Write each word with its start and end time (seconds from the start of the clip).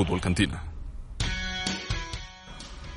Fútbol 0.00 0.18
Cantina. 0.22 0.62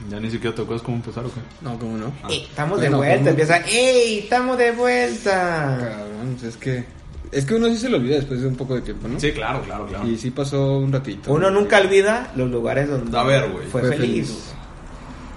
¿Ya 0.10 0.20
ni 0.22 0.32
siquiera 0.32 0.56
te 0.56 0.62
acuerdas 0.62 0.82
cómo 0.84 0.96
empezar 0.98 1.26
o 1.26 1.28
qué? 1.34 1.42
No, 1.62 1.78
¿cómo 1.78 1.98
no? 1.98 2.08
Eh, 2.30 2.46
estamos 2.50 2.80
de 2.80 2.88
Bueno, 2.88 2.98
vuelta, 3.00 3.18
¿cómo? 3.18 3.30
empieza, 3.32 3.58
¡Ey! 3.68 4.20
¡Estamos 4.20 4.58
de 4.58 4.72
vuelta! 4.72 5.78
Cabrón, 5.82 6.38
pues 6.40 6.44
es 6.44 6.58
que... 6.58 6.86
Es 7.34 7.44
que 7.46 7.56
uno 7.56 7.68
sí 7.68 7.78
se 7.78 7.90
lo 7.90 7.98
olvida 7.98 8.16
después 8.16 8.42
de 8.42 8.48
un 8.48 8.56
poco 8.56 8.76
de 8.76 8.82
tiempo, 8.84 9.08
¿no? 9.10 9.20
Sí, 9.20 9.34
claro, 9.34 9.62
claro, 9.64 9.86
claro. 9.88 10.08
Y 10.08 10.16
sí 10.18 10.32
pasó 10.32 10.78
un 10.78 10.94
ratito. 10.94 11.34
Uno 11.34 11.50
nunca 11.52 11.82
olvida 11.82 12.32
los 12.38 12.50
lugares 12.50 12.88
donde 12.90 13.18
A 13.18 13.24
ver, 13.24 13.50
güey. 13.52 13.68
fue, 13.68 13.82
Fue 13.82 13.90
feliz. 13.98 14.28
feliz. 14.28 14.54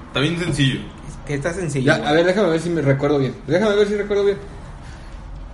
Está 0.09 0.21
bien 0.21 0.39
sencillo. 0.39 0.81
Que 1.27 1.35
está 1.35 1.53
sencillo. 1.53 1.87
Ya, 1.97 2.09
a 2.09 2.13
ver, 2.13 2.25
déjame 2.27 2.51
ver 2.51 2.61
si 2.61 2.71
me 2.71 2.81
recuerdo 2.81 3.19
bien. 3.19 3.35
Déjame 3.49 3.75
ver 3.75 3.89
si 3.89 3.95
recuerdo 3.97 4.25
bien. 4.25 4.39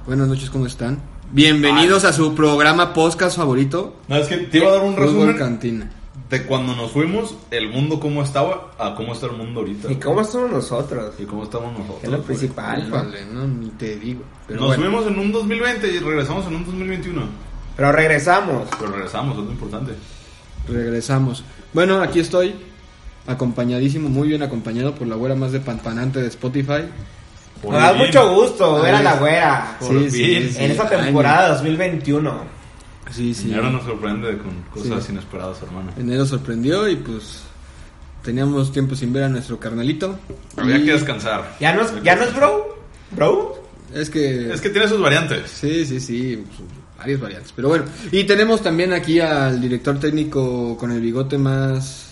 Buenas 0.07 0.29
noches, 0.29 0.51
¿cómo 0.51 0.67
están? 0.67 1.01
Bienvenidos 1.31 2.05
a 2.05 2.13
su 2.13 2.35
programa 2.35 2.93
podcast 2.93 3.39
favorito, 3.39 3.97
No, 4.09 4.17
es 4.17 4.29
que 4.29 4.37
te 4.37 4.59
iba 4.59 4.69
a 4.69 4.73
dar 4.73 4.83
un 4.83 4.95
Fútbol 4.95 5.07
resumen 5.07 5.37
Cantina. 5.39 5.91
De 6.33 6.45
cuando 6.45 6.75
nos 6.75 6.91
fuimos, 6.93 7.37
el 7.51 7.69
mundo 7.69 8.01
cómo 8.01 8.23
estaba, 8.23 8.71
a 8.79 8.95
cómo 8.95 9.13
está 9.13 9.27
el 9.27 9.33
mundo 9.33 9.61
ahorita. 9.61 9.93
¿Y 9.93 9.97
cómo 9.97 10.25
somos 10.25 10.51
nosotros? 10.51 11.13
Y 11.19 11.25
cómo 11.25 11.43
estamos 11.45 11.73
nosotros. 11.79 12.03
Es 12.05 12.09
lo 12.09 12.17
güey. 12.17 12.27
principal. 12.27 12.89
¿no? 12.89 12.97
Vale, 12.97 13.27
no, 13.27 13.47
ni 13.47 13.69
te 13.69 13.97
digo. 13.99 14.23
Pero 14.47 14.61
Nos 14.61 14.69
bueno, 14.79 14.83
fuimos 14.85 15.07
en 15.13 15.19
un 15.19 15.31
2020 15.31 15.89
y 15.89 15.99
regresamos 15.99 16.47
en 16.47 16.57
un 16.57 16.65
2021. 16.65 17.23
Pero 17.77 17.93
regresamos. 17.93 18.67
Pero 18.79 18.93
regresamos, 18.93 19.37
es 19.39 19.45
lo 19.45 19.51
importante. 19.53 19.93
regresamos. 20.67 21.45
Bueno, 21.75 22.01
aquí 22.01 22.21
estoy, 22.21 22.55
acompañadísimo, 23.27 24.09
muy 24.09 24.29
bien 24.29 24.43
acompañado 24.43 24.95
por 24.95 25.07
la 25.09 25.17
güera 25.17 25.35
más 25.35 25.53
despampanante 25.53 26.21
de 26.23 26.29
Spotify. 26.29 26.85
Por 27.63 27.73
Me 27.75 27.79
da 27.79 27.93
mucho 27.93 28.35
gusto 28.35 28.81
ver 28.81 28.95
a 28.95 28.99
Ay. 28.99 29.05
la 29.05 29.17
güera. 29.17 29.77
Por 29.79 30.11
Sí, 30.11 30.11
sí, 30.11 30.55
en 30.57 30.71
esta 30.71 30.89
temporada 30.89 31.51
2021. 31.51 32.62
Sí, 33.11 33.35
sí. 33.35 33.53
Ahora 33.53 33.71
nos 33.71 33.85
sorprende 33.85 34.39
con 34.39 34.63
cosas 34.73 35.05
Sí. 35.05 35.13
inesperadas, 35.13 35.61
hermano. 35.63 35.93
Enero 35.99 36.25
sorprendió 36.25 36.89
y 36.89 36.97
pues 36.97 37.43
teníamos 38.23 38.73
tiempo 38.73 38.95
sin 38.95 39.13
ver 39.13 39.25
a 39.25 39.29
nuestro 39.29 39.59
carnalito. 39.59 40.19
Había 40.57 40.79
Y 40.79 40.85
que 40.85 40.93
descansar. 40.93 41.57
¿Ya 41.61 41.75
no 41.75 41.83
es, 41.83 41.93
ya 42.03 42.17
no 42.17 42.23
es 42.23 42.35
bro? 42.35 42.79
¿Bro? 43.11 43.63
Es 43.95 44.09
que... 44.09 44.53
Es 44.53 44.61
que 44.61 44.71
tiene 44.71 44.89
sus 44.89 45.01
variantes. 45.01 45.51
Sí, 45.51 45.85
sí, 45.85 46.01
sí, 46.01 46.43
pues, 46.47 46.69
varias 46.99 47.21
variantes. 47.21 47.53
Pero 47.55 47.69
bueno, 47.69 47.85
y 48.11 48.25
tenemos 48.25 48.63
también 48.63 48.93
aquí 48.93 49.21
al 49.21 49.61
director 49.61 49.99
técnico 49.99 50.77
con 50.79 50.93
el 50.93 51.01
bigote 51.01 51.37
más... 51.37 52.12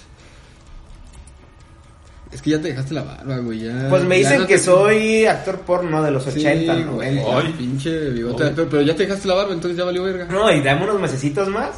Es 2.33 2.41
que 2.43 2.51
ya 2.51 2.61
te 2.61 2.69
dejaste 2.69 2.95
la 2.95 3.03
barba, 3.03 3.39
güey. 3.39 3.61
Ya, 3.61 3.89
Pues 3.91 4.05
me 4.05 4.21
ya 4.21 4.29
dicen 4.29 4.41
no 4.43 4.47
que 4.47 4.55
te- 4.55 4.61
soy 4.63 5.27
actor 5.27 5.61
porno 5.63 6.01
de 6.03 6.11
los 6.13 6.23
Sí, 6.25 6.31
80, 6.41 6.75
güey, 6.75 6.85
90. 6.85 7.23
ya, 7.29 7.39
Ay. 7.39 7.55
pinche 7.59 8.11
bigote 8.11 8.45
de 8.45 8.49
actor, 8.51 8.69
pero 8.71 8.83
ya 8.83 8.95
te 8.95 9.03
dejaste 9.05 9.27
la 9.27 9.35
barba, 9.35 9.53
entonces 9.53 9.77
ya 9.77 9.85
valió 9.85 10.05
verga. 10.05 10.27
No, 10.31 10.51
y 10.53 10.61
dame 10.63 10.85
unos 10.85 11.01
mesecitos 11.01 11.49
más. 11.49 11.71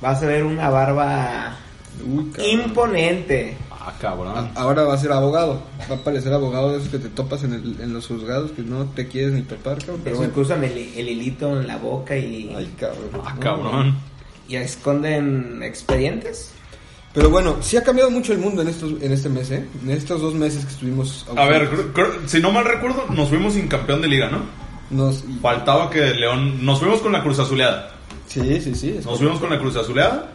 Vas 0.00 0.22
a 0.22 0.26
ver 0.26 0.44
una 0.44 0.70
barba 0.70 1.56
Uy, 2.06 2.32
imponente. 2.50 3.56
Ah, 3.70 3.92
cabrón. 4.00 4.36
A- 4.36 4.50
Ahora 4.60 4.84
va 4.84 4.94
a 4.94 4.98
ser 4.98 5.12
abogado. 5.12 5.62
Va 5.90 5.96
a 5.96 5.98
parecer 5.98 6.32
abogado 6.32 6.72
de 6.72 6.78
esos 6.78 6.88
que 6.88 6.98
te 6.98 7.08
topas 7.08 7.42
en, 7.44 7.52
el- 7.54 7.76
en 7.80 7.92
los 7.92 8.06
juzgados 8.06 8.52
que 8.52 8.62
no 8.62 8.84
te 8.86 9.06
quieres 9.08 9.32
ni 9.32 9.42
topar, 9.42 9.78
cabrón. 9.78 10.00
Pero 10.04 10.16
bueno. 10.16 10.32
cruzan 10.32 10.64
el, 10.64 10.72
el 10.96 11.08
hilito 11.08 11.60
en 11.60 11.66
la 11.66 11.76
boca 11.76 12.16
y, 12.16 12.54
Ay, 12.56 12.72
cabrón. 12.78 13.10
Ah, 13.24 13.34
No, 13.34 13.40
cabrón. 13.40 13.96
y 14.48 14.56
esconden 14.56 15.62
expedientes. 15.62 16.52
Pero 17.18 17.30
bueno, 17.30 17.56
sí 17.60 17.76
ha 17.76 17.82
cambiado 17.82 18.10
mucho 18.10 18.32
el 18.32 18.38
mundo 18.38 18.62
en 18.62 18.68
estos 18.68 18.92
en 19.02 19.12
este 19.12 19.28
mes, 19.28 19.50
¿eh? 19.50 19.66
En 19.82 19.90
estos 19.90 20.20
dos 20.20 20.34
meses 20.34 20.64
que 20.64 20.70
estuvimos... 20.72 21.26
A 21.36 21.46
ver, 21.46 21.62
ausentes. 21.62 21.86
creo- 21.92 21.92
creo- 22.12 22.28
si 22.28 22.40
no 22.40 22.52
mal 22.52 22.64
recuerdo, 22.64 23.06
nos 23.10 23.28
fuimos 23.28 23.54
sin 23.54 23.66
campeón 23.68 24.00
de 24.02 24.08
liga, 24.08 24.30
¿no? 24.30 24.42
Nos, 24.90 25.24
Faltaba 25.42 25.90
que 25.90 26.00
León. 26.14 26.64
Nos 26.64 26.78
fuimos 26.78 27.00
con 27.00 27.12
la 27.12 27.22
Cruz 27.22 27.38
Azuleada. 27.38 27.92
sí, 28.26 28.60
sí, 28.60 28.74
sí. 28.74 29.00
Nos 29.04 29.18
fuimos 29.18 29.38
con 29.40 29.50
la 29.50 29.58
Cruz 29.58 29.76
Azuleada. 29.76 30.30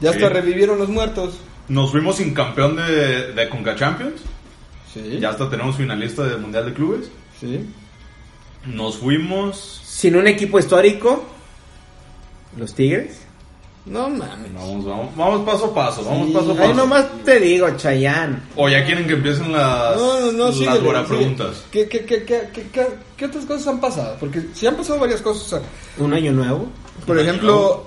Ya 0.00 0.10
hasta 0.10 0.28
Sí. 0.28 0.32
revivieron 0.32 0.78
los 0.78 0.88
muertos. 0.88 1.38
Nos 1.68 1.90
fuimos 1.90 2.16
sin 2.16 2.32
campeón 2.32 2.76
de, 2.76 3.32
de 3.32 3.48
Conca 3.48 3.74
Champions. 3.74 4.20
Sí. 4.94 5.18
Ya 5.20 5.30
hasta 5.30 5.50
tenemos 5.50 5.76
finalista 5.76 6.22
del 6.24 6.38
Mundial 6.38 6.66
de 6.66 6.72
Clubes. 6.72 7.10
Sí. 7.40 7.66
Nos 8.66 8.96
fuimos. 8.96 9.82
Sin 9.84 10.16
un 10.16 10.26
equipo 10.28 10.58
histórico, 10.58 11.26
los 12.56 12.74
Tigres. 12.74 13.22
No 13.86 14.10
mames. 14.10 14.52
Vamos, 14.54 14.84
vamos, 14.84 15.16
vamos 15.16 15.46
paso 15.46 15.64
a 15.66 15.74
paso. 15.74 16.04
Vamos 16.04 16.26
Sí. 16.28 16.32
paso 16.34 16.50
a 16.50 16.52
Ahí 16.52 16.58
paso. 16.58 16.74
nomás 16.74 17.06
te 17.24 17.40
digo, 17.40 17.70
Chayán. 17.76 18.42
O 18.56 18.68
ya 18.68 18.84
quieren 18.84 19.06
que 19.06 19.14
empiecen 19.14 19.50
las. 19.52 19.96
No, 19.96 20.20
no, 20.20 20.32
no, 20.32 20.46
las 20.46 20.54
síguele, 20.56 20.78
buenas 20.80 21.06
preguntas. 21.08 21.64
¿Qué, 21.70 21.88
qué, 21.88 22.04
qué, 22.04 22.22
qué, 22.24 22.48
qué, 22.52 22.66
qué- 22.70 22.88
qué 23.16 23.24
otras 23.24 23.44
cosas 23.46 23.66
han 23.68 23.80
pasado? 23.80 24.16
Porque 24.20 24.42
si 24.52 24.66
han 24.66 24.76
pasado 24.76 24.98
varias 25.00 25.22
cosas. 25.22 25.42
o 25.44 25.48
sea, 25.58 25.60
Un 26.04 26.12
año 26.12 26.32
nuevo. 26.32 26.68
por 27.06 27.16
Un 27.16 27.22
año 27.22 27.30
ejemplo, 27.30 27.52
nuevo. 27.52 27.86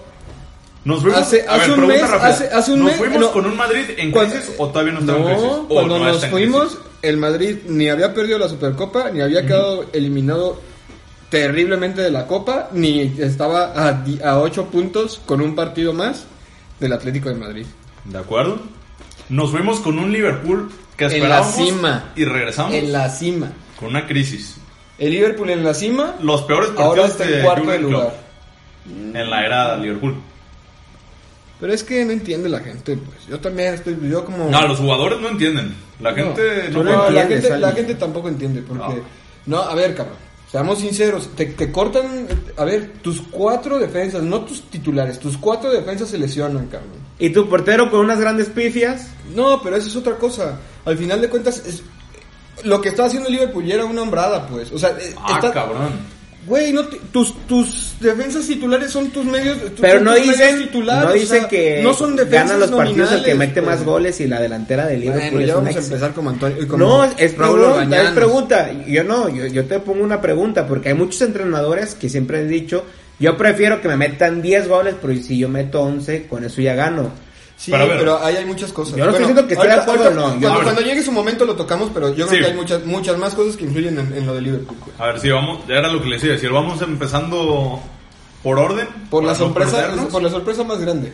Nos 0.85 1.01
fuimos. 1.03 1.19
Hace- 1.19 1.45
a 1.47 1.51
hace 1.53 1.69
ver, 1.69 1.79
un 1.79 1.85
pregunta 1.85 2.11
mes- 2.15 2.23
hace- 2.23 2.47
hace 2.47 2.73
un 2.73 2.79
¿Nos 2.79 2.87
mes- 2.87 2.97
fuimos 2.97 3.19
no. 3.19 3.31
con 3.31 3.45
un 3.45 3.55
Madrid 3.55 3.83
en 3.97 4.11
crisis 4.11 4.51
o 4.57 4.67
todavía 4.69 4.93
no 4.93 4.99
está 5.01 5.15
en 5.15 5.23
crisis? 5.25 5.49
cuando 5.69 5.99
no 5.99 6.05
nos 6.05 6.25
fuimos, 6.25 6.61
crisis? 6.69 6.79
el 7.03 7.17
Madrid 7.17 7.57
ni 7.67 7.89
había 7.89 8.11
perdido 8.15 8.39
la 8.39 8.49
Supercopa, 8.49 9.11
ni 9.11 9.21
había 9.21 9.45
quedado 9.45 9.85
eliminado 9.93 10.59
terriblemente 11.31 12.01
de 12.01 12.11
la 12.11 12.27
Copa, 12.27 12.69
ni 12.73 13.01
estaba 13.17 13.71
a, 13.73 14.03
a 14.23 14.39
8 14.39 14.65
puntos 14.65 15.19
con 15.25 15.41
un 15.41 15.55
partido 15.55 15.93
más 15.93 16.25
del 16.79 16.93
Atlético 16.93 17.29
de 17.29 17.35
Madrid. 17.35 17.65
¿De 18.05 18.17
acuerdo? 18.19 18.59
Nos 19.29 19.49
fuimos 19.49 19.79
con 19.79 19.97
un 19.97 20.11
Liverpool 20.11 20.69
que 20.97 21.05
En 21.05 21.09
la 21.11 21.15
esperábamos 21.17 21.55
cima. 21.55 22.11
y 22.17 22.25
regresamos 22.25 22.73
En 22.75 22.91
la 22.91 23.09
cima. 23.09 23.51
con 23.79 23.89
una 23.89 24.05
crisis. 24.05 24.57
El 24.99 25.11
Liverpool 25.11 25.49
en 25.49 25.63
la 25.63 25.73
cima, 25.73 26.15
Los 26.21 26.41
peores 26.43 26.69
ahora 26.77 27.03
partidos 27.03 27.09
está 27.11 27.23
de 27.25 27.39
en 27.39 27.45
cuarto 27.45 27.63
Jürgen 27.63 27.87
Klopp 27.87 27.91
lugar. 28.03 28.13
en 29.23 29.29
la 29.29 29.45
era 29.45 29.75
de 29.77 29.81
Liverpool. 29.83 30.15
Pero 31.61 31.73
es 31.73 31.83
que 31.83 32.03
no 32.03 32.11
entiende 32.11 32.49
la 32.49 32.59
gente, 32.59 32.97
pues. 32.97 33.27
Yo 33.29 33.39
también 33.39 33.75
estoy, 33.75 33.97
yo 34.09 34.25
como... 34.25 34.49
No, 34.49 34.67
los 34.67 34.79
jugadores 34.79 35.19
no 35.21 35.29
entienden. 35.29 35.75
La 36.01 36.09
No, 36.11 36.15
gente 36.17 36.69
no, 36.71 36.81
puede- 36.81 36.91
No, 36.95 37.09
la, 37.11 37.25
gente, 37.27 37.57
la 37.59 37.67
Ali. 37.67 37.75
gente 37.77 37.95
tampoco 37.95 38.27
entiende, 38.29 38.61
porque... 38.67 39.01
No, 39.45 39.59
a 39.61 39.73
ver, 39.75 39.95
cabrón. 39.95 40.17
Seamos 40.51 40.79
sinceros, 40.79 41.29
te, 41.35 41.45
te 41.45 41.71
cortan, 41.71 42.27
a 42.57 42.65
ver, 42.65 42.93
tus 43.01 43.21
cuatro 43.21 43.79
defensas, 43.79 44.21
no 44.21 44.41
tus 44.41 44.63
titulares, 44.63 45.17
tus 45.17 45.37
cuatro 45.37 45.71
defensas 45.71 46.09
se 46.09 46.17
lesionan, 46.17 46.67
cabrón. 46.67 46.91
Y 47.19 47.29
tu 47.29 47.47
portero 47.47 47.89
con 47.89 48.01
unas 48.01 48.19
grandes 48.19 48.47
pifias. 48.49 49.07
No, 49.33 49.61
pero 49.61 49.77
eso 49.77 49.87
es 49.87 49.95
otra 49.95 50.17
cosa. 50.17 50.59
Al 50.83 50.97
final 50.97 51.21
de 51.21 51.29
cuentas, 51.29 51.63
es, 51.65 51.83
lo 52.65 52.81
que 52.81 52.89
estaba 52.89 53.07
haciendo 53.07 53.29
Liverpool 53.29 53.65
ya 53.65 53.75
era 53.75 53.85
una 53.85 54.01
hombrada, 54.01 54.45
pues. 54.47 54.71
O 54.73 54.77
sea, 54.77 54.89
eh, 54.89 55.15
Ah, 55.17 55.35
está- 55.35 55.53
cabrón. 55.53 55.91
Güey, 56.45 56.73
no 56.73 56.85
te- 56.85 56.97
tus, 57.11 57.35
tus 57.47 57.93
defensas 57.99 58.45
titulares 58.47 58.91
son 58.91 59.09
tus 59.11 59.23
medios. 59.25 59.57
tu- 59.75 59.81
Pero 59.81 59.99
no 59.99 60.11
tus 60.15 60.19
medios 60.25 60.37
dicen, 60.39 60.59
titulares, 60.63 61.03
no 61.05 61.09
o 61.09 61.13
dicen 61.13 61.39
sea, 61.41 61.47
que 61.47 61.81
no 61.83 61.93
son 61.93 62.15
defensas 62.15 62.47
ganan 62.49 62.59
los 62.59 62.71
partidos 62.71 63.11
el 63.11 63.23
que 63.23 63.35
mete 63.35 63.61
más 63.61 63.83
goles 63.83 64.19
y 64.21 64.27
la 64.27 64.41
delantera 64.41 64.87
de 64.87 64.97
Liverpool 64.97 65.29
Bueno, 65.31 65.39
es 65.41 65.47
ya 65.47 65.55
vamos 65.55 65.75
a 65.75 65.79
empezar 65.79 66.13
como 66.13 66.29
Antonio. 66.31 66.67
como 66.67 66.77
No, 66.85 67.03
es 67.05 67.33
pregunta, 67.33 68.03
es 68.03 68.09
pregunta. 68.11 68.71
Yo 68.87 69.03
no, 69.03 69.29
yo, 69.29 69.45
yo 69.47 69.65
te 69.65 69.79
pongo 69.79 70.03
una 70.03 70.19
pregunta 70.21 70.65
porque 70.67 70.89
hay 70.89 70.95
muchos 70.95 71.21
entrenadores 71.21 71.93
que 71.95 72.09
siempre 72.09 72.39
han 72.39 72.47
dicho, 72.49 72.85
yo 73.19 73.37
prefiero 73.37 73.79
que 73.81 73.87
me 73.87 73.97
metan 73.97 74.41
10 74.41 74.67
goles, 74.67 74.95
pero 75.01 75.13
si 75.21 75.37
yo 75.37 75.47
meto 75.47 75.81
11, 75.81 76.27
con 76.27 76.43
eso 76.43 76.59
ya 76.61 76.73
gano. 76.73 77.11
Sí, 77.61 77.71
Pero 77.71 78.17
ahí 78.23 78.35
hay 78.37 78.45
muchas 78.45 78.73
cosas. 78.73 78.95
Yo 78.95 79.05
no 79.05 79.11
estoy 79.11 79.27
diciendo 79.27 79.47
que 79.47 79.53
esté 79.53 79.67
de 79.67 79.73
acuerdo 79.73 80.09
no, 80.09 80.63
Cuando, 80.63 80.81
llegue 80.81 81.03
su 81.03 81.11
momento 81.11 81.45
lo 81.45 81.55
tocamos, 81.55 81.91
pero 81.93 82.09
yo 82.09 82.25
creo 82.25 82.39
Sí. 82.39 82.39
que 82.39 82.45
hay 82.51 82.57
muchas, 82.57 82.83
muchas 82.87 83.17
más 83.19 83.35
cosas 83.35 83.55
que 83.55 83.65
influyen 83.65 83.99
en, 83.99 84.11
en 84.13 84.25
lo 84.25 84.33
de 84.33 84.41
Liverpool. 84.41 84.75
A 84.97 85.05
ver, 85.07 85.19
si 85.19 85.29
vamos, 85.29 85.59
ya 85.67 85.75
era 85.75 85.87
lo 85.87 86.01
que 86.01 86.09
les 86.09 86.23
iba 86.23 86.31
a 86.33 86.35
decir. 86.37 86.49
Vamos 86.51 86.81
empezando 86.81 87.79
por 88.41 88.57
orden. 88.57 88.87
Por 89.11 89.23
la 89.23 89.33
no 89.33 89.37
sorpresa, 89.37 89.93
por 90.11 90.23
la 90.23 90.29
sorpresa 90.31 90.63
más 90.63 90.79
grande. 90.79 91.13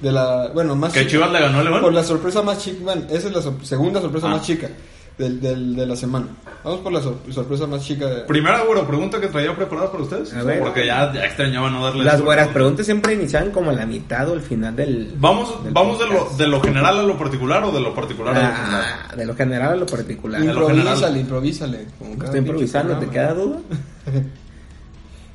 De 0.00 0.10
la, 0.10 0.48
bueno, 0.54 0.74
más 0.74 0.90
Que 0.94 1.00
chica. 1.00 1.10
Chivas 1.10 1.32
le 1.32 1.40
ganó 1.40 1.58
a 1.58 1.62
León. 1.64 1.80
Por 1.82 1.92
la 1.92 2.02
sorpresa 2.02 2.40
más 2.42 2.58
chica, 2.58 2.78
bueno, 2.82 3.02
esa 3.10 3.28
es 3.28 3.34
la 3.34 3.42
segunda 3.62 4.00
sorpresa 4.00 4.26
Ah. 4.28 4.30
más 4.30 4.42
chica 4.42 4.70
del, 5.18 5.40
del- 5.40 5.76
de 5.76 5.86
la 5.86 5.94
semana. 5.96 6.26
Vamos 6.64 6.80
por 6.80 6.92
la 6.92 7.00
sor- 7.02 7.18
sorpresa 7.30 7.66
más 7.66 7.84
chica. 7.84 8.06
de- 8.06 8.20
Primera, 8.22 8.62
güero, 8.62 8.86
pregunta 8.86 9.20
que 9.20 9.28
traía 9.28 9.54
preparada 9.54 9.90
para 9.92 10.02
ustedes. 10.02 10.32
A 10.34 10.42
ver. 10.42 10.58
Porque 10.60 10.86
ya, 10.86 11.12
ya 11.12 11.24
extrañaba 11.26 11.68
no 11.70 11.84
darles. 11.84 12.04
Las 12.04 12.22
buenas 12.22 12.48
preguntas 12.48 12.86
siempre 12.86 13.12
inician 13.14 13.50
como 13.50 13.70
a 13.70 13.74
la 13.74 13.84
mitad 13.86 14.28
o 14.28 14.32
al 14.32 14.40
final 14.40 14.74
del... 14.74 15.12
Vamos, 15.18 15.62
del 15.62 15.72
vamos 15.72 15.98
de 15.98 16.06
lo, 16.06 16.30
de 16.36 16.46
lo 16.46 16.60
general 16.62 16.98
a 16.98 17.02
lo 17.02 17.18
particular 17.18 17.62
o 17.64 17.70
de 17.70 17.80
lo 17.80 17.94
particular 17.94 18.34
a 18.36 18.48
lo 18.48 18.54
general. 18.56 18.84
Ah, 19.10 19.16
de 19.16 19.26
lo 19.26 19.34
general 19.36 19.72
a 19.72 19.76
lo 19.76 19.86
particular. 19.86 20.42
Improvísale, 20.42 20.94
general. 20.94 21.16
improvísale. 21.18 21.86
Estoy 22.24 22.38
improvisando, 22.38 22.98
¿te 22.98 23.08
queda 23.08 23.34
duda? 23.34 23.58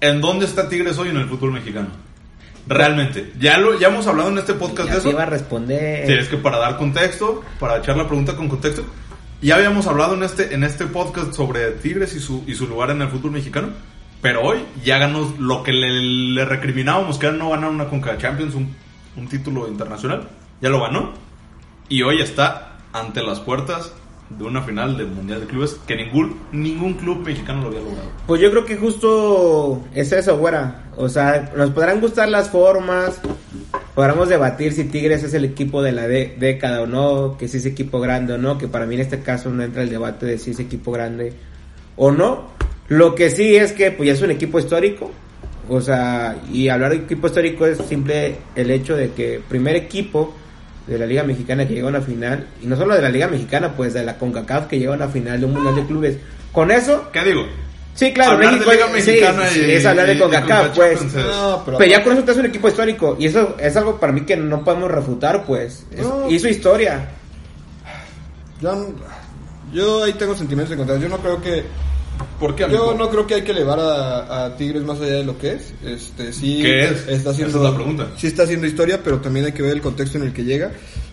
¿En 0.01 0.21
dónde 0.21 0.45
está 0.45 0.67
Tigres 0.69 0.97
hoy 0.97 1.09
en 1.09 1.17
el 1.17 1.27
fútbol 1.27 1.51
mexicano? 1.51 1.87
Realmente. 2.67 3.33
Ya 3.39 3.57
lo 3.57 3.77
ya 3.79 3.87
hemos 3.87 4.05
hablado 4.07 4.29
en 4.29 4.37
este 4.37 4.53
podcast 4.53 4.89
de 4.89 4.97
así 4.97 4.99
eso. 5.07 5.09
iba 5.09 5.23
a 5.23 5.25
responder. 5.25 6.07
Sí, 6.07 6.13
es 6.13 6.27
que 6.27 6.37
para 6.37 6.57
dar 6.57 6.77
contexto, 6.77 7.41
para 7.59 7.77
echar 7.77 7.97
la 7.97 8.07
pregunta 8.07 8.35
con 8.35 8.47
contexto, 8.47 8.83
ya 9.41 9.56
habíamos 9.56 9.88
hablado 9.88 10.15
en 10.15 10.24
este, 10.24 10.53
en 10.53 10.63
este 10.63 10.86
podcast 10.86 11.33
sobre 11.33 11.71
Tigres 11.71 12.15
y 12.15 12.19
su, 12.19 12.44
y 12.45 12.56
su 12.56 12.68
lugar 12.68 12.91
en 12.91 13.01
el 13.01 13.09
fútbol 13.09 13.31
mexicano, 13.31 13.69
pero 14.21 14.41
hoy 14.41 14.59
ya 14.83 14.97
ganó 14.97 15.33
lo 15.39 15.63
que 15.63 15.71
le, 15.71 16.45
recriminábamos, 16.45 17.18
que 17.18 17.27
era 17.27 17.36
no 17.36 17.50
ganar 17.50 17.69
una 17.69 17.88
Conca 17.88 18.18
Champions, 18.18 18.56
un, 18.56 18.75
un 19.15 19.27
título 19.27 19.68
internacional, 19.68 20.27
ya 20.62 20.69
lo 20.69 20.81
ganó, 20.81 21.13
y 21.88 22.01
hoy 22.01 22.21
está 22.21 22.77
ante 22.91 23.24
las 23.24 23.39
puertas 23.39 23.94
de 24.30 24.44
una 24.44 24.62
final 24.62 24.95
del 24.97 25.07
Mundial 25.07 25.42
de 25.42 25.47
Clubes 25.47 25.80
que 25.88 25.95
ningún, 25.95 26.39
ningún 26.51 26.94
club 26.95 27.25
mexicano 27.25 27.62
lo 27.62 27.68
había 27.69 27.80
logrado. 27.80 28.09
Pues 28.27 28.42
yo 28.42 28.51
creo 28.51 28.65
que 28.65 28.77
justo 28.77 29.83
es 29.94 30.12
eso, 30.12 30.38
güera. 30.38 30.83
O 30.97 31.09
sea, 31.09 31.51
nos 31.56 31.71
podrán 31.71 32.00
gustar 32.00 32.30
las 32.30 32.50
formas, 32.50 33.19
podremos 33.99 34.29
debatir 34.29 34.71
si 34.71 34.85
Tigres 34.85 35.25
es 35.25 35.33
el 35.33 35.43
equipo 35.43 35.81
de 35.83 35.91
la 35.91 36.07
de- 36.07 36.33
década 36.39 36.83
o 36.83 36.87
no, 36.87 37.35
que 37.37 37.49
si 37.49 37.57
es 37.57 37.65
equipo 37.65 37.99
grande 37.99 38.31
o 38.31 38.37
no, 38.37 38.57
que 38.57 38.69
para 38.69 38.85
mí 38.85 38.95
en 38.95 39.01
este 39.01 39.19
caso 39.19 39.49
no 39.49 39.61
entra 39.61 39.83
el 39.83 39.89
debate 39.89 40.25
de 40.25 40.37
si 40.37 40.51
es 40.51 40.59
equipo 40.61 40.93
grande 40.93 41.33
o 41.97 42.09
no. 42.09 42.47
Lo 42.87 43.13
que 43.13 43.29
sí 43.29 43.57
es 43.57 43.73
que 43.73 43.91
pues 43.91 44.07
ya 44.07 44.13
es 44.13 44.21
un 44.21 44.31
equipo 44.31 44.57
histórico, 44.57 45.11
o 45.67 45.81
sea, 45.81 46.37
y 46.49 46.69
hablar 46.69 46.91
de 46.91 46.97
equipo 46.99 47.27
histórico 47.27 47.65
es 47.65 47.77
simple 47.89 48.37
el 48.55 48.71
hecho 48.71 48.95
de 48.95 49.11
que 49.11 49.41
primer 49.49 49.75
equipo 49.75 50.33
de 50.87 50.97
la 50.97 51.05
Liga 51.05 51.23
Mexicana 51.23 51.67
que 51.67 51.73
llega 51.73 51.87
a 51.87 51.89
una 51.89 51.99
final, 52.01 52.47
y 52.63 52.67
no 52.67 52.77
solo 52.77 52.95
de 52.95 53.01
la 53.01 53.09
Liga 53.09 53.27
Mexicana, 53.27 53.73
pues 53.75 53.93
de 53.93 54.05
la 54.05 54.17
CONCACAF 54.17 54.67
que 54.67 54.79
llega 54.79 54.93
a 54.93 54.95
una 54.95 55.09
final 55.09 55.41
de 55.41 55.45
un 55.45 55.51
Mundial 55.51 55.75
de 55.75 55.85
Clubes. 55.85 56.17
Con 56.53 56.71
eso, 56.71 57.09
¿Qué 57.11 57.21
digo? 57.25 57.41
Sí, 57.99 58.13
claro, 58.13 58.31
Hablar 58.31 58.51
de 58.51 58.59
México 58.59 58.71
Liga 58.71 58.85
sí, 58.87 58.93
Mexicana 58.93 59.47
sí, 59.49 59.59
y- 59.59 59.71
es 59.71 59.85
hablar 59.85 60.07
de 60.07 60.17
CONCACAF, 60.19 60.61
Conca 60.67 60.73
pues. 60.73 61.13
No, 61.15 61.61
pero, 61.65 61.77
Pero 61.79 61.91
ya 61.91 62.01
con 62.01 62.13
eso 62.13 62.23
te 62.23 62.31
es 62.31 62.37
un 62.37 62.45
equipo 62.45 62.69
histórico 62.69 63.17
y 63.19 63.25
eso 63.25 63.57
es 63.59 63.75
algo 63.75 63.99
para 63.99 64.13
mí 64.13 64.21
que 64.21 64.37
no 64.37 64.63
podemos 64.63 64.89
refutar, 64.89 65.43
pues. 65.43 65.83
Es- 65.91 66.07
No. 66.07 66.31
Hizo 66.31 66.47
historia. 66.47 67.09
Yo, 68.61 68.93
yo 69.73 70.03
ahí 70.05 70.13
tengo 70.13 70.33
sentimientos 70.33 70.71
encontrados. 70.73 71.03
Yo 71.03 71.09
no 71.09 71.17
creo 71.17 71.41
que 71.41 71.65
¿Por 72.39 72.55
qué, 72.55 72.67
Yo 72.71 72.93
no 72.93 73.09
creo 73.09 73.27
que 73.27 73.35
hay 73.35 73.41
que 73.41 73.51
elevar 73.51 73.79
a, 73.81 74.45
a 74.45 74.55
Tigres 74.55 74.83
más 74.83 75.01
allá 75.01 75.15
de 75.15 75.23
lo 75.25 75.37
que 75.37 75.53
es. 75.53 75.73
Este, 75.83 76.31
sí 76.31 76.59
¿Qué 76.61 76.85
es? 76.85 77.07
Está 77.07 77.31
haciendo, 77.31 77.57
Esa 77.59 77.67
es 77.67 77.71
la 77.71 77.75
pregunta. 77.75 78.07
Sí 78.17 78.27
está 78.27 78.43
haciendo 78.43 78.65
historia, 78.65 79.01
pero 79.03 79.19
también 79.19 79.45
hay 79.45 79.51
que 79.51 79.61
ver 79.61 79.73
el 79.73 79.81
contexto 79.81 80.17
en 80.17 80.23
el 80.25 80.31
que 80.33 80.45
llega. 80.45 80.71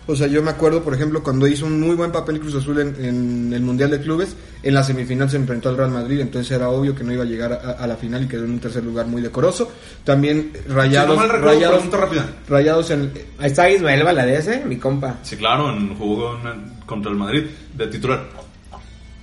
O 0.09 0.15
sea, 0.15 0.29
yo 0.29 0.41
me 0.41 0.51
acuerdo, 0.51 0.85
por 0.85 0.95
ejemplo, 0.95 1.21
cuando 1.23 1.49
hizo 1.49 1.67
un 1.67 1.81
muy 1.81 1.97
buen 1.97 2.13
papel 2.13 2.39
Cruz 2.39 2.55
Azul 2.55 2.79
en, 2.79 3.05
en 3.05 3.53
el 3.53 3.61
Mundial 3.63 3.91
de 3.91 4.01
Clubes, 4.01 4.37
en 4.63 4.73
la 4.73 4.85
semifinal 4.85 5.29
se 5.29 5.37
enfrentó 5.37 5.69
al 5.69 5.77
Real 5.77 5.91
Madrid, 5.91 6.21
entonces 6.21 6.53
era 6.53 6.69
obvio 6.69 6.95
que 6.95 7.03
no 7.03 7.13
iba 7.13 7.25
a 7.25 7.27
llegar 7.27 7.53
a, 7.53 7.73
a 7.73 7.87
la 7.89 7.97
final 7.97 8.23
y 8.23 8.29
quedó 8.29 8.45
en 8.45 8.53
un 8.53 8.61
tercer 8.61 8.85
lugar 8.85 9.07
muy 9.07 9.21
decoroso. 9.21 9.69
También 10.05 10.53
Rayados, 10.69 11.11
Si 11.11 11.17
no 11.17 11.27
mal 11.27 11.29
recuerdo, 11.29 11.59
rayados, 11.59 12.31
rayados 12.49 12.91
en, 12.93 13.13
Ahí 13.39 13.47
está 13.51 13.69
Ismael 13.69 14.05
Valadez, 14.05 14.47
¿eh? 14.47 14.63
mi 14.65 14.77
compa. 14.77 15.17
Sí, 15.25 15.37
claro, 15.37 15.71
en, 15.73 15.97
jugó 15.97 16.35
en- 16.37 16.77
contra 16.87 17.11
el 17.11 17.17
Madrid 17.17 17.45
de 17.75 17.87
titular. 17.89 18.21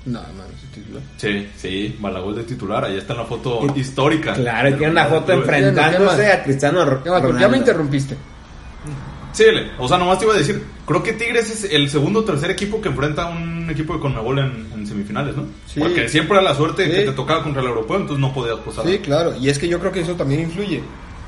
no, 0.06 0.20
no, 0.20 0.44
ese 0.58 0.68
titular. 0.82 1.02
Sí, 1.16 1.48
sí, 1.56 1.96
Malagol 2.02 2.36
de 2.36 2.44
titular. 2.44 2.84
Ahí 2.84 2.98
está 2.98 3.14
en 3.14 3.20
la 3.20 3.26
foto 3.26 3.66
histórica. 3.74 4.34
Claro, 4.34 4.68
tiene 4.76 4.92
una 4.92 5.06
foto 5.06 5.32
enfrentándose 5.32 6.30
a 6.30 6.44
Cristiano 6.44 6.84
Ro- 6.84 7.02
Ya, 7.06 7.12
me 7.14 7.20
Ronaldo. 7.22 7.56
interrumpiste. 7.56 8.18
Sí, 9.34 9.44
o 9.80 9.88
sea, 9.88 9.98
nomás 9.98 10.20
te 10.20 10.26
iba 10.26 10.34
a 10.36 10.38
decir. 10.38 10.64
Creo 10.86 11.02
que 11.04 11.14
Tigres 11.14 11.50
es 11.50 11.74
el 11.74 11.90
segundo 11.90 12.20
o 12.20 12.24
tercer 12.24 12.52
equipo 12.52 12.80
que 12.80 12.90
enfrenta 12.90 13.24
a 13.24 13.30
un 13.30 13.68
equipo 13.70 13.94
de 13.96 14.00
Conmebol 14.00 14.40
en, 14.40 14.68
en 14.74 14.86
semifinales, 14.88 15.36
¿no? 15.36 15.46
Sí. 15.68 15.80
Porque 15.80 16.08
siempre 16.08 16.38
era 16.38 16.44
la 16.50 16.56
suerte 16.56 16.86
Sí. 16.86 16.92
que 16.92 17.02
te 17.06 17.12
tocaba 17.14 17.42
contra 17.44 17.62
el 17.62 17.68
europeo, 17.68 17.98
entonces 17.98 18.20
no 18.20 18.32
podías 18.34 18.60
pasar. 18.60 18.86
Sí, 18.86 19.00
claro, 19.00 19.36
y 19.36 19.50
es 19.50 19.58
que 19.58 19.68
yo 19.68 19.80
creo 19.80 19.92
que 19.92 20.02
eso 20.02 20.14
también 20.14 20.42
influye 20.42 20.82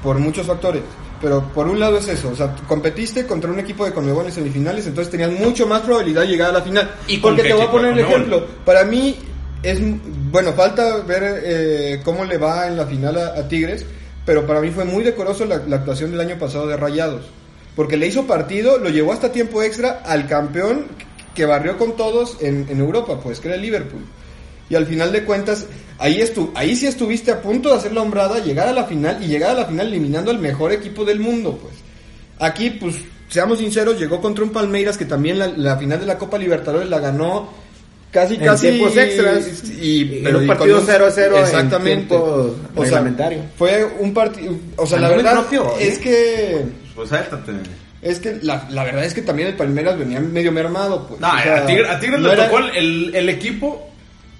por 0.03 0.19
muchos 0.19 0.45
factores. 0.45 0.81
Pero 1.21 1.41
por 1.53 1.67
un 1.67 1.79
lado 1.79 1.97
es 1.97 2.07
eso, 2.09 2.29
o 2.29 2.35
sea, 2.35 2.53
competiste 2.67 3.25
contra 3.25 3.49
un 3.49 3.57
equipo 3.59 3.85
de 3.85 3.93
Conmebol 3.93 4.25
en 4.25 4.31
semifinales, 4.33 4.85
entonces 4.85 5.09
tenías 5.09 5.31
mucho 5.31 5.65
más 5.65 5.81
probabilidad 5.81 6.21
de 6.21 6.27
llegar 6.27 6.49
a 6.49 6.53
la 6.53 6.61
final. 6.61 6.91
¿Y 7.07 7.17
Porque 7.17 7.41
te 7.41 7.53
voy 7.53 7.63
a 7.63 7.71
poner 7.71 7.91
Conmebol? 7.93 8.11
ejemplo. 8.11 8.45
Para 8.65 8.83
mí 8.83 9.15
es, 9.63 9.79
bueno, 10.29 10.53
falta 10.53 10.97
ver 10.97 11.41
eh, 11.43 12.01
cómo 12.03 12.23
le 12.25 12.37
va 12.37 12.67
en 12.67 12.77
la 12.77 12.85
final 12.85 13.17
a, 13.17 13.39
a 13.39 13.47
Tigres, 13.47 13.83
pero 14.25 14.45
para 14.45 14.59
mí 14.59 14.69
fue 14.69 14.83
muy 14.85 15.03
decoroso 15.03 15.45
la, 15.45 15.57
la 15.65 15.77
actuación 15.77 16.11
del 16.11 16.19
año 16.19 16.37
pasado 16.37 16.67
de 16.67 16.77
Rayados. 16.77 17.21
Porque 17.75 17.97
le 17.97 18.07
hizo 18.07 18.25
partido, 18.25 18.77
lo 18.77 18.89
llevó 18.89 19.11
hasta 19.13 19.31
tiempo 19.31 19.61
extra 19.61 20.01
al 20.05 20.27
campeón 20.27 20.85
que 21.33 21.45
barrió 21.45 21.77
con 21.77 21.95
todos 21.97 22.37
en, 22.41 22.65
en 22.69 22.79
Europa, 22.79 23.19
pues, 23.21 23.39
que 23.39 23.47
era 23.49 23.55
el 23.55 23.61
Liverpool. 23.61 24.01
Y 24.69 24.75
al 24.75 24.85
final 24.85 25.11
de 25.11 25.23
cuentas, 25.25 25.65
ahí, 25.99 26.21
estu 26.21 26.51
ahí 26.55 26.75
sí 26.75 26.87
estuviste 26.87 27.31
a 27.31 27.41
punto 27.41 27.69
de 27.69 27.75
hacer 27.75 27.91
la 27.91 28.01
hombrada, 28.01 28.39
llegar 28.39 28.67
a 28.67 28.73
la 28.73 28.85
final 28.85 29.21
y 29.21 29.27
llegar 29.27 29.51
a 29.51 29.53
la 29.61 29.65
final 29.65 29.87
eliminando 29.87 30.31
al 30.31 30.39
mejor 30.39 30.71
equipo 30.71 31.03
del 31.03 31.19
mundo, 31.19 31.59
pues. 31.61 31.73
Aquí, 32.39 32.69
pues, 32.71 32.95
seamos 33.27 33.59
sinceros, 33.59 33.99
llegó 33.99 34.21
contra 34.21 34.43
un 34.43 34.51
Palmeiras 34.51 34.97
que 34.97 35.05
también 35.05 35.37
la, 35.37 35.47
la 35.47 35.77
final 35.77 35.99
de 35.99 36.05
la 36.05 36.17
Copa 36.17 36.37
Libertadores 36.37 36.89
la 36.89 36.99
ganó 36.99 37.49
casi, 38.11 38.35
En 38.35 38.45
casi. 38.45 38.69
tiempos 38.69 38.95
extras. 38.97 39.63
Y, 39.81 40.25
En 40.25 40.35
un 40.35 40.43
y 40.45 40.47
partido 40.47 40.77
con 40.77 40.85
un- 40.85 40.89
0-0 40.89 41.37
en 41.37 41.43
Exactamente. 41.43 42.07
tiempo 42.07 42.55
O 42.75 42.81
sea, 42.81 42.83
reglamentario. 42.85 43.39
fue 43.57 43.85
un 43.99 44.13
partido. 44.13 44.55
O 44.77 44.87
sea, 44.87 44.99
la 44.99 45.09
verdad 45.09 45.33
propio, 45.33 45.65
¿eh? 45.79 45.87
es 45.89 45.99
que. 45.99 46.84
Pues 46.95 47.09
suéltate. 47.09 47.51
Es 48.01 48.19
que 48.19 48.37
la, 48.41 48.67
la 48.69 48.83
verdad 48.83 49.03
es 49.03 49.13
que 49.13 49.21
también 49.21 49.49
el 49.49 49.55
Palmeiras 49.55 49.97
venía 49.97 50.19
medio 50.19 50.51
mermado, 50.51 51.07
pues. 51.07 51.19
No, 51.19 51.27
O 51.27 51.37
sea, 51.39 51.57
a 51.57 51.65
Tigres, 51.65 51.89
a 51.89 51.99
Tigres 51.99 52.19
no 52.19 52.33
le 52.33 52.43
tocó 52.43 52.59
el, 52.59 52.75
el, 52.77 53.15
el 53.15 53.29
equipo, 53.29 53.89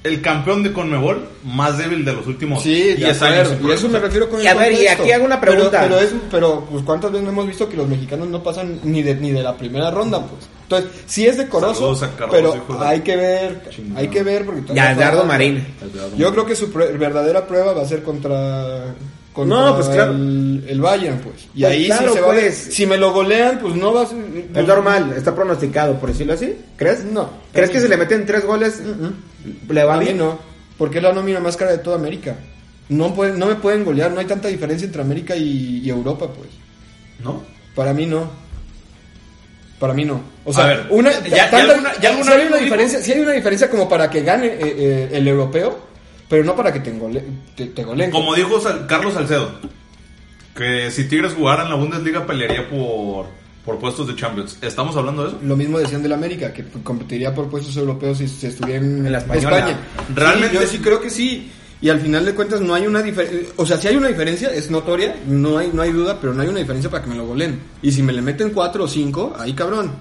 el 0.04 0.22
campeón 0.22 0.62
de 0.62 0.72
Conmebol 0.72 1.28
más 1.44 1.78
débil 1.80 2.06
de 2.06 2.14
los 2.14 2.28
últimos 2.28 2.62
Sí, 2.62 2.90
de 2.90 2.96
10 2.98 3.22
acuerdo, 3.22 3.42
años. 3.52 3.58
Y 3.64 3.72
eso 3.72 3.90
me 3.90 4.00
refiero 4.00 4.30
con 4.30 4.40
Y 4.40 4.44
el 4.44 4.48
a 4.50 4.54
ver, 4.54 4.74
y 4.74 4.88
aquí 4.88 5.12
hago 5.12 5.26
una 5.26 5.42
pregunta. 5.42 5.82
Pero, 5.82 6.00
es, 6.00 6.14
pero 6.30 6.68
pues 6.70 6.84
cuántas 6.84 7.12
veces 7.12 7.24
no 7.26 7.32
hemos 7.32 7.48
visto 7.48 7.68
que 7.68 7.76
los 7.76 7.88
mexicanos 7.88 8.28
no 8.28 8.44
pasan 8.44 8.80
ni 8.84 9.02
de 9.02 9.16
ni 9.16 9.32
de 9.32 9.42
la 9.42 9.58
primera 9.58 9.90
ronda, 9.90 10.20
pues. 10.22 10.48
Entonces, 10.64 10.92
sí 11.08 11.26
es 11.28 11.38
decoroso, 11.38 11.96
Carlos, 12.18 12.30
pero 12.32 12.80
de- 12.80 12.86
hay 12.86 13.02
que 13.02 13.16
ver, 13.16 13.70
Chingada. 13.70 14.00
hay 14.00 14.08
que 14.08 14.24
ver 14.24 14.46
porque 14.46 14.62
Y 14.62 14.64
todavía 14.64 14.90
a 14.90 14.92
Edgardo 14.94 15.18
falta. 15.20 15.34
Marín. 15.34 15.66
Yo 16.18 16.32
creo 16.32 16.46
que 16.46 16.56
su 16.56 16.72
pr- 16.72 16.98
verdadera 16.98 17.46
prueba 17.48 17.74
va 17.74 17.82
a 17.84 17.86
ser 17.86 18.02
contra 18.04 18.94
contra 19.36 19.58
No, 19.58 19.76
pues, 19.76 19.88
claro. 19.90 20.12
el, 20.14 20.64
el 20.68 20.82
Bayern, 20.82 21.20
pues. 21.20 21.36
Y 21.54 21.62
Pues, 21.62 21.72
ahí 21.72 21.86
claro, 21.88 22.08
sí 22.08 22.14
se 22.16 22.22
va 22.22 22.28
a 22.32 22.36
ver. 22.36 22.44
pues. 22.46 22.56
Si 22.74 22.86
me 22.88 22.98
lo 22.98 23.12
golean, 23.14 23.60
pues 23.60 23.76
no 23.76 23.94
va 23.94 24.04
a 24.04 24.06
ser 24.08 24.18
Es 24.56 24.66
normal, 24.68 25.14
está 25.16 25.36
pronosticado, 25.36 26.00
por 26.00 26.10
decirlo 26.10 26.34
así. 26.34 26.56
¿Crees? 26.78 27.04
No. 27.04 27.30
¿Crees 27.54 27.70
que 27.70 27.82
si 27.82 27.88
le 27.88 27.98
meten 27.98 28.26
tres 28.26 28.46
goles 28.46 28.82
le 29.70 29.84
va 29.84 29.96
a 29.96 29.98
mí 29.98 30.06
bien? 30.06 30.18
no, 30.18 30.40
porque 30.78 30.98
es 30.98 31.04
la 31.04 31.12
nómina 31.14 31.40
más 31.40 31.58
cara 31.58 31.72
de 31.72 31.78
toda 31.80 31.98
América. 31.98 32.36
No 32.90 33.14
pueden, 33.14 33.38
no 33.38 33.48
me 33.48 33.56
pueden 33.56 33.84
golear, 33.84 34.12
no 34.12 34.20
hay 34.20 34.26
tanta 34.26 34.48
diferencia 34.48 34.86
entre 34.86 35.02
América 35.02 35.36
y, 35.36 35.82
y 35.84 35.90
Europa, 35.90 36.28
pues. 36.28 36.50
¿No? 37.24 37.44
Para 37.76 37.94
mí 37.94 38.06
no. 38.06 38.30
Para 39.80 39.94
mí 39.94 40.06
no. 40.06 40.22
O 40.46 40.54
sea, 40.54 40.64
A 40.64 40.68
ver, 40.68 40.86
una, 40.90 41.12
ya- 41.28 41.50
ya 41.52 41.58
alguna- 41.58 42.00
ya 42.02 42.10
alguna 42.12 42.32
sí 42.32 42.38
hay 42.40 42.48
una 42.48 42.58
diferencia, 42.58 43.00
sí 43.02 43.12
hay 43.12 43.20
una 43.20 43.32
diferencia 43.34 43.70
como 43.70 43.90
para 43.90 44.10
que 44.10 44.22
gane 44.22 44.48
eh, 44.48 44.60
eh, 44.62 45.10
el 45.12 45.28
europeo, 45.28 45.78
pero 46.30 46.44
no 46.44 46.56
para 46.56 46.72
que 46.74 46.80
te, 46.80 46.94
engole- 46.94 47.24
te, 47.56 47.68
te 47.68 47.84
goleen. 47.84 48.12
Como 48.12 48.34
dijo 48.36 48.60
Sal- 48.60 48.86
Carlos 48.88 49.14
Salcedo, 49.14 49.52
que 50.56 50.90
si 50.92 51.06
Tigres 51.08 51.34
jugara 51.34 51.64
en 51.64 51.70
la 51.70 51.76
Bundesliga 51.76 52.26
pelearía 52.26 52.70
por, 52.70 53.28
por 53.66 53.78
puestos 53.80 54.08
de 54.08 54.16
Champions. 54.16 54.58
¿Estamos 54.62 54.96
hablando 54.96 55.24
de 55.24 55.30
eso? 55.30 55.40
Lo 55.44 55.56
mismo 55.56 55.78
decían 55.80 56.02
del 56.02 56.14
América, 56.14 56.54
que 56.54 56.64
competiría 56.84 57.34
por 57.34 57.50
puestos 57.50 57.76
europeos 57.78 58.18
si 58.20 58.28
se 58.28 58.48
estuviera 58.50 58.84
en, 58.84 59.06
En 59.06 59.12
la. 59.12 59.18
España. 59.20 59.78
Realmente- 60.14 60.58
Sí, 60.58 60.64
yo 60.64 60.70
sí 60.70 60.80
creo 60.80 61.02
que 61.02 61.10
sí. 61.10 61.52
Y 61.82 61.90
al 61.90 62.00
final 62.00 62.24
de 62.26 62.34
cuentas 62.34 62.62
no 62.62 62.74
hay 62.74 62.88
una 62.88 63.02
diferencia, 63.04 63.50
o 63.58 63.66
sea, 63.66 63.78
si 63.78 63.90
hay 63.90 63.98
una 63.98 64.08
diferencia, 64.08 64.50
es 64.50 64.72
notoria, 64.72 65.18
no 65.28 65.58
hay, 65.58 65.70
no 65.74 65.82
hay 65.82 65.92
duda, 65.92 66.18
pero 66.22 66.34
no 66.34 66.42
hay 66.42 66.48
una 66.48 66.60
diferencia 66.60 66.90
para 66.90 67.04
que 67.04 67.10
me 67.10 67.16
lo 67.18 67.28
goleen. 67.28 67.60
Y 67.82 67.92
si 67.92 68.02
me 68.02 68.14
le 68.14 68.22
meten 68.22 68.52
cuatro 68.52 68.86
o 68.86 68.88
cinco, 68.88 69.36
ahí 69.38 69.54
cabrón. 69.54 69.92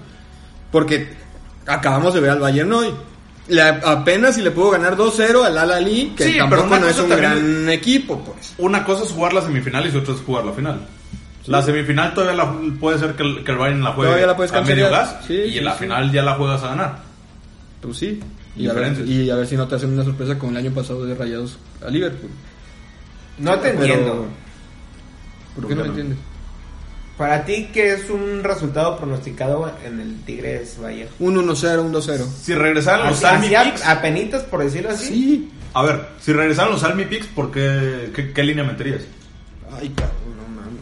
Porque 0.71 1.09
acabamos 1.67 2.13
de 2.13 2.21
ver 2.21 2.29
al 2.31 2.39
Bayern 2.39 2.71
hoy. 2.71 2.87
Le- 3.47 3.61
apenas 3.61 4.35
si 4.35 4.41
le 4.41 4.49
puedo 4.51 4.71
ganar 4.71 4.95
2-0 4.97 5.43
al 5.45 5.57
Al 5.57 5.71
Ali, 5.71 6.13
que 6.17 6.23
Sí, 6.31 6.37
tampoco 6.37 6.77
no 6.79 6.87
es 6.87 6.97
un 6.99 7.09
gran 7.09 7.69
equipo, 7.69 8.19
pues. 8.23 8.53
Una 8.57 8.83
cosa 8.83 9.03
es 9.03 9.11
jugar 9.11 9.33
la 9.33 9.41
semifinal 9.41 9.85
y 9.85 9.95
otra 9.95 10.13
es 10.15 10.21
jugar 10.21 10.45
la 10.45 10.53
final. 10.53 10.79
La 11.45 11.61
semifinal 11.61 12.13
todavía 12.15 12.43
la- 12.43 12.55
puede 12.79 12.97
ser 12.97 13.13
que 13.15 13.21
el, 13.23 13.43
que 13.43 13.51
el 13.51 13.57
Bayern 13.57 13.83
la 13.83 13.91
juegue 13.93 14.25
la 14.25 14.31
a 14.33 14.61
medio 14.61 14.89
gas 14.89 15.17
Sí, 15.27 15.33
y 15.35 15.51
sí, 15.51 15.57
en 15.59 15.65
la 15.65 15.73
sí. 15.73 15.79
final 15.83 16.11
ya 16.11 16.23
la 16.23 16.33
juegas 16.35 16.63
a 16.63 16.67
ganar. 16.69 16.99
Pues 17.81 17.97
sí. 17.97 18.19
Y 18.57 18.67
a, 18.67 18.73
ver, 18.73 18.89
Diferentes. 18.89 19.15
y 19.15 19.29
a 19.29 19.35
ver 19.35 19.45
si 19.45 19.55
no 19.57 19.67
te 19.67 19.75
hacen 19.75 19.91
una 19.93 20.03
sorpresa 20.03 20.39
como 20.39 20.51
el 20.53 20.57
año 20.57 20.71
pasado 20.71 21.05
de 21.05 21.13
Rayados 21.13 21.57
a 21.85 21.89
Liverpool. 21.89 22.31
No 23.37 23.59
te 23.59 23.69
Pero- 23.71 23.83
entiendo. 23.83 24.25
¿Por 25.55 25.67
qué 25.67 25.75
no 25.75 25.81
me 25.83 25.87
entiendes? 25.89 26.17
Para 27.17 27.45
ti, 27.45 27.69
¿qué 27.71 27.93
es 27.93 28.09
un 28.09 28.43
resultado 28.43 28.97
pronosticado 28.97 29.71
en 29.85 30.01
el 30.01 30.21
Tigres 30.23 30.77
Bayern? 30.81 31.09
Un 31.19 31.35
1-0, 31.35 31.79
un 31.79 31.93
2-0. 31.93 32.25
Si 32.41 32.53
regresaran 32.53 33.09
los 33.09 33.23
así 33.23 33.47
Picks, 33.47 33.85
a, 33.85 33.91
apenitas, 33.91 34.43
por 34.43 34.61
decirlo 34.61 34.89
así. 34.89 35.05
Sí. 35.07 35.51
a 35.73 35.83
ver, 35.83 36.07
si 36.19 36.33
regresaran 36.33 36.73
los 36.73 36.81
Salmi 36.81 37.05
Picks, 37.05 37.27
¿por 37.27 37.51
qué, 37.51 38.11
qué, 38.13 38.33
qué 38.33 38.43
línea 38.43 38.65
meterías? 38.65 39.03
Ay, 39.71 39.87
cabrón, 39.95 40.35
no 40.35 40.61
mames. 40.61 40.81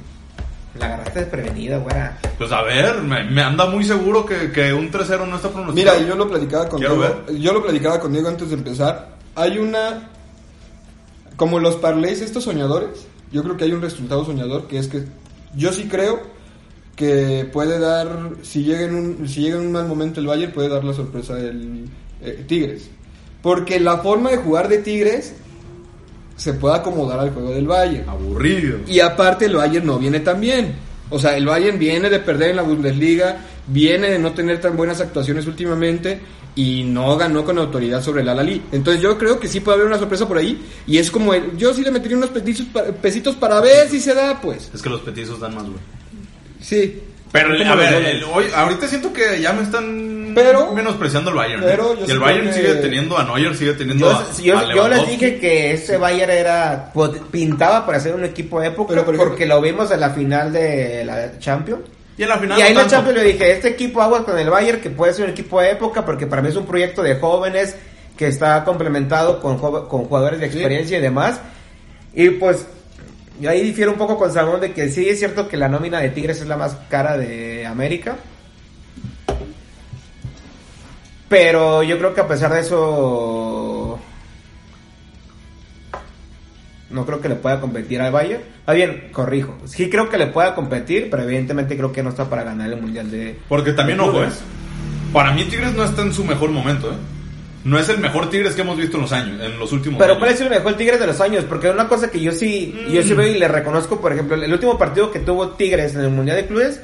La 0.80 0.88
agarraste 0.88 1.20
desprevenida, 1.20 1.78
güera. 1.78 2.18
Pues 2.40 2.52
a 2.52 2.64
ver, 2.64 3.02
me, 3.02 3.24
me 3.26 3.44
anda 3.44 3.68
muy 3.68 3.84
seguro 3.84 4.26
que, 4.26 4.52
que 4.52 4.74
un 4.74 4.92
3-0 4.92 5.28
no 5.28 5.36
está 5.36 5.50
pronosticado. 5.50 6.00
Mira, 6.00 6.10
yo 6.10 6.16
lo 6.16 6.28
platicaba 6.28 6.68
con 6.68 6.80
Quiero 6.80 6.96
Diego. 6.96 7.26
Yo 7.40 7.54
lo 7.54 7.62
platicaba 7.62 8.00
con 8.00 8.12
Diego 8.12 8.28
antes 8.30 8.50
de 8.50 8.56
empezar. 8.56 9.18
Hay 9.36 9.60
una. 9.60 10.10
como 11.36 11.60
los 11.60 11.76
parlays 11.76 12.22
estos 12.22 12.44
soñadores, 12.44 13.06
yo 13.32 13.44
creo 13.44 13.56
que 13.56 13.66
hay 13.66 13.72
un 13.72 13.84
resultado 13.84 14.26
soñador 14.26 14.68
que 14.68 14.80
es 14.80 14.88
que 14.88 15.06
yo 15.56 15.72
sí 15.74 15.88
creo 15.90 16.22
que 16.96 17.50
puede 17.52 17.80
dar, 17.80 18.32
si 18.44 18.64
llega 18.64 18.82
en 18.82 18.96
un, 18.96 19.28
si 19.28 19.42
llega 19.42 19.58
en 19.58 19.68
un 19.68 19.72
mal 19.72 19.88
momento 19.88 20.20
el 20.20 20.28
Bayern, 20.28 20.54
puede 20.54 20.70
dar 20.70 20.84
la 20.84 20.94
sorpresa 20.94 21.36
del 21.36 21.86
eh, 22.22 22.44
Tigres. 22.48 22.90
Porque 23.42 23.80
la 23.80 23.98
forma 23.98 24.32
de 24.32 24.38
jugar 24.38 24.70
de 24.70 24.78
Tigres 24.78 25.34
se 26.36 26.54
puede 26.54 26.76
acomodar 26.76 27.20
al 27.20 27.32
juego 27.32 27.52
del 27.52 27.68
Bayern. 27.68 28.08
Aburrido. 28.08 28.80
Y 28.88 29.00
aparte 29.00 29.46
el 29.46 29.56
Bayern 29.56 29.86
no 29.86 30.00
viene 30.00 30.20
tan 30.20 30.40
bien. 30.40 30.74
O 31.10 31.20
sea, 31.20 31.36
el 31.36 31.46
Bayern 31.46 31.78
viene 31.78 32.10
de 32.10 32.20
perder 32.20 32.52
en 32.52 32.56
la 32.56 32.62
Bundesliga, 32.64 33.38
viene 33.68 34.10
de 34.10 34.20
no 34.20 34.32
tener 34.34 34.60
tan 34.62 34.76
buenas 34.76 35.00
actuaciones 35.02 35.48
últimamente 35.48 36.20
y 36.56 36.84
no 36.84 37.16
ganó 37.18 37.44
con 37.44 37.58
autoridad 37.58 38.02
sobre 38.04 38.22
el 38.22 38.30
Alali. 38.30 38.62
Entonces 38.72 39.02
yo 39.02 39.18
creo 39.18 39.40
que 39.40 39.48
sí 39.48 39.60
puede 39.60 39.76
haber 39.78 39.88
una 39.88 39.98
sorpresa 39.98 40.28
por 40.28 40.38
ahí 40.38 40.62
y 40.86 40.98
es 40.98 41.10
como 41.10 41.34
el- 41.34 41.58
yo 41.58 41.74
sí 41.74 41.82
le 41.82 41.90
metería 41.92 42.18
unos 42.18 42.30
pesitos 42.30 42.66
para, 42.72 42.88
pesitos 42.92 43.36
para 43.36 43.60
ver 43.62 43.90
si 43.90 44.00
se 44.00 44.14
da, 44.14 44.40
pues. 44.42 44.70
Es 44.74 44.82
que 44.82 44.90
los 44.90 45.02
petizos 45.02 45.40
dan 45.40 45.56
más, 45.56 45.64
güey. 45.64 45.78
Sí. 46.62 47.02
Pero, 47.32 47.48
a 47.50 47.76
ver, 47.76 47.94
dólares. 47.96 48.16
el- 48.18 48.24
hoy, 48.26 48.46
ahorita 48.56 48.88
siento 48.88 49.12
que 49.12 49.42
ya 49.42 49.54
me 49.54 49.64
están 49.64 50.34
Pero- 50.36 50.72
menospreciando 50.74 51.32
el 51.32 51.36
Bayern. 51.38 51.64
¿eh? 51.64 51.68
pero 51.68 51.98
y 52.08 52.12
el 52.12 52.20
Bayern 52.20 52.48
que- 52.48 52.54
sigue 52.54 52.74
teniendo 52.76 53.18
a 53.18 53.24
Neuer, 53.24 53.56
sigue 53.56 53.74
teniendo 53.74 54.12
Yo, 54.12 54.16
a, 54.16 54.42
yo, 54.42 54.58
a 54.60 54.76
yo 54.76 54.88
les 54.88 55.08
dije 55.10 55.40
que 55.40 55.72
ese 55.74 55.98
Bayern 55.98 56.32
era 56.32 56.92
pintaba 57.32 57.84
para 57.88 58.00
ser 58.00 58.14
un 58.14 58.24
equipo 58.26 58.60
de 58.62 58.68
época 58.68 58.90
Pero, 58.94 59.04
por 59.06 59.16
ejemplo- 59.16 59.32
porque 59.32 59.48
lo 59.48 59.60
vimos 59.62 59.90
en 59.90 60.00
la 60.02 60.12
final 60.12 60.54
de 60.54 61.04
la 61.06 61.40
Champions. 61.40 61.82
Y 62.18 62.24
en 62.24 62.30
la 62.30 62.38
final 62.38 62.60
Y 62.60 62.62
ahí 62.62 62.70
en 62.70 62.76
no 62.76 62.82
la. 62.84 62.88
Champions 62.88 63.18
le 63.20 63.24
dije, 63.26 63.52
este 63.52 63.70
equipo 63.70 64.02
aguas 64.02 64.24
con 64.24 64.38
el 64.38 64.50
Bayern 64.50 64.82
que 64.82 64.90
puede 64.90 65.14
ser 65.14 65.26
un 65.26 65.32
equipo 65.32 65.60
de 65.62 65.72
época 65.72 66.06
porque 66.06 66.28
para 66.28 66.42
mí 66.42 66.50
es 66.50 66.56
un 66.56 66.66
proyecto 66.66 67.02
de 67.02 67.16
jóvenes 67.16 67.76
que 68.18 68.28
está 68.28 68.64
complementado 68.64 69.42
con, 69.42 69.58
con 69.58 70.06
jugadores 70.06 70.40
de 70.40 70.50
Sí. 70.52 70.58
experiencia 70.58 70.98
y 70.98 71.02
demás. 71.02 71.40
Y 72.14 72.30
pues 72.32 72.66
yo 73.40 73.50
ahí 73.50 73.62
difiero 73.64 73.92
un 73.92 73.98
poco 73.98 74.18
con 74.18 74.32
Salmón 74.32 74.62
de 74.62 74.74
que 74.74 74.90
sí 74.90 75.10
es 75.10 75.18
cierto 75.18 75.48
que 75.48 75.58
la 75.58 75.68
nómina 75.68 76.00
de 76.00 76.10
Tigres 76.10 76.40
es 76.40 76.48
la 76.48 76.56
más 76.58 76.76
cara 76.90 77.18
de 77.18 77.66
América. 77.66 78.18
Pero 81.30 81.82
yo 81.82 81.98
creo 81.98 82.14
que 82.14 82.22
a 82.22 82.28
pesar 82.28 82.54
de 82.54 82.60
eso 82.60 83.73
no 86.94 87.06
creo 87.06 87.20
que 87.20 87.30
le 87.30 87.36
pueda 87.36 87.60
competir 87.60 88.02
al 88.02 88.12
Bayern. 88.12 88.44
Ah, 88.66 88.74
bien, 88.74 89.10
corrijo. 89.12 89.58
Sí 89.66 89.90
creo 89.90 90.10
que 90.10 90.18
le 90.18 90.28
pueda 90.28 90.56
competir, 90.56 91.10
pero 91.10 91.24
evidentemente 91.24 91.76
creo 91.76 91.92
que 91.92 92.04
no 92.04 92.10
está 92.10 92.30
para 92.30 92.44
ganar 92.44 92.72
el 92.72 92.80
Mundial 92.80 93.10
de... 93.12 93.38
Porque 93.50 93.74
también, 93.74 93.98
de 93.98 94.04
ojo, 94.04 94.12
¿eh? 94.12 94.22
clubes. 94.22 94.40
Para 95.12 95.32
mí 95.32 95.44
Tigres 95.46 95.74
no 95.74 95.84
está 95.84 96.04
en 96.04 96.14
su 96.14 96.24
mejor 96.24 96.52
momento, 96.52 96.92
¿eh? 96.92 96.96
No 97.64 97.80
es 97.80 97.88
el 97.88 98.00
mejor 98.00 98.30
Tigres 98.30 98.56
que 98.56 98.62
hemos 98.62 98.78
visto 98.78 98.98
en 98.98 99.04
los 99.04 99.12
años, 99.14 99.42
en 99.42 99.58
los 99.58 99.72
últimos 99.72 99.98
Pero 99.98 100.14
años. 100.14 100.20
¿cuál 100.20 100.32
es 100.34 100.42
el 100.42 100.50
mejor 100.50 100.76
Tigres 100.76 101.00
de 101.00 101.08
los 101.08 101.22
años? 101.22 101.46
Porque 101.46 101.70
una 101.70 101.88
cosa 101.88 102.12
que 102.12 102.20
yo 102.20 102.34
sí, 102.34 102.76
yo 102.90 103.02
sí 103.04 103.14
veo 103.14 103.28
y 103.28 103.40
le 103.40 103.48
reconozco, 103.48 104.02
por 104.02 104.12
ejemplo, 104.12 104.36
el 104.36 104.52
último 104.52 104.78
partido 104.78 105.12
que 105.12 105.20
tuvo 105.20 105.50
Tigres 105.52 105.96
en 105.96 106.02
el 106.02 106.10
Mundial 106.10 106.38
de 106.38 106.46
Clubes, 106.48 106.82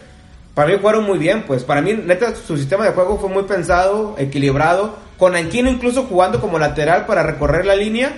para 0.53 0.69
mí 0.69 0.77
jugaron 0.79 1.03
muy 1.03 1.17
bien, 1.19 1.43
pues 1.45 1.63
para 1.63 1.81
mí, 1.81 1.93
neta, 1.93 2.33
su 2.33 2.57
sistema 2.57 2.85
de 2.85 2.91
juego 2.91 3.17
fue 3.17 3.29
muy 3.29 3.43
pensado, 3.43 4.15
equilibrado, 4.17 4.97
con 5.17 5.35
Anquino 5.35 5.69
incluso 5.69 6.03
jugando 6.03 6.39
como 6.39 6.57
lateral 6.57 7.05
para 7.05 7.23
recorrer 7.23 7.65
la 7.65 7.75
línea, 7.75 8.13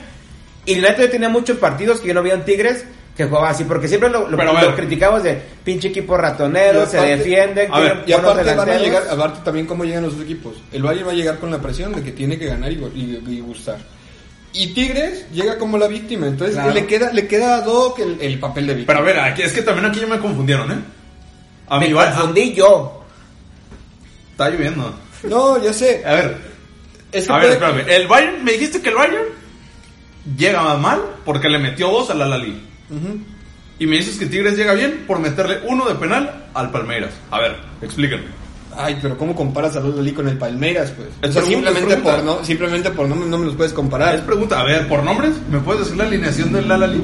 y 0.65 0.75
neta 0.75 0.97
yo 1.01 1.09
tenía 1.09 1.29
muchos 1.29 1.57
partidos 1.57 1.99
que 1.99 2.07
yo 2.09 2.13
no 2.13 2.21
veía 2.23 2.35
en 2.35 2.45
Tigres 2.45 2.85
que 3.15 3.25
jugaba 3.25 3.49
así, 3.49 3.65
porque 3.65 3.87
siempre 3.89 4.09
lo, 4.09 4.29
lo, 4.29 4.37
lo 4.37 4.53
ver. 4.53 4.73
criticamos 4.75 5.21
de 5.23 5.41
pinche 5.65 5.89
equipo 5.89 6.15
ratonero, 6.15 6.85
se 6.87 6.97
defiende, 7.01 7.67
a 7.69 7.79
ver, 7.79 8.03
Y 8.07 8.13
aparte 8.13 8.53
van 8.55 8.69
a 8.69 8.77
llegar, 8.77 9.03
aparte 9.09 9.39
también 9.43 9.65
cómo 9.65 9.83
llegan 9.83 10.03
los 10.03 10.13
dos 10.15 10.23
equipos. 10.23 10.55
El 10.71 10.81
Bayern 10.81 11.07
va 11.07 11.11
a 11.11 11.15
llegar 11.15 11.37
con 11.39 11.51
la 11.51 11.59
presión 11.61 11.93
de 11.93 12.01
que 12.03 12.11
tiene 12.13 12.39
que 12.39 12.45
ganar 12.45 12.71
y, 12.71 12.75
y- 12.95 13.23
y 13.27 13.39
gustar. 13.41 13.79
Y 14.53 14.67
Tigres 14.73 15.29
llega 15.31 15.57
como 15.57 15.77
la 15.77 15.87
víctima, 15.87 16.27
entonces 16.27 16.55
Claro. 16.55 16.71
le 16.73 16.85
queda 16.85 17.11
le 17.11 17.27
queda 17.27 17.55
a 17.57 17.61
Doc 17.61 17.99
el, 17.99 18.17
el 18.21 18.39
papel 18.39 18.67
de 18.67 18.73
víctima. 18.75 18.93
Pero 18.97 18.99
a 18.99 19.13
ver, 19.13 19.19
aquí, 19.31 19.41
es 19.43 19.53
que 19.53 19.61
también 19.61 19.85
aquí 19.87 19.99
ya 19.99 20.07
me 20.07 20.19
confundieron, 20.19 20.71
¿eh? 20.71 20.75
A 21.67 21.79
Me 21.79 21.91
confundí 21.91 22.53
yo. 22.53 23.03
Está 24.31 24.49
lloviendo. 24.49 24.93
No, 25.23 25.61
ya 25.61 25.71
sé. 25.73 26.01
A 26.05 26.13
ver, 26.15 26.37
Es 27.11 27.27
que 27.27 27.33
a 27.33 27.37
ver, 27.37 27.51
espérame. 27.51 27.85
El 27.87 28.07
Bayern, 28.07 28.43
me 28.43 28.53
dijiste 28.53 28.81
que 28.81 28.89
el 28.89 28.95
Bayern 28.95 29.25
llega 30.37 30.75
mal 30.77 31.01
porque 31.25 31.49
le 31.49 31.59
metió 31.59 31.89
dos 31.89 32.09
al 32.09 32.21
Alali. 32.21 32.61
Ujú. 32.89 33.19
Y 33.79 33.87
me 33.87 33.97
dices 33.97 34.17
que 34.19 34.27
Tigres 34.27 34.55
llega 34.55 34.73
bien 34.73 35.05
por 35.07 35.19
meterle 35.19 35.59
uno 35.67 35.85
de 35.87 35.95
penal 35.95 36.45
al 36.53 36.69
Palmeiras. 36.69 37.11
A 37.31 37.39
ver, 37.39 37.55
explíquenme. 37.81 38.25
Ay, 38.77 38.97
pero 39.01 39.17
¿cómo 39.17 39.35
comparas 39.35 39.75
a 39.75 39.81
Lali 39.81 40.13
con 40.13 40.27
el 40.29 40.37
Palmeiras, 40.37 40.91
pues? 40.95 41.09
Es 41.21 41.29
O 41.31 41.33
sea, 41.33 41.41
pregunta, 41.41 41.71
simplemente 41.71 41.93
es 41.95 42.01
por 42.15 42.23
no, 42.23 42.45
simplemente 42.45 42.89
por 42.91 43.07
no, 43.09 43.15
no 43.15 43.37
me 43.37 43.45
los 43.45 43.55
puedes 43.55 43.71
Es 43.71 43.75
comparar. 43.75 44.25
pregunta, 44.25 44.59
a 44.59 44.63
ver, 44.63 44.87
por 44.87 45.03
nombres, 45.03 45.33
¿me 45.49 45.59
puedes 45.59 45.81
decir 45.81 45.97
la 45.97 46.05
alineación 46.05 46.53
del 46.53 46.71
Alali? 46.71 47.01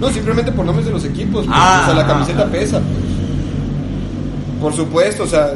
No, 0.00 0.10
simplemente 0.10 0.50
por 0.50 0.64
nombres 0.64 0.86
de 0.86 0.92
los 0.92 1.04
equipos. 1.04 1.44
pues. 1.46 1.56
Ah. 1.56 1.82
o 1.82 1.86
sea, 1.86 1.94
la 1.94 2.06
camiseta 2.06 2.46
pesa. 2.46 2.80
pues. 2.80 4.60
Por 4.60 4.74
supuesto, 4.74 5.22
o 5.24 5.26
sea, 5.26 5.52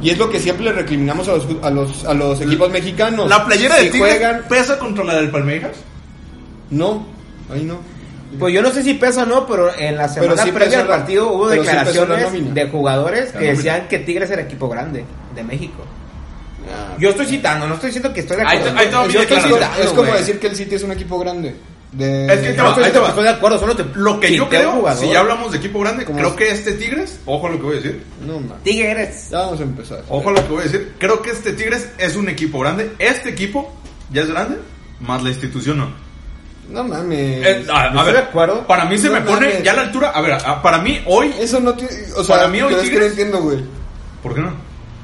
y 0.00 0.10
es 0.10 0.18
lo 0.18 0.30
que 0.30 0.38
siempre 0.40 0.64
le 0.64 0.72
recriminamos 0.72 1.28
a 1.28 1.32
los 1.32 1.46
a 1.62 1.70
los, 1.70 2.04
a 2.04 2.14
los 2.14 2.40
equipos 2.40 2.70
mexicanos. 2.70 3.28
¿La 3.28 3.44
playera 3.44 3.76
de 3.76 3.90
Tigres 3.90 4.12
juegan, 4.14 4.42
pesa 4.48 4.78
contra 4.78 5.04
la 5.04 5.16
del 5.16 5.30
Palmeiras? 5.30 5.72
No, 6.70 7.06
ahí 7.50 7.64
no. 7.64 7.78
Pues 8.38 8.52
yo 8.52 8.62
no 8.62 8.70
sé 8.70 8.82
si 8.82 8.94
pesa 8.94 9.22
o 9.22 9.26
no, 9.26 9.46
pero 9.46 9.72
en 9.78 9.96
la 9.96 10.08
semana 10.08 10.36
sí 10.42 10.50
previa 10.50 10.80
al 10.80 10.86
partido 10.88 11.32
hubo 11.32 11.50
sí 11.50 11.58
declaraciones 11.58 12.54
de 12.54 12.68
jugadores 12.68 13.32
que 13.32 13.52
decían 13.52 13.86
que 13.88 14.00
Tigres 14.00 14.30
era 14.30 14.42
equipo 14.42 14.68
grande 14.68 15.04
de 15.34 15.44
México. 15.44 15.84
Yo 16.98 17.10
estoy 17.10 17.26
citando, 17.26 17.66
no 17.66 17.74
estoy 17.74 17.88
diciendo 17.88 18.12
que 18.12 18.20
estoy 18.20 18.38
de 18.38 18.42
Ahí 18.46 18.58
acuerdo. 18.58 18.78
ahí 18.78 19.06
mi 19.06 19.12
Yo 19.12 19.20
estoy 19.22 19.40
citando, 19.40 19.82
es 19.82 19.90
como 19.90 20.14
decir 20.14 20.38
que 20.40 20.46
el 20.46 20.56
City 20.56 20.74
es 20.74 20.82
un 20.82 20.92
equipo 20.92 21.18
grande. 21.18 21.54
De, 21.92 22.26
Es 22.26 22.40
que 22.40 22.52
No 22.54 22.70
estoy 22.70 22.84
ahí 22.84 22.90
estoy 22.90 23.22
de 23.22 23.30
acuerdo, 23.30 23.58
solo 23.60 23.76
te 23.76 23.84
Lo 23.94 24.18
que 24.18 24.34
yo 24.34 24.48
creo, 24.48 24.72
jugador. 24.72 25.04
si 25.04 25.12
ya 25.12 25.20
hablamos 25.20 25.52
de 25.52 25.58
equipo 25.58 25.78
grande, 25.80 26.04
creo 26.04 26.34
que 26.34 26.50
este 26.50 26.72
Tigres, 26.72 27.20
ojo 27.26 27.46
a 27.46 27.50
lo 27.50 27.56
que 27.58 27.62
voy 27.62 27.72
a 27.74 27.80
decir, 27.80 28.02
No. 28.26 28.40
Tigres. 28.64 29.28
Ya 29.30 29.38
vamos 29.38 29.60
a 29.60 29.62
empezar. 29.62 30.02
ojo 30.08 30.28
a 30.28 30.32
lo 30.32 30.42
que 30.42 30.48
voy 30.52 30.60
a 30.60 30.64
decir, 30.64 30.94
creo 30.98 31.22
que 31.22 31.30
este 31.30 31.52
Tigres 31.52 31.88
es 31.98 32.16
un 32.16 32.28
equipo 32.28 32.58
grande. 32.58 32.90
Este 32.98 33.28
equipo 33.30 33.72
ya 34.10 34.22
es 34.22 34.28
grande, 34.28 34.56
más 35.00 35.22
la 35.22 35.28
institución 35.30 35.78
no. 35.78 36.03
No 36.70 36.82
mames. 36.84 37.46
Eh, 37.46 37.66
a, 37.72 37.82
a 37.84 38.02
ver, 38.04 38.28
para 38.66 38.84
mí 38.86 38.98
se 38.98 39.08
No 39.08 39.14
me 39.14 39.20
pone 39.20 39.62
ya 39.62 39.72
a 39.72 39.76
la 39.76 39.82
altura, 39.82 40.10
a 40.10 40.20
ver, 40.20 40.32
a- 40.32 40.62
para 40.62 40.78
mí 40.78 41.00
hoy, 41.06 41.32
Eso 41.38 41.60
no 41.60 41.74
tiene. 41.74 41.92
O 42.16 42.24
sea, 42.24 42.36
Para 42.36 42.48
mí 42.48 42.60
hoy 42.62 42.68
pero 42.70 42.82
es 42.82 42.88
que 42.90 42.94
Tigres- 42.96 43.00
no 43.04 43.10
entiendo, 43.10 43.42
güey. 43.42 43.58
¿por 44.22 44.34
qué 44.34 44.40
no? 44.40 44.52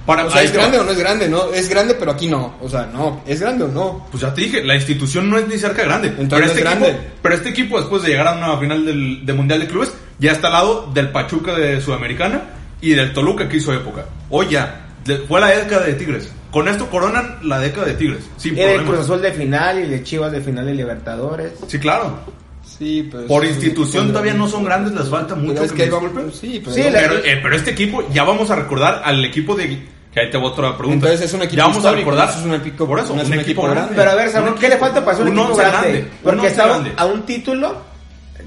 Para, 0.07 0.25
O 0.25 0.31
sea, 0.31 0.43
¿es 0.43 0.51
va. 0.51 0.55
grande 0.55 0.79
o 0.81 0.85
no 0.85 0.91
es 0.91 0.99
grande? 0.99 1.29
No, 1.29 1.53
es 1.53 1.69
grande, 1.69 1.95
pero 1.95 2.11
aquí 2.13 2.27
no. 2.27 2.57
O 2.61 2.69
sea, 2.69 2.87
no. 2.93 3.23
¿Es 3.27 3.41
grande 3.41 3.65
o 3.65 3.69
no? 3.69 4.07
Pues 4.11 4.23
ya 4.23 4.33
te 4.35 4.41
dije, 4.41 4.65
la 4.65 4.75
institución 4.75 5.29
no 5.31 5.39
es 5.39 5.47
ni 5.47 5.59
cerca 5.59 5.83
de 5.83 5.89
grande. 5.89 6.09
Entonces 6.09 6.29
pero, 6.31 6.41
no 6.41 6.47
este 6.47 6.61
es 6.61 6.67
equipo, 6.67 6.85
grande. 6.87 7.09
pero 7.23 7.35
este 7.35 7.49
equipo, 7.51 7.79
después 7.79 8.03
de 8.03 8.09
llegar 8.09 8.27
a 8.29 8.33
una 8.33 8.57
final 8.59 8.85
del, 8.87 9.25
de 9.27 9.33
Mundial 9.35 9.61
de 9.61 9.67
Clubes, 9.69 9.93
ya 10.19 10.33
está 10.33 10.47
al 10.49 10.55
lado 10.55 10.91
del 10.93 11.11
Pachuca 11.11 11.55
de 11.55 11.81
Sudamericana 11.81 12.43
y 12.81 12.95
del 12.95 13.13
Toluca 13.13 13.49
que 13.49 13.59
hizo 13.59 13.73
época. 13.75 14.07
Hoy 14.31 14.49
ya, 14.51 14.87
fue 15.29 15.41
la 15.41 15.49
década 15.49 15.85
de 15.87 15.95
Tigres. 15.95 16.31
Con 16.51 16.67
esto 16.69 16.89
coronan 16.91 17.39
la 17.43 17.59
década 17.61 17.87
de 17.87 17.95
Tigres. 17.95 18.25
Sin 18.37 18.55
Y 18.55 18.61
de 18.61 18.77
Cruz. 18.85 19.01
Azul 19.01 19.23
de 19.23 19.33
final 19.33 19.79
y 19.85 19.89
de 19.89 20.03
Chivas 20.03 20.33
de 20.33 20.41
final 20.41 20.67
de 20.67 20.75
Libertadores. 20.75 21.53
Sí, 21.69 21.79
claro. 21.79 22.19
Sí, 22.65 23.09
pero. 23.11 23.27
Por 23.27 23.43
sí, 23.45 23.51
institución 23.51 24.05
pero- 24.05 24.13
todavía 24.13 24.35
no 24.35 24.49
son 24.49 24.65
grandes, 24.65 24.93
les 24.95 25.09
falta 25.09 25.35
pero 25.35 25.47
mucho. 25.47 25.63
es 25.65 25.73
que 25.73 25.89
vamos. 25.91 26.13
disculpen. 26.13 26.33
Sí, 26.41 26.61
pero. 26.65 26.75
Sí, 26.77 26.83
Pero, 26.93 27.15
eh, 27.25 27.41
pero 27.43 27.57
este 27.57 27.71
equipo, 27.71 28.09
ya 28.13 28.25
vamos 28.25 28.51
a 28.51 28.57
recordar 28.57 29.03
al 29.05 29.25
equipo 29.25 29.55
de... 29.55 30.01
Que 30.13 30.21
ahí 30.23 30.31
te 30.31 30.39
voy 30.39 30.49
a 30.49 30.53
otra 30.53 30.77
pregunta. 30.77 31.07
Entonces 31.07 31.29
es 31.29 31.35
un 31.35 31.43
equipo 31.43 31.57
Ya 31.59 31.67
vamos 31.69 31.85
a 31.85 31.93
recordar. 31.93 32.29
es 32.31 32.37
un 32.45 32.55
equipo- 32.55 32.85
por 32.87 32.99
eso, 32.99 33.15
no 33.15 33.23
es 33.23 33.29
un, 33.29 33.35
un 33.35 33.41
equipo, 33.41 33.63
equipo 33.63 33.63
grande. 33.63 33.81
grande. 33.81 33.95
Pero 33.97 34.11
a 34.11 34.15
ver, 34.17 34.31
Samuel, 34.31 34.55
¿qué 34.55 34.69
le 34.69 34.77
falta 34.77 35.05
para 35.05 35.17
ser 35.17 35.27
un, 35.27 35.33
un 35.33 35.39
equipo 35.39 35.57
grande? 35.57 35.79
grande, 35.79 36.01
un 36.01 36.09
Porque 36.25 36.47
está 36.49 36.67
grande. 36.67 36.93
a 36.97 37.07
un 37.07 37.23
título 37.23 37.77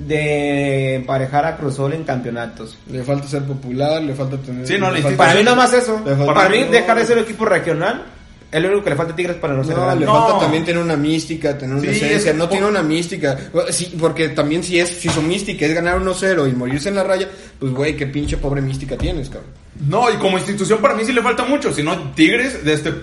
de 0.07 0.95
emparejar 0.95 1.45
a 1.45 1.57
Cruz 1.57 1.74
Azul 1.74 1.93
en 1.93 2.03
campeonatos. 2.03 2.77
Le 2.91 3.03
falta 3.03 3.27
ser 3.27 3.43
popular, 3.43 4.01
le 4.01 4.13
falta 4.13 4.38
tener. 4.38 4.67
Sí, 4.67 4.77
no, 4.77 4.89
le 4.91 5.00
la 5.00 5.03
falta- 5.03 5.17
Para 5.17 5.33
mí 5.36 5.43
no 5.43 5.55
más 5.55 5.74
eso. 5.74 6.01
Para 6.03 6.50
mí 6.50 6.62
no. 6.65 6.72
dejar 6.72 6.98
de 6.98 7.05
ser 7.05 7.17
un 7.17 7.24
equipo 7.24 7.45
regional 7.45 8.05
es 8.51 8.62
lo 8.62 8.67
único 8.67 8.83
que 8.83 8.89
le 8.91 8.95
falta 8.95 9.13
a 9.13 9.15
Tigres 9.15 9.36
para 9.38 9.53
no 9.55 9.63
ser 9.63 9.75
No, 9.75 9.81
grande. 9.83 10.01
le 10.01 10.05
No. 10.05 10.13
falta 10.27 10.39
también 10.41 10.63
tener 10.63 10.81
una 10.83 10.95
mística, 10.95 11.57
tener 11.57 11.74
una 11.75 11.81
Sí, 11.83 11.89
esencia. 11.89 12.17
es 12.17 12.24
que- 12.25 12.33
no 12.36 12.48
tiene 12.48 12.67
una 12.67 12.83
mística. 12.83 13.36
Sí, 13.72 13.95
porque 14.00 14.29
también 14.29 14.63
si 14.63 14.79
es 14.79 14.89
si 14.89 15.10
su 15.10 15.22
mística 15.24 15.65
es 15.65 15.74
ganar 15.74 15.98
1-0 15.98 16.48
y 16.48 16.51
morirse 16.53 16.89
en 16.89 16.95
la 16.95 17.03
raya, 17.03 17.27
pues 17.60 17.72
güey, 17.74 17.95
qué 17.95 18.05
pinche 18.07 18.38
pobre 18.38 18.62
mística 18.62 18.95
tienes, 18.98 19.29
cabrón. 19.29 19.50
No, 19.88 20.12
y 20.12 20.17
como 20.17 20.38
institución 20.38 20.79
para 20.79 20.93
mí 20.93 21.03
sí 21.03 21.13
le 21.13 21.22
falta 21.24 21.45
mucho. 21.45 21.74
Si 21.74 21.81
no, 21.81 22.12
Tigres, 22.13 22.63
de 22.63 22.74
este, 22.74 22.93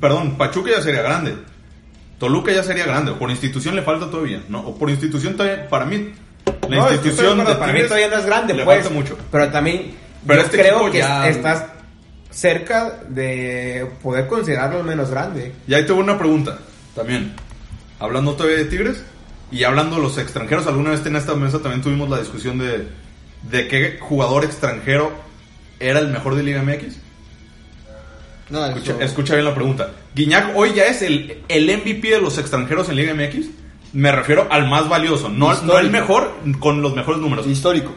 perdón, 0.00 0.36
Pachuca 0.36 0.70
ya 0.72 0.82
sería 0.82 1.02
grande. 1.02 1.34
Toluca 2.18 2.50
ya 2.50 2.64
sería 2.64 2.84
grande. 2.86 3.12
Por 3.12 3.30
institución 3.30 3.76
le 3.76 3.82
falta 3.82 4.10
todavía. 4.10 4.42
No, 4.48 4.60
o 4.60 4.74
por 4.76 4.90
institución 4.90 5.36
todavía, 5.36 5.68
para 5.68 5.84
mí, 5.84 6.12
la 6.68 6.76
No, 6.76 6.92
institución 6.92 7.38
de 7.38 7.54
para 7.54 7.72
mí 7.72 7.82
todavía 7.84 8.08
no 8.08 8.16
es 8.18 8.26
grande, 8.26 8.54
le 8.54 8.64
pues. 8.64 8.78
falta 8.82 8.94
mucho. 8.94 9.18
Pero 9.30 9.48
también 9.50 9.92
Pero 10.26 10.40
yo 10.40 10.44
este 10.46 10.58
creo 10.58 10.90
que 10.90 10.98
ya- 10.98 11.28
estás 11.28 11.64
cerca 12.30 13.00
de 13.08 13.86
poder 14.02 14.26
considerarlo 14.26 14.82
menos 14.82 15.10
grande. 15.10 15.52
Y 15.66 15.74
ahí 15.74 15.86
tengo 15.86 16.00
una 16.00 16.18
pregunta 16.18 16.58
también. 16.94 17.32
Hablando 17.98 18.34
todavía 18.34 18.58
de 18.58 18.66
Tigres 18.66 19.02
y 19.50 19.64
hablando 19.64 19.96
de 19.96 20.02
los 20.02 20.18
extranjeros, 20.18 20.66
alguna 20.66 20.90
vez 20.90 21.04
en 21.06 21.16
esta 21.16 21.34
mesa 21.34 21.60
también 21.60 21.80
tuvimos 21.82 22.10
la 22.10 22.18
discusión 22.18 22.58
de, 22.58 22.88
de 23.50 23.68
qué 23.68 23.98
jugador 24.00 24.44
extranjero 24.44 25.12
era 25.80 25.98
el 26.00 26.08
mejor 26.08 26.34
de 26.34 26.42
Liga 26.42 26.62
MX. 26.62 26.96
No, 28.50 28.64
Escucha, 28.66 28.94
escucha 29.00 29.34
bien 29.34 29.44
la 29.44 29.54
pregunta. 29.54 29.90
Guiñac 30.14 30.52
hoy 30.56 30.72
ya 30.74 30.84
es 30.84 31.02
el, 31.02 31.42
el 31.48 31.64
MVP 31.78 32.10
de 32.10 32.20
los 32.20 32.38
extranjeros 32.38 32.88
en 32.88 32.96
Liga 32.96 33.12
MX. 33.14 33.46
Me 33.96 34.12
refiero 34.12 34.46
al 34.50 34.68
más 34.68 34.88
valioso, 34.88 35.28
no, 35.30 35.54
no 35.62 35.78
el 35.78 35.90
mejor 35.90 36.34
con 36.58 36.82
los 36.82 36.94
mejores 36.94 37.20
números. 37.20 37.46
Histórico. 37.46 37.92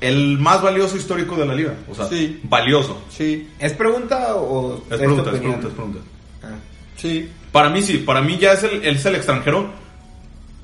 El 0.00 0.38
más 0.38 0.62
valioso 0.62 0.96
histórico 0.96 1.36
de 1.36 1.46
la 1.46 1.54
liga. 1.54 1.74
O 1.88 1.94
sea, 1.94 2.06
Sí. 2.06 2.40
valioso. 2.44 3.02
Sí, 3.08 3.48
¿Es 3.58 3.72
pregunta 3.72 4.34
o 4.34 4.82
Es 4.90 4.96
pregunta, 4.98 5.30
es 5.30 5.38
pregunta, 5.38 5.66
es 5.68 5.72
pregunta. 5.74 5.98
Ah. 6.42 6.48
sí. 6.96 7.28
Para 7.52 7.68
mí 7.70 7.82
sí, 7.82 7.98
para 7.98 8.20
mí 8.20 8.36
ya 8.38 8.52
es 8.52 8.62
el, 8.64 8.84
es 8.84 9.04
el 9.06 9.14
extranjero 9.14 9.70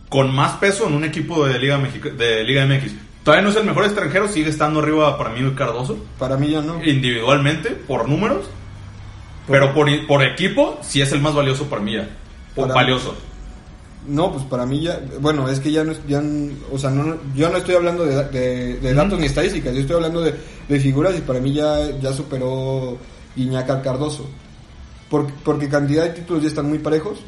con 0.08 0.34
más 0.34 0.52
peso 0.56 0.86
en 0.86 0.94
un 0.94 1.04
equipo 1.04 1.46
de 1.46 1.58
Liga, 1.58 1.78
Mexica- 1.78 2.10
de 2.10 2.44
Liga 2.44 2.64
MX. 2.66 2.92
Todavía 3.24 3.42
no 3.42 3.50
es 3.50 3.56
el 3.56 3.64
mejor 3.64 3.84
extranjero, 3.84 4.28
sigue 4.28 4.50
estando 4.50 4.80
arriba 4.80 5.16
para 5.16 5.30
mí 5.30 5.50
Cardoso, 5.56 5.98
Para 6.18 6.36
mí 6.36 6.50
ya 6.50 6.60
no. 6.60 6.82
individualmente, 6.84 7.70
por 7.70 8.08
números, 8.08 8.46
pero 9.48 9.72
por, 9.72 9.88
por 10.06 10.22
equipo 10.22 10.78
sí 10.82 11.00
es 11.00 11.10
el 11.12 11.20
más 11.22 11.34
valioso 11.34 11.64
para 11.70 11.80
mí 11.82 11.94
ya. 11.94 12.08
Para- 12.54 12.74
valioso. 12.74 13.16
No, 14.06 14.32
pues 14.32 14.44
para 14.44 14.66
mí 14.66 14.82
ya, 14.82 15.00
bueno, 15.20 15.48
es 15.48 15.60
que 15.60 15.72
ya 15.72 15.82
no 15.82 15.92
es, 15.92 15.98
ya, 16.06 16.22
o 16.70 16.78
sea, 16.78 16.90
no, 16.90 17.16
yo 17.34 17.48
no 17.48 17.56
estoy 17.56 17.74
hablando 17.74 18.04
de, 18.04 18.22
de- 18.28 18.74
de 18.80 18.94
datos 18.94 19.18
ni 19.18 19.26
estadísticas, 19.26 19.72
yo 19.74 19.80
estoy 19.80 19.96
hablando 19.96 20.20
de, 20.20 20.34
de 20.68 20.80
figuras 20.80 21.14
y 21.16 21.22
para 21.22 21.40
mí 21.40 21.52
ya, 21.54 21.90
ya 22.00 22.12
superó 22.12 22.98
Guiñac 23.34 23.68
al 23.70 23.82
Cardoso. 23.82 24.26
Porque, 25.08 25.32
porque 25.44 25.68
cantidad 25.68 26.04
de 26.04 26.10
títulos 26.10 26.42
ya 26.42 26.48
están 26.48 26.68
muy 26.68 26.78
parejos, 26.80 27.20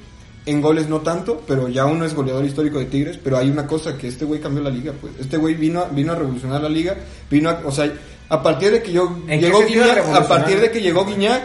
en 0.45 0.61
goles 0.61 0.89
no 0.89 1.01
tanto, 1.01 1.43
pero 1.47 1.69
ya 1.69 1.87
uno 1.87 2.05
es 2.05 2.15
goleador 2.15 2.45
histórico 2.45 2.79
de 2.79 2.85
Tigres, 2.87 3.19
pero 3.23 3.37
hay 3.39 3.49
una 3.51 3.67
cosa 3.67 3.97
que 3.97 4.09
este 4.09 4.25
güey 4.25 4.41
cambió 4.41 4.63
la 4.63 4.71
liga, 4.71 4.93
pues, 5.01 5.13
este 5.19 5.37
güey 5.39 5.55
vino, 5.55 5.81
a- 5.81 5.89
vino 5.89 6.13
a 6.13 6.17
revolucionar 6.17 6.61
la 6.63 6.69
liga, 6.69 6.95
vino 7.31 7.49
a, 7.51 7.63
o 7.65 7.71
sea, 7.73 7.91
a 8.29 8.43
partir 8.43 8.71
de 8.73 8.83
que 8.83 8.93
yo, 8.93 9.17
¿En 9.29 9.41
qué 9.41 9.47
llegó 9.47 9.61
Guiñac, 9.69 9.99
a 10.15 10.29
partir 10.29 10.61
de 10.61 10.71
que 10.71 10.81
llegó 10.83 11.05
Guiñac, 11.07 11.43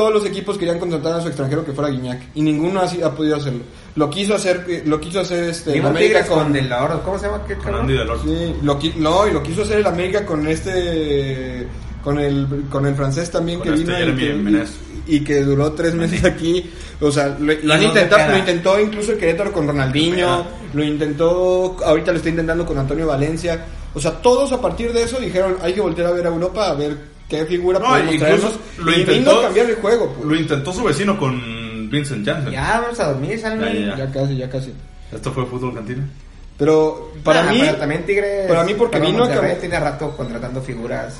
todos 0.00 0.14
los 0.14 0.24
equipos 0.24 0.56
querían 0.56 0.78
contratar 0.78 1.12
a 1.12 1.20
su 1.20 1.26
extranjero 1.28 1.62
que 1.62 1.72
fuera 1.72 1.90
Guiñac 1.90 2.22
y 2.34 2.40
ninguno 2.40 2.80
así 2.80 3.02
ha 3.02 3.10
podido 3.10 3.36
hacerlo. 3.36 3.60
Lo 3.96 4.08
quiso 4.08 4.34
hacer, 4.34 4.82
lo 4.86 4.98
quiso 4.98 5.20
hacer 5.20 5.44
este 5.50 5.76
el 5.76 5.84
América 5.84 6.24
con, 6.26 6.44
con 6.44 6.56
el 6.56 6.72
oro, 6.72 7.02
¿cómo 7.04 7.18
se 7.18 7.26
llama? 7.26 7.44
¿Qué 7.46 7.54
cabrón? 7.58 7.82
Andy 7.82 7.92
Delors. 7.92 8.22
sí, 8.22 8.54
lo 8.62 8.78
no, 8.96 9.28
y 9.28 9.32
lo 9.34 9.42
quiso 9.42 9.60
hacer 9.60 9.76
el 9.80 9.86
América 9.86 10.24
con 10.24 10.48
este 10.48 11.66
con 12.02 12.18
el 12.18 12.46
con 12.70 12.86
el 12.86 12.94
francés 12.94 13.30
también 13.30 13.58
Con 13.60 13.68
que 13.68 13.74
este 13.74 13.92
vino 13.92 14.14
y 14.14 14.16
que, 14.16 14.32
Menez. 14.32 14.70
y, 15.06 15.16
y 15.16 15.20
que 15.22 15.42
duró 15.42 15.72
tres 15.72 15.92
meses 15.94 16.24
aquí. 16.24 16.70
O 17.02 17.10
sea, 17.12 17.36
lo, 17.38 17.52
lo 17.52 17.52
han 17.52 17.66
no 17.66 17.76
se 17.78 17.84
intentado, 17.84 18.22
queda. 18.22 18.32
lo 18.32 18.38
intentó 18.38 18.80
incluso 18.80 19.12
el 19.12 19.18
Querétaro 19.18 19.52
con 19.52 19.66
Ronaldinho, 19.66 20.46
lo 20.72 20.82
intentó, 20.82 21.76
ahorita 21.84 22.12
lo 22.12 22.16
está 22.16 22.30
intentando 22.30 22.64
con 22.64 22.78
Antonio 22.78 23.06
Valencia. 23.06 23.66
O 23.92 24.00
sea, 24.00 24.12
todos 24.12 24.50
a 24.52 24.62
partir 24.62 24.94
de 24.94 25.02
eso 25.02 25.18
dijeron, 25.20 25.56
hay 25.60 25.74
que 25.74 25.82
voltear 25.82 26.06
a 26.06 26.12
ver 26.12 26.26
a 26.26 26.30
Europa 26.30 26.70
a 26.70 26.74
ver 26.74 27.09
qué 27.30 27.46
figura 27.46 27.78
No, 27.78 27.86
podemos 27.88 28.14
incluso 28.14 28.36
traernos. 28.50 28.60
lo 28.78 28.90
y 28.92 29.00
intentó- 29.00 29.30
vino 29.30 29.38
a 29.40 29.42
cambiar 29.44 29.66
el 29.70 29.76
juego. 29.76 30.12
pues. 30.12 30.26
Lo 30.26 30.36
intentó 30.36 30.72
su 30.72 30.84
vecino 30.84 31.18
con 31.18 31.88
Vincent 31.88 32.26
Janssen. 32.26 32.52
Ya, 32.52 32.80
vamos 32.82 33.00
a 33.00 33.06
dormir, 33.12 33.38
Salmi. 33.40 33.64
Ya, 33.64 33.72
ya, 33.72 33.96
Ya 33.96 34.10
casi, 34.12 34.36
ya 34.36 34.50
casi. 34.50 34.74
Esto 35.12 35.32
fue 35.32 35.46
fútbol 35.46 35.74
cantina. 35.74 36.06
Pero 36.58 37.12
para 37.24 37.40
Ah, 37.48 37.52
mí, 37.52 37.60
pero 37.60 37.76
también 37.76 38.04
Tigres. 38.04 38.46
para 38.46 38.64
mí 38.64 38.74
porque 38.74 39.00
vino 39.00 39.24
a 39.24 39.28
cambiar- 39.30 39.56
tiene 39.56 39.80
rato 39.80 40.14
contratando 40.16 40.60
figuras. 40.60 41.18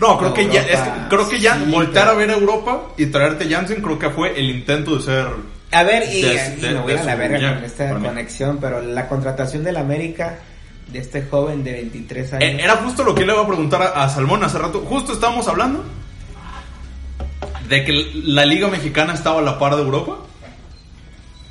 No, 0.00 0.18
creo 0.18 0.32
que 0.34 0.44
ya, 0.48 0.60
Europa, 0.62 0.72
es 0.72 0.80
que- 0.80 1.08
creo 1.08 1.28
que 1.28 1.40
ya 1.40 1.54
sí, 1.56 1.70
voltear 1.70 2.04
pero- 2.04 2.16
a 2.16 2.18
ver 2.20 2.30
a 2.30 2.34
Europa 2.34 2.82
y 2.98 3.06
traerte 3.06 3.48
Janssen 3.48 3.80
creo 3.82 3.98
que 3.98 4.10
fue 4.10 4.38
el 4.38 4.50
intento 4.50 4.96
de 4.96 5.02
ser 5.02 5.26
A 5.72 5.82
ver, 5.82 6.04
y, 6.12 6.22
De- 6.22 6.54
y 6.58 6.60
de- 6.60 6.70
me 6.74 6.80
voy 6.80 6.92
a 6.92 7.02
la 7.02 7.14
verga 7.16 7.54
con 7.56 7.64
esta 7.64 7.94
mí. 7.94 8.06
conexión, 8.06 8.58
pero 8.60 8.80
la 8.80 9.08
contratación 9.08 9.64
del 9.64 9.76
América 9.78 10.38
de 10.88 10.98
este 11.00 11.22
joven 11.26 11.64
de 11.64 11.72
23 11.72 12.32
años. 12.34 12.44
Eh, 12.44 12.58
Era 12.62 12.76
justo 12.76 13.02
lo 13.04 13.14
que 13.14 13.24
le 13.26 13.32
iba 13.32 13.42
a 13.42 13.46
preguntar 13.46 13.82
a, 13.94 14.08
Salmón 14.08 14.42
hace 14.44 14.58
rato. 14.58 14.80
Justo 14.88 15.12
estábamos 15.12 15.48
hablando 15.48 15.84
de 17.68 17.84
que 17.84 17.92
la 18.24 18.44
Liga 18.46 18.68
Mexicana 18.68 19.14
estaba 19.14 19.40
a 19.40 19.42
la 19.42 19.58
par 19.58 19.76
de 19.76 19.82
Europa. 19.82 20.18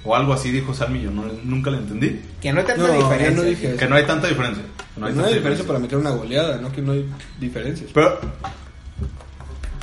O 0.08 0.16
algo 0.16 0.34
así 0.34 0.52
dijo 0.52 0.72
Salmi, 0.74 1.02
yo 1.02 1.10
no- 1.10 1.24
nunca 1.44 1.72
le 1.72 1.78
entendí. 1.78 2.22
que 2.40 2.54
no 2.54 2.60
hay 2.60 2.66
tanta 2.68 2.88
No, 2.88 2.94
diferencia. 2.94 3.32
no 3.36 3.42
dije 3.42 3.68
eso. 3.70 3.78
Que 3.78 3.88
no 3.88 3.96
hay 3.96 4.04
tanta 4.06 4.28
diferencia. 4.28 4.64
No 4.98 5.10
no 5.10 5.26
hay 5.26 5.34
diferencia 5.34 5.66
para 5.66 5.80
meter 5.80 5.98
una 5.98 6.12
goleada, 6.12 6.58
no 6.58 6.72
que 6.72 6.82
no 6.82 6.92
hay 6.92 7.10
diferencias. 7.40 7.90
Pero, 7.92 8.20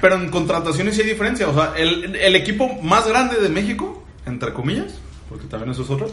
pero 0.00 0.14
en 0.14 0.30
contrataciones 0.30 0.94
sí 0.94 1.02
hay 1.02 1.08
diferencia. 1.08 1.48
O 1.48 1.54
sea, 1.54 1.74
el, 1.76 2.14
el 2.14 2.36
equipo 2.36 2.68
más 2.82 3.06
grande 3.08 3.40
de 3.40 3.48
México, 3.48 4.04
entre 4.24 4.52
comillas, 4.52 4.94
porque 5.28 5.46
también 5.46 5.72
eso 5.72 5.82
es 5.82 5.90
otro, 5.90 6.08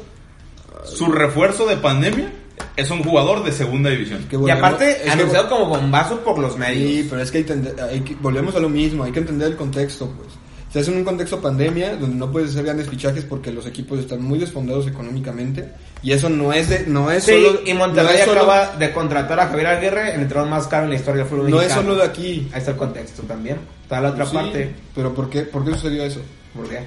su 0.85 1.11
refuerzo 1.11 1.67
de 1.67 1.77
pandemia 1.77 2.31
es 2.79 2.89
un 2.89 3.03
jugador 3.03 3.43
de 3.43 3.51
segunda 3.51 3.89
división. 3.89 4.25
Que 4.29 4.37
Y 4.37 4.49
aparte, 4.49 4.89
es 4.91 4.97
que- 5.03 5.09
anunciado 5.11 5.49
como 5.49 5.65
bombazo 5.67 6.19
por 6.21 6.39
los 6.39 6.53
Sí, 6.53 6.59
medios. 6.59 7.07
pero 7.09 7.21
es 7.21 7.31
que, 7.31 7.39
hay, 7.39 7.43
tende- 7.43 7.73
hay 7.81 8.01
que- 8.01 8.15
volvemos 8.15 8.55
a 8.55 8.59
lo 8.59 8.69
mismo, 8.69 9.03
hay 9.03 9.11
que 9.11 9.19
entender 9.19 9.49
el 9.49 9.55
contexto, 9.55 10.07
pues. 10.17 10.29
Se 10.71 10.79
hace 10.81 10.91
en 10.91 10.97
un 10.97 11.03
contexto 11.03 11.41
pandemia 11.41 11.95
donde 11.95 12.15
no 12.15 12.31
puedes 12.31 12.51
hacer 12.51 12.63
grandes 12.63 12.87
fichajes 12.87 13.23
porque 13.25 13.51
los 13.51 13.65
equipos 13.65 13.97
están 13.97 14.21
muy 14.21 14.37
desfondados 14.37 14.85
económicamente 14.85 15.67
y 16.03 16.11
eso 16.11 16.29
no 16.29 16.53
es 16.53 16.69
de, 16.69 16.85
no 16.85 17.09
es 17.09 17.23
Sí, 17.23 17.31
solo 17.31 17.61
y 17.65 17.73
Monterrey 17.73 18.13
no 18.13 18.19
es 18.19 18.25
solo- 18.25 18.41
acaba 18.41 18.75
de 18.77 18.91
contratar 18.93 19.39
a 19.39 19.47
Javier 19.47 19.65
Aguirre, 19.65 20.13
el 20.13 20.21
entrenador 20.21 20.51
más 20.51 20.67
caro 20.67 20.83
en 20.83 20.91
la 20.91 20.95
historia 20.97 21.23
del 21.23 21.27
fútbol 21.31 21.49
no 21.49 21.59
es 21.59 21.71
solo 21.73 21.95
de 21.95 22.03
aquí. 22.03 22.47
Ahí 22.53 22.59
está 22.59 22.69
el 22.71 22.77
contexto 22.77 23.23
también. 23.23 23.57
Está 23.81 23.99
la 23.99 24.09
otra 24.09 24.27
Sí, 24.27 24.35
parte. 24.35 24.75
Pero 24.93 25.11
¿por 25.15 25.27
qué, 25.27 25.41
¿por 25.41 25.65
qué 25.65 25.71
sucedió 25.71 26.03
eso? 26.03 26.21
¿Por 26.55 26.69
qué? 26.69 26.81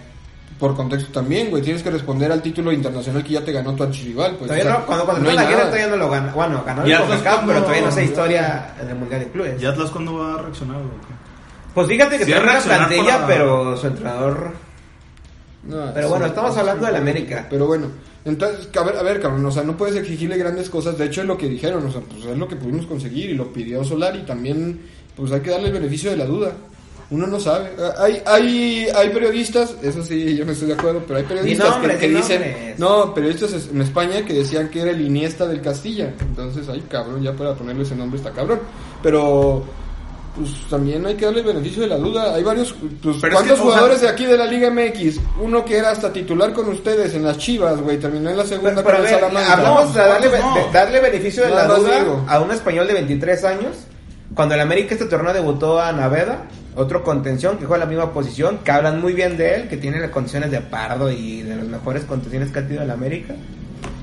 Por 0.62 0.76
contexto 0.76 1.10
también, 1.10 1.50
güey. 1.50 1.60
Tienes 1.60 1.82
que 1.82 1.90
responder 1.90 2.30
al 2.30 2.40
título 2.40 2.70
internacional 2.70 3.24
que 3.24 3.30
ya 3.32 3.44
te 3.44 3.50
ganó 3.50 3.74
tu 3.74 3.82
archirrival. 3.82 4.36
Pues, 4.36 4.42
Todavía 4.46 4.62
O 4.62 4.66
sea, 4.68 4.78
no, 4.78 4.86
cuando 4.86 5.04
cuando 5.06 5.22
no 5.28 5.34
la 5.34 5.42
nada. 5.42 5.64
todavía 5.64 5.86
no 5.88 5.96
lo 5.96 6.08
ganó. 6.08 6.32
Bueno, 6.32 6.62
ganó 6.64 6.86
¿Y 6.86 6.92
el 6.92 6.98
CONCACAF, 7.00 7.44
pero 7.48 7.60
todavía 7.62 7.82
no 7.82 7.90
sé 7.90 8.04
historia 8.04 8.74
en 8.80 8.88
el 8.88 8.94
Mundial 8.94 9.20
de 9.22 9.26
Clubes. 9.32 9.60
¿Y 9.60 9.66
Atlas 9.66 9.90
cuándo 9.90 10.14
va 10.18 10.34
a 10.34 10.42
reaccionar? 10.42 10.76
Pues 11.74 11.88
fíjate 11.88 12.16
que 12.16 12.24
Sí, 12.26 12.30
tiene 12.30 12.46
una 12.48 12.60
plantilla, 12.60 13.18
la- 13.18 13.26
pero 13.26 13.76
su 13.76 13.86
entrenador. 13.88 14.52
No, 15.64 15.90
Pero 15.94 16.08
bueno, 16.10 16.26
estamos 16.26 16.56
hablando 16.56 16.86
de 16.86 16.92
la 16.92 16.98
América. 16.98 17.46
Pero 17.50 17.66
bueno, 17.66 17.88
entonces, 18.24 18.68
a 18.76 18.82
ver, 18.84 18.96
a 18.96 19.02
ver, 19.02 19.20
cabrón, 19.20 19.44
o 19.44 19.50
sea, 19.50 19.64
no 19.64 19.76
puedes 19.76 19.96
exigirle 19.96 20.36
grandes 20.36 20.70
cosas. 20.70 20.96
De 20.96 21.06
hecho, 21.06 21.22
es 21.22 21.26
lo 21.26 21.36
que 21.36 21.48
dijeron, 21.48 21.84
o 21.84 21.90
sea, 21.90 22.02
pues 22.02 22.24
es 22.24 22.38
lo 22.38 22.46
que 22.46 22.54
pudimos 22.54 22.86
conseguir 22.86 23.30
y 23.30 23.34
lo 23.34 23.52
pidió 23.52 23.82
Solari. 23.82 24.22
También, 24.22 24.80
pues 25.16 25.32
hay 25.32 25.40
que 25.40 25.50
darle 25.50 25.66
el 25.68 25.72
beneficio 25.74 26.10
de 26.12 26.16
la 26.18 26.24
duda. 26.26 26.52
Uno 27.12 27.26
no 27.26 27.38
sabe. 27.38 27.70
Hay, 27.98 28.22
hay, 28.24 28.88
hay 28.94 29.10
periodistas, 29.10 29.76
eso 29.82 30.02
sí, 30.02 30.34
yo 30.34 30.44
no 30.46 30.52
estoy 30.52 30.68
de 30.68 30.74
acuerdo, 30.74 31.02
pero 31.06 31.18
hay 31.18 31.24
periodistas 31.24 31.68
nombres, 31.70 31.96
que, 31.96 32.00
que 32.00 32.08
di 32.08 32.14
dicen, 32.16 32.74
no, 32.78 33.12
periodistas 33.14 33.68
en 33.70 33.82
España 33.82 34.24
que 34.24 34.32
decían 34.32 34.68
que 34.70 34.80
era 34.80 34.90
el 34.92 35.00
Iniesta 35.02 35.46
del 35.46 35.60
Castilla. 35.60 36.12
Entonces, 36.20 36.66
ay, 36.70 36.82
cabrón, 36.88 37.22
ya 37.22 37.32
para 37.34 37.54
ponerle 37.54 37.82
ese 37.82 37.94
nombre 37.94 38.18
está 38.18 38.30
cabrón. 38.32 38.60
Pero, 39.02 39.62
pues 40.34 40.50
también 40.70 41.04
hay 41.04 41.14
que 41.14 41.26
darle 41.26 41.40
el 41.40 41.46
beneficio 41.46 41.82
de 41.82 41.88
la 41.88 41.98
duda. 41.98 42.34
Hay 42.34 42.42
varios, 42.42 42.74
pues, 43.02 43.16
es 43.16 43.20
¿cuántos 43.20 43.42
que, 43.44 43.52
o 43.52 43.56
sea- 43.56 43.64
jugadores 43.64 44.00
de 44.00 44.08
aquí 44.08 44.24
de 44.24 44.38
la 44.38 44.46
Liga 44.46 44.70
MX? 44.70 45.20
Uno 45.42 45.62
que 45.66 45.76
era 45.76 45.90
hasta 45.90 46.10
titular 46.10 46.54
con 46.54 46.70
ustedes 46.70 47.14
en 47.14 47.24
las 47.24 47.36
Chivas, 47.36 47.78
güey, 47.82 47.98
terminó 47.98 48.30
en 48.30 48.38
la 48.38 48.46
segunda 48.46 48.82
Pero, 48.82 48.86
pero 48.86 48.96
a 48.96 49.00
con 49.00 49.06
el 49.06 49.14
Salamanca. 49.14 49.52
hablamos 49.52 49.94
de 49.94 50.00
darle, 50.00 50.28
¿cuántos 50.30 50.50
no? 50.56 50.66
de 50.66 50.72
darle 50.72 51.00
beneficio 51.00 51.42
de 51.44 51.50
la 51.50 51.66
duda 51.66 51.98
digo. 52.00 52.24
a 52.26 52.40
un 52.40 52.50
español 52.50 52.86
de 52.86 52.94
23 52.94 53.44
años. 53.44 53.76
Cuando 54.34 54.54
el 54.54 54.62
América 54.62 54.94
este 54.94 55.04
torneo 55.04 55.34
debutó 55.34 55.78
a 55.78 55.92
Naveda, 55.92 56.46
otro 56.74 57.02
contención 57.04 57.58
que 57.58 57.66
juega 57.66 57.84
la 57.84 57.88
misma 57.90 58.12
posición, 58.12 58.58
que 58.64 58.70
hablan 58.70 59.00
muy 59.00 59.12
bien 59.12 59.36
de 59.36 59.54
él, 59.56 59.68
que 59.68 59.76
tiene 59.76 60.00
las 60.00 60.10
condiciones 60.10 60.50
de 60.50 60.60
Pardo 60.60 61.10
y 61.10 61.42
de 61.42 61.56
las 61.56 61.66
mejores 61.66 62.04
contenciones 62.04 62.50
que 62.50 62.58
ha 62.60 62.62
tenido 62.62 62.82
el 62.82 62.90
América. 62.90 63.34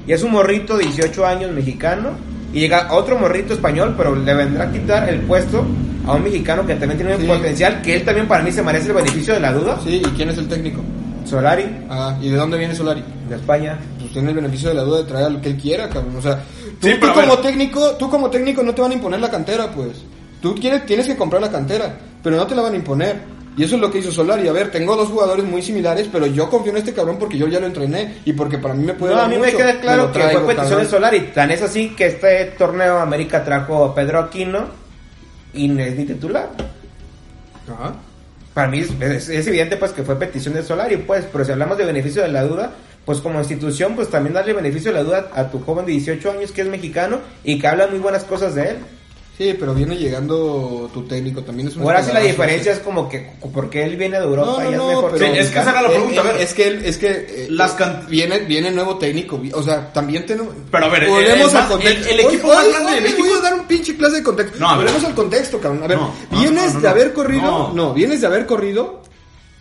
Y 0.06 0.14
es 0.14 0.24
un 0.24 0.32
morrito 0.32 0.78
de 0.78 0.86
18 0.86 1.26
años 1.26 1.52
mexicano. 1.52 2.10
Y 2.52 2.62
llega 2.62 2.92
otro 2.94 3.18
morrito 3.20 3.54
español, 3.54 3.94
pero 3.96 4.16
le 4.16 4.34
vendrá 4.34 4.66
a 4.66 4.72
quitar 4.72 5.08
el 5.08 5.20
puesto 5.22 5.64
a 6.08 6.14
un 6.16 6.24
mexicano 6.24 6.66
que 6.66 6.74
también 6.76 6.98
tiene 6.98 7.16
un 7.16 7.22
Sí. 7.22 7.28
potencial, 7.28 7.82
que 7.84 7.96
él 7.96 8.04
también 8.04 8.28
para 8.28 8.44
mí 8.44 8.52
se 8.52 8.64
merece 8.64 8.88
el 8.88 8.94
beneficio 8.94 9.36
de 9.36 9.40
la 9.40 9.52
duda. 9.54 9.80
Sí, 9.84 10.02
¿y 10.04 10.10
quién 10.16 10.30
es 10.30 10.38
el 10.40 10.48
técnico? 10.48 10.82
Solari, 11.26 11.66
Ah, 11.90 12.18
¿y 12.20 12.30
de 12.30 12.38
dónde 12.38 12.58
viene 12.58 12.74
Solari? 12.74 13.04
de 13.30 13.36
España. 13.36 13.78
Pues 14.00 14.12
tiene 14.14 14.30
el 14.30 14.36
beneficio 14.36 14.70
de 14.70 14.76
la 14.76 14.82
duda 14.82 14.98
de 15.00 15.04
traer 15.04 15.26
a 15.28 15.30
lo 15.30 15.40
que 15.42 15.50
él 15.50 15.58
quiera, 15.58 15.88
cabrón. 15.90 16.16
O 16.18 16.22
sea, 16.24 16.40
tú, 16.82 16.88
Sí, 16.88 16.94
tú 17.00 17.08
como 17.14 17.38
técnico, 17.38 17.92
tú 18.00 18.10
como 18.10 18.30
técnico 18.32 18.64
no 18.64 18.74
te 18.74 18.82
van 18.82 18.90
a 18.92 18.94
imponer 18.96 19.20
la 19.20 19.30
cantera, 19.30 19.70
pues. 19.72 20.02
Tú 20.42 20.56
quieres, 20.56 20.88
tienes 20.88 21.06
que 21.06 21.16
comprar 21.16 21.40
la 21.44 21.52
cantera, 21.52 21.98
pero 22.24 22.36
no 22.36 22.48
te 22.48 22.56
la 22.56 22.62
van 22.62 22.74
a 22.74 22.78
imponer. 22.78 23.40
Y 23.58 23.64
eso 23.64 23.76
es 23.76 23.82
lo 23.82 23.92
que 23.92 23.98
hizo 23.98 24.12
Solari. 24.12 24.48
A 24.48 24.54
ver, 24.54 24.72
tengo 24.72 24.96
dos 24.96 25.10
jugadores 25.10 25.44
muy 25.44 25.62
similares, 25.62 26.08
pero 26.12 26.26
yo 26.28 26.50
confío 26.50 26.72
en 26.72 26.78
este 26.78 26.94
cabrón 26.94 27.18
porque 27.20 27.38
yo 27.38 27.48
ya 27.48 27.60
lo 27.60 27.66
entrené 27.66 28.20
y 28.24 28.32
porque 28.34 28.58
para 28.58 28.74
mí 28.74 28.86
me 28.86 28.94
puede 28.94 29.12
No, 29.14 29.18
dar 29.18 29.26
a 29.26 29.30
mí 29.30 29.36
me 29.38 29.48
mucho. 29.48 29.58
queda 29.58 29.80
claro 29.82 30.12
que 30.14 30.20
fue 30.22 30.56
petición 30.56 30.80
de. 30.80 30.86
Solari. 30.86 31.20
Tan 31.34 31.52
es 31.52 31.62
así 31.62 31.90
que 31.90 32.06
este 32.08 32.46
torneo 32.58 33.00
América 33.00 33.44
trajo 33.44 33.84
a 33.84 33.94
Pedro 33.96 34.20
Aquino 34.20 34.68
y 35.54 35.68
no 35.68 35.82
es 35.84 35.96
ni 35.98 36.06
titular. 36.06 36.50
Ajá. 37.68 37.96
Para 38.54 38.68
mí 38.70 38.80
es, 38.80 38.92
es- 39.02 39.30
es 39.30 39.48
evidente 39.48 39.78
pues 39.78 39.92
que 39.92 40.04
fue 40.04 40.18
petición 40.18 40.54
de 40.54 40.64
Solari, 40.64 40.98
pues, 40.98 41.26
pero 41.32 41.44
si 41.46 41.52
hablamos 41.52 41.78
de 41.78 41.86
beneficio 41.86 42.22
de 42.22 42.30
la 42.30 42.44
duda, 42.44 42.72
pues 43.06 43.20
como 43.20 43.40
institución, 43.40 43.96
pues 43.96 44.10
también 44.10 44.34
darle 44.34 44.54
beneficio 44.54 44.92
de 44.92 44.98
la 44.98 45.04
duda 45.04 45.30
a 45.34 45.50
tu 45.50 45.60
joven 45.62 45.86
de 45.86 45.94
18 45.94 46.32
años 46.32 46.52
que 46.52 46.62
es 46.62 46.68
mexicano 46.68 47.20
y 47.44 47.60
que 47.60 47.68
habla 47.68 47.88
muy 47.88 48.00
buenas 48.00 48.24
cosas 48.24 48.56
de 48.56 48.70
él. 48.70 48.78
Sí, 49.40 49.56
pero 49.58 49.74
viene 49.74 49.96
llegando 49.96 50.90
tu 50.94 51.04
técnico, 51.04 51.42
también 51.42 51.70
es 51.70 51.76
un 51.78 51.84
Ahora 51.84 52.04
sí 52.04 52.12
la 52.12 52.20
diferencia 52.20 52.74
es 52.74 52.80
como 52.80 53.08
que 53.08 53.32
porque 53.54 53.84
él 53.86 53.96
viene 53.96 54.18
de 54.20 54.26
Europa 54.26 54.52
No, 54.52 54.60
no, 54.60 54.70
y 54.70 54.74
es 54.74 54.78
no, 54.78 54.88
mejor. 54.90 55.12
pero- 55.14 55.26
Sí, 55.34 55.40
es 55.40 55.48
que 55.50 55.60
esa 55.60 55.72
era 55.72 55.82
la 55.82 55.88
Eh, 55.88 55.92
pregunta, 55.92 56.20
a 56.20 56.24
ver. 56.26 56.36
eh, 56.36 56.44
Es 56.44 56.54
que, 56.54 56.68
él- 56.68 56.82
es 56.84 56.98
que 56.98 57.08
eh, 57.10 57.48
Las 57.50 57.72
eh, 57.72 57.76
can- 57.78 58.06
viene, 58.10 58.40
viene 58.40 58.70
nuevo 58.70 58.98
técnico, 58.98 59.42
o 59.54 59.64
sea, 59.64 59.94
también 59.94 60.26
tenemos... 60.26 60.54
Pero 60.70 60.86
a 60.86 60.90
ver, 60.90 61.08
volvemos 61.08 61.52
el- 61.52 61.58
al 61.58 61.64
el- 61.64 61.70
contexto. 61.70 62.10
el 62.10 62.20
equipo 62.20 62.48
Oye, 62.50 62.56
más 62.58 62.64
oye, 62.66 62.72
grande 62.74 62.92
de 62.92 62.98
oye, 62.98 63.02
México- 63.10 63.24
Voy 63.30 63.38
a 63.38 63.42
dar 63.42 63.54
un 63.54 63.66
pinche 63.66 63.96
clase 63.96 64.16
de 64.18 64.24
contexto. 64.24 64.60
No, 64.60 64.76
volvemos 64.76 65.04
al 65.06 65.16
contexto, 65.16 65.60
cabrón. 65.62 65.84
A 65.84 65.88
ver, 65.88 65.98
No, 65.98 66.14
no, 66.32 66.40
vienes 66.42 66.66
no, 66.66 66.74
no, 66.74 66.80
de 66.80 66.84
no. 66.84 66.90
haber 66.90 67.14
corrido, 67.14 67.42
No. 67.44 67.74
no. 67.74 67.94
vienes 67.94 68.20
de 68.20 68.28
haber 68.28 68.46
corrido 68.46 69.04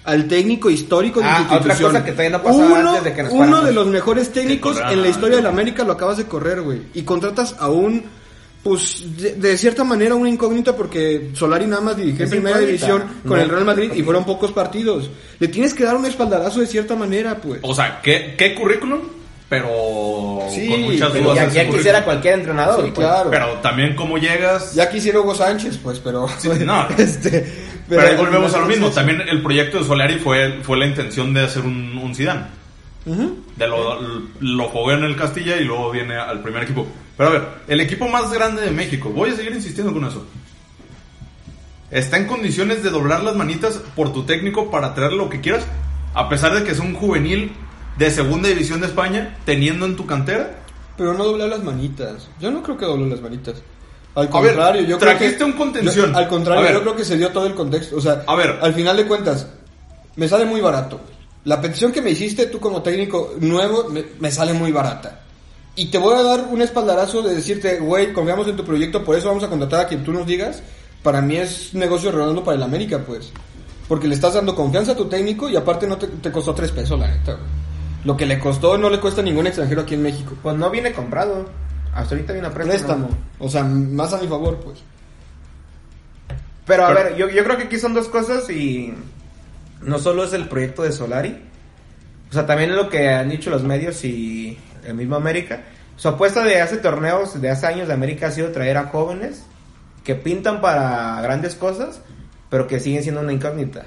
al 0.02 0.26
técnico 0.26 0.70
histórico 0.70 1.20
de 1.20 1.26
la 1.26 1.36
Ah, 1.36 1.42
otra 1.42 1.56
institución. 1.58 1.92
cosa 1.92 2.04
que 2.04 2.10
todavía 2.10 2.36
no 2.38 2.42
pasaba 2.42 2.64
uno, 2.66 2.88
antes 2.90 3.04
de 3.04 3.12
que 3.14 3.22
nos 3.22 3.32
Uno 3.32 3.62
de 3.62 3.72
los 3.72 3.86
mejores 3.86 4.32
técnicos 4.32 4.76
en 4.90 5.02
la 5.02 5.08
historia 5.08 5.36
de 5.36 5.42
la 5.44 5.50
América 5.50 5.84
lo 5.84 5.92
acabas 5.92 6.16
de 6.16 6.24
correr, 6.24 6.62
güey. 6.62 6.82
Y 6.94 7.02
contratas 7.02 7.54
a 7.60 7.68
un, 7.68 8.17
pues, 8.62 9.04
de, 9.16 9.34
de 9.34 9.56
cierta 9.56 9.84
manera 9.84 10.14
una 10.14 10.28
incógnita 10.28 10.74
porque 10.76 11.30
Solari 11.34 11.66
nada 11.66 11.80
más 11.82 11.96
dirigió 11.96 12.24
en 12.24 12.30
primera 12.30 12.60
incógnita. 12.60 12.86
división 12.86 13.02
con 13.26 13.36
No. 13.38 13.42
el 13.44 13.48
Real 13.48 13.64
Madrid 13.64 13.92
y 13.94 14.02
fueron 14.02 14.24
pocos 14.24 14.52
partidos. 14.52 15.10
Le 15.38 15.48
tienes 15.48 15.72
que 15.74 15.84
dar 15.84 15.96
un 15.96 16.04
espaldarazo 16.06 16.60
de 16.60 16.66
cierta 16.66 16.94
manera, 16.96 17.36
pues. 17.36 17.60
O 17.62 17.74
sea, 17.74 18.00
¿qué, 18.02 18.34
qué 18.36 18.54
currículum? 18.54 19.00
Pero 19.48 20.40
Sí, 20.50 20.68
con 20.68 20.82
muchas 20.82 21.10
pero 21.10 21.30
dudas. 21.32 21.54
Ya, 21.54 21.66
quisiera 21.70 22.04
cualquier 22.04 22.34
entrenador. 22.34 22.84
Sí, 22.84 22.92
pues. 22.94 23.06
claro. 23.06 23.30
Pero 23.30 23.46
también 23.62 23.94
cómo 23.96 24.18
llegas. 24.18 24.74
Ya 24.74 24.90
quisiera 24.90 25.20
Hugo 25.20 25.34
Sánchez, 25.34 25.78
pues, 25.82 25.98
pero... 26.00 26.28
Sí, 26.38 26.50
no. 26.66 26.86
este, 26.98 27.50
pero, 27.88 28.02
ahí 28.02 28.14
volvemos 28.16 28.52
a 28.52 28.58
lo 28.58 28.66
mismo. 28.66 28.90
También 28.90 29.22
el 29.26 29.42
proyecto 29.42 29.78
de 29.78 29.84
Solari 29.84 30.18
fue, 30.18 30.58
fue 30.62 30.76
la 30.76 30.86
intención 30.86 31.32
de 31.32 31.40
hacer 31.44 31.62
un, 31.62 31.96
un 31.96 32.14
Zidane. 32.14 32.57
De 33.04 33.66
lo, 33.66 33.98
lo 34.40 34.68
foguea 34.70 34.98
en 34.98 35.04
el 35.04 35.16
Castilla 35.16 35.56
y 35.56 35.64
luego 35.64 35.90
viene 35.90 36.16
al 36.16 36.40
primer 36.42 36.62
equipo. 36.64 36.86
Pero 37.16 37.30
a 37.30 37.32
ver, 37.32 37.42
el 37.66 37.80
equipo 37.80 38.06
más 38.08 38.30
grande 38.32 38.62
de 38.62 38.70
México, 38.70 39.08
voy 39.10 39.30
a 39.30 39.34
seguir 39.36 39.52
insistiendo 39.52 39.92
con 39.92 40.04
eso. 40.04 40.24
¿Está 41.90 42.18
en 42.18 42.26
condiciones 42.26 42.82
de 42.82 42.90
doblar 42.90 43.22
las 43.22 43.34
manitas 43.34 43.80
por 43.96 44.12
tu 44.12 44.24
técnico 44.24 44.70
para 44.70 44.94
traer 44.94 45.12
lo 45.14 45.30
que 45.30 45.40
quieras? 45.40 45.64
A 46.14 46.28
pesar 46.28 46.54
de 46.54 46.64
que 46.64 46.72
es 46.72 46.78
un 46.80 46.94
juvenil 46.94 47.52
de 47.96 48.10
segunda 48.10 48.48
división 48.48 48.80
de 48.80 48.86
España, 48.88 49.36
teniendo 49.46 49.86
en 49.86 49.96
tu 49.96 50.04
cantera. 50.06 50.58
Pero 50.96 51.14
no 51.14 51.24
doblar 51.24 51.48
las 51.48 51.64
manitas. 51.64 52.28
Yo 52.40 52.50
no 52.50 52.62
creo 52.62 52.76
que 52.76 52.84
doble 52.84 53.08
las 53.08 53.20
manitas. 53.22 53.62
Al 54.14 54.24
ver, 54.26 54.30
contrario, 54.30 54.82
yo 54.82 54.98
creo 54.98 55.18
que... 55.18 55.44
un 55.44 55.52
contención. 55.52 56.12
yo- 56.12 56.18
al 56.18 56.28
contrario, 56.28 56.72
yo 56.72 56.82
creo 56.82 56.96
que 56.96 57.04
se 57.04 57.16
dio 57.16 57.30
todo 57.30 57.46
el 57.46 57.54
contexto. 57.54 57.96
O 57.96 58.00
sea, 58.00 58.22
A 58.26 58.34
ver. 58.34 58.58
al 58.60 58.74
final 58.74 58.96
de 58.96 59.06
cuentas, 59.06 59.48
me 60.16 60.28
sale 60.28 60.44
muy 60.44 60.60
barato. 60.60 61.00
La 61.48 61.60
petición 61.60 61.92
que 61.92 62.02
me 62.02 62.10
hiciste 62.10 62.46
tú 62.46 62.60
como 62.60 62.82
técnico 62.82 63.34
nuevo 63.40 63.88
me, 63.88 64.04
me 64.20 64.30
sale 64.30 64.52
muy 64.52 64.70
barata. 64.70 65.20
Y 65.76 65.86
te 65.86 65.96
voy 65.96 66.14
a 66.14 66.22
dar 66.22 66.48
un 66.50 66.60
espaldarazo 66.60 67.22
de 67.22 67.34
decirte, 67.36 67.78
güey, 67.78 68.12
confiamos 68.12 68.46
en 68.48 68.56
tu 68.56 68.64
proyecto, 68.64 69.02
por 69.02 69.16
eso 69.16 69.28
vamos 69.28 69.44
a 69.44 69.48
contratar 69.48 69.80
a 69.80 69.86
quien 69.88 70.04
tú 70.04 70.12
nos 70.12 70.26
digas. 70.26 70.62
Para 71.02 71.22
mí 71.22 71.36
es 71.36 71.72
negocio 71.72 72.12
redondo 72.12 72.44
para 72.44 72.56
el 72.56 72.62
América, 72.62 72.98
pues. 73.06 73.32
Porque 73.86 74.08
le 74.08 74.14
estás 74.14 74.34
dando 74.34 74.54
confianza 74.54 74.92
a 74.92 74.96
tu 74.96 75.06
técnico 75.06 75.48
y 75.48 75.56
aparte 75.56 75.86
no 75.86 75.96
te, 75.96 76.08
te 76.08 76.30
costó 76.30 76.52
tres 76.54 76.70
pesos, 76.72 76.98
la 77.00 77.06
neta. 77.08 77.32
güey. 77.32 77.44
Lo 78.04 78.16
que 78.16 78.26
le 78.26 78.38
costó 78.38 78.76
no 78.76 78.90
le 78.90 79.00
cuesta 79.00 79.22
a 79.22 79.24
ningún 79.24 79.46
extranjero 79.46 79.82
aquí 79.82 79.94
en 79.94 80.02
México. 80.02 80.34
Pues 80.42 80.54
no 80.56 80.68
viene 80.68 80.92
comprado. 80.92 81.46
Hasta 81.94 82.14
ahorita 82.14 82.32
viene 82.34 82.48
a 82.48 82.52
préstamo. 82.52 83.06
préstamo. 83.06 83.08
O 83.38 83.48
sea, 83.48 83.64
más 83.64 84.12
a 84.12 84.18
mi 84.18 84.28
favor, 84.28 84.58
pues. 84.58 84.80
Pero 86.66 86.84
a 86.84 86.88
Pero- 86.88 87.00
ver, 87.04 87.16
yo, 87.16 87.28
yo 87.30 87.42
creo 87.44 87.56
que 87.56 87.64
aquí 87.64 87.78
son 87.78 87.94
dos 87.94 88.08
cosas 88.08 88.50
y 88.50 88.92
no 89.82 89.98
solo 89.98 90.24
es 90.24 90.32
el 90.32 90.48
proyecto 90.48 90.82
de 90.82 90.92
Solari, 90.92 91.38
o 92.30 92.32
sea, 92.32 92.46
también 92.46 92.76
lo 92.76 92.88
que 92.88 93.08
han 93.08 93.30
dicho 93.30 93.50
los 93.50 93.62
medios 93.62 94.04
y 94.04 94.58
el 94.84 94.94
mismo 94.94 95.16
América. 95.16 95.62
Su 95.96 96.08
apuesta 96.08 96.44
de 96.44 96.60
hace 96.60 96.76
torneos, 96.76 97.40
de 97.40 97.50
hace 97.50 97.66
años 97.66 97.88
de 97.88 97.94
América 97.94 98.28
ha 98.28 98.30
sido 98.30 98.50
traer 98.50 98.76
a 98.76 98.84
jóvenes 98.84 99.44
que 100.04 100.14
pintan 100.14 100.60
para 100.60 101.20
grandes 101.22 101.54
cosas, 101.54 102.00
pero 102.50 102.66
que 102.66 102.80
siguen 102.80 103.02
siendo 103.02 103.20
una 103.20 103.32
incógnita. 103.32 103.86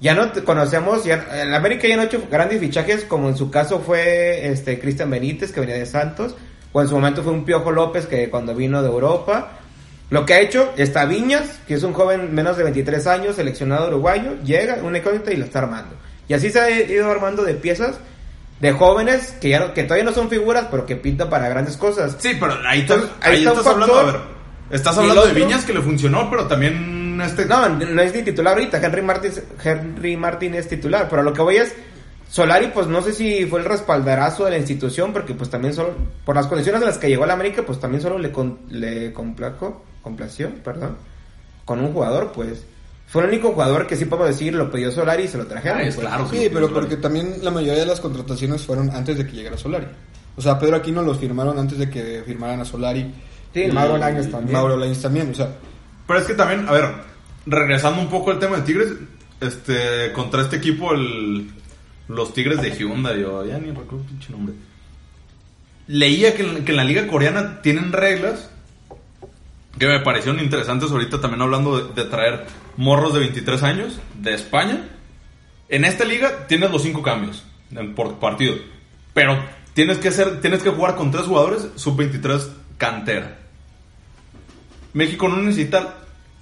Ya 0.00 0.14
no 0.14 0.30
conocemos, 0.44 1.04
ya, 1.04 1.26
en 1.42 1.54
América 1.54 1.88
ya 1.88 1.96
no 1.96 2.02
ha 2.02 2.06
hecho 2.06 2.22
grandes 2.30 2.60
fichajes, 2.60 3.04
como 3.04 3.28
en 3.28 3.36
su 3.36 3.50
caso 3.50 3.80
fue 3.80 4.48
este 4.48 4.78
Cristian 4.78 5.10
Benítez, 5.10 5.52
que 5.52 5.60
venía 5.60 5.76
de 5.76 5.86
Santos, 5.86 6.34
o 6.72 6.82
en 6.82 6.88
su 6.88 6.94
momento 6.94 7.22
fue 7.22 7.32
un 7.32 7.44
Piojo 7.44 7.70
López, 7.70 8.06
que 8.06 8.28
cuando 8.28 8.54
vino 8.54 8.82
de 8.82 8.88
Europa. 8.88 9.58
Lo 10.10 10.24
que 10.24 10.34
ha 10.34 10.40
hecho 10.40 10.72
está 10.76 11.04
Viñas, 11.04 11.58
que 11.66 11.74
es 11.74 11.82
un 11.82 11.92
joven 11.92 12.34
menos 12.34 12.56
de 12.56 12.62
23 12.64 13.06
años, 13.08 13.36
seleccionado 13.36 13.88
uruguayo, 13.88 14.34
llega, 14.44 14.76
una 14.82 14.98
incógnita 14.98 15.32
y 15.32 15.36
la 15.36 15.46
está 15.46 15.58
armando. 15.60 15.94
Y 16.28 16.34
así 16.34 16.50
se 16.50 16.60
ha 16.60 16.70
ido 16.70 17.10
armando 17.10 17.42
de 17.42 17.54
piezas 17.54 17.96
de 18.60 18.72
jóvenes 18.72 19.34
que 19.40 19.48
ya 19.50 19.60
no- 19.60 19.74
que 19.74 19.82
todavía 19.82 20.04
no 20.04 20.12
son 20.12 20.30
figuras, 20.30 20.66
pero 20.70 20.86
que 20.86 20.96
pintan 20.96 21.28
para 21.28 21.48
grandes 21.48 21.76
cosas. 21.76 22.16
Sí, 22.18 22.36
pero 22.38 22.54
ahí, 22.68 22.80
estás- 22.80 22.96
Entonces, 22.98 23.10
ahí 23.20 23.32
ahí 23.32 23.38
está 23.40 23.50
estás 23.52 23.66
hablando, 23.66 23.94
a 23.98 24.02
factor. 24.04 24.20
ver, 24.22 24.76
estás 24.76 24.98
hablando 24.98 25.26
de 25.26 25.32
Viñas 25.32 25.64
que 25.64 25.74
le 25.74 25.80
funcionó, 25.82 26.30
pero 26.30 26.46
también 26.46 27.20
este... 27.20 27.44
No, 27.46 27.68
no 27.68 28.02
es 28.02 28.14
ni 28.14 28.22
titular 28.22 28.54
ahorita. 28.54 28.78
Henry 28.84 29.02
Martin, 29.02 29.32
Henry 29.62 30.16
Martin 30.16 30.54
es 30.54 30.68
titular. 30.68 31.08
Pero 31.10 31.22
lo 31.22 31.32
que 31.32 31.42
voy 31.42 31.56
es. 31.56 31.74
Solari, 32.28 32.68
pues 32.68 32.86
no 32.88 33.02
sé 33.02 33.12
si 33.12 33.46
fue 33.46 33.60
el 33.60 33.64
respaldarazo 33.64 34.44
de 34.44 34.50
la 34.50 34.58
institución, 34.58 35.12
porque 35.12 35.32
pues 35.34 35.48
también 35.48 35.72
solo. 35.74 35.94
Por 36.24 36.34
las 36.34 36.46
condiciones 36.46 36.80
en 36.82 36.88
las 36.88 36.98
que 36.98 37.08
llegó 37.08 37.24
a 37.24 37.26
la 37.26 37.34
América, 37.34 37.62
pues 37.64 37.78
también 37.80 38.02
solo 38.02 38.18
le, 38.18 38.32
con- 38.32 38.58
le 38.68 39.12
complaco, 39.12 39.84
complació, 40.06 40.54
perdón, 40.62 40.96
con 41.64 41.80
un 41.80 41.92
jugador, 41.92 42.30
pues. 42.32 42.64
Fue 43.08 43.22
el 43.22 43.28
único 43.28 43.52
jugador 43.52 43.88
que 43.88 43.96
sí 43.96 44.04
podemos 44.04 44.28
decir 44.28 44.54
lo 44.54 44.70
pidió 44.70 44.90
Solari 44.92 45.24
y 45.24 45.28
se 45.28 45.36
lo 45.36 45.46
trajeron. 45.46 45.78
Ah, 45.78 45.82
es 45.82 45.96
pues. 45.96 46.06
claro. 46.06 46.28
Sí, 46.30 46.48
pero 46.52 46.72
porque 46.72 46.96
también 46.96 47.34
la 47.42 47.50
mayoría 47.50 47.80
de 47.80 47.86
las 47.86 48.00
contrataciones 48.00 48.62
fueron 48.62 48.90
antes 48.90 49.18
de 49.18 49.26
que 49.26 49.32
llegara 49.32 49.56
Solari. 49.56 49.86
O 50.36 50.42
sea, 50.42 50.58
Pedro 50.58 50.76
Aquino 50.76 51.02
los 51.02 51.18
firmaron 51.18 51.58
antes 51.58 51.78
de 51.78 51.90
que 51.90 52.22
firmaran 52.24 52.60
a 52.60 52.64
Solari. 52.64 53.12
Sí, 53.52 53.62
Y 53.62 53.72
Mauro 53.72 53.96
Lainez 53.96 54.30
también. 54.30 54.52
Mauro 54.52 54.76
Lainez 54.76 55.02
también, 55.02 55.30
o 55.30 55.34
sea, 55.34 55.50
Pero 56.06 56.20
es 56.20 56.26
que 56.26 56.34
también, 56.34 56.68
a 56.68 56.72
ver, 56.72 56.84
regresando 57.46 58.00
un 58.00 58.08
poco 58.08 58.30
al 58.30 58.38
tema 58.38 58.58
de 58.58 58.62
Tigres, 58.62 58.92
este, 59.40 60.12
contra 60.12 60.42
este 60.42 60.56
equipo, 60.56 60.92
el, 60.92 61.50
los 62.08 62.32
Tigres 62.32 62.60
de 62.62 62.70
Hyundai, 62.70 63.20
yo 63.20 63.44
ya 63.44 63.58
ni 63.58 63.68
recuerdo 63.68 64.00
el 64.00 64.06
pinche 64.06 64.30
nombre. 64.30 64.54
Leía 65.88 66.34
que 66.34 66.42
en 66.42 66.76
la 66.76 66.84
liga 66.84 67.06
coreana 67.06 67.60
tienen 67.62 67.92
reglas 67.92 68.50
que 69.78 69.86
me 69.86 70.00
parecieron 70.00 70.40
interesantes 70.42 70.90
ahorita 70.90 71.20
también 71.20 71.42
hablando 71.42 71.88
de, 71.88 72.04
traer 72.04 72.46
morros 72.76 73.12
de 73.14 73.20
23 73.20 73.62
años 73.62 74.00
de 74.14 74.34
España. 74.34 74.88
En 75.68 75.84
esta 75.84 76.04
liga 76.04 76.46
tienes 76.46 76.70
los 76.70 76.82
cinco 76.82 77.02
cambios 77.02 77.44
en- 77.70 77.94
por 77.94 78.14
partido, 78.18 78.54
pero 79.12 79.38
tienes 79.74 79.98
que 79.98 80.10
ser, 80.10 80.40
tienes 80.40 80.62
que 80.62 80.70
jugar 80.70 80.94
con 80.96 81.10
tres 81.10 81.24
jugadores 81.26 81.68
sub 81.76 81.96
23 81.96 82.50
cantera. 82.78 83.38
México 84.92 85.28
no 85.28 85.36
necesita 85.38 85.94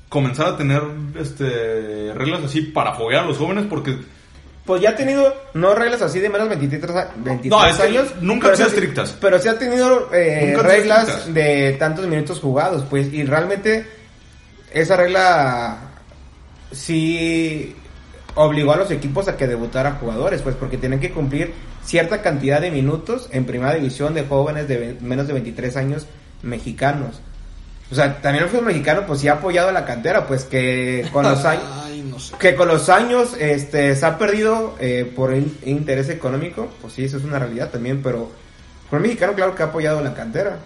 comenzar 0.09 0.47
a 0.47 0.57
tener 0.57 0.83
este 1.19 2.13
reglas 2.15 2.45
así 2.45 2.61
para 2.63 2.93
foguear 2.95 3.25
a 3.25 3.27
los 3.27 3.39
jóvenes 3.39 3.67
porque 3.69 3.99
Pues 4.65 4.81
ya 4.81 4.91
ha 4.91 4.97
tenido, 4.97 5.35
no 5.53 5.75
reglas 5.75 6.01
así 6.01 6.21
de 6.21 6.31
menos 6.31 6.49
23, 6.49 6.91
a- 6.97 7.11
23 7.17 7.51
No, 7.51 7.67
es 7.67 7.77
que 7.77 7.83
años. 7.83 8.15
nunca 8.23 8.49
han 8.49 8.57
sido 8.57 8.69
estrictas. 8.69 9.15
Pero 9.21 9.39
sí 9.39 9.49
ha 9.49 9.59
tenido 9.59 10.09
eh, 10.13 10.57
reglas 10.59 11.33
de 11.35 11.73
tantos 11.79 12.07
minutos 12.07 12.41
jugados, 12.41 12.83
pues. 12.89 13.13
Y 13.13 13.25
realmente 13.25 13.87
esa 14.73 14.97
regla 14.97 15.79
sí 16.73 17.77
obligó 18.37 18.73
a 18.73 18.77
los 18.77 18.91
equipos 18.91 19.29
a 19.29 19.37
que 19.37 19.47
debutaran 19.47 19.99
jugadores, 19.99 20.43
pues 20.43 20.57
porque 20.57 20.79
tienen 20.79 20.99
que 20.99 21.13
cumplir 21.13 21.53
cierta 21.85 22.23
cantidad 22.23 22.61
de 22.61 22.71
minutos 22.71 23.29
en 23.33 23.45
primera 23.45 23.75
división 23.75 24.15
de 24.15 24.25
jóvenes 24.25 24.67
de 24.67 24.97
menos 25.01 25.27
de 25.27 25.35
23 25.35 25.77
años 25.77 26.07
mexicanos. 26.43 27.21
O 27.91 27.95
sea, 27.95 28.21
también 28.21 28.45
el 28.45 28.51
fútbol 28.51 28.67
mexicano 28.67 29.03
pues 29.07 29.21
sí 29.21 29.29
ha 29.29 29.35
apoyado 29.35 29.69
a 29.69 29.73
la 29.73 29.85
cantera, 29.85 30.27
pues 30.27 30.45
que 30.45 31.07
con 31.13 31.23
los 31.25 31.45
años 31.45 31.65
Ay, 31.85 32.03
no 32.03 32.19
sé. 32.19 32.35
que 32.39 32.55
con 32.55 32.67
los 32.69 32.89
años 32.89 33.35
este, 33.39 33.95
se 33.95 34.07
ha 34.07 34.19
perdido 34.19 34.75
eh, 34.81 35.11
por 35.15 35.35
in- 35.35 35.57
interés 35.65 36.09
económico, 36.09 36.69
pues 36.81 36.95
sí, 36.95 37.05
eso 37.05 37.19
es 37.19 37.25
una 37.25 37.39
realidad 37.39 37.71
también, 37.71 38.03
pero 38.03 38.31
el 38.91 39.01
mexicano 39.01 39.35
claro 39.35 39.55
que 39.55 39.63
ha 39.63 39.67
apoyado 39.67 40.01
la 40.01 40.15
cantera. 40.15 40.57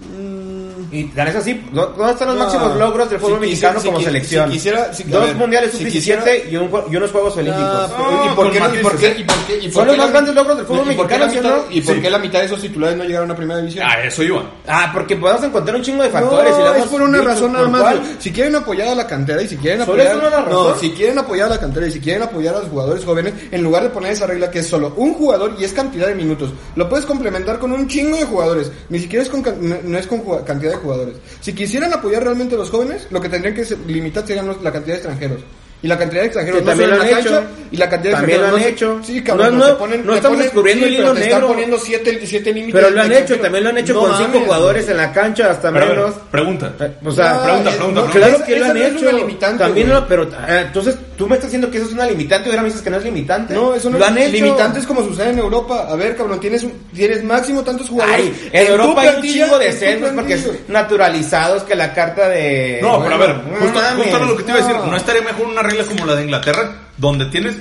Mm, 0.00 0.92
Y 0.92 1.04
tan 1.04 1.28
es 1.28 1.36
así, 1.36 1.64
¿dó- 1.72 1.86
¿dónde 1.96 2.12
están 2.12 2.28
los 2.28 2.36
No. 2.36 2.44
máximos 2.44 2.76
logros 2.76 3.10
del 3.10 3.18
fútbol 3.20 3.40
mexicano 3.40 3.80
si 3.80 3.86
como 3.86 4.00
selección? 4.00 4.48
si 4.50 4.56
quisiera- 4.56 4.90
Dos 5.06 5.26
ver, 5.26 5.36
mundiales 5.36 5.70
si 5.70 5.78
sub-17 5.78 5.90
quisiera- 5.90 6.50
y, 6.50 6.56
un 6.56 6.70
y 6.92 6.96
unos 6.96 7.10
Juegos 7.12 7.36
Olímpicos. 7.36 7.68
Ah, 7.70 7.88
No, 7.98 8.32
¿Y 8.32 8.34
por 8.34 8.50
qué, 8.52 8.58
con 8.58 8.74
y 8.74 8.78
por 8.78 8.96
qué, 8.98 9.14
y 9.18 9.24
por 9.24 9.36
qué, 9.46 9.58
y 9.58 9.70
Son 9.72 9.86
los 9.86 9.96
más 9.96 10.10
grandes 10.10 10.34
logros 10.34 10.56
del 10.56 10.66
fútbol 10.66 10.84
¿y 10.84 10.88
mexicano. 10.96 11.64
¿Y 11.70 11.80
por 11.80 12.00
qué 12.02 12.10
la 12.10 12.18
mitad 12.18 12.40
de 12.40 12.46
esos 12.46 12.60
titulares 12.60 12.96
no 12.98 13.04
llegaron 13.04 13.30
a 13.30 13.36
primera 13.36 13.60
división? 13.60 13.86
a 13.88 14.02
eso 14.04 14.22
iba. 14.22 14.42
Ah, 14.68 14.90
porque 14.92 15.16
podemos 15.16 15.42
encontrar 15.44 15.76
un 15.76 15.82
chingo 15.82 16.02
de 16.02 16.10
factores. 16.10 16.54
y 16.54 16.58
No, 16.60 16.68
es 16.70 16.76
hemos 16.76 16.88
por 16.88 17.02
una 17.02 17.18
dicho, 17.18 17.28
razón 17.30 17.52
nada 17.52 17.64
¿por 17.64 17.72
más. 17.72 17.96
Si 18.18 18.32
quieren 18.32 18.54
apoyar 18.56 18.88
a 18.88 18.94
la 18.96 19.06
cantera 19.06 19.42
y 19.42 19.48
si 19.48 19.56
quieren 19.56 19.80
¿Solo 19.84 19.92
apoyar, 20.02 20.16
es 20.16 20.18
una 20.28 20.30
razón? 20.40 20.50
no, 20.68 20.78
si 20.78 20.90
quieren 20.90 21.18
apoyar 21.18 21.46
a 21.46 21.50
la 21.50 21.60
cantera 21.60 21.86
y 21.86 21.90
si 21.92 22.00
quieren 22.00 22.22
apoyar 22.22 22.54
a 22.56 22.58
los 22.60 22.68
jugadores 22.68 23.04
jóvenes, 23.04 23.32
en 23.50 23.62
lugar 23.62 23.82
de 23.84 23.90
poner 23.90 24.12
esa 24.12 24.26
regla 24.26 24.50
que 24.50 24.58
es 24.58 24.66
solo 24.66 24.92
un 24.96 25.14
jugador 25.14 25.54
y 25.58 25.64
es 25.64 25.72
cantidad 25.72 26.06
de 26.08 26.14
minutos, 26.14 26.50
lo 26.76 26.88
puedes 26.88 27.06
complementar 27.06 27.58
con 27.58 27.72
un 27.72 27.86
chingo 27.88 28.16
de 28.16 28.24
jugadores. 28.24 28.70
Ni 28.88 28.98
siquiera 28.98 29.22
es 29.22 29.28
con 29.30 29.42
no 29.84 29.98
es 29.98 30.06
con 30.06 30.20
cantidad 30.44 30.72
de 30.72 30.78
jugadores. 30.78 31.14
Si 31.40 31.52
quisieran 31.52 31.92
apoyar 31.92 32.22
realmente 32.24 32.54
a 32.54 32.58
los 32.58 32.70
jóvenes, 32.70 33.06
lo 33.10 33.20
que 33.20 33.28
tendrían 33.28 33.54
que 33.54 33.64
limitar 33.86 34.26
serían 34.26 34.46
los- 34.46 34.62
la 34.62 34.72
cantidad 34.72 34.94
de 34.94 35.00
extranjeros. 35.00 35.40
Y 35.82 35.86
la 35.86 35.98
cantidad 35.98 36.22
de 36.22 36.26
extranjeros 36.28 36.60
Que 36.60 36.64
no 36.64 36.70
también 36.70 36.88
solo 36.88 36.96
lo 36.96 37.04
en 37.04 37.10
la 37.10 37.16
han 37.18 37.22
cancha 37.24 37.38
hecho. 37.40 37.68
y 37.70 37.76
la 37.76 37.88
cantidad 37.90 38.10
de 38.12 38.16
También 38.16 38.40
lo 38.40 38.46
han 38.46 38.52
no 38.52 38.58
hecho. 38.58 39.00
se- 39.02 39.12
Sí, 39.12 39.22
cabrón, 39.22 39.58
No, 39.58 39.68
no, 39.68 39.78
ponen, 39.78 40.06
no 40.06 40.14
estamos 40.14 40.38
ponen- 40.38 40.42
descubriendo 40.44 40.86
sí, 40.86 40.90
el 40.92 40.96
pero 40.96 41.04
hilo 41.10 41.14
te 41.14 41.20
están 41.24 41.40
negro. 41.40 41.48
poniendo 41.52 41.78
siete, 41.78 42.20
siete 42.26 42.52
límites. 42.54 42.74
Pero 42.80 42.90
lo 42.90 43.02
han 43.02 43.12
hecho, 43.12 43.38
también 43.38 43.64
lo 43.64 43.70
han 43.70 43.78
hecho 43.78 43.92
No 43.92 44.00
con 44.00 44.10
mames, 44.12 44.26
cinco 44.32 44.44
jugadores 44.46 44.88
en 44.88 44.96
la 44.96 45.12
cancha, 45.12 45.50
hasta 45.50 45.70
Pero 45.70 45.86
menos. 45.86 46.14
pregunta. 46.30 46.72
Eh, 46.80 46.90
O 47.04 47.12
sea, 47.12 47.34
Ah, 47.34 47.44
pregunta, 47.44 47.68
es- 47.70 47.76
pregunta, 47.76 48.00
no, 48.00 48.06
pregunta. 48.06 48.12
Claro 48.18 48.36
esa- 48.36 48.44
que 48.46 48.50
lo 48.52 48.56
esa 48.56 48.70
han 48.70 48.78
no 48.78 48.82
es 48.84 48.92
hecho. 48.94 49.08
una 49.10 49.12
limitante, 49.18 49.58
También 49.64 49.88
lo, 49.90 50.08
pero 50.08 50.28
ah, 50.38 50.60
entonces 50.62 50.96
tú 51.16 51.26
me 51.26 51.34
estás 51.34 51.50
diciendo 51.50 51.70
que 51.70 51.78
eso 51.78 51.86
es 51.86 51.92
una 51.92 52.06
limitante 52.06 52.48
y 52.48 52.50
ahora 52.50 52.62
me 52.62 52.68
dices 52.68 52.82
que 52.82 52.90
no 52.90 52.96
es 52.98 53.04
limitante. 53.04 53.54
No, 53.54 53.74
eso 53.74 53.90
no 53.90 53.98
lo 53.98 54.04
es 54.04 54.10
han 54.10 54.18
hecho. 54.18 54.32
limitantes 54.32 54.86
como 54.86 55.02
sucede 55.04 55.30
en 55.30 55.38
Europa. 55.38 55.86
A 55.88 55.94
ver, 55.96 56.16
cabrón, 56.16 56.40
tienes, 56.40 56.62
un- 56.62 56.72
tienes 56.94 57.22
máximo 57.24 57.62
tantos 57.62 57.88
jugadores. 57.88 58.20
Ay, 58.20 58.48
en 58.52 58.66
Europa 58.72 59.00
hay 59.00 59.16
un 59.16 59.22
chingo 59.22 59.58
de 59.58 59.72
centros 59.72 60.12
porque 60.12 60.34
es 60.34 60.48
naturalizados 60.68 61.62
que 61.64 61.74
la 61.74 61.92
carta 61.94 62.28
de. 62.28 62.78
No, 62.82 63.02
pero 63.02 63.14
a 63.14 63.18
ver, 63.18 63.34
justo, 63.60 64.24
lo 64.26 64.36
que 64.36 64.42
te 64.42 64.50
iba 64.50 64.58
a 64.60 64.62
decir. 64.62 64.76
no. 64.76 64.86
¿No 64.86 64.96
estaría 64.96 65.22
mejor 65.22 65.46
una 65.46 65.62
regla 65.62 65.84
como 65.84 66.06
la 66.06 66.14
de 66.16 66.22
Inglaterra? 66.24 66.80
donde 66.96 67.26
tienes, 67.26 67.56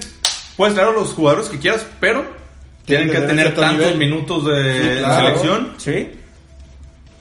puedes 0.55 0.75
traer 0.75 0.89
a 0.89 0.93
los 0.93 1.09
jugadores 1.13 1.49
que 1.49 1.57
quieras, 1.57 1.83
pero 1.99 2.23
tienen 2.85 3.09
que, 3.09 3.15
que 3.15 3.21
tener 3.21 3.55
tantos 3.55 3.77
nivel. 3.79 3.97
minutos 3.97 4.45
de 4.45 4.73
Sí, 4.93 4.99
claro. 4.99 5.25
selección. 5.25 5.73
Sí. 5.77 6.11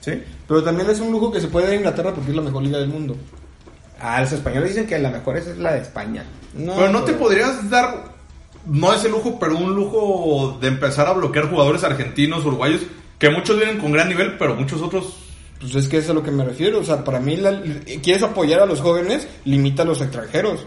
Sí. 0.01 0.23
Pero 0.49 0.63
también 0.63 0.91
es 0.91 1.01
un 1.01 1.11
lujo 1.13 1.33
que 1.33 1.41
se 1.41 1.47
puede 1.49 1.67
dar 1.67 1.75
a 1.75 1.77
Inglaterra 1.77 2.13
porque 2.13 2.31
es 2.31 2.37
la 2.37 2.43
mejor 2.43 2.63
liga 2.63 2.79
del 2.79 2.89
mundo. 2.89 3.17
Ah, 4.03 4.21
los 4.21 4.33
españoles 4.33 4.71
dicen 4.71 4.87
que 4.87 4.99
la 4.99 5.11
mejor 5.11 5.37
es 5.37 5.57
la 5.59 5.75
de 5.75 5.81
España. 5.81 6.25
No, 6.55 6.75
pero 6.75 6.89
no 6.91 7.03
te 7.05 7.13
podrías 7.13 7.71
dar, 7.71 8.05
no 8.67 8.93
ese 8.93 9.09
lujo, 9.09 9.39
pero 9.39 9.57
un 9.57 9.75
lujo 9.75 10.59
de 10.61 10.69
empezar 10.69 11.07
a 11.07 11.13
bloquear 11.13 11.49
jugadores 11.49 11.85
argentinos, 11.85 12.45
uruguayos, 12.45 12.81
que 13.19 13.31
muchos 13.31 13.57
vienen 13.57 13.79
con 13.79 13.93
gran 13.93 14.09
nivel, 14.09 14.37
pero 14.39 14.57
muchos 14.57 14.83
otros 14.83 15.17
Pues 15.61 15.77
es 15.77 15.87
que 15.89 15.99
es 15.99 16.11
a 16.11 16.13
lo 16.13 16.25
que 16.25 16.33
me 16.33 16.45
refiero. 16.45 16.81
O 16.81 16.85
sea, 16.85 17.05
para 17.05 17.21
mí, 17.21 17.37
la- 17.37 17.63
quieres 18.03 18.25
apoyar 18.25 18.59
a 18.61 18.67
los 18.67 18.81
jóvenes, 18.81 19.29
limita 19.45 19.83
a 19.83 19.87
los 19.87 20.01
extranjeros. 20.01 20.67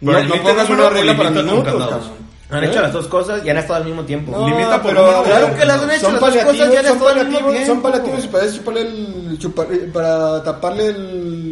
Pero 0.00 0.12
No, 0.24 0.34
no 0.36 0.42
pongas 0.42 0.68
una 0.70 0.88
regla 0.90 1.16
para 1.16 1.30
minutos. 1.30 2.10
Han 2.50 2.64
¿Eh? 2.64 2.66
hecho 2.66 2.80
las 2.82 2.92
dos 2.92 3.06
cosas 3.06 3.42
y 3.44 3.48
han 3.50 3.58
estado 3.58 3.76
al 3.76 3.84
mismo 3.84 4.02
tiempo. 4.02 4.32
No, 4.32 4.48
Limita 4.48 4.82
por 4.82 4.90
pero 4.92 5.22
claro 5.22 5.54
que 5.56 5.64
las 5.64 5.80
han 5.82 5.90
hecho 5.92 6.00
son 6.00 6.12
las 6.14 6.20
dos 6.20 6.30
cosas, 6.30 6.44
paliativos, 6.46 6.74
ya 6.74 6.82
les 6.82 6.88
son 6.90 6.98
todo 6.98 7.08
al 7.10 7.14
mismo 7.28 7.38
paliativos, 7.46 7.66
son 7.68 7.82
paliativos 7.82 8.24
y 8.24 8.28
para 8.28 8.52
chuparle 8.52 8.80
el 8.80 9.38
chupar- 9.38 9.92
para 9.92 10.42
taparle 10.42 10.86
el 10.88 11.49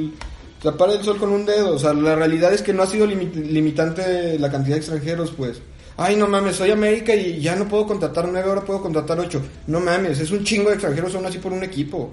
tapar 0.63 0.91
el 0.91 1.03
sol 1.03 1.19
con 1.19 1.31
un 1.31 1.45
dedo, 1.47 1.75
o 1.75 1.79
sea, 1.79 1.93
la 1.93 2.15
realidad 2.17 2.53
es 2.53 2.63
que 2.63 2.73
no 2.73 2.83
ha 2.83 2.87
sido 2.87 3.07
limi- 3.07 3.33
limitante 3.33 4.39
la 4.39 4.51
cantidad 4.51 4.75
de 4.77 4.81
extranjeros, 4.81 5.33
pues. 5.37 5.61
Ay, 5.97 6.15
no 6.17 6.29
mames, 6.29 6.57
soy 6.57 6.71
América 6.71 7.15
y 7.15 7.41
ya 7.41 7.57
no 7.57 7.67
puedo 7.69 7.87
contratar 7.87 8.29
nueve, 8.31 8.49
ahora 8.49 8.61
puedo 8.65 8.81
contratar 8.81 9.19
ocho. 9.19 9.43
No 9.67 9.81
mames, 9.81 10.21
es 10.21 10.31
un 10.31 10.45
chingo 10.45 10.69
de 10.69 10.75
extranjeros 10.77 11.15
aún 11.15 11.27
así 11.27 11.39
por 11.39 11.53
un 11.53 11.65
equipo. 11.65 12.11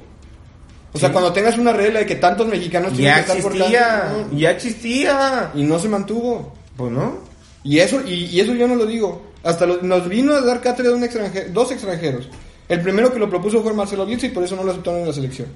O 0.94 0.98
sea, 0.98 1.12
cuando 1.12 1.34
tengas 1.34 1.58
una 1.58 1.74
regla 1.74 2.00
de 2.00 2.06
que 2.06 2.16
tantos 2.16 2.48
mexicanos 2.48 2.94
tienen 2.94 3.14
Ya 3.18 3.26
que 3.26 3.32
estar 3.32 3.42
por 3.44 3.52
tanto, 3.52 4.32
¿no? 4.32 4.38
ya 4.40 4.52
existía. 4.52 5.52
y 5.54 5.64
no 5.64 5.78
se 5.78 5.90
mantuvo. 5.90 6.54
Pues 6.78 6.92
no. 6.92 7.18
Y 7.64 7.80
eso, 7.80 8.00
y, 8.08 8.26
y 8.26 8.40
eso 8.40 8.54
yo 8.54 8.68
no 8.68 8.76
lo 8.76 8.86
digo. 8.86 9.22
Hasta 9.44 9.66
lo- 9.66 9.82
nos 9.82 10.08
vino 10.08 10.34
a 10.34 10.42
dar 10.42 10.62
cátedra 10.62 10.92
de 10.92 10.98
un 10.98 11.04
extranjero, 11.04 11.50
dos 11.54 11.72
extranjeros. 11.72 12.30
El 12.70 12.82
primero 12.82 13.12
que 13.14 13.20
lo 13.20 13.30
propuso 13.30 13.62
fue 13.62 13.74
Marcelo 13.74 14.06
Bielsa 14.06 14.26
y 14.28 14.30
por 14.30 14.44
eso 14.44 14.56
no 14.56 14.64
lo 14.64 14.72
aceptaron 14.72 15.02
en 15.02 15.08
la 15.08 15.14
selección. 15.14 15.48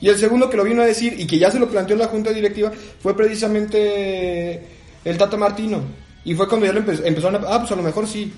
Y 0.00 0.08
el 0.08 0.16
segundo 0.16 0.48
que 0.48 0.56
lo 0.56 0.64
vino 0.64 0.82
a 0.82 0.86
decir 0.86 1.14
y 1.18 1.26
que 1.26 1.38
ya 1.38 1.50
se 1.50 1.58
lo 1.58 1.68
planteó 1.68 1.96
la 1.96 2.06
junta 2.06 2.30
directiva 2.30 2.70
fue 3.00 3.16
precisamente 3.16 4.62
el 5.04 5.18
Tata 5.18 5.36
Martino. 5.36 5.82
Y 6.24 6.34
fue 6.34 6.48
cuando 6.48 6.66
ya 6.66 6.72
lo 6.72 6.80
empe- 6.84 7.02
empezaron 7.04 7.44
a... 7.44 7.48
Ah, 7.54 7.58
pues 7.60 7.72
a 7.72 7.76
lo 7.76 7.82
mejor 7.82 8.06
sí. 8.06 8.32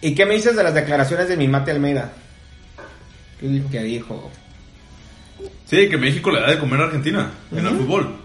¿Y 0.00 0.14
qué 0.14 0.24
me 0.26 0.34
dices 0.34 0.54
de 0.56 0.62
las 0.62 0.74
declaraciones 0.74 1.28
de 1.28 1.36
mi 1.36 1.48
mate 1.48 1.70
Almeida? 1.70 2.12
¿Qué 3.40 3.48
dijo? 3.48 3.70
Que 3.70 3.82
dijo. 3.82 4.30
Sí, 5.64 5.88
que 5.88 5.96
México 5.96 6.30
le 6.30 6.40
da 6.40 6.50
de 6.50 6.58
comer 6.58 6.80
a 6.80 6.84
Argentina 6.84 7.30
en 7.52 7.66
el 7.66 7.76
fútbol. 7.76 8.16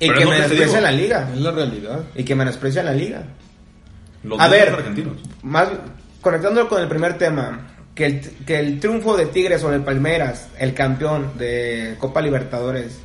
Y 0.00 0.08
Pero 0.08 0.18
que 0.20 0.26
menosprecia 0.26 0.80
la 0.80 0.92
liga. 0.92 1.30
Es 1.34 1.40
la 1.40 1.50
realidad. 1.52 2.00
Y 2.14 2.24
que 2.24 2.34
menosprecia 2.34 2.82
la 2.82 2.92
liga. 2.92 3.24
Los 4.22 4.40
A 4.40 4.48
ver. 4.48 4.70
argentinos. 4.70 5.16
Más 5.42 5.68
conectándolo 6.20 6.68
con 6.68 6.80
el 6.82 6.88
primer 6.88 7.16
tema, 7.18 7.75
que 7.96 8.06
el, 8.06 8.20
que 8.46 8.58
el 8.60 8.78
triunfo 8.78 9.16
de 9.16 9.26
Tigres 9.26 9.60
sobre 9.62 9.76
el 9.76 9.82
Palmeiras, 9.82 10.48
el 10.58 10.72
campeón 10.74 11.32
de 11.38 11.96
Copa 11.98 12.20
Libertadores, 12.20 13.00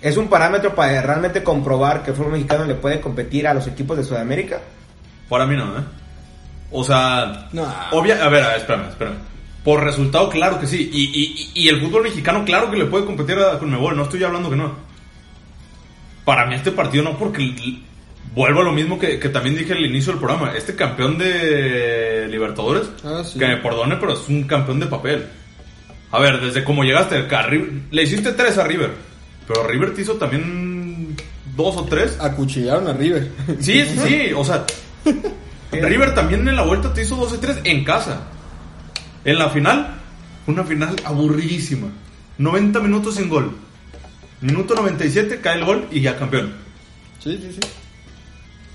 es 0.00 0.16
un 0.16 0.28
parámetro 0.28 0.74
para 0.74 1.02
realmente 1.02 1.42
comprobar 1.42 2.02
que 2.02 2.12
el 2.12 2.16
fútbol 2.16 2.32
mexicano 2.32 2.64
le 2.64 2.76
puede 2.76 3.00
competir 3.00 3.46
a 3.46 3.52
los 3.52 3.66
equipos 3.66 3.98
de 3.98 4.04
Sudamérica. 4.04 4.60
Para 5.28 5.44
mí 5.44 5.56
no, 5.56 5.76
¿eh? 5.78 5.82
O 6.70 6.84
sea, 6.84 7.48
No. 7.52 7.66
obvia, 7.90 8.24
a 8.24 8.28
ver, 8.28 8.44
a 8.44 8.48
ver, 8.48 8.56
espérame, 8.58 8.88
espérame. 8.88 9.16
Por 9.64 9.82
resultado, 9.84 10.30
claro 10.30 10.58
que 10.60 10.66
sí. 10.66 10.88
Y, 10.92 11.02
y- 11.04 11.50
y- 11.64 11.68
el 11.68 11.80
fútbol 11.80 12.04
mexicano, 12.04 12.44
claro 12.46 12.70
que 12.70 12.78
le 12.78 12.86
puede 12.86 13.04
competir 13.04 13.36
a 13.40 13.58
Conmebol. 13.58 13.94
No 13.96 14.04
estoy 14.04 14.22
hablando 14.24 14.48
que 14.48 14.56
no. 14.56 14.72
Para 16.24 16.46
mí 16.46 16.54
este 16.54 16.70
partido 16.70 17.04
no, 17.04 17.18
porque 17.18 17.42
vuelvo 18.34 18.60
a 18.60 18.64
lo 18.64 18.72
mismo 18.72 18.98
que, 18.98 19.18
que 19.18 19.28
también 19.28 19.56
dije 19.56 19.72
al 19.72 19.84
inicio 19.84 20.12
del 20.12 20.20
programa. 20.20 20.52
Este 20.56 20.74
campeón 20.74 21.18
de 21.18 22.28
Libertadores, 22.30 22.88
Ah, 23.04 23.22
sí. 23.24 23.38
que 23.38 23.46
me 23.46 23.56
perdone, 23.58 23.96
pero 23.96 24.12
es 24.14 24.28
un 24.28 24.44
campeón 24.44 24.80
de 24.80 24.86
papel. 24.86 25.26
A 26.12 26.18
ver, 26.18 26.40
desde 26.40 26.64
cómo 26.64 26.82
llegaste 26.84 27.16
acá, 27.16 27.46
le 27.48 28.02
hiciste 28.02 28.32
tres 28.32 28.58
a 28.58 28.64
River. 28.64 28.90
Pero 29.46 29.66
River 29.66 29.94
te 29.94 30.02
hizo 30.02 30.14
también 30.14 31.16
dos 31.56 31.76
o 31.76 31.84
tres. 31.84 32.18
Acuchillaron 32.20 32.88
a 32.88 32.92
River. 32.92 33.30
Sí, 33.60 33.84
sí, 33.84 33.98
sí, 34.06 34.32
o 34.34 34.44
sea, 34.44 34.64
River 35.72 36.14
también 36.14 36.46
en 36.48 36.56
la 36.56 36.62
vuelta 36.62 36.92
te 36.92 37.02
hizo 37.02 37.16
12-3 37.16 37.60
en 37.64 37.84
casa. 37.84 38.22
En 39.24 39.38
la 39.38 39.50
final, 39.50 39.94
una 40.46 40.64
final 40.64 40.96
aburridísima. 41.04 41.88
90 42.38 42.80
minutos 42.80 43.14
sin 43.16 43.28
gol. 43.28 43.54
Minuto 44.40 44.74
97 44.74 45.40
cae 45.42 45.58
el 45.58 45.64
gol 45.64 45.86
y 45.92 46.00
ya 46.00 46.16
campeón. 46.18 46.54
Sí, 47.22 47.38
sí, 47.40 47.52
sí. 47.52 47.60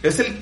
Es 0.08 0.20
el 0.20 0.36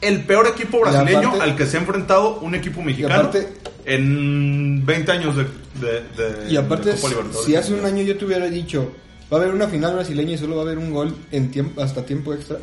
el 0.00 0.24
peor 0.24 0.46
equipo 0.46 0.80
brasileño 0.80 1.28
aparte- 1.28 1.42
al 1.42 1.56
que 1.56 1.66
se 1.66 1.76
ha 1.76 1.80
enfrentado 1.80 2.38
un 2.40 2.54
equipo 2.54 2.80
mexicano 2.82 3.14
aparte- 3.14 3.48
en 3.84 4.84
20 4.84 5.12
años 5.12 5.36
de, 5.36 5.44
de, 5.80 6.00
de- 6.16 6.50
Y 6.52 6.56
aparte, 6.56 6.90
de 6.90 6.96
Copa 6.96 7.08
Libertadores. 7.08 7.44
si 7.46 7.56
hace 7.56 7.74
un 7.74 7.84
año 7.84 8.02
yo 8.02 8.16
te 8.16 8.24
hubiera 8.24 8.46
dicho, 8.46 8.92
va 9.32 9.36
a 9.38 9.40
haber 9.40 9.54
una 9.54 9.68
final 9.68 9.94
brasileña 9.94 10.32
y 10.32 10.38
solo 10.38 10.56
va 10.56 10.62
a 10.62 10.64
haber 10.64 10.78
un 10.78 10.90
gol 10.90 11.14
en 11.32 11.50
tiempo, 11.50 11.82
hasta 11.82 12.04
tiempo 12.04 12.32
extra. 12.34 12.58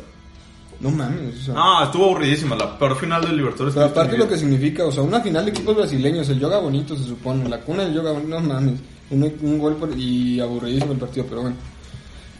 No 0.80 0.90
mames. 0.90 1.40
o 1.42 1.44
sea. 1.46 1.54
Ah, 1.56 1.82
estuvo 1.86 2.04
aburridísima, 2.06 2.54
la 2.54 2.78
peor 2.78 2.96
final 2.96 3.20
de 3.22 3.32
Libertadores. 3.32 3.74
Pero 3.74 3.86
aparte 3.86 4.16
lo 4.16 4.28
que 4.28 4.38
significa, 4.38 4.84
o 4.84 4.92
sea, 4.92 5.02
una 5.02 5.20
final 5.20 5.44
de 5.44 5.50
equipos 5.50 5.74
brasileños, 5.76 6.28
el 6.28 6.38
yoga 6.38 6.58
bonito 6.58 6.96
se 6.96 7.02
supone, 7.04 7.48
la 7.48 7.60
cuna 7.60 7.82
del 7.84 7.94
yoga 7.94 8.12
bonito, 8.12 8.40
no 8.40 8.40
mames. 8.40 8.74
Un, 9.10 9.32
un 9.42 9.58
gol 9.58 9.74
por- 9.76 9.96
y 9.98 10.38
aburridísimo 10.38 10.92
el 10.92 10.98
partido, 10.98 11.26
pero 11.28 11.42
bueno. 11.42 11.56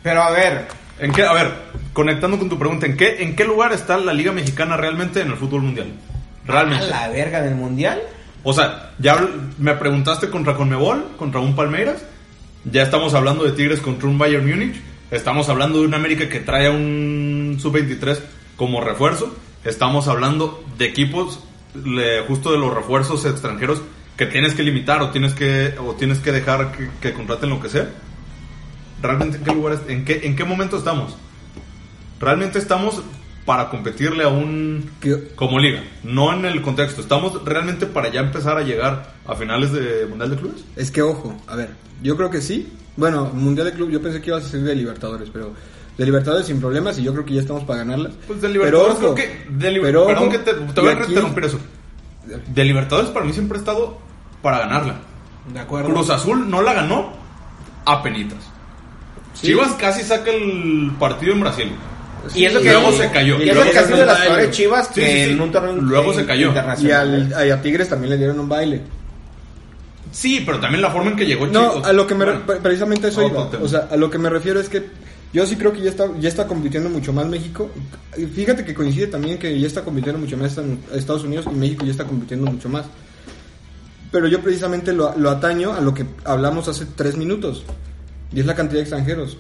Pero 0.05 0.23
a 0.23 0.31
ver, 0.31 0.69
¿En 1.01 1.13
qué, 1.13 1.23
a 1.23 1.33
ver, 1.33 1.53
conectando 1.93 2.39
con 2.39 2.49
tu 2.49 2.59
pregunta, 2.59 2.87
¿en 2.87 2.97
qué, 2.97 3.23
¿en 3.23 3.37
qué 3.37 3.45
lugar 3.45 3.73
está 3.73 3.97
la 3.99 4.13
Liga 4.13 4.33
Mexicana 4.33 4.77
realmente 4.77 5.21
en 5.21 5.29
el 5.29 5.37
fútbol 5.37 5.63
mundial? 5.63 5.89
a 6.47 6.51
Realmente. 6.51 6.87
la 6.89 7.09
verga 7.09 7.43
del 7.43 7.55
mundial. 7.55 8.01
O 8.43 8.53
sea, 8.53 8.93
ya 8.99 9.27
me 9.59 9.75
preguntaste 9.75 10.31
contra 10.31 10.55
Conmebol, 10.55 11.05
contra 11.19 11.41
un 11.41 11.55
Palmeiras. 11.55 12.03
Ya 12.65 12.83
estamos 12.83 13.15
hablando 13.15 13.45
de 13.45 13.53
Tigres 13.53 13.81
contra 13.81 14.09
un 14.09 14.19
Bayern 14.19 14.49
Múnich. 14.49 14.77
Estamos 15.11 15.49
hablando 15.49 15.81
de 15.81 15.87
un 15.87 15.95
América 15.95 16.29
que 16.29 16.41
trae 16.41 16.67
a 16.67 16.71
un 16.71 17.57
sub-23 17.61 18.19
como 18.57 18.81
refuerzo. 18.83 19.35
Estamos 19.65 20.09
hablando 20.09 20.65
de 20.79 20.87
equipos 20.87 21.41
le- 21.85 22.23
justo 22.23 22.51
de 22.53 22.59
los 22.59 22.75
refuerzos 22.75 23.25
extranjeros 23.27 23.83
que 24.17 24.27
tienes 24.27 24.55
que 24.55 24.63
limitar 24.63 25.03
o 25.03 25.11
tienes 25.11 25.35
que 25.35 25.75
o 25.79 25.95
tienes 25.95 26.19
que 26.19 26.33
dejar 26.33 26.73
que, 26.73 26.89
que 27.01 27.13
contraten 27.13 27.51
lo 27.51 27.61
que 27.61 27.69
sea. 27.69 27.89
¿Realmente 29.03 29.37
en 29.39 29.45
qué 29.45 29.53
lugar, 29.55 29.79
en 29.89 30.05
qué, 30.05 30.21
en 30.25 30.37
qué 30.37 30.45
momento 30.45 30.77
estamos? 30.77 31.17
Realmente 32.21 32.59
estamos 32.59 33.03
para 33.45 33.71
competirle 33.71 34.25
a 34.25 34.29
un 34.29 34.91
Que- 35.01 35.29
como 35.35 35.59
liga, 35.59 35.83
no 36.03 36.33
en 36.33 36.45
el 36.45 36.61
contexto. 36.63 37.01
Estamos 37.01 37.45
realmente 37.45 37.87
para 37.87 38.11
ya 38.11 38.21
empezar 38.21 38.59
a 38.59 38.63
llegar 38.63 39.15
a 39.27 39.35
finales 39.37 39.73
de 39.73 40.07
Mundial 40.07 40.31
de 40.31 40.37
Clubes. 40.37 40.65
Es 40.77 40.91
que 40.91 41.01
ojo, 41.03 41.35
a 41.47 41.57
ver, 41.57 41.71
yo 42.03 42.17
creo 42.17 42.31
que 42.31 42.41
sí. 42.41 42.73
Bueno, 42.97 43.31
Mundial 43.33 43.67
de 43.69 43.73
Club, 43.75 43.91
yo 43.91 44.03
pensé 44.03 44.21
que 44.21 44.31
iba 44.31 44.39
a 44.39 44.43
ser 44.43 44.61
de 44.61 44.75
Libertadores, 44.75 45.31
pero 45.33 45.53
de 45.97 46.05
Libertadores 46.05 46.47
sin 46.47 46.61
problemas 46.61 46.99
y 46.99 47.05
yo 47.05 47.13
creo 47.13 47.25
que 47.25 47.35
ya 47.35 47.41
estamos 47.41 47.63
para 47.65 47.79
ganarlas. 47.81 48.13
Pues 48.27 48.41
de 48.43 48.49
Libertadores 48.49 48.97
Pero 48.97 49.07
ojo, 49.11 49.15
creo 49.15 49.29
que 49.47 49.51
de 49.51 49.71
Liber- 49.71 49.83
pero 49.83 50.07
perdón 50.07 50.23
ojo, 50.25 50.33
que 50.33 50.39
te, 50.41 50.53
te 50.55 50.81
voy 50.81 50.91
a 50.91 51.05
interrumpir 51.07 51.45
eso. 51.45 51.59
De 52.49 52.65
Libertadores 52.65 53.11
para 53.11 53.25
mí 53.25 53.33
siempre 53.33 53.57
ha 53.57 53.61
estado 53.61 53.97
para 54.43 54.59
ganarla. 54.59 54.97
De 55.53 55.61
acuerdo. 55.61 55.89
Cruz 55.91 56.11
Azul 56.11 56.51
no 56.51 56.61
la 56.61 56.75
ganó 56.75 57.13
a 57.87 58.03
penitas. 58.03 58.39
Sí. 59.41 59.49
Chivas 59.49 59.73
casi 59.75 60.03
saca 60.03 60.31
el 60.33 60.93
partido 60.99 61.33
en 61.33 61.41
Brasil. 61.41 61.71
Y 62.35 62.45
eso 62.45 62.61
que 62.61 62.71
luego 62.73 62.93
se 62.93 63.09
cayó. 63.11 63.41
Y 63.43 63.49
eso 63.49 63.63
que 63.63 63.79
ha 63.79 63.83
se 63.83 63.87
sido 63.87 63.99
de 63.99 64.07
las 64.07 64.21
peores 64.21 64.51
chivas 64.51 64.89
Sí, 64.89 65.01
que 65.01 65.07
sí, 65.07 65.13
sí. 65.13 65.31
en 65.31 65.41
un 65.41 65.53
torneo 65.53 65.77
Luego 65.77 66.13
se 66.13 66.27
cayó. 66.27 66.47
Y, 66.47 66.49
internacional. 66.49 67.33
al, 67.37 67.47
y 67.47 67.51
a 67.51 67.63
Tigres 67.63 67.89
también 67.89 68.11
le 68.11 68.17
dieron 68.19 68.41
un 68.41 68.49
baile. 68.49 68.83
Sí, 70.11 70.43
pero 70.45 70.59
también 70.59 70.83
la 70.83 70.91
forma 70.91 71.11
en 71.11 71.17
que 71.17 71.27
llegó 71.27 71.47
No, 71.47 71.75
Chivas. 71.75 71.89
a 71.89 71.93
lo 71.93 72.07
que 72.07 72.15
me 72.15 72.25
Bueno, 72.25 72.41
re- 72.47 72.57
precisamente 72.57 73.07
a 73.07 73.11
eso 73.11 73.25
otro 73.27 73.39
iba. 73.43 73.51
tema. 73.51 73.65
O 73.65 73.69
sea, 73.69 73.89
a 73.91 73.97
lo 73.97 74.11
que 74.11 74.19
me 74.19 74.29
refiero 74.31 74.59
es 74.59 74.69
que 74.69 74.87
yo 75.33 75.47
sí 75.47 75.57
creo 75.57 75.73
que 75.73 75.81
ya 75.83 75.91
está 75.91 76.07
ya 76.19 76.29
está 76.29 76.47
compitiendo 76.47 76.89
mucho 76.91 77.13
más 77.13 77.27
México. 77.27 77.71
Fíjate 78.35 78.65
que 78.65 78.75
coincide 78.75 79.07
también 79.07 79.39
que 79.39 79.59
ya 79.61 79.67
está 79.67 79.83
compitiendo 79.83 80.19
mucho 80.19 80.37
más 80.37 80.57
en 80.59 80.81
Estados 80.95 81.25
Unidos 81.25 81.47
y 81.51 81.55
México 81.55 81.85
ya 81.85 81.93
está 81.93 82.05
compitiendo 82.05 82.51
mucho 82.51 82.69
más. 82.69 82.87
Pero 84.11 84.27
yo 84.27 84.41
precisamente 84.41 84.93
lo, 84.93 85.15
lo 85.17 85.31
ataño 85.31 85.75
a 85.75 85.81
lo 85.81 85.93
que 85.95 86.07
hablamos 86.25 86.67
hace 86.69 86.87
tres 86.97 87.17
minutos. 87.17 87.65
Y 88.33 88.41
es 88.41 88.47
la 88.47 88.55
cantidad 88.55 88.79
de 88.79 88.83
extranjeros. 88.83 89.39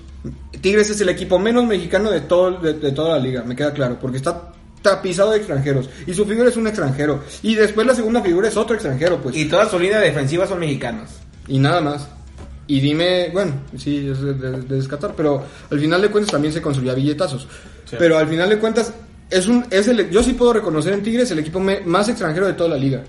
Tigres 0.61 0.88
es 0.90 1.01
el 1.01 1.09
equipo 1.11 1.38
menos 1.38 1.66
mexicano 1.66 2.11
de, 2.11 2.22
todo, 2.22 2.53
de, 2.59 2.74
de 2.74 2.92
toda 2.92 3.18
la 3.18 3.22
liga, 3.22 3.42
me 3.44 3.55
queda 3.55 3.72
claro. 3.72 3.98
Porque 4.01 4.16
está 4.16 4.53
tapizado 4.83 5.33
de 5.33 5.38
extranjeros. 5.38 5.90
Y 6.07 6.14
su 6.14 6.24
figura 6.24 6.48
es 6.48 6.57
un 6.57 6.66
extranjero. 6.66 7.22
Y 7.42 7.55
después 7.55 7.87
la 7.87 7.94
segunda 7.94 8.22
figura 8.22 8.48
es 8.48 8.57
otro 8.57 8.74
extranjero, 8.74 9.20
pues. 9.20 9.37
Y 9.37 9.44
toda 9.46 9.68
su 9.68 9.79
línea 9.79 9.98
defensiva 10.01 10.46
son 10.46 10.61
mexicanos. 10.61 11.11
Y 11.46 11.59
nada 11.59 11.81
más. 11.81 12.09
Y 12.66 12.81
dime, 12.81 13.31
bueno, 13.33 13.53
sí, 13.77 14.09
es 14.11 14.20
de, 14.20 14.35
de- 14.35 14.61
de 14.62 14.77
descartar, 14.77 15.14
pero 15.16 15.42
al 15.70 15.81
final 15.81 16.03
de 16.03 16.09
cuentas 16.11 16.33
también 16.33 16.53
se 16.53 16.61
construía 16.61 16.92
billetazos. 16.94 17.48
Sí. 17.87 17.96
Pero 17.98 18.18
al 18.18 18.29
final 18.29 18.48
de 18.51 18.59
cuentas, 18.59 18.92
es 19.31 19.46
un, 19.48 19.64
es 19.70 19.88
el, 19.88 20.11
yo 20.11 20.22
sí 20.22 20.35
puedo 20.35 20.53
reconocer 20.53 20.92
en 20.92 21.03
Tigres 21.03 21.31
el 21.31 21.38
equipo 21.38 21.61
me- 21.61 21.81
más 21.81 22.09
extranjero 22.11 22.46
de 22.46 22.53
toda 22.53 22.70
la 22.70 22.77
liga. 22.77 23.03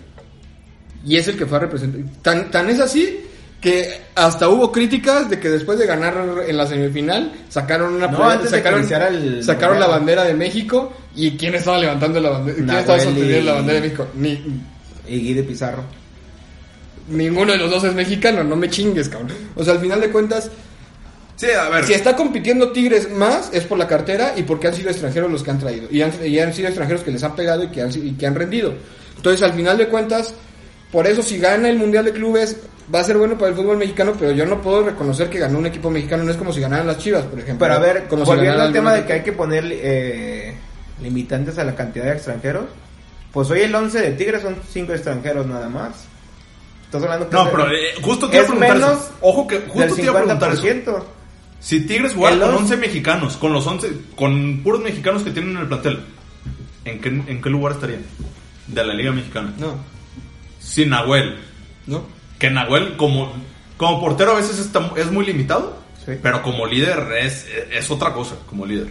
Y 1.05 1.17
es 1.17 1.27
el 1.27 1.37
que 1.37 1.45
fue 1.45 1.57
a 1.57 1.61
representar. 1.61 2.01
Tan, 2.21 2.51
tan 2.51 2.69
es 2.69 2.79
así 2.79 3.19
que 3.61 3.89
hasta 4.15 4.47
hubo 4.47 4.71
críticas 4.71 5.29
de 5.29 5.39
que 5.39 5.49
después 5.49 5.77
de 5.79 5.85
ganar 5.85 6.15
en 6.47 6.55
la 6.57 6.65
semifinal 6.65 7.33
sacaron 7.49 7.93
una 7.95 8.07
No, 8.07 8.23
antes 8.29 8.51
sacaron, 8.51 8.87
el 8.89 9.43
sacaron 9.43 9.79
la 9.79 9.87
bandera 9.87 10.23
de 10.23 10.33
México 10.33 10.93
y 11.15 11.31
quién 11.37 11.55
estaba 11.55 11.77
levantando 11.77 12.21
la 12.21 12.29
bandera, 12.29 12.55
quién 12.57 12.69
estaba 12.69 12.99
sosteniendo 12.99 13.37
y- 13.37 13.43
la 13.43 13.53
bandera 13.55 13.75
de 13.75 13.81
México. 13.81 14.07
Ni, 14.15 14.61
Y 15.07 15.19
Guide 15.19 15.43
Pizarro. 15.43 15.83
ninguno 17.09 17.51
de 17.53 17.57
los 17.57 17.69
dos 17.71 17.83
es 17.83 17.93
mexicano, 17.95 18.43
no 18.43 18.55
me 18.55 18.69
chingues, 18.69 19.09
cabrón. 19.09 19.33
O 19.55 19.63
sea, 19.63 19.73
al 19.73 19.79
final 19.79 19.99
de 19.99 20.09
cuentas, 20.11 20.49
Sí, 21.35 21.47
a 21.51 21.69
ver. 21.69 21.83
si 21.85 21.93
está 21.93 22.15
compitiendo 22.15 22.71
Tigres 22.71 23.09
más 23.11 23.49
es 23.53 23.63
por 23.63 23.77
la 23.77 23.87
cartera 23.87 24.33
y 24.37 24.43
porque 24.43 24.67
han 24.67 24.73
sido 24.75 24.89
extranjeros 24.89 25.31
los 25.31 25.41
que 25.43 25.51
han 25.51 25.59
traído. 25.59 25.87
Y 25.89 26.01
han, 26.01 26.11
y 26.23 26.37
han 26.39 26.53
sido 26.53 26.67
extranjeros 26.67 27.01
que 27.03 27.11
les 27.11 27.23
han 27.23 27.35
pegado 27.35 27.63
y 27.63 27.67
que 27.69 27.81
han, 27.81 27.89
y 27.93 28.11
que 28.11 28.27
han 28.27 28.35
rendido. 28.35 28.73
Entonces, 29.15 29.41
al 29.41 29.53
final 29.53 29.77
de 29.77 29.87
cuentas, 29.87 30.33
por 30.91 31.07
eso 31.07 31.23
si 31.23 31.37
gana 31.39 31.69
el 31.69 31.77
Mundial 31.77 32.05
de 32.05 32.11
Clubes 32.13 32.57
va 32.93 32.99
a 32.99 33.03
ser 33.03 33.17
bueno 33.17 33.37
para 33.37 33.49
el 33.51 33.55
fútbol 33.55 33.77
mexicano, 33.77 34.13
pero 34.17 34.31
yo 34.31 34.45
no 34.45 34.61
puedo 34.61 34.83
reconocer 34.83 35.29
que 35.29 35.39
ganó 35.39 35.59
un 35.59 35.65
equipo 35.65 35.89
mexicano. 35.89 36.23
No 36.23 36.31
es 36.31 36.37
como 36.37 36.51
si 36.53 36.59
ganaran 36.61 36.87
las 36.87 36.97
Chivas, 36.97 37.23
por 37.25 37.39
ejemplo. 37.39 37.65
Pero 37.65 37.73
a 37.73 37.79
ver, 37.79 38.07
como 38.07 38.23
si 38.25 38.29
volviendo 38.31 38.51
ganara 38.53 38.67
al 38.67 38.73
tema 38.73 38.93
de 38.93 39.05
que 39.05 39.13
hay 39.13 39.21
que 39.23 39.33
poner 39.33 39.65
eh, 39.69 40.55
limitantes 41.01 41.57
a 41.57 41.63
la 41.63 41.75
cantidad 41.75 42.05
de 42.05 42.13
extranjeros, 42.13 42.65
pues 43.31 43.49
hoy 43.51 43.61
el 43.61 43.73
11 43.75 44.01
de 44.01 44.11
Tigres 44.11 44.41
son 44.41 44.57
5 44.71 44.93
extranjeros 44.93 45.45
nada 45.45 45.69
más. 45.69 46.05
Estás 46.85 47.03
hablando 47.03 47.29
que 47.29 47.35
No, 47.35 47.43
es- 47.45 47.49
pero 47.51 47.71
eh, 47.71 47.77
justo 48.01 48.27
te 48.29 48.37
iba 48.37 48.41
a 48.41 48.45
es 48.45 48.51
preguntar 48.51 48.77
menos 48.77 48.91
eso. 49.01 49.11
Ojo 49.21 49.47
que 49.47 49.59
del 49.59 49.69
justo 49.69 49.95
te 49.95 50.01
iba 50.01 50.11
a 50.11 50.23
preguntar 50.23 50.51
eso. 50.53 50.63
50%. 50.63 51.03
Si 51.59 51.81
Tigres 51.85 52.13
jugara 52.13 52.37
con 52.37 52.49
once- 52.49 52.61
11 52.73 52.77
mexicanos, 52.77 53.37
con 53.37 53.53
los 53.53 53.67
11, 53.67 53.91
con 54.15 54.61
puros 54.63 54.81
mexicanos 54.81 55.21
que 55.23 55.31
tienen 55.31 55.51
en 55.51 55.57
el 55.61 55.67
plantel, 55.67 55.99
¿en 56.85 56.99
qué, 57.01 57.09
en 57.09 57.41
qué 57.41 57.49
lugar 57.49 57.73
estarían? 57.73 58.01
De 58.67 58.83
la 58.85 58.93
Liga 58.93 59.11
Mexicana. 59.11 59.53
No, 59.59 59.75
Sin 60.59 60.89
Nahuel. 60.89 61.37
no. 61.85 62.17
Que 62.39 62.49
Nahuel, 62.49 62.97
como, 62.97 63.31
como 63.77 63.99
portero, 64.01 64.31
a 64.31 64.35
veces 64.35 64.57
está- 64.59 64.91
es 64.95 65.11
muy 65.11 65.25
limitado. 65.25 65.77
Sí. 66.05 66.13
Pero 66.23 66.41
como 66.41 66.65
líder 66.65 67.05
es, 67.21 67.45
es 67.71 67.91
otra 67.91 68.13
cosa, 68.13 68.35
como 68.47 68.65
líder. 68.65 68.87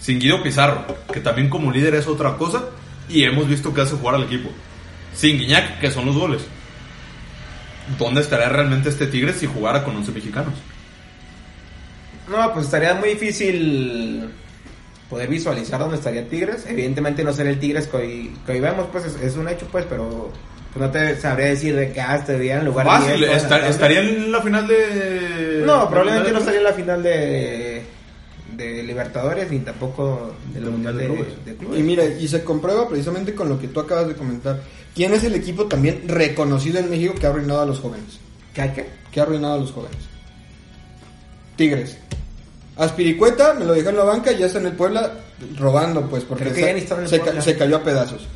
Sin 0.00 0.18
Guido 0.20 0.42
Pizarro, 0.42 0.84
que 1.12 1.20
también 1.20 1.48
como 1.50 1.70
líder 1.72 1.94
es 1.96 2.06
otra 2.06 2.36
cosa. 2.36 2.62
Y 3.08 3.24
hemos 3.24 3.48
visto 3.48 3.74
que 3.74 3.80
hace 3.82 3.96
jugar 3.96 4.14
al 4.14 4.22
equipo. 4.24 4.48
Sin 5.14 5.38
Guiñac, 5.38 5.80
que 5.80 5.90
son 5.90 6.06
los 6.06 6.16
goles. 6.16 6.42
¿Dónde 7.98 8.20
estaría 8.22 8.48
realmente 8.48 8.88
este 8.88 9.06
Tigres 9.08 9.36
si 9.36 9.46
jugara 9.46 9.84
con 9.84 9.94
11 9.96 10.12
mexicanos? 10.12 10.54
No, 12.30 12.52
pues 12.54 12.66
estaría 12.66 12.94
muy 12.94 13.10
difícil 13.10 14.30
poder 15.10 15.28
visualizar 15.28 15.78
dónde 15.78 15.96
estaría 15.96 16.26
Tigres. 16.28 16.64
Evidentemente 16.66 17.22
no 17.22 17.32
sería 17.32 17.52
el 17.52 17.58
Tigres 17.58 17.86
que 17.88 17.96
hoy, 17.96 18.36
que 18.46 18.52
hoy 18.52 18.60
vemos, 18.60 18.86
pues 18.90 19.04
es, 19.04 19.16
es 19.20 19.36
un 19.36 19.48
hecho, 19.48 19.66
pues, 19.70 19.84
pero 19.88 20.32
no 20.76 20.90
te 20.90 21.20
sabría 21.20 21.46
decir 21.46 21.74
de 21.76 21.92
que 21.92 22.00
ah, 22.00 22.16
estaría 22.16 22.58
en 22.58 22.64
lugar 22.66 22.86
Fácil, 22.86 23.16
10, 23.18 23.30
esta- 23.30 23.48
toda 23.48 23.60
la 23.60 23.68
estaría 23.68 24.00
en 24.00 24.32
la 24.32 24.42
final 24.42 24.66
de. 24.66 25.62
No, 25.64 25.88
probablemente 25.88 26.26
de- 26.28 26.32
no 26.32 26.38
estaría 26.40 26.58
en 26.60 26.64
la 26.64 26.72
final 26.72 27.02
de, 27.02 27.82
de 28.56 28.82
Libertadores 28.82 29.50
ni 29.50 29.60
tampoco 29.60 30.34
del 30.52 30.62
Del 30.64 30.72
Mundial 30.72 30.96
de, 30.98 31.08
Mundial 31.08 31.28
de 31.44 31.50
de 31.52 31.56
Clubes. 31.56 31.78
Y 31.78 31.82
mira, 31.82 32.04
y 32.04 32.26
se 32.28 32.42
comprueba 32.42 32.88
precisamente 32.88 33.34
con 33.34 33.48
lo 33.48 33.58
que 33.60 33.68
tú 33.68 33.80
acabas 33.80 34.08
de 34.08 34.14
comentar. 34.14 34.60
¿Quién 34.94 35.12
es 35.12 35.24
el 35.24 35.34
equipo 35.34 35.64
también 35.66 36.02
reconocido 36.08 36.78
en 36.78 36.88
México 36.90 37.14
que 37.18 37.26
ha 37.26 37.30
arruinado 37.30 37.62
a 37.62 37.66
los 37.66 37.80
jóvenes? 37.80 38.18
¿Qué 38.52 38.62
hay 38.62 38.70
que? 38.70 38.86
que 39.10 39.20
ha 39.20 39.22
arruinado 39.24 39.54
a 39.54 39.58
los 39.58 39.70
jóvenes. 39.72 39.98
Tigres. 41.56 41.96
Aspiricueta 42.76 43.54
me 43.54 43.64
lo 43.64 43.72
dejó 43.74 43.90
en 43.90 43.96
la 43.96 44.04
banca 44.04 44.32
y 44.32 44.38
ya 44.38 44.46
está 44.46 44.58
en 44.58 44.66
el 44.66 44.72
Puebla 44.72 45.12
robando, 45.58 46.08
pues, 46.08 46.24
porque 46.24 46.44
Creo 46.44 46.54
que 46.54 46.60
se, 46.60 46.66
ya 46.66 46.72
ni 46.72 46.80
está 46.80 46.94
en 46.96 47.02
el 47.02 47.08
se 47.08 47.18
ca- 47.18 47.24
Puebla. 47.24 47.40
se 47.42 47.56
cayó 47.56 47.76
a 47.76 47.82
pedazos. 47.84 48.26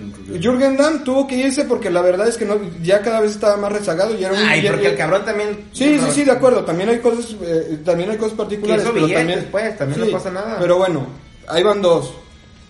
No 0.00 0.40
Jürgen 0.40 0.76
Damm 0.76 1.04
tuvo 1.04 1.26
que 1.26 1.36
irse 1.36 1.64
porque 1.64 1.90
la 1.90 2.00
verdad 2.02 2.28
es 2.28 2.36
que 2.36 2.44
no, 2.44 2.58
ya 2.82 3.00
cada 3.02 3.20
vez 3.20 3.32
estaba 3.32 3.56
más 3.56 3.72
rezagado 3.72 4.14
y 4.18 4.24
era 4.24 4.32
un 4.32 4.38
Ay, 4.40 4.62
ya- 4.62 4.72
porque 4.72 4.88
el 4.88 4.96
cabrón 4.96 5.24
también... 5.24 5.50
Sí, 5.72 5.98
sí, 5.98 6.06
sí, 6.12 6.24
de 6.24 6.32
acuerdo. 6.32 6.64
También 6.64 6.88
hay 6.88 6.98
cosas, 6.98 7.36
eh, 7.42 7.78
también 7.84 8.10
hay 8.10 8.16
cosas 8.16 8.34
particulares. 8.36 8.84
Pero 8.92 9.08
también, 9.08 9.48
pues, 9.50 9.78
también 9.78 10.00
no 10.00 10.06
pasa 10.10 10.30
nada. 10.30 10.56
Pero 10.60 10.78
bueno, 10.78 11.06
ahí 11.48 11.62
van 11.62 11.80
dos. 11.82 12.12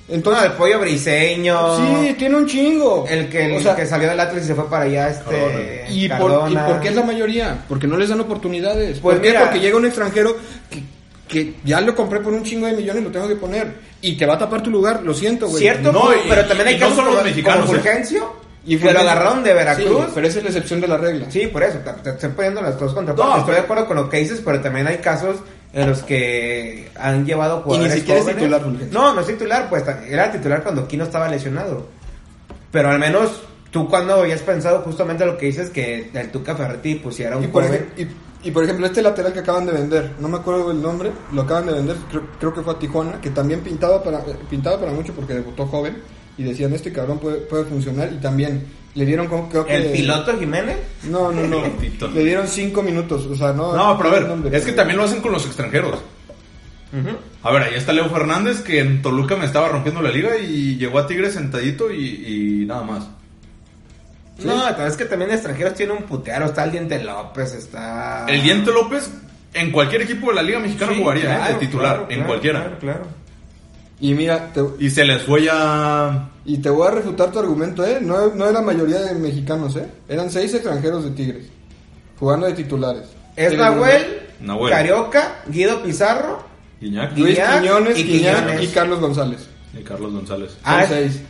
No, 0.07 0.15
Entonces, 0.15 0.45
el 0.45 0.53
pollo 0.53 0.81
briseño. 0.81 1.77
sí, 1.79 2.15
tiene 2.19 2.37
un 2.37 2.47
chingo. 2.47 3.07
El 3.09 3.29
que, 3.31 3.47
el 3.47 3.57
O 3.59 3.63
sea, 3.63 3.75
que 3.75 3.87
salió 3.87 4.09
del 4.09 4.21
Atlas 4.21 4.45
y 4.45 4.47
se 4.49 4.55
fue 4.55 4.69
para 4.69 4.85
allá, 4.85 5.09
este... 5.09 5.87
¿Y 5.89 6.09
por. 6.11 6.51
¿Y 6.51 6.57
por 6.57 6.81
qué 6.81 6.89
es 6.89 6.95
la 6.95 7.03
mayoría? 7.05 7.65
Porque 7.69 7.87
no 7.87 7.97
les 7.97 8.11
dan 8.11 8.21
oportunidades. 8.21 8.99
Pues 9.01 9.17
¿Por 9.17 9.23
qué? 9.23 9.35
Porque 9.39 9.61
llega 9.61 9.77
un 9.77 9.87
extranjero 9.87 10.37
que, 10.71 10.83
que 11.35 11.55
ya 11.65 11.81
lo 11.81 11.95
compré 11.95 12.21
por 12.21 12.33
un 12.33 12.43
chingo 12.45 12.67
de 12.67 12.73
millones 12.73 13.03
y 13.03 13.05
lo 13.05 13.11
tengo 13.13 13.29
que 13.29 13.37
poner. 13.37 13.75
Y 14.01 14.17
te 14.17 14.25
va 14.27 14.35
a 14.35 14.39
tapar 14.39 14.63
tu 14.63 14.71
lugar, 14.71 15.03
lo 15.03 15.13
siento, 15.13 15.49
güey. 15.49 15.61
Cierto, 15.63 15.93
No, 15.93 16.03
pero, 16.09 16.21
y- 16.25 16.29
pero 16.29 16.47
también 16.47 16.69
hay 16.69 16.75
y 16.77 16.79
no 16.79 16.87
casos 16.89 17.05
los 17.05 17.15
como- 17.15 17.25
mexicanos, 17.25 17.67
como 17.67 17.73
¿eh? 17.79 17.81
Fulgencio, 17.81 18.33
Y 18.67 18.77
Fulgencio- 18.79 19.01
agarraron 19.01 19.43
de 19.45 19.53
Veracruz. 19.55 20.05
Sí, 20.07 20.13
pero 20.15 20.27
esa 20.27 20.39
es 20.39 20.45
la 20.45 20.51
excepción 20.51 20.81
de 20.81 20.89
la 20.89 20.97
regla. 20.97 21.27
Sí, 21.31 21.47
por 21.49 21.63
eso, 21.63 21.79
te, 22.03 22.11
estoy 22.11 22.31
poniendo 22.31 22.63
las 22.63 22.79
dos 22.79 22.95
contrapartes. 22.95 23.25
No, 23.35 23.39
estoy 23.41 23.45
pero- 23.47 23.57
de 23.57 23.63
acuerdo 23.65 23.87
con 23.87 23.97
lo 23.97 24.09
que 24.09 24.17
dices, 24.19 24.41
pero 24.45 24.61
también 24.61 24.87
hay 24.87 24.99
casos 24.99 25.37
en 25.73 25.89
los 25.91 26.03
que 26.05 26.89
han 26.95 27.27
llevado 27.27 27.61
jugadores 27.63 27.93
siquiera 27.95 28.21
es 28.21 28.27
titular, 28.27 28.63
Fulgencio. 28.63 28.99
No, 28.99 29.13
no 29.13 29.21
es 29.21 29.27
titular, 29.27 29.69
pues 29.69 29.83
era 30.09 30.31
titular 30.33 30.63
cuando 30.63 30.87
Kino 30.89 31.05
estaba 31.05 31.29
lesionado. 31.29 31.89
Pero 32.71 32.91
al 32.91 32.99
menos 32.99 33.43
tú 33.71 33.89
cuando 33.89 34.15
habías 34.15 34.41
pensado 34.41 34.81
justamente 34.83 35.27
lo 35.27 35.37
que 35.37 35.47
dices 35.47 35.71
que 35.71 36.11
el 36.15 36.31
Tuca 36.31 36.55
Ferretti 36.55 36.95
pusiera 36.97 37.37
un 37.37 37.45
Y 37.45 37.47
por, 37.49 37.65
joven. 37.67 37.89
Y, 38.45 38.51
por 38.51 38.65
ejemplo, 38.65 38.87
este 38.87 39.03
lateral 39.03 39.33
que 39.33 39.41
acaban 39.41 39.67
de 39.67 39.73
vender, 39.73 40.13
no 40.21 40.29
me 40.29 40.37
acuerdo 40.37 40.71
el 40.71 40.81
nombre, 40.81 41.11
lo 41.33 41.43
acaban 41.43 41.67
de 41.67 41.73
vender, 41.73 41.97
creo, 42.11 42.23
creo 42.39 42.55
que 42.55 42.63
fue 42.63 42.75
a 42.75 42.79
Tijuana, 42.79 43.21
que 43.21 43.31
también 43.31 43.61
pintaba 43.61 44.03
para, 44.03 44.19
eh, 44.19 44.37
pintaba 44.51 44.79
para 44.79 44.93
mucho 44.93 45.15
porque 45.15 45.35
debutó 45.35 45.67
joven. 45.67 45.97
Y 46.37 46.43
decían, 46.43 46.73
este 46.73 46.93
cabrón 46.93 47.21
puede, 47.21 47.37
puede 47.39 47.65
funcionar. 47.65 48.13
Y 48.13 48.17
también 48.17 48.67
le 48.95 49.07
dieron, 49.07 49.29
como, 49.29 49.49
creo 49.49 49.65
que. 49.65 49.77
El 49.77 49.93
piloto 49.93 50.37
Jiménez. 50.39 50.79
No, 51.05 51.31
no, 51.31 51.47
no. 51.47 51.63
Le 52.15 52.25
dieron 52.25 52.49
cinco 52.49 52.83
minutos. 52.83 53.27
O 53.27 53.37
sea, 53.37 53.53
no. 53.53 53.75
No, 53.75 53.97
pero 53.97 54.17
a 54.17 54.21
nombre, 54.21 54.51
ver, 54.51 54.61
es 54.61 54.67
que 54.67 54.73
también 54.73 54.99
lo 54.99 55.05
hacen 55.05 55.21
con 55.21 55.33
los 55.33 55.47
extranjeros. 55.47 56.01
A 57.43 57.51
ver, 57.51 57.63
ahí 57.63 57.75
está 57.75 57.93
Leo 57.93 58.09
Fernández, 58.09 58.63
que 58.63 58.79
en 58.79 59.03
Toluca 59.03 59.37
me 59.37 59.47
estaba 59.47 59.69
rompiendo 59.69 60.01
la 60.01 60.11
liga 60.11 60.37
y 60.37 60.77
llegó 60.77 61.01
a 61.01 61.07
Tigres 61.07 61.35
sentadito 61.35 61.91
y, 61.91 62.63
y 62.63 62.67
nada 62.67 62.83
más. 62.85 63.09
No, 64.43 64.65
pero 64.77 64.87
es 64.89 64.97
que 64.97 65.05
también 65.05 65.31
extranjeros 65.31 65.75
tiene 65.75 65.93
un 65.93 66.03
putero. 66.05 66.47
Está 66.47 66.65
el 66.65 66.73
Diente 66.73 67.03
López, 67.03 67.55
está. 67.55 68.27
El 68.29 68.43
Diente 68.43 68.73
López 68.73 69.09
en 69.53 69.71
cualquier 69.71 70.03
equipo 70.03 70.31
de 70.31 70.35
la 70.35 70.43
Liga 70.43 70.59
Mexicana 70.59 70.93
Sí, 70.93 71.01
jugaría, 71.01 71.49
¿eh? 71.51 71.53
de 71.53 71.59
titular, 71.61 71.91
claro, 71.97 72.03
en 72.11 72.17
claro, 72.17 72.27
cualquiera. 72.27 72.61
Claro, 72.61 72.79
claro. 72.81 73.07
Y 74.01 74.13
mira, 74.15 74.53
te, 74.53 74.61
Y 74.81 74.91
se 74.91 75.05
les 75.05 75.23
fue 75.23 75.45
ya. 75.45 76.29
y 76.45 76.59
te 76.59 76.69
voy 76.69 76.89
a 76.89 76.91
refutar 76.91 77.31
tu 77.31 77.39
argumento, 77.39 77.87
¿eh? 77.87 77.99
No, 78.01 78.27
no 78.35 78.47
era 78.49 78.61
mayoría 78.61 78.99
de 79.01 79.15
mexicanos, 79.15 79.77
¿eh? 79.77 79.87
Eran 80.09 80.31
seis 80.31 80.53
extranjeros 80.53 81.05
de 81.05 81.11
Tigres. 81.13 81.47
Jugando 82.19 82.47
de 82.47 82.55
titulares. 82.55 83.05
Es 83.37 83.57
Nahuel, 83.57 84.21
Nahuel. 84.41 84.73
Carioca, 84.73 85.43
Guido 85.49 85.81
Pizarro. 85.83 86.43
Guiñac 86.81 87.17
Luis 87.17 87.37
Guiñac 87.37 87.61
Quiñones, 87.63 87.99
y 87.99 88.05
Quiñones. 88.05 88.63
y 88.63 88.67
Carlos 88.69 89.01
González. 89.01 89.49
y 89.79 89.83
Carlos 89.83 90.13
González. 90.13 90.51
Son 90.51 90.61
Ah, 90.65 90.83
es- 90.83 90.89
seis. 90.89 91.21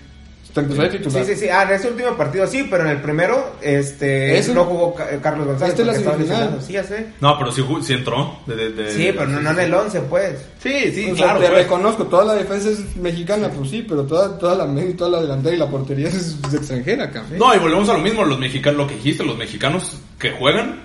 Te 0.55 0.61
empezó 0.61 0.83
de 0.83 0.89
titular. 0.91 1.25
Sí, 1.25 1.35
sí, 1.35 1.41
sí. 1.41 1.49
Ah, 1.49 1.65
en 1.65 1.71
ese 1.75 1.89
último 1.89 2.17
partido 2.17 2.47
sí, 2.47 2.65
pero 2.71 2.85
en 2.85 2.91
el 2.91 3.01
primero, 3.03 3.57
este, 3.61 4.41
no 4.55 4.65
jugó 4.65 4.95
Ca- 4.95 5.09
Carlos 5.21 5.49
González. 5.49 5.71
Este 5.73 5.83
es 5.83 5.87
la 5.89 5.95
semifinal. 6.13 6.59
Sí, 6.65 6.73
ya 6.75 6.85
sé. 6.85 7.09
No, 7.21 7.37
pero 7.37 7.51
sí, 7.51 7.93
entró. 7.93 8.39
de- 8.47 8.55
de- 8.55 8.71
de- 8.71 8.91
Sí, 8.93 9.11
pero 9.13 9.27
no, 9.27 9.41
no 9.41 9.51
en 9.51 9.59
el 9.59 9.75
11, 9.75 10.01
pues. 10.03 10.39
Sí, 10.63 10.93
sí, 10.93 11.11
O 11.11 11.17
sea, 11.17 11.25
claro. 11.27 11.41
te 11.41 11.47
pues. 11.49 11.59
reconozco, 11.65 12.05
toda 12.05 12.25
la 12.25 12.35
defensa 12.35 12.71
es 12.71 12.95
mexicana, 12.97 13.49
pues 13.51 13.69
sí, 13.69 13.85
pero 13.89 14.05
toda, 14.05 14.39
toda 14.39 14.55
la 14.55 14.67
media 14.67 14.91
y 14.91 14.95
toda 14.95 15.11
la 15.11 15.23
delantera 15.23 15.57
y 15.57 15.59
la 15.59 15.67
portería 15.69 16.07
es, 16.09 16.37
es 16.47 16.55
extranjera, 16.55 17.11
cabrón. 17.11 17.37
No, 17.39 17.53
y 17.53 17.59
volvemos 17.59 17.89
a 17.89 17.95
lo 17.95 17.99
mismo, 17.99 18.25
los 18.25 18.39
mexicanos, 18.39 18.79
lo 18.79 18.87
que 18.87 18.95
dijiste, 18.95 19.25
los 19.25 19.37
mexicanos 19.37 19.99
que 20.21 20.31
juegan 20.31 20.81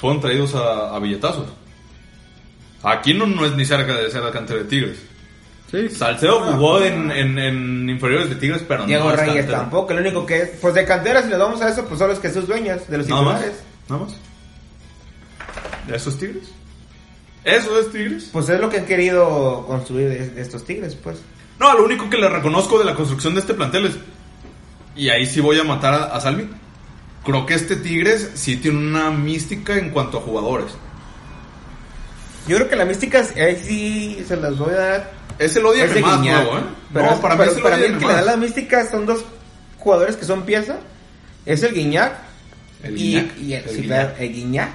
fueron 0.00 0.20
traídos 0.20 0.54
a, 0.56 0.96
a 0.96 0.98
billetazos. 0.98 1.46
Aquí 2.82 3.14
no, 3.14 3.26
no 3.26 3.46
es 3.46 3.52
ni 3.54 3.64
cerca 3.64 3.94
de 3.94 4.10
ser 4.10 4.22
la 4.22 4.32
cantera 4.32 4.58
de 4.60 4.64
Tigres. 4.64 4.98
Sí. 5.72 5.88
Salcedo 5.88 6.40
jugó 6.52 6.80
en, 6.82 7.10
en, 7.10 7.38
en 7.38 7.88
inferiores 7.90 8.28
de 8.28 8.36
Tigres, 8.36 8.62
pero 8.68 8.84
Diego 8.86 9.06
no 9.06 9.14
es 9.14 9.20
Reyes 9.20 9.36
cantera. 9.36 9.58
tampoco. 9.58 9.92
El 9.94 10.00
único 10.00 10.24
que 10.26 10.42
es, 10.42 10.50
pues 10.60 10.74
de 10.74 10.84
cantera, 10.84 11.22
si 11.22 11.30
le 11.30 11.36
vamos 11.38 11.60
a 11.62 11.70
eso, 11.70 11.84
pues 11.86 11.98
son 11.98 12.10
los 12.10 12.18
que 12.18 12.30
sus 12.30 12.46
dueños 12.46 12.86
de 12.88 12.98
los 12.98 13.06
titulares. 13.06 13.54
Nada 13.88 14.04
más. 14.04 14.14
¿Eso 15.92 16.10
es 16.10 16.18
Tigres? 16.18 16.48
¿Eso 17.42 17.80
es 17.80 17.90
Tigres? 17.90 18.28
Pues 18.32 18.48
es 18.50 18.60
lo 18.60 18.68
que 18.70 18.78
han 18.78 18.84
querido 18.84 19.64
construir 19.66 20.08
de, 20.10 20.28
de 20.28 20.42
estos 20.42 20.64
tigres, 20.64 20.94
pues. 20.94 21.18
No, 21.58 21.72
lo 21.76 21.84
único 21.84 22.08
que 22.08 22.18
le 22.18 22.28
reconozco 22.28 22.78
de 22.78 22.84
la 22.84 22.94
construcción 22.94 23.34
de 23.34 23.40
este 23.40 23.54
plantel 23.54 23.86
es. 23.86 23.94
Y 24.94 25.08
ahí 25.08 25.24
sí 25.26 25.40
voy 25.40 25.58
a 25.58 25.64
matar 25.64 25.94
a, 25.94 26.04
a 26.14 26.20
Salvi. 26.20 26.48
Creo 27.24 27.46
que 27.46 27.54
este 27.54 27.76
Tigres 27.76 28.30
sí 28.34 28.56
tiene 28.58 28.78
una 28.78 29.10
mística 29.10 29.76
en 29.76 29.90
cuanto 29.90 30.18
a 30.18 30.20
jugadores. 30.20 30.72
Yo 32.46 32.56
creo 32.56 32.68
que 32.68 32.76
la 32.76 32.84
mística, 32.84 33.24
ahí 33.36 33.56
sí 33.56 34.24
se 34.26 34.36
las 34.36 34.58
voy 34.58 34.74
a 34.74 34.76
dar. 34.76 35.21
Es 35.44 35.56
el 35.56 35.66
odio 35.66 35.84
Es 35.84 35.94
de 35.94 36.00
más 36.00 36.20
Guiñac. 36.20 36.42
nuevo, 36.44 36.58
¿eh? 36.58 36.62
Pero, 36.92 37.06
no, 37.10 37.20
para 37.20 37.36
pero 37.36 37.46
mí 37.46 37.50
es 37.52 37.56
el 37.56 37.62
para 37.62 37.76
mí 37.76 37.82
odio 37.82 37.92
el 37.94 37.98
que 37.98 38.06
le 38.06 38.12
da 38.14 38.22
la 38.22 38.36
mística 38.36 38.90
son 38.90 39.06
dos 39.06 39.24
jugadores 39.78 40.16
que 40.16 40.24
son 40.24 40.42
pieza. 40.44 40.76
Es 41.46 41.62
el 41.62 41.74
Guiñac. 41.74 42.12
El 42.82 42.96
y, 42.98 43.00
Guiñac, 43.14 43.38
y 43.38 43.54
el, 43.54 43.62
el 43.64 43.68
sí, 43.70 43.74
Guiñac. 43.82 43.86
claro, 43.88 44.12
el 44.18 44.32
Guiñac 44.32 44.68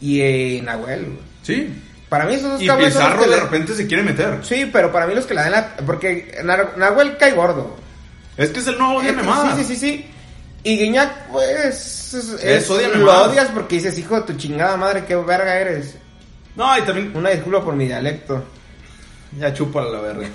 y 0.00 0.20
eh, 0.20 0.62
Nahuel. 0.64 1.04
güey. 1.04 1.18
Sí. 1.42 1.82
Para 2.08 2.24
mí 2.26 2.34
esos 2.34 2.50
dos 2.52 2.62
Y 2.62 2.66
cabrones 2.66 2.92
Pizarro 2.94 3.22
que 3.22 3.28
de 3.28 3.36
le- 3.36 3.42
repente 3.42 3.74
se 3.74 3.86
quiere 3.86 4.02
meter. 4.02 4.38
Sí, 4.42 4.68
pero 4.72 4.90
para 4.90 5.06
mí 5.06 5.14
los 5.14 5.26
que 5.26 5.34
la 5.34 5.42
dan 5.42 5.52
la... 5.52 5.76
Porque 5.86 6.34
Na- 6.42 6.70
Nahuel 6.76 7.16
cae 7.16 7.32
gordo. 7.32 7.76
Es 8.36 8.50
que 8.50 8.58
es 8.60 8.66
el 8.66 8.78
nuevo 8.78 9.00
Eh, 9.00 9.04
Diane 9.04 9.22
más. 9.22 9.56
Sí, 9.56 9.64
sí, 9.64 9.74
sí, 9.74 9.76
sí. 9.76 10.06
Y 10.64 10.76
Guiñac, 10.78 11.28
pues. 11.28 12.12
Es, 12.12 12.42
Es, 12.42 12.68
lo 12.68 13.06
más. 13.06 13.28
odias 13.28 13.48
porque 13.54 13.76
dices, 13.76 13.96
hijo 13.98 14.16
de 14.16 14.22
tu 14.22 14.32
chingada 14.38 14.76
madre, 14.76 15.04
qué 15.06 15.14
verga 15.16 15.56
eres. 15.58 15.94
No, 16.56 16.76
y 16.76 16.82
también. 16.82 17.12
Una 17.14 17.30
disculpa 17.30 17.64
por 17.64 17.74
mi 17.76 17.86
dialecto. 17.86 18.44
Ya 19.38 19.52
chupa 19.54 19.82
la 19.84 20.00
verga. 20.00 20.28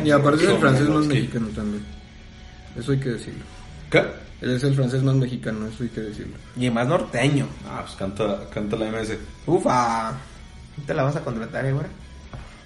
Y 0.04 0.10
aparte 0.10 0.44
es 0.44 0.50
el 0.50 0.58
francés 0.58 0.88
más 0.88 1.04
mexicano 1.06 1.48
también. 1.48 1.84
Eso 2.78 2.92
hay 2.92 3.00
que 3.00 3.08
decirlo. 3.10 3.44
¿Qué? 3.90 4.04
Él 4.40 4.50
es 4.54 4.62
el 4.62 4.74
francés 4.74 5.02
más 5.02 5.16
mexicano, 5.16 5.66
eso 5.66 5.82
hay 5.82 5.88
que 5.88 6.00
decirlo. 6.02 6.36
Y 6.56 6.70
más 6.70 6.86
norteño. 6.86 7.46
Ah, 7.68 7.80
pues 7.84 7.96
canta, 7.96 8.38
canta 8.54 8.76
la 8.76 8.86
MS. 8.86 9.16
Ufa. 9.46 10.12
¿Te 10.86 10.94
la 10.94 11.02
vas 11.02 11.16
a 11.16 11.24
contratar, 11.24 11.66
eh, 11.66 11.72
güey? 11.72 11.86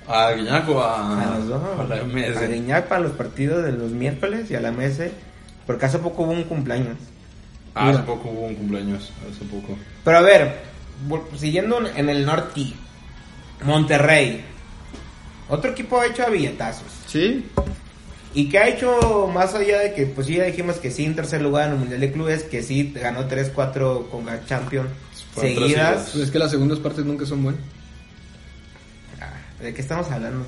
A 0.07 0.33
Guiñaco, 0.33 0.83
a, 0.83 1.35
A 1.35 1.39
los 1.39 1.49
dos. 1.49 1.63
a 1.81 1.85
la 1.85 1.95
A 1.97 2.05
MS. 2.05 2.47
Guiñac 2.53 2.89
para 2.89 3.01
los 3.01 3.13
partidos 3.13 3.65
de 3.65 3.73
los 3.73 3.91
miércoles 3.91 4.51
y 4.51 4.55
a 4.55 4.61
la 4.61 4.71
MS. 4.71 5.11
Porque 5.67 5.87
hace 5.87 5.99
poco 5.99 6.25
hubo 6.25 6.33
un 6.33 6.45
cumpleaños. 6.45 6.97
Ah, 7.75 7.89
hace 7.89 8.01
poco 8.03 8.29
hubo 8.29 8.47
un 8.49 8.55
cumpleaños. 8.55 9.11
Hace 9.31 9.45
poco. 9.47 9.79
Pero 10.05 10.19
a 10.19 10.21
ver, 10.21 10.61
siguiendo 11.39 11.79
en- 11.79 11.97
en 11.97 12.09
el 12.11 12.27
norte, 12.27 12.75
Monterrey. 13.65 14.45
Otro 15.53 15.71
equipo 15.71 16.01
ha 16.01 16.07
hecho 16.07 16.23
a 16.23 16.31
billetazos. 16.31 16.87
¿Sí? 17.07 17.45
¿Y 18.33 18.49
qué 18.49 18.59
ha 18.59 18.69
hecho 18.69 19.31
más 19.35 19.53
allá 19.55 19.81
de 19.81 19.93
que, 19.93 20.07
pues 20.07 20.27
ya 20.27 20.45
dijimos 20.45 20.77
que 20.77 20.91
sí, 20.91 21.05
en 21.05 21.15
tercer 21.15 21.43
lugar 21.43 21.67
en 21.67 21.73
el 21.75 21.79
Mundial 21.79 22.01
de 22.01 22.11
Clubes, 22.11 22.45
que 22.45 22.63
sí, 22.63 22.91
ganó 22.95 23.29
3-4 23.29 24.09
con 24.09 24.25
la 24.25 24.47
Champions 24.47 24.89
seguidas? 25.39 26.09
Pues 26.11 26.25
es 26.25 26.31
que 26.31 26.39
las 26.39 26.51
segundas 26.53 26.79
partes 26.79 27.05
nunca 27.05 27.27
son 27.27 27.43
buenas. 27.43 27.61
Ah, 29.21 29.31
¿De 29.63 29.75
qué 29.75 29.83
estamos 29.83 30.11
hablando? 30.11 30.47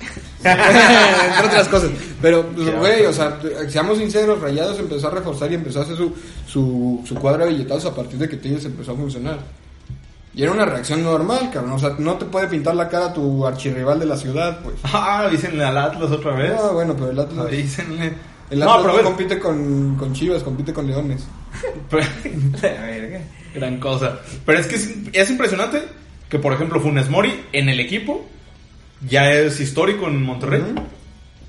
Entre 0.42 1.46
otras 1.46 1.68
cosas. 1.68 1.90
Pero, 2.22 2.46
pues, 2.46 2.74
güey, 2.74 3.04
o 3.04 3.12
sea, 3.12 3.38
seamos 3.68 3.98
sinceros, 3.98 4.40
Rayados 4.40 4.78
empezó 4.78 5.08
a 5.08 5.10
reforzar 5.10 5.52
y 5.52 5.56
empezó 5.56 5.80
a 5.80 5.82
hacer 5.82 5.98
su, 5.98 6.14
su, 6.46 7.02
su 7.06 7.14
cuadra 7.16 7.44
de 7.44 7.50
billetazos 7.50 7.92
a 7.92 7.94
partir 7.94 8.18
de 8.18 8.26
que 8.26 8.38
Tigres 8.38 8.64
empezó 8.64 8.92
a 8.92 8.96
funcionar. 8.96 9.65
Y 10.36 10.42
era 10.42 10.52
una 10.52 10.66
reacción 10.66 11.02
normal, 11.02 11.50
cabrón. 11.50 11.72
O 11.72 11.78
sea, 11.78 11.94
no 11.98 12.14
te 12.18 12.26
puede 12.26 12.46
pintar 12.46 12.76
la 12.76 12.88
cara 12.90 13.12
tu 13.12 13.44
archirrival 13.46 13.98
de 13.98 14.04
la 14.06 14.16
ciudad, 14.18 14.60
pues. 14.62 14.76
Ah, 14.84 15.26
dícenle 15.30 15.64
al 15.64 15.78
Atlas 15.78 16.10
otra 16.12 16.32
vez. 16.32 16.52
Ah, 16.62 16.70
bueno, 16.72 16.94
pero 16.94 17.10
el 17.10 17.18
Atlas, 17.18 17.50
Dícenle. 17.50 18.12
el 18.50 18.58
no, 18.60 18.66
Atlas 18.70 18.76
pero 18.82 18.86
no 18.86 18.92
a 18.92 18.96
ver. 18.96 19.04
compite 19.04 19.38
con, 19.38 19.96
con 19.96 20.12
Chivas, 20.12 20.42
compite 20.42 20.72
con 20.74 20.86
Leones. 20.86 21.26
La 22.62 22.68
verga. 22.82 23.20
Gran 23.54 23.78
cosa. 23.80 24.18
Pero 24.44 24.58
es 24.58 24.66
que 24.66 24.74
es, 24.76 24.94
es 25.12 25.30
impresionante 25.30 25.82
que, 26.28 26.38
por 26.38 26.52
ejemplo, 26.52 26.80
Funes 26.80 27.08
Mori 27.08 27.44
en 27.52 27.70
el 27.70 27.80
equipo 27.80 28.26
ya 29.08 29.30
es 29.30 29.58
histórico 29.58 30.06
en 30.06 30.22
Monterrey. 30.22 30.62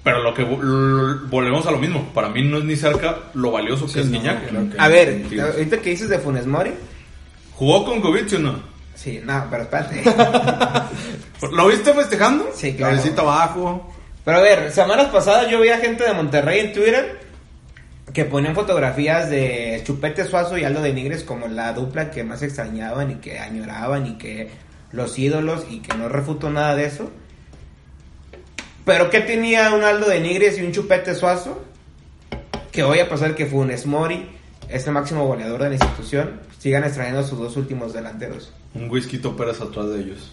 Pero 0.03 0.23
lo 0.23 0.33
que 0.33 0.43
volvemos 0.45 1.65
a 1.67 1.71
lo 1.71 1.79
mismo. 1.79 2.09
Para 2.13 2.29
mí 2.29 2.41
no 2.41 2.59
es 2.59 2.63
ni 2.63 2.77
cerca 2.77 3.17
lo 3.33 3.51
valioso 3.51 3.87
que 3.87 3.91
Sí, 3.91 3.99
es 3.99 4.05
no, 4.05 4.11
Guiñac. 4.19 4.47
claro 4.47 4.69
que 4.69 4.79
A 4.79 4.87
ver, 4.87 5.23
ahorita 5.53 5.77
que 5.81 5.89
dices 5.89 6.07
de 6.07 6.19
Funes 6.19 6.45
Mori. 6.47 6.71
¿Jugó 7.55 7.83
con 7.83 7.99
Kovic 7.99 8.31
o 8.33 8.39
no? 8.39 8.76
Sí, 8.97 9.21
no, 9.23 9.47
pero 9.49 9.63
espérate. 9.63 10.03
¿Lo 11.51 11.67
viste 11.67 11.93
festejando? 11.93 12.49
Sí, 12.55 12.73
claro. 12.73 12.95
Cabecita 12.95 13.21
abajo. 13.21 13.93
Pero 14.25 14.37
a 14.37 14.41
ver, 14.41 14.71
semanas 14.71 15.07
pasadas 15.07 15.49
yo 15.49 15.59
veía 15.59 15.77
gente 15.77 16.03
de 16.03 16.13
Monterrey 16.13 16.59
en 16.61 16.73
Twitter 16.73 17.19
que 18.11 18.25
ponían 18.25 18.55
fotografías 18.55 19.29
de 19.29 19.81
Chupete 19.85 20.25
Suazo 20.25 20.57
y 20.57 20.63
Aldo 20.63 20.81
de 20.81 20.93
Nigres 20.93 21.23
como 21.23 21.47
la 21.47 21.73
dupla 21.73 22.09
que 22.09 22.23
más 22.23 22.41
extrañaban 22.41 23.11
y 23.11 23.15
que 23.15 23.37
añoraban 23.37 24.07
y 24.07 24.17
que 24.17 24.49
los 24.91 25.17
ídolos 25.19 25.65
y 25.69 25.79
que 25.79 25.95
no 25.95 26.09
refuto 26.09 26.49
nada 26.49 26.75
de 26.75 26.85
eso. 26.85 27.11
Pero 28.83 29.11
¿qué 29.11 29.19
tenía 29.19 29.73
un 29.73 29.83
Aldo 29.83 30.09
de 30.09 30.19
Nigres 30.19 30.57
y 30.57 30.63
un 30.63 30.71
Chupete 30.71 31.13
Suazo? 31.13 31.63
Que 32.71 32.83
voy 32.83 32.99
a 32.99 33.07
pasar 33.07 33.35
que 33.35 33.45
Funes 33.45 33.85
Mori 33.85 34.27
es 34.69 34.87
el 34.87 34.93
máximo 34.93 35.27
goleador 35.27 35.61
de 35.63 35.69
la 35.69 35.75
institución. 35.75 36.41
Sigan 36.57 36.83
extrayendo 36.83 37.23
sus 37.23 37.37
dos 37.37 37.55
últimos 37.57 37.93
delanteros. 37.93 38.53
Un 38.77 38.89
whisky 38.89 39.17
Pérez 39.17 39.59
atrás 39.61 39.89
de 39.89 39.99
ellos. 40.01 40.31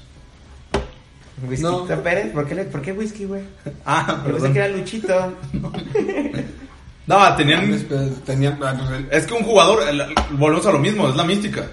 ¿Whisky 1.49 1.62
No. 1.64 1.84
Pérez? 1.86 2.32
¿Por 2.32 2.47
qué, 2.47 2.55
le- 2.55 2.64
¿Por 2.64 2.80
qué 2.82 2.92
whisky, 2.92 3.24
güey? 3.24 3.42
Ah, 3.86 4.22
Yo 4.26 4.32
pensé 4.32 4.53
que 4.53 4.59
era 4.59 4.68
Luchito. 4.68 5.32
No, 7.07 7.36
tenían. 7.36 7.70
Después 7.70 8.24
Tenían, 8.24 8.59
ah, 8.62 8.74
pues, 8.88 9.03
Es 9.11 9.26
que 9.26 9.34
un 9.34 9.42
jugador, 9.42 9.82
el- 9.88 10.03
volvemos 10.38 10.64
a 10.66 10.72
lo 10.72 10.78
mismo, 10.78 11.07
es 11.09 11.14
la 11.16 11.24
mística. 11.24 11.66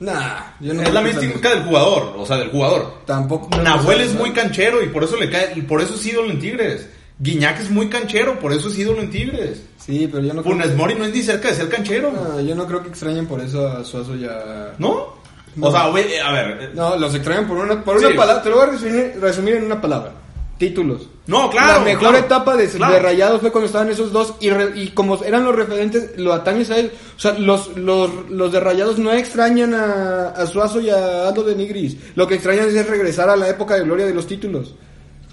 Nah, 0.00 0.40
yo 0.60 0.74
no 0.74 0.82
Es 0.82 0.92
la 0.92 1.00
creo 1.02 1.14
mística 1.14 1.50
del 1.54 1.62
jugador, 1.64 2.14
o 2.18 2.26
sea, 2.26 2.36
del 2.36 2.50
jugador. 2.50 3.00
Tampoco. 3.06 3.48
Nahuel 3.62 4.02
es 4.02 4.14
muy 4.14 4.30
canchero 4.32 4.82
y 4.82 4.88
por 4.88 5.04
eso 5.04 5.16
le 5.16 5.30
cae, 5.30 5.52
y 5.56 5.62
por 5.62 5.80
eso 5.80 5.94
es 5.94 6.04
ídolo 6.06 6.30
en 6.30 6.38
Tigres. 6.38 6.86
Guiñac 7.18 7.58
es 7.60 7.70
muy 7.70 7.88
canchero, 7.88 8.38
por 8.38 8.52
eso 8.52 8.68
es 8.68 8.78
ídolo 8.78 9.00
en 9.00 9.10
Tigres. 9.10 9.62
Sí, 9.78 10.06
pero 10.12 10.22
yo 10.22 10.34
no 10.34 10.42
creo 10.42 10.52
Funes 10.54 10.68
que- 10.68 10.76
Mori 10.76 10.94
no 10.96 11.06
es 11.06 11.14
ni 11.14 11.22
cerca 11.22 11.48
de 11.48 11.54
ser 11.54 11.68
canchero, 11.70 12.12
No, 12.12 12.38
yo 12.40 12.54
no 12.54 12.66
creo 12.66 12.82
que 12.82 12.90
extrañen 12.90 13.26
por 13.26 13.40
eso 13.40 13.66
a 13.66 13.82
Suazo 13.82 14.14
ya. 14.16 14.74
¿no? 14.78 15.17
No. 15.58 15.66
O 15.68 15.70
sea, 15.72 15.88
güey, 15.88 16.12
eh, 16.12 16.20
a 16.20 16.32
ver, 16.32 16.58
eh, 16.62 16.70
No, 16.74 16.96
los 16.96 17.14
extrañan 17.14 17.46
por 17.46 17.58
una, 17.58 17.82
por 17.84 17.96
una 17.96 18.08
palabra. 18.16 18.42
Te 18.42 18.48
lo 18.50 18.56
voy 18.56 18.64
a 18.68 18.70
resumir, 18.70 19.14
resumir 19.20 19.54
en 19.56 19.64
una 19.64 19.80
palabra. 19.80 20.12
Títulos. 20.58 21.08
no, 21.28 21.48
claro. 21.50 21.74
la 21.74 21.84
mejor 21.84 22.08
claro, 22.08 22.18
etapa 22.18 22.56
de, 22.56 22.66
claro. 22.68 22.94
de 22.94 22.98
Rayados 22.98 23.40
fue 23.40 23.52
cuando 23.52 23.66
estaban 23.66 23.90
esos 23.90 24.10
dos 24.12 24.34
y, 24.40 24.50
re- 24.50 24.72
y 24.74 24.88
como 24.88 25.22
eran 25.22 25.44
los 25.44 25.54
referentes, 25.54 26.18
lo 26.18 26.32
atañes 26.32 26.68
a 26.70 26.78
él. 26.78 26.90
O 27.16 27.20
sea, 27.20 27.32
los, 27.38 27.76
los, 27.76 28.10
los 28.28 28.50
de 28.50 28.58
Rayados 28.58 28.98
no 28.98 29.12
extrañan 29.12 29.72
a, 29.74 30.30
a 30.30 30.46
Suazo 30.48 30.80
y 30.80 30.90
a 30.90 31.28
Aldo 31.28 31.44
de 31.44 31.54
Nigris. 31.54 31.96
Lo 32.16 32.26
que 32.26 32.34
extrañan 32.34 32.66
es 32.76 32.88
regresar 32.88 33.30
a 33.30 33.36
la 33.36 33.48
época 33.48 33.74
de 33.76 33.82
gloria 33.84 34.06
de 34.06 34.14
los 34.14 34.26
títulos. 34.26 34.74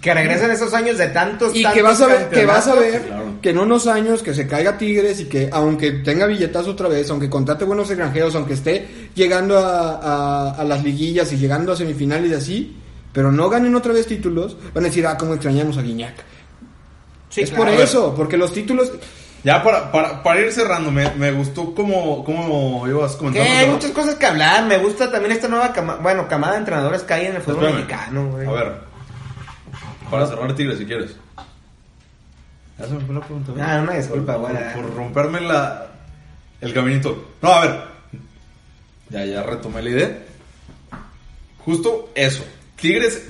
Que 0.05 0.13
regresen 0.13 0.51
esos 0.51 0.73
años 0.73 0.97
de 0.97 1.07
tantos 1.07 1.55
Y 1.55 1.63
tantos 1.63 1.73
que 1.75 1.81
vas 1.81 2.01
a 2.01 2.05
ver, 2.07 2.29
que 2.29 2.45
vas 2.45 2.67
a 2.67 2.75
ver 2.75 3.01
Claro. 3.01 3.25
que 3.41 3.49
en 3.49 3.57
unos 3.57 3.87
años 3.87 4.21
que 4.21 4.33
se 4.35 4.47
caiga 4.47 4.77
Tigres 4.77 5.19
y 5.19 5.25
que 5.25 5.49
aunque 5.51 5.91
tenga 5.91 6.27
billetazo 6.27 6.71
otra 6.71 6.87
vez, 6.87 7.09
aunque 7.09 7.29
contrate 7.29 7.65
buenos 7.65 7.89
extranjeros, 7.89 8.35
aunque 8.35 8.53
esté 8.53 9.09
llegando 9.15 9.57
a, 9.57 9.95
a- 9.97 10.51
a 10.51 10.63
las 10.63 10.83
liguillas 10.83 11.31
y 11.33 11.37
llegando 11.37 11.73
a 11.73 11.75
semifinales 11.75 12.29
y 12.31 12.33
así, 12.35 12.77
pero 13.11 13.31
no 13.31 13.49
ganen 13.49 13.73
otra 13.75 13.93
vez 13.93 14.05
títulos, 14.05 14.55
van 14.73 14.83
a 14.83 14.87
decir, 14.87 15.07
ah, 15.07 15.17
cómo 15.17 15.33
extrañamos 15.33 15.77
a 15.77 15.81
Guiñac. 15.81 16.13
Sí, 17.29 17.41
es 17.41 17.49
claro. 17.49 17.65
por 17.71 17.73
eso, 17.81 18.13
porque 18.15 18.37
los 18.37 18.53
títulos... 18.53 18.91
Ya 19.43 19.61
para, 19.63 19.91
para, 19.91 20.23
para 20.23 20.39
ir 20.41 20.51
cerrando, 20.51 20.89
me, 20.91 21.09
me 21.11 21.31
gustó 21.31 21.73
como, 21.75 22.23
como 22.23 22.87
ibas 22.87 23.11
Que 23.13 23.17
comentando. 23.17 23.49
hay 23.51 23.59
rato. 23.65 23.71
muchas 23.73 23.91
cosas 23.91 24.15
que 24.15 24.25
hablar. 24.25 24.65
Me 24.65 24.77
gusta 24.79 25.11
también 25.11 25.33
esta 25.33 25.47
nueva 25.47 25.71
cama, 25.71 25.99
bueno, 26.01 26.27
camada 26.27 26.53
de 26.53 26.59
entrenadores 26.59 27.03
que 27.03 27.13
hay 27.13 27.25
en 27.27 27.35
el 27.35 27.41
fútbol 27.43 27.65
Espérame. 27.65 27.75
mexicano, 27.85 28.27
güey. 28.31 28.47
A 28.47 28.51
ver, 28.51 28.71
para 30.09 30.27
cerrar 30.27 30.55
Tigres 30.55 30.77
si 30.77 30.85
quieres. 30.85 31.15
Ya 32.77 32.85
se 32.85 32.93
me 32.93 32.99
fue 33.01 33.15
la 33.15 33.21
pregunta. 33.21 33.53
Ah, 33.59 33.81
una 33.81 33.93
disculpa, 33.93 34.37
por, 34.37 34.51
güey. 34.51 34.73
por, 34.73 34.83
por 34.83 34.95
romperme 34.95 35.41
la, 35.41 35.87
el 36.61 36.73
caminito. 36.73 37.33
No, 37.41 37.53
a 37.53 37.61
ver. 37.61 37.81
Ya, 39.09 39.25
ya 39.25 39.43
retomé 39.43 39.81
la 39.81 39.89
idea. 39.89 40.19
Justo 41.59 42.11
eso. 42.15 42.43
Tigres 42.75 43.27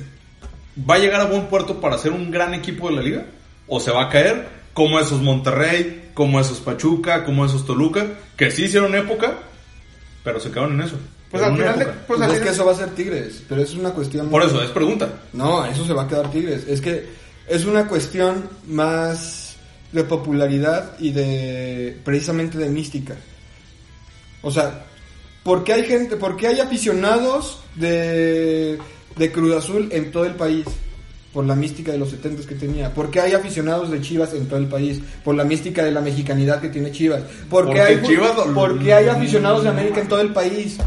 va 0.77 0.95
a 0.95 0.99
llegar 0.99 1.21
a 1.21 1.25
buen 1.25 1.47
puerto 1.47 1.79
para 1.79 1.97
ser 1.97 2.11
un 2.11 2.31
gran 2.31 2.53
equipo 2.53 2.89
de 2.89 2.95
la 2.95 3.01
liga. 3.01 3.25
O 3.67 3.79
se 3.79 3.91
va 3.91 4.05
a 4.05 4.09
caer 4.09 4.47
como 4.73 4.99
esos 4.99 5.21
Monterrey, 5.21 6.11
como 6.13 6.39
esos 6.39 6.59
Pachuca, 6.59 7.23
como 7.23 7.45
esos 7.45 7.65
Toluca, 7.65 8.05
que 8.35 8.51
sí 8.51 8.65
hicieron 8.65 8.93
época, 8.95 9.37
pero 10.23 10.39
se 10.39 10.51
quedaron 10.51 10.73
en 10.73 10.87
eso. 10.87 10.97
Pues 11.35 11.43
al 11.51 11.57
final 11.57 11.79
de-. 11.79 11.85
Pues 11.85 12.19
Pues 12.19 12.33
es 12.33 12.39
que 12.41 12.49
eso 12.49 12.65
va 12.65 12.71
a 12.71 12.75
ser 12.75 12.89
Tigres, 12.89 13.43
pero 13.47 13.61
eso 13.61 13.73
es 13.73 13.79
una 13.79 13.91
cuestión... 13.91 14.29
Por 14.29 14.43
eso, 14.43 14.61
es 14.61 14.69
pregunta. 14.71 15.09
No, 15.33 15.65
eso 15.65 15.85
se 15.85 15.93
va 15.93 16.03
a 16.03 16.07
quedar 16.07 16.31
Tigres. 16.31 16.63
Es 16.67 16.81
que 16.81 17.07
es 17.47 17.65
una 17.65 17.87
cuestión 17.87 18.49
más 18.67 19.55
de 19.91 20.03
popularidad 20.03 20.93
y 20.99 21.11
de 21.11 21.97
precisamente 22.03 22.57
de 22.57 22.69
mística. 22.69 23.15
O 24.41 24.51
sea, 24.51 24.85
¿por 25.43 25.63
qué 25.63 25.73
hay 25.73 25.83
gente, 25.85 26.17
por 26.17 26.35
qué 26.37 26.47
hay 26.47 26.59
aficionados 26.59 27.59
de, 27.75 28.77
de 29.15 29.31
Cruz 29.31 29.55
Azul 29.55 29.89
en 29.91 30.11
todo 30.11 30.25
el 30.25 30.33
país? 30.33 30.65
Por 31.33 31.45
la 31.45 31.55
mística 31.55 31.91
de 31.91 31.97
los 31.97 32.11
70 32.11 32.47
que 32.47 32.55
tenía. 32.55 32.93
¿Por 32.93 33.11
qué 33.11 33.19
hay 33.19 33.33
aficionados 33.33 33.91
de 33.91 33.99
Chivas 33.99 34.33
en 34.33 34.47
todo 34.47 34.57
el 34.57 34.67
país? 34.67 35.01
Por 35.23 35.35
la 35.35 35.43
mística 35.43 35.83
de 35.83 35.91
la 35.91 35.99
mexicanidad 35.99 36.61
que 36.61 36.69
tiene 36.69 36.91
Chivas. 36.91 37.23
¿Por 37.49 37.65
qué 37.65 37.67
Porque 37.67 37.81
hay, 37.81 37.95
Chivas- 38.01 38.53
por 38.53 38.79
qué 38.79 38.93
hay 38.93 39.07
aficionados 39.09 39.63
de 39.63 39.69
América 39.69 39.99
en 39.99 40.07
todo 40.07 40.21
el 40.21 40.31
país? 40.31 40.77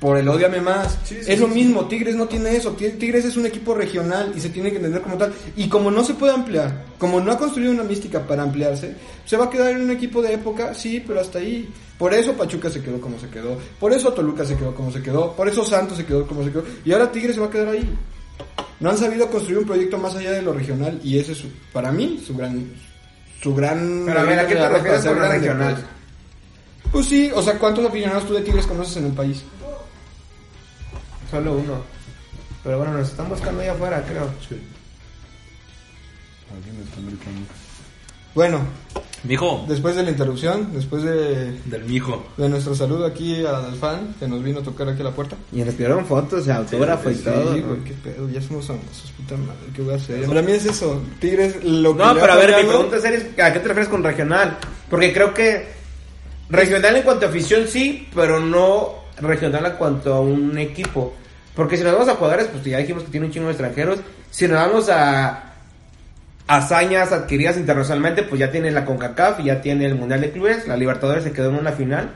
Por 0.00 0.16
el 0.16 0.26
odiame 0.28 0.62
más. 0.62 0.98
Sí, 1.04 1.16
sí, 1.22 1.30
es 1.30 1.38
lo 1.40 1.46
mismo, 1.46 1.84
Tigres 1.86 2.16
no 2.16 2.26
tiene 2.26 2.56
eso. 2.56 2.70
Ti- 2.72 2.88
Tigres 2.98 3.26
es 3.26 3.36
un 3.36 3.44
equipo 3.44 3.74
regional 3.74 4.32
y 4.34 4.40
se 4.40 4.48
tiene 4.48 4.70
que 4.70 4.76
entender 4.76 5.02
como 5.02 5.18
tal. 5.18 5.30
Y 5.56 5.68
como 5.68 5.90
no 5.90 6.02
se 6.02 6.14
puede 6.14 6.32
ampliar, 6.32 6.86
como 6.96 7.20
no 7.20 7.30
ha 7.32 7.36
construido 7.36 7.70
una 7.70 7.82
mística 7.82 8.26
para 8.26 8.42
ampliarse, 8.42 8.94
se 9.26 9.36
va 9.36 9.44
a 9.44 9.50
quedar 9.50 9.72
en 9.72 9.82
un 9.82 9.90
equipo 9.90 10.22
de 10.22 10.32
época, 10.32 10.72
sí, 10.74 11.04
pero 11.06 11.20
hasta 11.20 11.38
ahí. 11.38 11.68
Por 11.98 12.14
eso 12.14 12.32
Pachuca 12.32 12.70
se 12.70 12.80
quedó 12.82 12.98
como 12.98 13.18
se 13.18 13.28
quedó. 13.28 13.58
Por 13.78 13.92
eso 13.92 14.10
Toluca 14.14 14.42
se 14.46 14.56
quedó 14.56 14.74
como 14.74 14.90
se 14.90 15.02
quedó. 15.02 15.36
Por 15.36 15.46
eso 15.48 15.62
Santos 15.66 15.98
se 15.98 16.06
quedó 16.06 16.26
como 16.26 16.42
se 16.44 16.50
quedó. 16.50 16.64
Y 16.82 16.92
ahora 16.92 17.12
Tigres 17.12 17.34
se 17.34 17.40
va 17.42 17.48
a 17.48 17.50
quedar 17.50 17.68
ahí. 17.68 17.86
No 18.80 18.88
han 18.88 18.96
sabido 18.96 19.30
construir 19.30 19.58
un 19.58 19.66
proyecto 19.66 19.98
más 19.98 20.16
allá 20.16 20.32
de 20.32 20.40
lo 20.40 20.54
regional 20.54 20.98
y 21.04 21.18
ese 21.18 21.32
es, 21.32 21.38
su- 21.38 21.50
para 21.74 21.92
mí, 21.92 22.22
su 22.26 22.34
gran... 22.34 22.64
Su 23.42 23.54
gran... 23.54 24.04
Pero 24.06 24.20
a 24.20 24.22
ver, 24.24 24.38
¿a 24.38 24.46
qué 24.46 24.54
te 24.54 24.68
refieres 24.68 25.04
lo 25.04 25.14
regional? 25.28 25.74
pues. 25.74 26.92
Pues 26.92 27.06
sí, 27.06 27.30
o 27.34 27.42
sea, 27.42 27.58
¿cuántos 27.58 27.84
aficionados 27.84 28.26
tú 28.26 28.32
de 28.34 28.40
Tigres 28.40 28.66
conoces 28.66 28.96
en 28.96 29.04
el 29.06 29.12
país? 29.12 29.42
Solo 31.30 31.54
uno. 31.54 31.82
Pero 32.62 32.78
bueno, 32.78 32.92
nos 32.94 33.08
están 33.08 33.28
buscando 33.28 33.62
allá 33.62 33.72
afuera, 33.72 34.04
creo. 34.06 34.28
Bueno, 38.34 38.60
Mijo. 39.22 39.66
Después 39.68 39.96
de 39.96 40.02
la 40.02 40.10
interrupción, 40.10 40.68
después 40.72 41.02
de, 41.02 41.52
Del 41.66 41.84
mijo. 41.84 42.24
de 42.38 42.48
nuestro 42.48 42.74
saludo 42.74 43.04
aquí 43.04 43.44
al 43.44 43.74
fan 43.74 44.14
que 44.18 44.26
nos 44.26 44.42
vino 44.42 44.60
a 44.60 44.62
tocar 44.62 44.88
aquí 44.88 45.02
a 45.02 45.04
la 45.04 45.10
puerta. 45.10 45.36
Y 45.52 45.62
nos 45.62 45.74
pidieron 45.74 46.06
fotos, 46.06 46.48
autógrafo 46.48 47.10
y 47.10 47.16
todo. 47.16 47.54
Sí, 47.54 47.60
güey, 47.60 47.84
qué 47.84 47.92
pedo, 47.92 48.28
ya 48.30 48.40
somos 48.40 48.66
famosos, 48.66 49.12
puta 49.16 49.36
madre, 49.36 49.58
¿qué 49.74 49.82
voy 49.82 49.92
a 49.92 49.96
hacer? 49.96 50.24
Para 50.24 50.40
mí 50.40 50.52
es 50.52 50.64
eso, 50.64 51.02
Tigres 51.18 51.62
lo 51.62 51.94
que 51.94 52.02
No, 52.02 52.14
pero 52.14 52.32
a 52.32 52.36
ver, 52.36 52.56
mi 52.62 52.68
pregunta 52.68 52.98
seria 52.98 53.18
es, 53.18 53.24
¿a 53.38 53.52
qué 53.52 53.58
te 53.58 53.68
refieres 53.68 53.88
con 53.88 54.02
regional? 54.02 54.56
Porque 54.88 55.12
creo 55.12 55.34
que 55.34 55.68
regional 56.48 56.96
en 56.96 57.02
cuanto 57.02 57.26
a 57.26 57.28
afición 57.28 57.68
sí, 57.68 58.08
pero 58.14 58.40
no 58.40 59.00
regional 59.20 59.66
en 59.66 59.72
cuanto 59.72 60.14
a 60.14 60.20
un 60.20 60.56
equipo. 60.56 61.14
Porque 61.54 61.76
si 61.76 61.82
nos 61.84 61.92
vamos 61.92 62.08
a 62.08 62.14
jugadores, 62.16 62.46
pues 62.46 62.64
ya 62.64 62.78
dijimos 62.78 63.02
que 63.04 63.10
tiene 63.10 63.26
un 63.26 63.32
chingo 63.32 63.46
de 63.46 63.52
extranjeros. 63.52 63.98
Si 64.30 64.46
nos 64.46 64.56
vamos 64.56 64.88
a 64.88 65.44
hazañas 66.46 67.12
adquiridas 67.12 67.56
internacionalmente, 67.56 68.22
pues 68.22 68.38
ya 68.40 68.50
tiene 68.50 68.70
la 68.70 68.84
CONCACAF 68.84 69.40
y 69.40 69.44
ya 69.44 69.60
tiene 69.60 69.86
el 69.86 69.94
Mundial 69.94 70.20
de 70.20 70.30
Clubes. 70.32 70.66
La 70.66 70.76
Libertadores 70.76 71.24
se 71.24 71.32
quedó 71.32 71.50
en 71.50 71.56
una 71.56 71.72
final. 71.72 72.10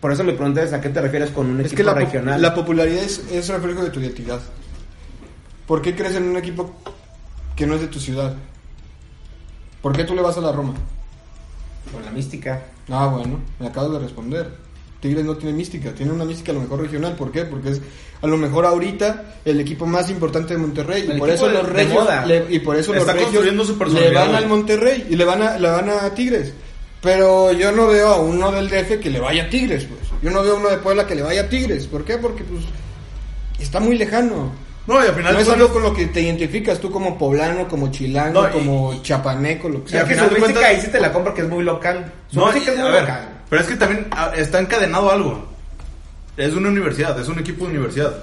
Por 0.00 0.12
eso 0.12 0.24
mi 0.24 0.32
pregunta 0.32 0.62
es, 0.62 0.72
¿a 0.72 0.80
qué 0.80 0.88
te 0.90 1.00
refieres 1.00 1.30
con 1.30 1.46
un 1.50 1.60
Es 1.60 1.66
equipo 1.66 1.76
que 1.78 1.82
la, 1.84 1.92
po- 1.94 1.98
regional? 2.00 2.40
la 2.42 2.54
popularidad 2.54 3.02
es, 3.02 3.24
es 3.30 3.48
reflejo 3.48 3.82
de 3.82 3.90
tu 3.90 4.00
identidad. 4.00 4.40
¿Por 5.66 5.82
qué 5.82 5.94
crees 5.94 6.14
en 6.16 6.24
un 6.24 6.36
equipo 6.36 6.74
que 7.56 7.66
no 7.66 7.74
es 7.74 7.80
de 7.80 7.88
tu 7.88 7.98
ciudad? 7.98 8.34
¿Por 9.82 9.92
qué 9.96 10.04
tú 10.04 10.14
le 10.14 10.22
vas 10.22 10.36
a 10.38 10.40
la 10.40 10.52
Roma? 10.52 10.74
Por 11.92 12.02
la 12.04 12.10
mística. 12.10 12.62
Ah, 12.90 13.06
bueno, 13.06 13.40
me 13.58 13.66
acabas 13.68 13.92
de 13.92 13.98
responder. 13.98 14.50
Tigres 15.00 15.24
no 15.24 15.36
tiene 15.36 15.56
mística, 15.56 15.92
tiene 15.92 16.10
una 16.12 16.24
mística 16.24 16.50
a 16.52 16.54
lo 16.56 16.60
mejor 16.62 16.80
regional. 16.80 17.14
¿Por 17.14 17.30
qué? 17.30 17.44
Porque 17.44 17.70
es 17.70 17.80
a 18.20 18.26
lo 18.26 18.36
mejor 18.36 18.66
ahorita 18.66 19.36
el 19.44 19.60
equipo 19.60 19.86
más 19.86 20.10
importante 20.10 20.54
de 20.54 20.58
Monterrey. 20.60 21.06
El 21.08 21.16
y 21.16 21.18
por 21.20 21.30
eso 21.30 21.46
de- 21.46 21.52
los 21.54 21.68
regios 21.68 22.08
le- 22.26 22.46
y 22.48 22.58
por 22.58 22.76
eso 22.76 22.92
Está 22.94 23.12
los 23.14 23.22
construyendo 23.22 23.64
su 23.64 23.78
regios 23.78 24.00
le 24.00 24.12
van 24.12 24.34
al 24.34 24.48
Monterrey 24.48 25.06
y 25.08 25.14
le 25.16 25.24
van 25.24 25.42
a 25.42 25.56
le 25.58 25.68
van 25.70 25.88
a 25.88 26.12
Tigres. 26.14 26.52
Pero 27.00 27.52
yo 27.52 27.70
no 27.70 27.86
veo 27.86 28.08
a 28.08 28.20
uno 28.20 28.50
del 28.50 28.68
DF 28.68 28.98
que 28.98 29.08
le 29.08 29.20
vaya 29.20 29.44
a 29.44 29.48
Tigres, 29.50 29.84
pues. 29.84 30.00
Yo 30.20 30.30
no 30.30 30.42
veo 30.42 30.54
a 30.56 30.58
uno 30.58 30.68
de 30.68 30.78
Puebla 30.78 31.06
que 31.06 31.14
le 31.14 31.22
vaya 31.22 31.42
a 31.42 31.48
Tigres. 31.48 31.86
¿Por 31.86 32.04
qué? 32.04 32.18
Porque 32.18 32.42
pues 32.42 32.64
está 33.60 33.80
muy 33.80 33.96
lejano. 33.96 34.50
No, 34.88 35.04
y 35.04 35.06
al 35.06 35.14
final. 35.14 35.34
No 35.34 35.38
es 35.40 35.46
de 35.46 35.52
algo 35.52 35.68
con 35.68 35.82
lo 35.82 35.94
que 35.94 36.06
te 36.06 36.22
identificas 36.22 36.80
tú 36.80 36.90
como 36.90 37.16
poblano, 37.18 37.68
como 37.68 37.90
chilango, 37.92 38.42
No, 38.42 38.48
y- 38.48 38.52
como 38.52 39.02
chapaneco, 39.02 39.68
lo 39.68 39.84
que 39.84 39.90
sea. 39.90 40.06
sea, 40.06 40.08
que 40.28 40.34
su 40.34 40.40
cuentas- 40.40 40.64
ahí 40.64 40.80
sí 40.80 40.88
te 40.90 40.98
la 40.98 41.12
compro 41.12 41.34
que 41.34 41.42
es 41.42 41.48
muy 41.48 41.62
local. 41.62 42.12
Su 42.32 42.40
No, 42.40 42.46
música 42.46 42.72
es 42.72 42.78
muy 42.78 42.90
ver, 42.90 43.00
local. 43.02 43.28
Pero 43.48 43.62
es 43.62 43.68
que 43.68 43.76
también 43.76 44.06
ah, 44.12 44.32
está 44.36 44.60
encadenado 44.60 45.10
algo. 45.10 45.48
Es 46.36 46.52
una 46.54 46.68
universidad, 46.68 47.18
es 47.18 47.28
un 47.28 47.38
equipo 47.38 47.64
de 47.64 47.70
universidad. 47.72 48.14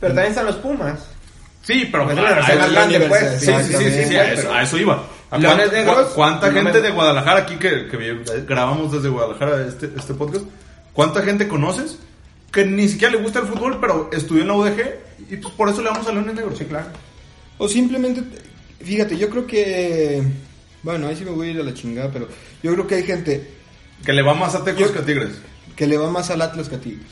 Pero 0.00 0.14
también 0.14 0.30
están 0.30 0.46
los 0.46 0.56
Pumas. 0.56 1.00
Sí, 1.62 1.88
pero 1.90 2.04
Pues 2.04 2.16
a- 2.18 2.54
más 2.56 2.72
grande, 2.72 3.00
pues. 3.00 3.40
Sí, 3.40 3.52
sí, 3.66 3.74
sí, 3.74 4.04
sí, 4.08 4.16
a, 4.16 4.32
eso, 4.32 4.52
a 4.52 4.62
eso 4.62 4.78
iba. 4.78 5.02
¿A 5.30 5.38
cuán- 5.38 5.58
Negros, 5.70 6.08
¿Cuánta 6.14 6.50
gente 6.52 6.72
me- 6.72 6.80
de 6.80 6.90
Guadalajara 6.90 7.40
aquí 7.40 7.56
que, 7.56 7.88
que 7.88 7.96
vi- 7.96 8.22
grabamos 8.46 8.92
desde 8.92 9.08
Guadalajara 9.08 9.66
este, 9.66 9.90
este 9.96 10.14
podcast? 10.14 10.44
¿Cuánta 10.94 11.22
gente 11.22 11.46
conoces 11.48 11.98
que 12.50 12.64
ni 12.64 12.88
siquiera 12.88 13.14
le 13.14 13.22
gusta 13.22 13.40
el 13.40 13.46
fútbol, 13.46 13.78
pero 13.80 14.08
estudió 14.12 14.42
en 14.42 14.48
la 14.48 14.54
UDG 14.54 14.94
y 15.30 15.36
pues 15.36 15.52
por 15.54 15.68
eso 15.68 15.82
le 15.82 15.90
vamos 15.90 16.06
a 16.06 16.12
Leones 16.12 16.34
Negros? 16.34 16.56
Sí, 16.56 16.64
claro. 16.64 16.86
O 17.58 17.68
simplemente, 17.68 18.22
fíjate, 18.82 19.18
yo 19.18 19.28
creo 19.28 19.46
que, 19.46 20.22
bueno, 20.82 21.08
ahí 21.08 21.16
sí 21.16 21.24
me 21.24 21.32
voy 21.32 21.48
a 21.48 21.50
ir 21.50 21.60
a 21.60 21.64
la 21.64 21.74
chingada, 21.74 22.10
pero 22.10 22.28
yo 22.62 22.72
creo 22.72 22.86
que 22.86 22.94
hay 22.94 23.02
gente 23.02 23.50
Que 24.04 24.12
le 24.12 24.22
va 24.22 24.34
más 24.34 24.54
a 24.54 24.64
Tecos 24.64 24.90
que 24.90 24.98
a 25.00 25.04
Tigres. 25.04 25.32
que 25.76 25.86
le 25.86 25.96
va 25.96 26.10
más 26.10 26.30
al 26.30 26.42
Atlas 26.42 26.68
que 26.68 26.76
a 26.76 26.80
Tigres. 26.80 27.06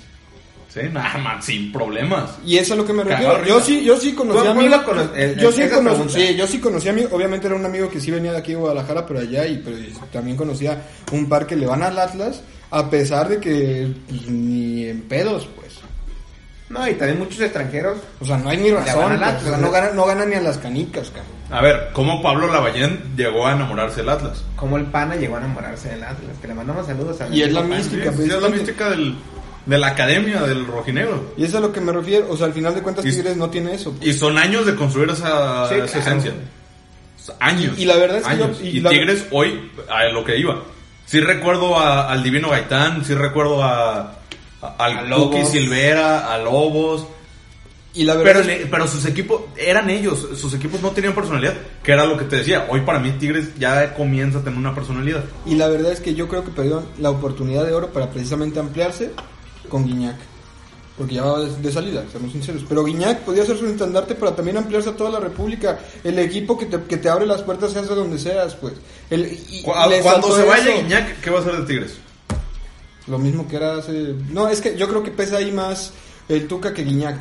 Sí, 0.68 0.80
nada 0.92 1.16
más, 1.18 1.44
sin 1.44 1.72
problemas. 1.72 2.32
Y 2.44 2.58
eso 2.58 2.66
es 2.66 2.70
a 2.72 2.76
lo 2.76 2.84
que 2.86 2.92
me 2.92 3.02
Cagado 3.02 3.38
refiero. 3.38 3.58
Yo 3.58 3.64
sí, 3.64 3.82
yo 3.82 3.96
sí 3.98 4.12
conocí 4.12 4.42
¿Tú 4.42 4.48
a. 4.50 4.54
Puebla 4.54 4.84
cono- 4.84 5.10
eh, 5.16 5.34
Yo 5.40 5.50
sí 5.50 5.62
pregunta? 6.02 6.12
sí, 6.12 6.34
yo 6.36 6.46
sí 6.46 6.58
conocí 6.58 6.88
a 6.88 6.90
amigos. 6.90 7.12
Obviamente 7.14 7.46
era 7.46 7.56
un 7.56 7.64
amigo 7.64 7.88
que 7.88 7.98
sí 8.00 8.10
venía 8.10 8.32
de 8.32 8.38
aquí 8.38 8.52
de 8.52 8.58
Guadalajara, 8.58 9.06
pero 9.06 9.20
allá, 9.20 9.46
y 9.46 9.56
pero 9.58 9.76
también 10.12 10.36
conocía 10.36 10.82
un 11.12 11.28
par 11.30 11.46
que 11.46 11.56
le 11.56 11.64
van 11.66 11.82
al 11.82 11.98
Atlas, 11.98 12.42
a 12.70 12.90
pesar 12.90 13.28
de 13.28 13.38
que 13.40 13.88
pues, 14.06 14.28
ni 14.28 14.84
en 14.84 15.00
pedos, 15.02 15.48
pues. 15.56 15.65
No, 16.68 16.88
y 16.88 16.94
también 16.94 17.18
muchos 17.20 17.40
extranjeros. 17.40 17.98
O 18.20 18.24
sea, 18.24 18.38
no 18.38 18.50
hay 18.50 18.56
ni 18.56 18.70
razón. 18.70 18.94
pues, 19.06 19.22
Atlas, 19.22 19.42
o 19.44 19.48
sea, 19.48 19.56
¿no? 19.58 19.70
ganan, 19.70 19.94
no 19.96 20.04
ganan 20.04 20.28
ni 20.30 20.34
a 20.36 20.40
las 20.40 20.58
canicas, 20.58 21.08
cabrón. 21.10 21.32
A 21.50 21.60
ver, 21.62 21.90
¿cómo 21.92 22.20
Pablo 22.22 22.48
Lavallén 22.52 23.14
llegó 23.16 23.46
a 23.46 23.52
enamorarse 23.52 23.98
del 24.00 24.08
Atlas? 24.08 24.42
Como 24.56 24.76
el 24.76 24.86
pana 24.86 25.14
llegó 25.14 25.36
a 25.36 25.38
enamorarse 25.38 25.90
del 25.90 26.02
Atlas. 26.02 26.36
Que 26.42 26.48
le 26.48 26.54
mandamos 26.54 26.86
saludos 26.86 27.20
a 27.20 27.28
Y 27.28 27.42
es 27.42 27.52
la 27.52 27.62
Pana. 27.62 27.76
mística. 27.76 28.10
Sí, 28.12 28.18
sí, 28.24 28.30
es 28.30 28.42
la 28.42 28.48
mística 28.48 28.90
del, 28.90 29.14
de 29.64 29.78
la 29.78 29.86
academia 29.86 30.42
del 30.42 30.66
rojinegro. 30.66 31.34
Y 31.36 31.44
eso 31.44 31.50
es 31.58 31.62
a 31.62 31.66
lo 31.68 31.72
que 31.72 31.80
me 31.80 31.92
refiero. 31.92 32.26
O 32.30 32.36
sea, 32.36 32.46
al 32.46 32.52
final 32.52 32.74
de 32.74 32.82
cuentas, 32.82 33.04
Y- 33.06 33.10
Tigres 33.10 33.36
no 33.36 33.48
tiene 33.48 33.74
eso. 33.74 33.92
pues. 33.92 34.04
Y 34.08 34.12
son 34.18 34.36
años 34.36 34.66
de 34.66 34.74
construir 34.74 35.08
esa, 35.10 35.68
Sí, 35.68 35.76
esa 35.76 35.86
claro. 35.86 36.00
esencia. 36.18 36.32
Años. 37.40 37.74
Y- 37.78 37.82
y 37.82 37.84
la 37.86 37.96
verdad 37.96 38.18
es 38.18 38.24
que 38.24 38.30
años. 38.30 38.58
yo- 38.58 38.64
y 38.64 38.68
y 38.68 38.80
la- 38.80 38.90
Tigres 38.90 39.26
hoy, 39.30 39.70
a 39.88 40.04
lo 40.12 40.24
que 40.24 40.36
iba. 40.36 40.62
Sí 41.06 41.20
recuerdo 41.20 41.78
a- 41.78 42.10
al 42.10 42.24
Divino 42.24 42.50
Gaitán, 42.50 43.04
sí 43.04 43.14
recuerdo 43.14 43.62
a- 43.62 44.15
al. 44.78 45.08
Cookie 45.10 45.44
Silvera, 45.44 46.32
a 46.32 46.38
Lobos. 46.38 47.06
Y 47.94 48.04
la 48.04 48.14
Pero, 48.22 48.42
le- 48.42 48.66
pero 48.66 48.86
sus 48.86 49.06
equipos, 49.06 49.40
eran 49.56 49.88
ellos, 49.88 50.28
sus 50.34 50.52
equipos 50.52 50.82
no 50.82 50.90
tenían 50.90 51.14
personalidad, 51.14 51.54
que 51.82 51.92
era 51.92 52.04
lo 52.04 52.18
que 52.18 52.24
te 52.26 52.36
decía. 52.36 52.66
Hoy 52.68 52.82
para 52.82 52.98
mí 52.98 53.10
Tigres 53.12 53.54
ya 53.58 53.94
comienza 53.94 54.40
a 54.40 54.42
tener 54.42 54.58
una 54.58 54.74
personalidad. 54.74 55.24
Y 55.46 55.54
la 55.54 55.66
verdad 55.68 55.92
es 55.92 56.00
que 56.00 56.14
yo 56.14 56.28
creo 56.28 56.44
que 56.44 56.50
perdieron 56.50 56.84
la 56.98 57.08
oportunidad 57.08 57.64
de 57.64 57.72
oro 57.72 57.90
para 57.94 58.10
precisamente 58.10 58.60
ampliarse 58.60 59.12
con 59.70 59.86
Guiñac. 59.86 60.16
Porque 60.98 61.14
ya 61.14 61.24
va 61.24 61.40
de, 61.40 61.72
salida, 61.72 62.04
seamos 62.12 62.32
sinceros. 62.32 62.64
Pero 62.68 62.84
Guiñac 62.84 63.20
podía 63.20 63.44
ser 63.46 63.56
su 63.58 63.66
estandarte 63.66 64.14
para 64.14 64.34
también 64.36 64.58
ampliarse 64.58 64.90
a 64.90 64.96
toda 64.96 65.08
la 65.10 65.20
República. 65.20 65.78
El 66.04 66.18
equipo 66.18 66.58
que 66.58 66.66
te, 66.66 66.82
que 66.84 66.96
te 66.98 67.08
abre 67.08 67.24
las 67.26 67.42
puertas 67.42 67.72
seas 67.72 67.88
de 67.88 67.94
donde 67.94 68.18
seas, 68.18 68.54
pues. 68.56 68.74
El, 69.08 69.26
y- 69.50 69.62
Cu- 69.62 69.72
les 69.88 70.02
Cuando 70.02 70.34
se 70.36 70.42
vaya 70.42 70.70
eso. 70.74 70.82
Guiñac, 70.82 71.20
¿qué 71.20 71.30
va 71.30 71.38
a 71.38 71.40
hacer 71.42 71.56
de 71.60 71.66
Tigres? 71.66 71.96
Lo 73.06 73.18
mismo 73.18 73.46
que 73.46 73.56
era 73.56 73.76
hace... 73.76 74.14
No, 74.30 74.48
es 74.48 74.60
que 74.60 74.76
yo 74.76 74.88
creo 74.88 75.02
que 75.02 75.10
pesa 75.10 75.36
ahí 75.36 75.52
más 75.52 75.92
el 76.28 76.46
Tuca 76.48 76.72
que 76.74 76.82
Guiñac. 76.82 77.18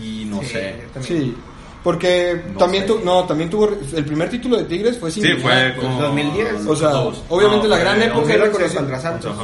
Y 0.00 0.24
no 0.26 0.40
Sí, 0.42 0.48
sé. 0.48 0.74
también. 0.92 1.22
Sí. 1.22 1.34
Porque 1.82 2.42
No 2.52 2.58
también, 2.58 2.84
tu- 2.86 3.00
no, 3.04 3.24
también 3.24 3.48
tuvo... 3.48 3.70
El 3.94 4.04
primer 4.04 4.28
título 4.28 4.56
de 4.58 4.64
Tigres 4.64 4.98
fue 4.98 5.10
sin 5.10 5.22
Sí, 5.22 5.30
fue 5.40 5.72
pues. 5.74 5.86
como... 5.86 6.00
2010. 6.00 6.66
O 6.66 6.76
sea, 6.76 6.88
Dos. 6.90 7.22
obviamente 7.28 7.66
la 7.68 7.78
gran 7.78 8.02
época 8.02 8.18
11. 8.20 8.32
era 8.34 8.44
2011 8.46 8.52
conocido. 8.74 8.80
contra 8.80 9.00
Santos. 9.00 9.36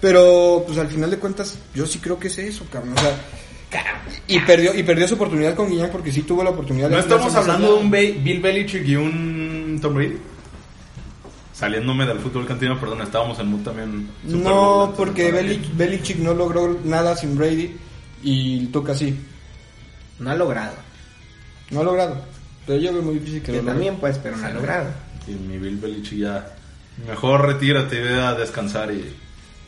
Pero, 0.00 0.64
pues 0.66 0.78
al 0.78 0.88
final 0.88 1.10
de 1.10 1.18
cuentas, 1.18 1.58
yo 1.74 1.86
sí 1.86 1.98
creo 2.00 2.18
que 2.18 2.28
es 2.28 2.38
eso, 2.38 2.64
cabrón. 2.70 2.94
O 2.96 3.00
sea, 3.00 3.16
y 4.28 4.38
perdió, 4.40 4.74
y 4.74 4.82
perdió 4.82 5.06
su 5.08 5.14
oportunidad 5.14 5.54
con 5.54 5.68
Guiñac 5.68 5.90
porque 5.90 6.12
sí 6.12 6.22
tuvo 6.22 6.42
la 6.44 6.50
oportunidad 6.50 6.88
¿No 6.88 6.96
de 6.96 7.02
estamos 7.02 7.26
ampliarse 7.26 7.48
más 7.48 7.56
hablando 7.56 7.76
de 7.76 7.82
un 8.14 8.22
Bill 8.24 8.40
Belichick 8.40 8.86
y 8.86 8.96
un 8.96 9.78
Tom 9.80 9.94
Brady? 9.94 10.16
Saliéndome 11.56 12.04
del 12.04 12.18
fútbol 12.18 12.46
cantino, 12.46 12.78
perdón, 12.78 13.00
estábamos 13.00 13.38
en 13.38 13.46
mood 13.48 13.62
también. 13.62 14.08
Super 14.26 14.38
No, 14.44 14.92
porque 14.94 15.32
Belichick, 15.32 15.74
Belichick 15.74 16.18
no 16.18 16.34
logró 16.34 16.78
nada 16.84 17.16
sin 17.16 17.34
Brady 17.36 17.74
y 18.22 18.66
toca 18.66 18.92
así. 18.92 19.18
No 20.18 20.30
ha 20.30 20.34
logrado. 20.34 20.74
No 21.70 21.80
ha 21.80 21.84
logrado. 21.84 22.20
Pero 22.66 22.78
yo 22.78 22.92
veo 22.92 23.02
muy 23.02 23.14
difícil 23.14 23.40
que 23.40 23.46
Que 23.46 23.52
lo 23.52 23.58
logre. 23.58 23.72
también, 23.72 23.96
pues, 23.96 24.18
pero 24.18 24.36
no 24.36 24.46
ha 24.46 24.50
logrado. 24.50 24.88
Y 25.26 25.30
mi 25.32 25.56
Bill 25.56 25.76
Belichick 25.78 26.18
ya... 26.18 26.46
Mejor 27.08 27.46
retírate 27.46 27.96
y 27.96 28.02
ve 28.02 28.20
a 28.20 28.34
descansar 28.34 28.90
y 28.92 29.14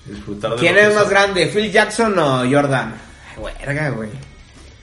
disfrutar 0.06 0.52
de 0.52 0.56
¿Quién 0.58 0.74
lo 0.74 0.80
que 0.80 0.86
es 0.88 0.94
más 0.94 1.08
sea. 1.08 1.10
grande, 1.10 1.46
Phil 1.46 1.70
Jackson 1.72 2.18
o 2.18 2.38
Jordan? 2.50 2.94
Ay, 3.36 3.52
Verga, 3.66 3.90
güey. 3.90 4.10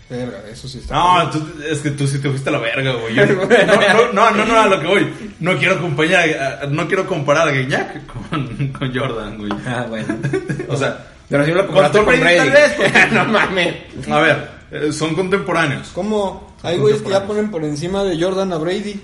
Verga, 0.10 0.38
eso 0.51 0.68
sí 0.68 0.78
está. 0.80 0.93
No, 0.93 1.30
tú- 1.32 1.47
es 1.68 1.80
que 1.80 1.89
tú 1.91 2.08
sí 2.08 2.20
te 2.20 2.30
fuiste 2.30 2.49
a 2.49 2.51
la 2.53 2.60
verga, 2.60 2.93
güey. 2.93 3.16
Yo- 3.16 3.26
No, 3.26 4.14
no, 4.14 4.32
no, 4.32 4.32
no, 4.32 4.45
no, 4.45 4.60
a 4.62 4.68
lo 4.68 4.80
que 4.80 4.88
voy. 4.88 5.14
No 5.39 5.58
quiero 5.58 5.76
acompañar, 5.76 6.30
a- 6.62 6.66
no 6.68 6.88
quiero 6.88 7.08
comparar 7.08 7.47
a 7.47 7.51
Guiñac 7.51 8.06
con, 8.06 8.68
con 8.70 8.95
Jordan, 8.95 9.38
güey. 9.38 9.51
Ah, 9.66 9.86
bueno. 9.89 10.16
O 10.70 10.78
sea, 10.78 11.08
Pero 11.28 11.43
si 11.43 11.51
me 11.51 11.58
lo 11.58 11.66
Con 11.68 11.76
comparaste 11.76 11.97
con 11.97 12.06
Brady, 12.08 12.22
Brady. 12.22 12.38
tal 12.38 12.51
vez, 12.51 13.12
no 13.14 13.26
mames. 13.26 13.76
a 14.12 14.20
ver, 14.20 14.49
eh, 14.72 14.91
son 14.91 15.16
contemporáneos. 15.16 15.89
¿Cómo? 15.93 16.56
Hay 16.62 16.78
güeyes 16.78 17.01
que 17.01 17.10
ya 17.10 17.26
ponen 17.26 17.49
por 17.49 17.64
encima 17.64 18.03
de 18.03 18.22
Jordan 18.22 18.53
a 18.53 18.58
Brady. 18.58 18.99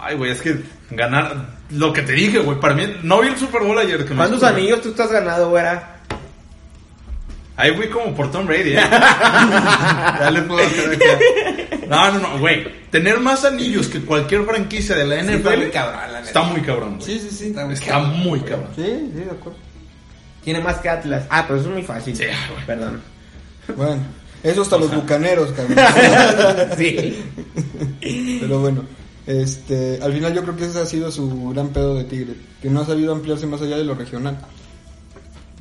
Ay, 0.00 0.16
güey, 0.16 0.30
es 0.30 0.40
que 0.40 0.62
ganar 0.90 1.58
lo 1.70 1.92
que 1.92 2.00
te 2.02 2.12
dije, 2.12 2.38
güey. 2.38 2.58
Para 2.58 2.74
mí, 2.74 2.84
no 3.02 3.20
vi 3.20 3.28
el 3.28 3.36
Super 3.36 3.62
Bowl 3.62 3.78
ayer. 3.78 4.04
Que 4.04 4.10
me 4.10 4.16
¿Cuántos 4.16 4.42
anillos 4.42 4.80
tú 4.80 4.88
estás 4.90 5.10
ganado, 5.12 5.50
güera? 5.50 5.99
Ahí 7.60 7.72
fui 7.76 7.88
como 7.88 8.14
por 8.14 8.30
Tom 8.30 8.46
Brady, 8.46 8.72
¿eh? 8.72 8.76
ya 8.90 10.30
le 10.32 10.42
puedo 10.42 10.66
hacer 10.66 10.94
acá. 10.94 11.86
No, 11.88 12.12
no, 12.12 12.18
no, 12.20 12.38
güey. 12.38 12.66
Tener 12.90 13.20
más 13.20 13.44
anillos 13.44 13.88
que 13.88 14.00
cualquier 14.00 14.44
franquicia 14.44 14.96
de 14.96 15.06
la 15.06 15.22
NFL 15.22 15.34
está 15.34 15.56
muy 15.56 15.70
cabrón, 15.70 16.12
la 16.12 16.20
está 16.20 16.42
muy 16.42 16.60
cabrón, 16.62 16.96
güey. 16.96 17.06
Sí, 17.06 17.28
sí, 17.28 17.36
sí. 17.36 17.46
Está 17.48 17.98
muy 17.98 18.40
cabrón. 18.40 18.70
Sí, 18.74 19.10
sí, 19.12 19.18
de 19.18 19.30
acuerdo. 19.30 19.58
Tiene 20.42 20.60
más 20.60 20.78
que 20.78 20.88
Atlas. 20.88 21.26
Ah, 21.28 21.44
pero 21.46 21.60
eso 21.60 21.68
es 21.68 21.74
muy 21.74 21.82
fácil. 21.82 22.16
Sí, 22.16 22.24
güey. 22.24 22.66
Perdón. 22.66 23.02
Bueno, 23.76 24.02
eso 24.42 24.62
hasta 24.62 24.78
los 24.78 24.94
bucaneros, 24.94 25.52
cabrón. 25.52 25.76
sí. 26.78 27.22
Pero 28.40 28.60
bueno, 28.60 28.84
este, 29.26 29.98
al 30.02 30.12
final 30.14 30.32
yo 30.32 30.42
creo 30.42 30.56
que 30.56 30.64
ese 30.64 30.80
ha 30.80 30.86
sido 30.86 31.12
su 31.12 31.50
gran 31.50 31.68
pedo 31.68 31.94
de 31.94 32.04
Tigre, 32.04 32.34
que 32.62 32.70
no 32.70 32.80
ha 32.80 32.86
sabido 32.86 33.12
ampliarse 33.12 33.46
más 33.46 33.60
allá 33.60 33.76
de 33.76 33.84
lo 33.84 33.94
regional. 33.94 34.38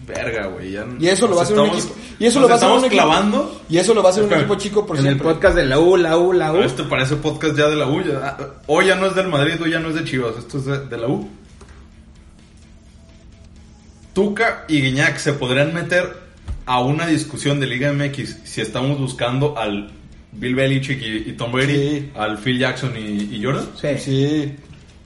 Verga, 0.09 0.47
güey. 0.47 0.71
ya 0.71 0.85
Y 0.99 1.07
eso 1.07 1.27
lo 1.27 1.35
va 1.35 1.41
a 1.41 1.43
hacer 1.45 1.57
un 1.59 1.67
equipo. 1.67 1.95
Y 2.19 2.25
eso 2.25 2.39
nos 2.39 2.49
lo 2.49 2.49
va 2.49 2.53
a 2.53 2.57
hacer 2.57 2.69
un 2.69 2.75
estamos 2.77 2.83
equipo. 2.83 3.03
clavando. 3.03 3.61
Y 3.69 3.77
eso 3.77 3.93
lo 3.93 4.01
va 4.03 4.09
a 4.09 4.11
hacer 4.11 4.23
un 4.25 4.33
equipo 4.33 4.55
chico 4.55 4.85
por 4.85 4.97
en 4.99 5.05
el 5.07 5.17
podcast 5.17 5.55
de 5.55 5.65
la 5.65 5.79
U, 5.79 5.95
la 5.97 6.17
U, 6.17 6.33
la 6.33 6.51
U. 6.53 6.57
Esto 6.57 6.87
parece 6.89 7.15
podcast 7.15 7.57
ya 7.57 7.67
de 7.69 7.75
la 7.75 7.87
U. 7.87 8.01
ya- 8.03 8.35
ah, 8.39 8.47
Hoy 8.67 8.87
ya 8.87 8.95
no 8.95 9.05
es 9.05 9.15
del 9.15 9.27
Madrid, 9.29 9.53
hoy 9.61 9.71
ya 9.71 9.79
no 9.79 9.89
es 9.89 9.95
de 9.95 10.03
Chivas. 10.03 10.35
Esto 10.37 10.57
es 10.57 10.65
de, 10.65 10.85
de 10.85 10.97
la 10.97 11.07
U. 11.07 11.29
Tuca 14.13 14.65
y 14.67 14.81
Guiñac 14.81 15.17
se 15.17 15.33
podrían 15.33 15.73
meter 15.73 16.17
a 16.65 16.81
una 16.81 17.07
discusión 17.07 17.59
de 17.59 17.67
Liga 17.67 17.93
MX 17.93 18.37
si 18.43 18.61
estamos 18.61 18.99
buscando 18.99 19.57
al 19.57 19.91
Bill 20.31 20.55
Belichick 20.55 21.01
y, 21.01 21.29
y 21.29 21.33
Tom 21.33 21.51
Brady, 21.51 21.73
Sí. 21.73 22.09
al 22.15 22.37
Phil 22.37 22.59
Jackson 22.59 22.93
y, 22.97 23.35
y 23.35 23.43
Jordan. 23.43 23.67
Sí. 23.79 23.87
Sí. 23.97 24.55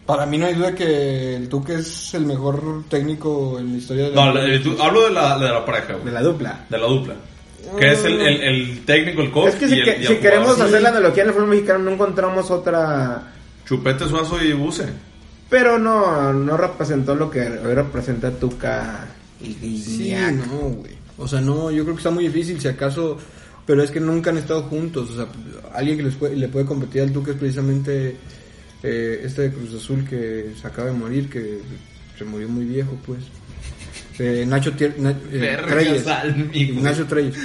Para 0.06 0.26
mí 0.26 0.38
no 0.38 0.46
hay 0.48 0.54
duda 0.56 0.76
que 0.76 1.36
el 1.38 1.48
Tuque 1.48 1.76
es 1.76 2.14
el 2.14 2.26
mejor 2.26 2.84
técnico 2.90 3.58
en 3.60 3.72
la 3.72 3.78
historia 3.78 4.04
de 4.10 4.16
la 4.16 4.26
No, 4.26 4.34
la- 4.34 4.48
eh, 4.54 4.60
tú- 4.60 4.76
hablo 4.82 5.04
de 5.06 5.12
la, 5.12 5.40
de 5.40 5.48
la 5.48 5.66
pareja, 5.66 5.94
güey. 5.94 6.06
De 6.06 6.12
la 6.12 6.22
dupla. 6.22 6.66
De 6.70 6.78
la 6.78 6.88
dupla. 6.88 7.16
Que 7.80 7.92
es 7.94 8.04
el, 8.04 8.20
el, 8.20 8.42
el 8.44 8.86
técnico, 8.86 9.22
el 9.22 9.32
coach 9.32 9.50
Es 9.54 9.56
que 9.56 9.68
si, 9.70 9.76
y 9.76 9.80
el, 9.80 9.86
que- 9.86 9.98
y 10.02 10.02
el 10.02 10.08
si 10.08 10.16
queremos 10.18 10.60
hacer 10.60 10.82
la 10.82 10.90
analogía 10.90 11.24
en 11.24 11.30
el 11.30 11.36
fútbol 11.36 11.48
mexicano, 11.50 11.80
no 11.86 11.92
encontramos 11.92 12.52
otra. 12.52 13.32
Chupete 13.66 14.06
Suazo 14.10 14.44
y 14.44 14.52
Buse. 14.52 14.86
Pero 15.50 15.80
no, 15.80 16.34
no 16.34 16.58
representó 16.58 17.16
lo 17.16 17.30
que 17.30 17.40
hoy 17.42 17.74
representa 17.74 18.32
Tuca 18.32 19.06
y 19.42 19.78
Sí, 19.78 20.14
no, 20.34 20.70
güey. 20.70 20.92
O 21.18 21.28
sea, 21.28 21.40
no, 21.40 21.72
yo 21.72 21.84
creo 21.84 21.96
que 21.96 22.00
está 22.00 22.10
muy 22.12 22.26
difícil, 22.26 22.60
si 22.60 22.68
acaso, 22.68 23.18
pero 23.66 23.82
es 23.84 23.92
que 23.92 24.00
nunca 24.02 24.32
han 24.32 24.38
estado 24.38 24.64
juntos. 24.64 25.12
O 25.12 25.16
sea, 25.16 25.28
alguien 25.74 25.96
que 25.98 26.04
les 26.04 26.16
puede- 26.16 26.36
le 26.36 26.48
puede 26.50 26.66
competir 26.66 27.04
al 27.04 27.14
Duque 27.14 27.32
es 27.32 27.38
precisamente 27.38 28.18
eh, 28.84 29.22
este 29.24 29.44
de 29.44 29.52
Cruz 29.52 29.74
Azul 29.74 30.06
que 30.08 30.52
se 30.60 30.68
acaba 30.68 30.90
de 30.90 30.94
morir, 30.94 31.30
que 31.30 31.60
se 32.18 32.24
murió 32.26 32.48
muy 32.50 32.66
viejo, 32.66 32.98
pues. 33.06 33.20
Eh, 34.20 34.46
Nacho 34.48 34.72
Tier- 34.74 34.98
Na- 34.98 35.16
eh, 35.32 35.58
Treyes. 35.68 36.04
Güey. 36.04 36.72
Nacho 36.82 37.06
Treyes. 37.08 37.36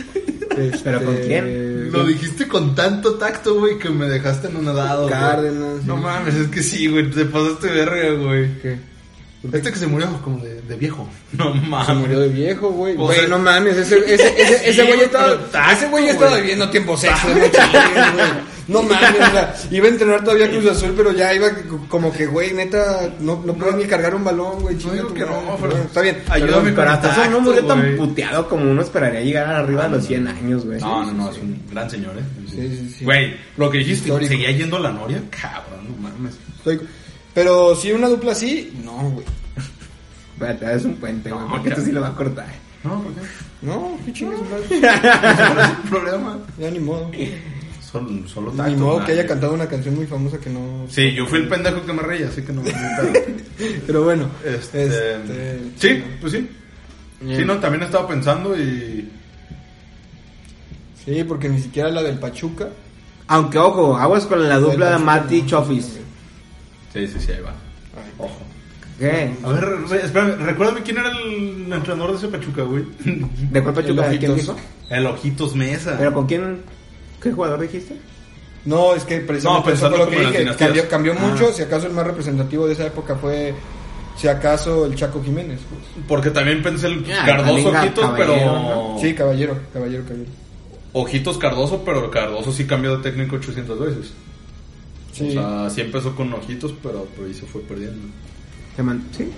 Este, 0.57 0.79
¿Pero 0.85 1.03
con 1.05 1.17
quién? 1.17 1.91
Lo 1.93 2.05
dijiste 2.05 2.47
con 2.47 2.75
tanto 2.75 3.15
tacto, 3.15 3.59
güey, 3.59 3.79
que 3.79 3.89
me 3.89 4.07
dejaste 4.07 4.49
anonadado. 4.49 5.05
güey. 5.05 5.15
Cárdenas. 5.15 5.85
No 5.85 5.97
sí. 5.97 6.03
mames, 6.03 6.35
es 6.35 6.49
que 6.49 6.63
sí, 6.63 6.87
güey, 6.89 7.11
te 7.11 7.25
pasaste 7.25 7.69
verga, 7.69 8.11
güey. 8.23 8.49
¿Qué? 8.61 8.77
Este 9.53 9.71
que 9.73 9.79
se 9.79 9.87
murió 9.87 10.21
como 10.23 10.45
de, 10.45 10.61
de 10.63 10.77
viejo. 10.77 11.09
No 11.33 11.55
Se 11.55 11.61
mames. 11.61 11.97
murió 11.97 12.21
de 12.21 12.29
viejo, 12.29 12.71
güey. 12.71 12.95
O 12.97 13.05
Güey, 13.07 13.21
sea- 13.21 13.29
no 13.29 13.39
mames, 13.39 13.77
ese, 13.77 13.99
ese, 13.99 14.15
ese, 14.43 14.69
ese 14.69 14.73
Sí, 14.83 14.89
güey 14.89 15.01
estaba, 15.03 15.73
ese 15.73 15.89
güey 15.89 16.09
estaba 16.09 16.31
güey. 16.31 16.41
viviendo 16.43 16.69
tiempo 16.71 16.97
sexo, 16.99 17.29
no. 18.69 18.83
No 18.83 18.89
mames, 18.89 19.11
o 19.11 19.31
sea, 19.33 19.55
iba 19.71 19.87
a 19.87 19.89
entrenar 19.91 20.23
todavía 20.23 20.51
Cruz 20.51 20.67
Azul, 20.67 20.93
pero 20.97 21.13
ya 21.13 21.33
iba 21.35 21.49
como 21.89 22.13
que, 22.13 22.27
güey, 22.27 22.53
neta, 22.53 23.09
no, 23.21 23.43
no 23.45 23.55
puedes 23.55 23.77
ni 23.77 23.85
cargar 23.85 24.15
un 24.15 24.23
balón, 24.25 24.61
güey. 24.61 24.77
chinga 24.77 24.95
digo 24.95 25.15
que 25.15 25.21
no, 25.21 25.57
pero- 25.61 25.77
Está 25.79 26.03
bien. 26.03 26.23
Ayúdame 26.29 26.73
Pero 26.73 26.91
hasta 26.91 27.13
eso 27.13 27.31
no 27.31 27.41
murió 27.41 27.65
tan 27.65 27.97
puteado 27.97 28.47
como 28.49 28.71
uno 28.71 28.83
esperaría 28.83 29.21
llegar 29.23 29.47
arriba 29.55 29.85
de 29.85 29.91
los 29.97 30.05
100 30.05 30.29
años, 30.29 30.65
güey. 30.67 30.79
No, 30.81 31.05
no, 31.07 31.13
no, 31.13 31.31
es 31.31 31.39
un 31.39 31.61
gran 31.71 31.89
señor, 31.91 32.17
eh. 32.19 32.23
Sí, 32.51 32.57
sí, 32.77 32.95
sí. 32.99 33.05
Güey, 33.05 33.35
lo 33.57 33.71
que 33.71 33.79
dijiste, 33.79 34.09
Histórico. 34.09 34.31
seguía 34.33 34.51
yendo 34.51 34.77
a 34.77 34.81
la 34.81 34.91
Noria, 34.93 35.23
cabrón, 35.31 35.87
no 35.89 36.09
mames. 36.09 36.35
Estoy- 36.59 36.81
Pero 37.35 37.75
si 37.75 37.93
una 37.93 38.09
dupla 38.09 38.33
así, 38.33 38.73
no, 38.85 39.11
güey. 39.11 39.25
Espérate, 40.35 40.75
es 40.77 40.85
un 40.85 40.95
puente, 40.97 41.31
güey, 41.31 41.43
No, 41.45 41.51
porque 41.51 41.71
esto 41.71 41.81
sí 41.81 41.91
lo 41.93 42.01
va 42.01 42.09
a 42.09 42.15
cortar. 42.15 42.47
No, 42.85 43.03
¿por 43.03 43.13
qué? 43.15 43.21
No, 43.63 43.99
qué 44.05 44.13
chingas, 44.13 44.39
madre. 44.51 44.67
¿Cuál 44.69 45.59
es 45.59 45.69
el 45.71 45.91
problema? 45.91 46.39
Ya 46.59 46.71
ni 46.71 46.79
modo. 46.79 47.11
Solo, 47.91 48.29
solo 48.29 48.51
Ni 48.51 48.57
tacto, 48.59 48.77
modo 48.77 49.05
que 49.05 49.13
haya 49.13 49.27
cantado 49.27 49.55
una 49.55 49.67
canción 49.67 49.95
muy 49.95 50.07
famosa 50.07 50.39
que 50.39 50.51
no. 50.51 50.87
Sí, 50.91 51.13
yo 51.15 51.27
fui 51.27 51.39
el 51.39 51.49
pendejo 51.49 51.87
que 51.87 51.93
me 51.95 52.03
reía, 52.03 52.29
así 52.29 52.43
que 52.43 52.53
no. 52.53 52.63
no 52.63 52.69
Pero 53.87 54.05
bueno. 54.05 54.29
Este, 54.45 54.85
Este, 54.85 55.59
sí, 55.79 56.05
pues 56.21 56.33
sí. 56.35 56.49
Bien. 57.21 57.41
Sí, 57.41 57.47
no, 57.47 57.57
también 57.59 57.83
estaba 57.83 58.07
pensando 58.07 58.57
y. 58.59 59.11
Sí, 61.05 61.25
porque 61.25 61.49
ni 61.49 61.61
siquiera 61.61 61.89
la 61.91 62.03
del 62.03 62.19
Pachuca. 62.19 62.69
Aunque, 63.27 63.59
ojo, 63.59 63.97
aguas 63.97 64.27
con 64.27 64.47
la 64.47 64.59
dupla 64.59 64.91
de 64.91 64.99
Mati 64.99 65.47
Chofis. 65.47 65.99
Sí, 66.93 67.07
sí, 67.07 67.17
sí, 67.19 67.33
ahí 67.33 67.41
va. 67.41 67.55
Ojo. 68.19 68.39
¿Qué? 68.99 69.33
A 69.45 69.49
ver, 69.51 69.79
espérame, 70.03 70.45
recuérdame 70.45 70.83
quién 70.83 70.99
era 70.99 71.11
el 71.11 71.73
entrenador 71.73 72.11
de 72.11 72.19
ese 72.19 72.29
Pachuca, 72.29 72.63
güey. 72.63 72.85
¿De 73.05 73.63
cuál 73.63 73.75
Pachuca? 73.75 74.11
El 74.11 74.19
¿Quién 74.19 74.33
Ojitos. 74.33 74.57
dijo? 74.57 74.69
El 74.91 75.07
Ojitos 75.07 75.55
Mesa. 75.55 75.95
¿Pero 75.97 76.13
con 76.13 76.27
quién? 76.27 76.63
¿Qué 77.23 77.33
jugador 77.33 77.61
dijiste? 77.61 77.97
No, 78.65 78.95
es 78.95 79.05
que 79.05 79.19
precisamente 79.21 79.71
No, 79.71 79.75
eso 79.75 79.89
fue 79.89 79.91
pensando 79.91 79.97
lo 79.99 80.11
que 80.11 80.39
dije. 80.41 80.57
Cambió, 80.57 80.89
cambió 80.89 81.13
Ah. 81.19 81.27
mucho. 81.27 81.53
Si 81.53 81.63
acaso 81.63 81.87
el 81.87 81.93
más 81.93 82.07
representativo 82.07 82.67
de 82.67 82.73
esa 82.75 82.87
época 82.87 83.17
fue, 83.17 83.55
si 84.17 84.29
acaso, 84.29 84.85
el 84.87 84.95
Chaco 84.95 85.23
Jiménez. 85.23 85.61
pues. 85.69 85.83
Porque 86.07 86.31
también 86.31 86.63
pensé 86.63 86.89
el 86.89 87.05
Ah, 87.13 87.25
Cardoso 87.25 87.69
Ojitos, 87.71 88.11
pero. 88.17 88.97
Sí, 89.01 89.15
caballero, 89.15 89.57
caballero, 89.73 90.05
caballero. 90.05 90.31
Ojitos 90.93 91.39
Cardoso, 91.39 91.83
pero 91.85 92.05
el 92.05 92.11
Cardoso 92.11 92.51
sí 92.53 92.65
cambió 92.67 92.97
de 92.97 93.03
técnico 93.11 93.37
800 93.37 93.79
veces. 93.79 94.13
Sí. 95.13 95.29
O 95.31 95.33
sea, 95.33 95.71
sí 95.71 95.81
empezó 95.81 96.15
con 96.15 96.33
Ojitos, 96.33 96.75
pero 96.83 97.05
por 97.05 97.27
ahí 97.27 97.35
se 97.35 97.47
fue 97.47 97.61
perdiendo. 97.63 98.07
Sí. 99.17 99.29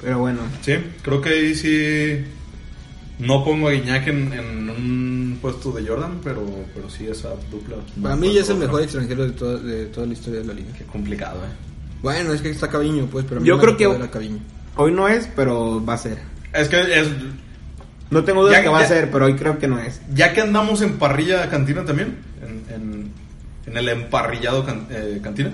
Pero 0.00 0.18
bueno. 0.18 0.40
Sí, 0.62 0.74
creo 1.02 1.20
que 1.20 1.28
ahí 1.30 1.54
sí. 1.54 2.24
No 3.18 3.44
pongo 3.44 3.68
a 3.68 3.72
Guiñac 3.72 4.06
en, 4.08 4.32
en 4.32 4.70
un 4.70 5.17
puesto 5.40 5.72
de 5.72 5.86
Jordan, 5.86 6.20
pero, 6.22 6.44
pero 6.74 6.88
sí 6.90 7.06
esa 7.06 7.30
dupla. 7.50 7.76
Para 8.02 8.16
mí 8.16 8.32
ya 8.34 8.40
es 8.42 8.50
el 8.50 8.58
mejor 8.58 8.82
extranjero 8.82 9.24
de 9.24 9.30
toda, 9.32 9.58
de 9.58 9.86
toda 9.86 10.06
la 10.06 10.12
historia 10.12 10.40
de 10.40 10.46
la 10.46 10.52
liga. 10.54 10.68
Qué 10.76 10.84
complicado, 10.84 11.38
eh. 11.44 11.48
Bueno, 12.02 12.32
es 12.32 12.40
que 12.42 12.50
está 12.50 12.68
Caviño, 12.68 13.06
pues, 13.06 13.24
pero 13.28 13.38
a 13.38 13.42
mí 13.42 13.48
Yo 13.48 13.56
me 13.56 13.62
creo 13.62 13.76
que- 13.76 14.08
Caviño. 14.10 14.38
Hoy 14.76 14.92
no 14.92 15.08
es, 15.08 15.28
pero 15.34 15.84
va 15.84 15.94
a 15.94 15.98
ser. 15.98 16.18
Es 16.52 16.68
que 16.68 16.80
es. 17.00 17.08
No 18.10 18.24
tengo 18.24 18.42
dudas 18.42 18.56
Ya- 18.56 18.62
que 18.62 18.68
va 18.68 18.78
ya- 18.80 18.84
a 18.84 18.88
ser, 18.88 19.10
pero 19.10 19.26
hoy 19.26 19.34
creo 19.34 19.58
que 19.58 19.66
no 19.68 19.78
es. 19.78 20.00
Ya 20.14 20.32
que 20.32 20.40
andamos 20.40 20.80
en 20.82 20.98
parrilla 20.98 21.48
cantina 21.50 21.84
también, 21.84 22.18
en, 22.40 22.74
en, 22.74 23.12
en 23.66 23.76
el 23.76 23.88
emparrillado 23.88 24.64
can- 24.64 24.86
eh, 24.90 25.20
cantina, 25.22 25.50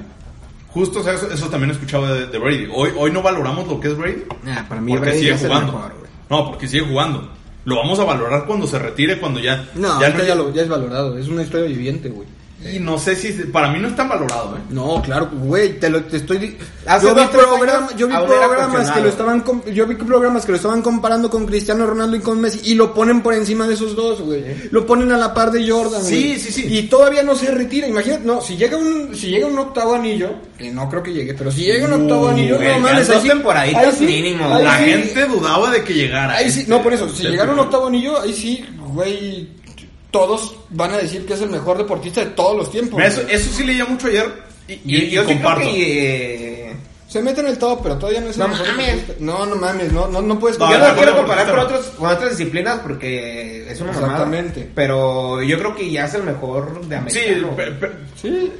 justo 0.68 1.00
o 1.00 1.02
sea, 1.02 1.14
eso, 1.14 1.30
eso 1.32 1.48
también 1.48 1.70
escuchaba 1.72 2.12
de, 2.12 2.26
de 2.26 2.38
Brady. 2.38 2.68
Hoy, 2.72 2.90
hoy 2.96 3.10
no 3.10 3.22
valoramos 3.22 3.66
lo 3.66 3.80
que 3.80 3.88
es 3.88 3.96
Brady. 3.96 4.22
Ah, 4.46 4.64
para 4.68 4.80
mí 4.80 4.92
porque 4.92 5.06
Brady 5.10 5.18
sigue 5.20 5.38
jugando. 5.38 5.72
mejor, 5.72 5.94
no, 6.30 6.46
porque 6.50 6.68
sigue 6.68 6.84
jugando. 6.86 7.30
Lo 7.64 7.76
vamos 7.76 7.98
a 7.98 8.04
valorar 8.04 8.44
cuando 8.46 8.66
se 8.66 8.78
retire, 8.78 9.18
cuando 9.18 9.40
ya. 9.40 9.68
No, 9.74 10.00
ya, 10.00 10.34
lo, 10.34 10.52
ya 10.52 10.62
es 10.62 10.68
valorado. 10.68 11.16
Es 11.16 11.28
una 11.28 11.42
historia 11.42 11.66
viviente, 11.66 12.10
güey. 12.10 12.28
Y 12.72 12.78
no 12.78 12.98
sé 12.98 13.14
si. 13.14 13.30
Para 13.32 13.68
mí 13.70 13.78
no 13.78 13.88
es 13.88 13.96
tan 13.96 14.08
valorado, 14.08 14.56
¿eh? 14.56 14.60
No, 14.70 15.02
claro, 15.02 15.28
güey, 15.32 15.78
te 15.78 15.90
lo 15.90 16.02
te 16.04 16.16
estoy 16.16 16.56
Hace 16.86 17.06
yo 17.06 17.14
vi 17.14 17.24
programa- 17.26 17.88
yo 17.96 18.06
vi 18.08 18.14
programas 18.14 18.90
que 18.90 19.00
lo 19.00 19.08
estaban 19.08 19.44
yo 19.72 19.86
vi 19.86 19.94
programas 19.96 20.44
que 20.46 20.52
lo 20.52 20.56
estaban 20.56 20.80
comparando 20.82 21.28
con 21.30 21.44
Cristiano 21.46 21.86
Ronaldo 21.86 22.16
y 22.16 22.20
con 22.20 22.40
Messi 22.40 22.60
y 22.64 22.74
lo 22.74 22.94
ponen 22.94 23.22
por 23.22 23.34
encima 23.34 23.66
de 23.68 23.74
esos 23.74 23.94
dos, 23.94 24.20
güey. 24.22 24.44
Lo 24.70 24.86
ponen 24.86 25.12
a 25.12 25.18
la 25.18 25.34
par 25.34 25.50
de 25.50 25.68
Jordan, 25.70 26.02
Sí, 26.02 26.28
güey. 26.28 26.38
sí, 26.40 26.52
sí. 26.52 26.66
Y 26.78 26.82
todavía 26.84 27.22
no 27.22 27.34
se 27.34 27.50
retira, 27.50 27.86
imagínate, 27.86 28.24
no, 28.24 28.40
si 28.40 28.56
llega 28.56 28.76
un 28.76 29.14
si 29.14 29.28
llega 29.28 29.46
un 29.46 29.58
octavo 29.58 29.94
anillo, 29.94 30.30
que 30.58 30.70
no 30.70 30.88
creo 30.88 31.02
que 31.02 31.12
llegue, 31.12 31.34
pero 31.34 31.50
si 31.52 31.64
llega 31.64 31.86
un 31.86 32.02
octavo 32.02 32.26
Uh, 32.26 32.28
anillo, 32.28 32.56
güey, 32.56 32.68
no 32.68 32.78
mames, 32.80 33.06
dos 33.08 33.16
ahí 33.16 33.22
sí- 33.22 33.28
temporaditas 33.28 33.94
sí- 33.96 34.06
mínimo. 34.06 34.58
La 34.58 34.78
sí- 34.78 34.84
gente 34.84 35.24
dudaba 35.26 35.70
de 35.70 35.84
que 35.84 35.92
llegara. 35.94 36.34
Ahí 36.36 36.50
sí, 36.50 36.64
no, 36.66 36.82
por 36.82 36.92
eso, 36.94 37.08
si 37.10 37.24
llegara 37.28 37.52
un 37.52 37.58
octavo 37.58 37.88
anillo, 37.88 38.20
ahí 38.20 38.32
sí, 38.32 38.64
güey, 38.78 39.48
todos 40.14 40.54
van 40.70 40.92
a 40.92 40.98
decir 40.98 41.26
que 41.26 41.34
es 41.34 41.40
el 41.42 41.50
mejor 41.50 41.76
deportista 41.76 42.20
de 42.20 42.30
todos 42.30 42.56
los 42.56 42.70
tiempos. 42.70 43.02
Eso, 43.02 43.20
sí 43.52 43.64
leía 43.64 43.84
mucho 43.84 44.06
ayer. 44.06 44.32
Y, 44.68 44.72
y- 44.74 44.80
Y, 44.84 44.96
y 44.96 45.10
yo 45.10 45.22
sí 45.22 45.26
creo 45.26 45.36
comparto. 45.42 45.60
que... 45.72 46.70
eh, 46.70 46.76
Se 47.08 47.20
mete 47.20 47.40
en 47.40 47.48
el 47.48 47.58
top, 47.58 47.80
pero 47.82 47.96
todavía 47.98 48.20
no 48.20 48.28
es 48.30 48.38
el 48.38 48.48
mejor 48.48 48.66
mames. 48.68 48.86
deportista. 48.86 49.14
No, 49.24 49.44
no 49.46 49.56
mames, 49.56 49.92
no, 49.92 50.06
no, 50.08 50.22
no 50.22 50.38
puedes 50.38 50.56
No, 50.58 50.70
yo 50.70 50.78
no 50.78 50.94
quiero 50.94 51.16
comparar 51.16 51.50
con, 51.50 51.58
otros, 51.58 51.86
con 51.98 52.08
otras 52.10 52.30
disciplinas 52.30 52.78
porque 52.80 53.70
es 53.70 53.80
una 53.80 53.90
mamada. 53.92 54.12
Exactamente. 54.12 54.70
Pero 54.74 55.42
yo 55.42 55.58
creo 55.58 55.74
que 55.74 55.90
ya 55.90 56.04
es 56.06 56.14
el 56.14 56.22
mejor 56.22 56.80
de 56.86 56.96
Sí, 57.10 57.18
americano. 57.20 57.56
pe- 57.56 57.72
pe- 57.72 57.90
Sí, 58.22 58.52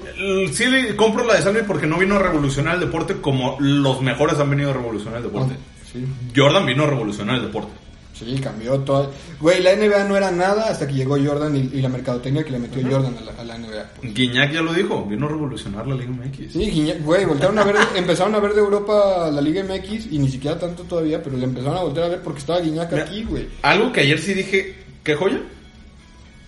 sí 0.53 0.67
le 0.67 0.95
compro 0.97 1.25
la 1.25 1.35
de 1.37 1.43
Salmi 1.43 1.61
porque 1.67 1.87
no 1.87 1.97
vino 1.99 2.17
a 2.17 2.19
revolucionar 2.19 2.75
el 2.75 2.81
deporte 2.81 3.15
como 3.21 3.57
los 3.61 4.03
mejores 4.03 4.39
han 4.41 4.51
venido 4.51 4.71
a 4.71 4.75
revolucionar 4.75 5.19
el 5.19 5.23
deporte. 5.25 5.55
sí, 5.91 6.05
Jordan 6.37 6.67
vino 6.67 6.83
a 6.85 6.87
revolucionar 6.89 7.37
el 7.37 7.43
deporte. 7.43 7.71
Sí, 8.15 8.39
cambió 8.43 8.79
todo. 8.81 9.13
Güey, 9.41 9.63
la 9.63 9.75
NBA 9.77 10.05
no 10.05 10.17
era 10.17 10.31
nada 10.31 10.69
hasta 10.71 10.87
que 10.87 10.95
llegó 10.95 11.17
Jordan 11.23 11.55
y, 11.57 11.61
y 11.77 11.83
la 11.83 11.89
mercadotecnia 11.89 12.45
que 12.45 12.53
le 12.53 12.59
metió 12.61 12.83
Jordan 12.83 13.17
a 13.19 13.21
la, 13.21 13.33
a 13.33 13.45
la 13.45 13.59
NBA. 13.59 13.91
pues. 14.01 14.15
Guiñac 14.15 14.53
ya 14.53 14.63
lo 14.63 14.73
dijo, 14.73 15.05
vino 15.05 15.27
a 15.27 15.29
revolucionar 15.31 15.87
la 15.87 15.95
Liga 15.97 16.11
MX. 16.13 16.53
Sí, 16.53 16.71
Guiñac- 16.71 17.03
güey, 17.03 17.25
voltearon 17.25 17.59
a 17.59 17.65
ver, 17.65 17.77
empezaron 17.97 18.35
a 18.35 18.39
ver 18.41 18.55
de 18.55 18.61
Europa 18.61 19.29
la 19.33 19.41
Liga 19.41 19.63
MX 19.65 20.07
y 20.13 20.19
ni 20.19 20.29
siquiera 20.29 20.59
tanto 20.59 20.85
todavía, 20.85 21.23
pero 21.23 21.37
le 21.37 21.45
empezaron 21.45 21.77
a 21.77 21.83
voltear 21.83 22.07
a 22.07 22.09
ver 22.11 22.21
porque 22.23 22.41
estaba 22.41 22.61
Guiñac 22.61 22.91
Mira, 22.93 23.05
aquí, 23.05 23.25
güey. 23.25 23.49
Algo 23.63 23.93
que 23.93 24.01
ayer 24.01 24.19
sí 24.19 24.33
dije, 24.35 24.75
qué 25.03 25.15
joya. 25.15 25.41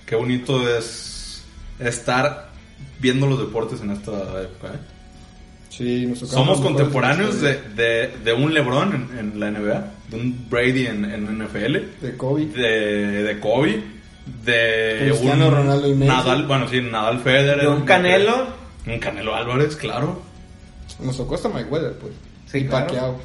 Qué 0.07 0.14
bonito 0.14 0.69
es 0.79 1.43
estar 1.81 2.51
viendo 3.01 3.27
los 3.27 3.39
deportes 3.41 3.81
en 3.81 3.91
esta 3.91 4.12
época. 4.43 4.69
¿eh? 4.75 4.79
Sí, 5.77 6.07
nos 6.07 6.20
tocaron 6.20 6.45
Somos 6.47 6.61
contemporáneos 6.61 7.41
de, 7.41 7.61
de, 7.74 8.09
de 8.24 8.33
un 8.33 8.55
LeBron 8.55 8.95
en, 9.12 9.18
en 9.18 9.41
la 9.41 9.51
NBA, 9.51 9.93
de 10.09 10.16
un 10.16 10.47
Brady 10.49 10.87
en, 10.87 11.05
en 11.05 11.45
NFL, 11.45 11.72
De 12.01 12.16
Kobe. 12.16 12.47
de, 12.47 13.22
de 13.24 13.41
Kobe, 13.41 13.83
de 14.45 14.97
Cristiano 15.09 15.49
un 15.49 15.55
Ronaldo 15.55 15.89
y 15.89 15.95
Messi. 15.95 16.09
Nadal, 16.11 16.47
bueno, 16.47 16.66
sí, 16.68 16.81
Nadal 16.81 17.20
Federer. 17.20 17.61
De 17.61 17.68
un 17.68 17.83
Canelo. 17.85 18.47
Un 18.87 18.99
Canelo 18.99 19.35
Álvarez, 19.35 19.77
claro. 19.77 20.22
Nos 21.01 21.16
tocó 21.16 21.35
hasta 21.35 21.49
Mayweather, 21.51 21.93
pues. 21.99 22.12
Sí, 22.51 22.59
y 22.59 22.64
claro. 22.66 23.18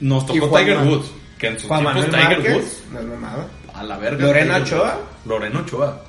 Nos 0.00 0.24
tocó 0.24 0.46
Juan 0.48 0.64
Tiger. 0.64 0.78
Woods, 0.86 1.10
que 1.38 1.46
en 1.48 1.58
sus 1.58 1.68
Juan 1.68 1.82
tiempos 1.82 2.06
Manuel 2.12 2.38
Tiger 2.40 2.54
Woods, 2.56 2.82
no 2.92 3.00
es 3.00 3.06
mamada. 3.06 3.46
a 3.74 3.82
la 3.82 3.98
verga. 3.98 4.24
Lorena 4.26 4.56
Ochoa. 4.58 4.98
Lorena 5.26 5.60
Ochoa, 5.60 6.04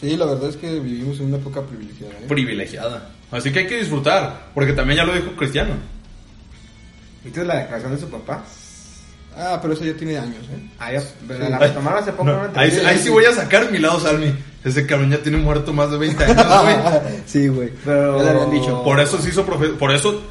Sí, 0.00 0.16
la 0.16 0.24
verdad 0.24 0.48
es 0.48 0.56
que 0.56 0.80
vivimos 0.80 1.20
en 1.20 1.26
una 1.26 1.36
época 1.36 1.60
privilegiada. 1.62 2.14
¿eh? 2.14 2.24
privilegiada. 2.26 3.10
Así 3.30 3.52
que 3.52 3.60
hay 3.60 3.66
que 3.66 3.78
disfrutar, 3.78 4.48
porque 4.54 4.72
también 4.72 4.98
ya 4.98 5.04
lo 5.04 5.14
dijo 5.14 5.32
Cristiano. 5.36 5.74
¿Viste 7.24 7.44
la 7.44 7.56
declaración 7.58 7.94
de 7.94 8.00
su 8.00 8.08
papá? 8.08 8.42
Ah, 9.36 9.58
pero 9.62 9.74
eso 9.74 9.84
ya 9.84 9.94
tiene 9.94 10.18
años, 10.18 10.42
¿eh? 10.50 10.68
Ah, 10.78 10.90
ya, 10.92 11.02
la 11.48 11.58
retomaron 11.58 12.02
hace 12.02 12.10
poco. 12.12 12.24
No, 12.24 12.48
¿no? 12.48 12.50
ahí, 12.60 12.70
ahí 12.84 12.98
sí 12.98 13.08
voy 13.10 13.24
a 13.26 13.32
sacar 13.32 13.70
mi 13.70 13.78
lado 13.78 14.00
Salmi. 14.00 14.34
Ese 14.64 14.84
cabrón 14.86 15.10
ya 15.10 15.22
tiene 15.22 15.38
muerto 15.38 15.72
más 15.72 15.90
de 15.90 15.98
20 15.98 16.24
años, 16.24 16.46
güey. 16.62 16.76
sí, 17.26 17.48
güey. 17.48 17.70
Pero- 17.84 18.18
Ya 18.18 18.24
le 18.24 18.30
habían 18.30 18.50
dicho. 18.50 18.82
Por 18.82 18.98
eso 19.00 19.18
se 19.18 19.28
hizo 19.30 19.44
profe... 19.46 19.68
Por 19.68 19.92
eso... 19.92 20.22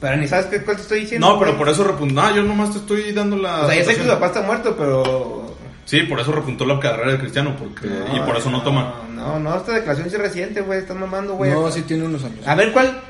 Pero 0.00 0.16
ni 0.16 0.26
sabes 0.28 0.46
qué, 0.46 0.62
cuál 0.62 0.76
te 0.76 0.82
estoy 0.82 1.00
diciendo. 1.00 1.26
No, 1.28 1.38
pero 1.38 1.52
güey. 1.52 1.58
por 1.58 1.68
eso 1.68 1.84
repuntó... 1.84 2.14
No, 2.20 2.34
yo 2.34 2.42
nomás 2.42 2.72
te 2.72 2.78
estoy 2.78 3.12
dando 3.12 3.36
la... 3.36 3.62
O 3.62 3.66
sea, 3.68 3.76
ya 3.76 3.82
sé 3.84 3.90
que 3.90 3.94
su 3.96 4.02
situación. 4.02 4.16
papá 4.20 4.26
está 4.26 4.42
muerto, 4.42 4.76
pero. 4.76 5.56
Sí, 5.88 6.02
por 6.02 6.20
eso 6.20 6.32
repuntó 6.32 6.66
la 6.66 6.78
carrera 6.78 7.12
de 7.12 7.18
Cristiano. 7.18 7.56
porque 7.58 7.88
Y 8.14 8.20
por 8.20 8.36
eso 8.36 8.50
no 8.50 8.62
toma. 8.62 9.04
No, 9.10 9.38
no, 9.38 9.56
esta 9.56 9.72
declaración 9.72 10.06
es 10.08 10.18
reciente, 10.18 10.60
güey. 10.60 10.80
Están 10.80 11.00
mamando, 11.00 11.32
güey. 11.32 11.50
No, 11.50 11.70
sí 11.70 11.80
tiene 11.80 12.04
unos 12.04 12.22
años. 12.24 12.46
A 12.46 12.54
ver, 12.54 12.72
¿cuál? 12.74 13.00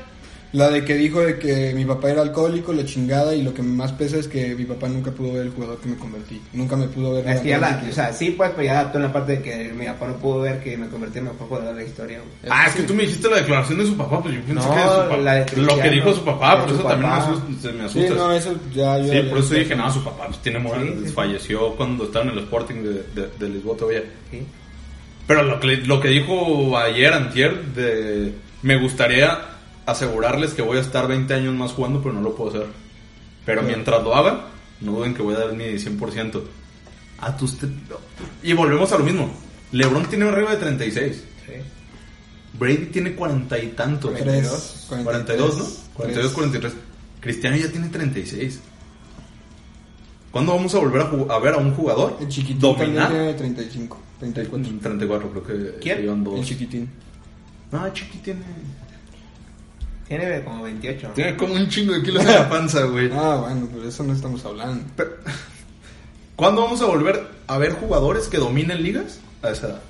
La 0.51 0.67
de 0.71 0.83
que 0.83 0.95
dijo 0.95 1.21
de 1.21 1.37
que 1.37 1.73
mi 1.75 1.85
papá 1.85 2.09
era 2.09 2.23
alcohólico, 2.23 2.73
la 2.73 2.83
chingada, 2.83 3.35
y 3.35 3.43
lo 3.43 3.53
que 3.53 3.61
más 3.61 3.91
pesa 3.91 4.17
es 4.17 4.27
que 4.27 4.55
mi 4.55 4.65
papá 4.65 4.89
nunca 4.89 5.11
pudo 5.11 5.33
ver 5.33 5.43
el 5.43 5.51
jugador 5.51 5.77
que 5.79 5.89
me 5.89 5.95
convertí. 5.95 6.41
Nunca 6.53 6.75
me 6.75 6.87
pudo 6.87 7.13
ver. 7.13 7.27
Es 7.29 7.41
que 7.41 7.49
ya 7.49 7.59
la, 7.59 7.83
o 7.87 7.93
sea, 7.93 8.11
sí, 8.11 8.31
pues, 8.31 8.49
pero 8.55 8.63
ya 8.63 8.79
adaptó 8.79 8.97
en 8.97 9.03
la 9.03 9.13
parte 9.13 9.33
de 9.33 9.41
que 9.43 9.71
mi 9.73 9.85
papá 9.85 10.07
no 10.07 10.15
pudo 10.15 10.41
ver 10.41 10.59
que 10.63 10.75
me 10.75 10.87
convertí 10.87 11.19
en 11.19 11.27
el 11.27 11.33
mejor 11.33 11.47
jugador 11.49 11.75
de 11.75 11.81
la 11.83 11.87
historia, 11.87 12.17
güey. 12.17 12.51
Ah, 12.51 12.65
es 12.67 12.73
que 12.73 12.81
tú 12.81 12.95
me 12.95 13.03
dijiste 13.03 13.29
la 13.29 13.35
declaración 13.37 13.77
de 13.77 13.85
su 13.85 13.95
papá, 13.95 14.23
pues 14.23 14.33
yo 14.33 14.41
pensé 14.41 14.53
No, 14.55 14.73
que 14.73 14.79
de 14.79 14.85
su 15.45 15.55
papá. 15.55 15.61
lo 15.61 15.81
que 15.83 15.89
dijo 15.91 16.13
su 16.15 16.23
papá, 16.25 16.59
por 16.61 16.69
su 16.69 16.75
eso 16.75 16.83
también 16.83 17.11
me 17.11 17.17
asusta. 17.17 17.45
se 17.61 17.71
me 17.71 17.89
Sí, 17.89 17.99
asusta. 17.99 18.15
no, 18.15 18.31
eso 18.31 18.55
ya 18.73 18.97
yo. 18.97 19.13
Sí, 19.13 19.19
por 19.29 19.37
eso 19.37 19.53
dije, 19.53 19.75
no, 19.75 19.93
su 19.93 20.03
papá 20.03 20.25
pues, 20.29 20.39
tiene 20.41 20.57
moral. 20.57 20.83
Sí, 20.87 20.93
sí, 21.01 21.05
sí. 21.09 21.13
Falleció 21.13 21.75
cuando 21.75 22.05
estaba 22.05 22.25
en 22.25 22.31
el 22.31 22.39
Sporting 22.39 22.75
de, 22.75 23.03
de, 23.21 23.29
de 23.37 23.49
Lisboa 23.49 23.77
todavía. 23.77 24.01
Sí. 24.31 24.41
Pero 25.27 25.43
lo 25.43 25.59
que, 25.59 25.67
lo 25.77 25.99
que 26.01 26.07
dijo 26.07 26.75
ayer, 26.75 27.13
antier, 27.13 27.65
de... 27.75 28.33
Me 28.63 28.77
gustaría 28.77 29.37
asegurarles 29.91 30.53
que 30.53 30.61
voy 30.61 30.77
a 30.77 30.81
estar 30.81 31.07
20 31.07 31.33
años 31.33 31.55
más 31.55 31.71
jugando, 31.71 32.01
pero 32.01 32.13
no 32.13 32.21
lo 32.21 32.35
puedo 32.35 32.49
hacer. 32.51 32.67
Pero 33.45 33.61
mientras 33.63 34.03
lo 34.03 34.15
haga, 34.15 34.47
no 34.81 34.93
duden 34.93 35.13
que 35.13 35.21
voy 35.21 35.35
a 35.35 35.39
dar 35.39 35.53
mi 35.53 35.65
100%. 35.65 36.41
Ah, 37.19 37.35
tú 37.35 37.45
usted... 37.45 37.67
Y 38.43 38.53
volvemos 38.53 38.91
a 38.91 38.97
lo 38.97 39.03
mismo. 39.03 39.29
LeBron 39.71 40.05
tiene 40.05 40.27
arriba 40.27 40.51
de 40.51 40.57
36. 40.57 41.15
Sí. 41.45 41.53
Brady 42.57 42.85
tiene 42.87 43.13
cuarenta 43.13 43.57
y 43.57 43.67
tantos. 43.69 44.13
Tres, 44.15 44.85
42, 44.89 45.57
¿no? 45.57 45.65
42, 45.95 46.31
43. 46.31 46.31
43. 46.31 46.73
Cristiano 47.19 47.57
ya 47.57 47.69
tiene 47.71 47.89
36. 47.89 48.59
¿Cuándo 50.31 50.53
vamos 50.55 50.73
a 50.75 50.79
volver 50.79 51.01
a, 51.01 51.33
a 51.35 51.39
ver 51.39 51.53
a 51.55 51.57
un 51.57 51.73
jugador 51.73 52.17
El 52.21 52.27
chiquitín 52.27 52.59
dominar? 52.59 53.09
tiene 53.09 53.33
35, 53.33 53.97
34. 54.19 54.79
34, 54.81 55.31
creo 55.31 55.43
que 55.43 55.79
¿Quién? 55.79 55.97
que 55.97 56.01
llevan 56.03 56.23
dos. 56.23 56.39
El 56.39 56.45
chiquitín. 56.45 56.89
No, 57.71 57.87
Chiqui 57.93 58.17
tiene. 58.19 58.41
Tiene 60.09 60.43
como 60.43 60.63
28. 60.63 61.11
Tiene 61.13 61.37
como 61.37 61.53
un 61.53 61.69
chingo 61.69 61.93
de 61.93 62.01
kilos 62.01 62.25
en 62.25 62.31
la 62.33 62.49
panza, 62.49 62.83
güey. 62.85 63.09
Ah, 63.13 63.35
bueno, 63.45 63.69
pero 63.71 63.87
eso 63.87 64.03
no 64.03 64.13
estamos 64.13 64.43
hablando. 64.43 64.83
¿Cuándo 66.35 66.63
vamos 66.63 66.81
a 66.81 66.85
volver 66.85 67.27
a 67.47 67.57
ver 67.59 67.73
jugadores 67.73 68.27
que 68.27 68.37
dominen 68.37 68.81
ligas? 68.81 69.19
A 69.43 69.51
esa 69.51 69.67
edad. 69.67 69.81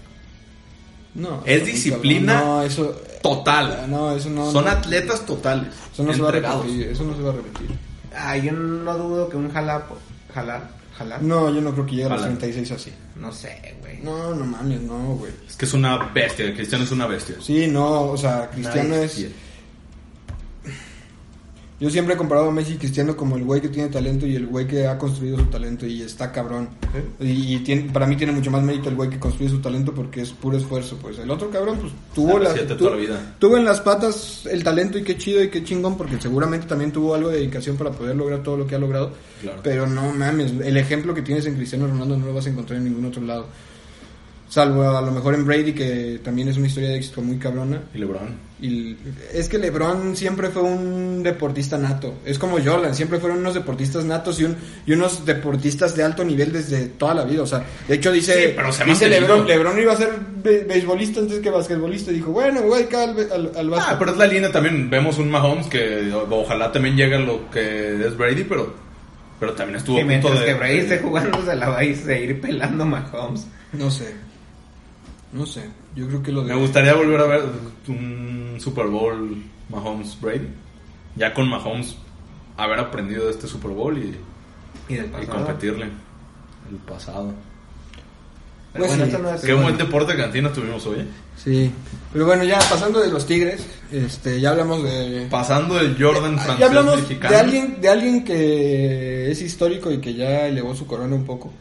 No. 1.15 1.41
Es 1.45 1.65
disciplina 1.65 2.41
No, 2.41 2.63
eso. 2.63 3.01
Total. 3.22 3.86
No, 3.89 4.11
eso 4.11 4.30
no. 4.30 4.51
Son 4.51 4.65
no. 4.65 4.72
atletas 4.72 5.26
totales. 5.26 5.74
Eso 5.93 6.03
no 6.03 6.13
se 6.13 6.22
va 6.22 6.30
a 6.30 6.32
repetir. 6.34 6.88
Eso 6.88 7.03
no 7.05 7.15
se 7.15 7.22
va 7.22 7.30
a 7.30 7.36
repetir. 7.36 7.70
Ah, 8.15 8.38
yo 8.38 8.51
no 8.51 8.97
dudo 8.97 9.30
que 9.30 9.38
un 9.38 9.51
jalapo. 9.51 9.97
Jalar, 10.34 10.70
jalar. 10.97 11.22
No, 11.22 11.49
yo 11.53 11.61
no 11.61 11.72
creo 11.72 11.86
que 11.86 11.91
llegue 11.93 12.05
a 12.05 12.09
los 12.09 12.20
Ojalá. 12.20 12.38
36 12.38 12.72
así. 12.72 12.93
No 13.15 13.32
sé, 13.32 13.76
güey. 13.82 13.99
No, 14.01 14.36
no 14.36 14.45
mames, 14.45 14.82
no, 14.82 15.15
güey. 15.15 15.32
Es 15.47 15.55
que 15.55 15.65
es 15.65 15.74
una 15.74 15.97
bestia. 16.13 16.53
Cristiano 16.53 16.84
es 16.84 16.91
una 16.91 17.07
bestia. 17.07 17.36
Sí, 17.41 17.67
no, 17.67 18.03
o 18.03 18.17
sea, 18.17 18.49
Cristiano 18.49 18.95
es. 18.95 19.28
Yo 21.80 21.89
siempre 21.89 22.13
he 22.15 22.17
comparado 22.17 22.49
a 22.49 22.51
Messi 22.51 22.73
y 22.73 22.77
Cristiano 22.77 23.15
como 23.15 23.38
el 23.38 23.45
güey 23.45 23.61
que 23.61 23.69
tiene 23.69 23.88
talento 23.88 24.27
y 24.27 24.36
el 24.36 24.47
güey 24.47 24.67
que 24.67 24.86
ha 24.86 24.97
construido 24.97 25.38
su 25.38 25.45
talento 25.45 25.86
y 25.88 26.01
está 26.01 26.30
cabrón. 26.32 26.67
Y, 27.21 27.55
y 27.55 27.59
tiene- 27.59 27.89
para 27.93 28.05
mí 28.05 28.17
tiene 28.17 28.34
mucho 28.34 28.51
más 28.51 28.61
mérito 28.61 28.89
el 28.89 28.95
güey 28.95 29.09
que 29.09 29.17
construye 29.17 29.49
su 29.49 29.59
talento 29.61 29.93
porque 29.93 30.19
es 30.21 30.32
puro 30.32 30.57
esfuerzo. 30.57 30.97
Pues 31.01 31.19
el 31.19 31.32
otro 31.32 31.49
cabrón, 31.49 31.77
pues 31.80 31.93
tuvo, 32.13 32.34
tu- 32.75 32.89
la 32.89 32.95
vida. 32.97 33.36
tuvo 33.39 33.55
en 33.55 33.63
las 33.63 33.80
patas 33.80 34.45
el 34.51 34.61
talento 34.61 34.97
y 34.97 35.03
qué 35.03 35.17
chido 35.17 35.41
y 35.41 35.49
qué 35.49 35.63
chingón 35.63 35.95
porque 35.97 36.19
seguramente 36.19 36.67
también 36.67 36.91
tuvo 36.91 37.15
algo 37.15 37.30
de 37.30 37.38
dedicación 37.38 37.77
para 37.77 37.91
poder 37.91 38.15
lograr 38.17 38.43
todo 38.43 38.57
lo 38.57 38.67
que 38.67 38.75
ha 38.75 38.80
logrado. 38.80 39.13
Claro. 39.41 39.61
Pero 39.63 39.88
no 39.88 40.11
mames, 40.11 40.51
el 40.61 40.75
ejemplo 40.75 41.13
que 41.13 41.21
tienes 41.21 41.45
en 41.45 41.55
Cristiano 41.55 41.88
Ronaldo 41.88 42.17
no 42.17 42.25
lo 42.25 42.34
vas 42.34 42.45
a 42.45 42.49
encontrar 42.49 42.77
en 42.80 42.86
ningún 42.86 43.05
otro 43.05 43.21
lado. 43.21 43.47
Salvo 44.49 44.81
a 44.97 45.01
lo 45.01 45.11
mejor 45.11 45.35
en 45.35 45.45
Brady, 45.45 45.73
que 45.73 46.19
también 46.23 46.47
es 46.47 46.57
una 46.57 46.65
historia 46.65 46.89
de 46.89 46.97
éxito 46.97 47.21
muy 47.21 47.37
cabrona. 47.37 47.83
Y 47.93 47.99
LeBron. 47.99 48.49
Y 48.59 48.97
es 49.31 49.47
que 49.47 49.59
LeBron 49.59 50.15
siempre 50.17 50.49
fue 50.49 50.63
un 50.63 51.21
deportista 51.21 51.77
nato. 51.77 52.15
Es 52.25 52.39
como 52.39 52.57
Jordan, 52.59 52.95
siempre 52.95 53.19
fueron 53.19 53.37
unos 53.39 53.53
deportistas 53.53 54.05
natos 54.05 54.39
y, 54.39 54.45
un, 54.45 54.57
y 54.87 54.93
unos 54.93 55.23
deportistas 55.23 55.95
de 55.95 56.03
alto 56.03 56.23
nivel 56.23 56.51
desde 56.51 56.87
toda 56.87 57.13
la 57.13 57.25
vida. 57.25 57.43
O 57.43 57.45
sea, 57.45 57.63
de 57.87 57.93
hecho 57.93 58.11
dice, 58.11 58.33
Sí, 58.47 58.53
pero 58.55 58.71
se 58.73 58.85
dice. 58.85 59.07
LeBron, 59.07 59.45
LeBron 59.47 59.79
iba 59.79 59.93
a 59.93 59.97
ser 59.97 60.09
be- 60.43 60.63
beisbolista 60.63 61.19
antes 61.19 61.39
que 61.41 61.49
basquetbolista. 61.51 62.09
Y 62.11 62.15
dijo, 62.15 62.31
bueno, 62.31 62.63
voy 62.63 62.81
acá 62.81 63.03
al, 63.03 63.17
al, 63.31 63.51
al 63.55 63.69
básquet. 63.69 63.93
Ah, 63.93 63.99
pero 63.99 64.11
es 64.13 64.17
la 64.17 64.25
línea 64.25 64.51
también. 64.51 64.89
Vemos 64.89 65.19
un 65.19 65.29
Mahomes 65.29 65.67
que 65.67 66.11
ojalá 66.31 66.71
también 66.71 66.97
llegue 66.97 67.15
a 67.15 67.19
lo 67.19 67.51
que 67.51 68.03
es 68.03 68.17
Brady, 68.17 68.45
pero, 68.45 68.73
pero 69.39 69.53
también 69.53 69.77
estuvo 69.77 69.99
a 69.99 70.01
punto 70.01 70.33
de. 70.39 70.45
que 70.45 70.53
Brady 70.55 70.77
esté 70.79 70.97
jugando, 70.97 71.45
se 71.45 71.55
la 71.55 71.69
va 71.69 71.77
a 71.77 71.83
ir- 71.83 72.41
pelando 72.41 72.83
Mahomes. 72.83 73.45
No 73.73 73.91
sé. 73.91 74.27
No 75.32 75.45
sé. 75.45 75.63
Yo 75.95 76.07
creo 76.07 76.23
que 76.23 76.32
lo 76.32 76.43
de... 76.43 76.53
Me 76.53 76.59
gustaría 76.59 76.93
volver 76.93 77.19
a 77.21 77.25
ver 77.25 77.43
un 77.88 78.55
Super 78.59 78.88
Bowl 78.88 79.38
Mahomes 79.69 80.19
Brady. 80.19 80.47
Ya 81.15 81.34
con 81.34 81.47
Mahomes 81.49 81.95
haber 82.57 82.80
aprendido 82.80 83.25
de 83.25 83.32
este 83.32 83.47
Super 83.47 83.71
Bowl 83.71 83.97
y, 83.97 84.15
Y 84.91 84.95
del 84.95 85.05
y 85.05 85.09
pasado. 85.09 85.34
competirle 85.45 85.86
el 86.69 86.75
pasado. 86.88 87.34
Pues 88.73 88.88
bueno, 88.88 89.05
sí. 89.05 89.09
esto 89.11 89.23
no 89.23 89.30
es... 89.34 89.41
Qué 89.41 89.53
buen 89.53 89.77
deporte 89.77 90.11
de 90.13 90.17
cantina 90.19 90.53
tuvimos 90.53 90.86
hoy. 90.86 90.99
¿eh? 90.99 91.05
Sí. 91.38 91.71
Pero 92.13 92.25
bueno, 92.25 92.43
ya 92.43 92.59
pasando 92.59 92.99
de 92.99 93.09
los 93.09 93.25
Tigres, 93.25 93.65
este, 93.91 94.39
ya 94.39 94.51
hablamos 94.51 94.84
de... 94.84 95.27
Pasando 95.30 95.75
del 95.75 95.95
Jordan 95.99 96.36
Ya 96.38 96.41
francés 96.43 96.67
hablamos 96.67 97.01
mexicano. 97.01 97.34
de 97.34 97.39
alguien, 97.39 97.82
de 97.82 97.89
alguien 97.89 98.23
que 98.23 99.32
es 99.32 99.41
histórico 99.41 99.91
y 99.91 99.99
que 99.99 100.13
ya 100.13 100.47
elevó 100.47 100.75
su 100.75 100.86
corona 100.86 101.15
un 101.15 101.25
poco. 101.25 101.51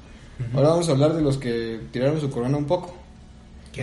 Ahora 0.55 0.69
vamos 0.69 0.89
a 0.89 0.93
hablar 0.93 1.15
de 1.15 1.23
los 1.23 1.37
que 1.39 1.81
tiraron 1.91 2.21
su 2.21 2.31
corona 2.31 2.57
un 2.59 2.67
poco. 2.67 2.95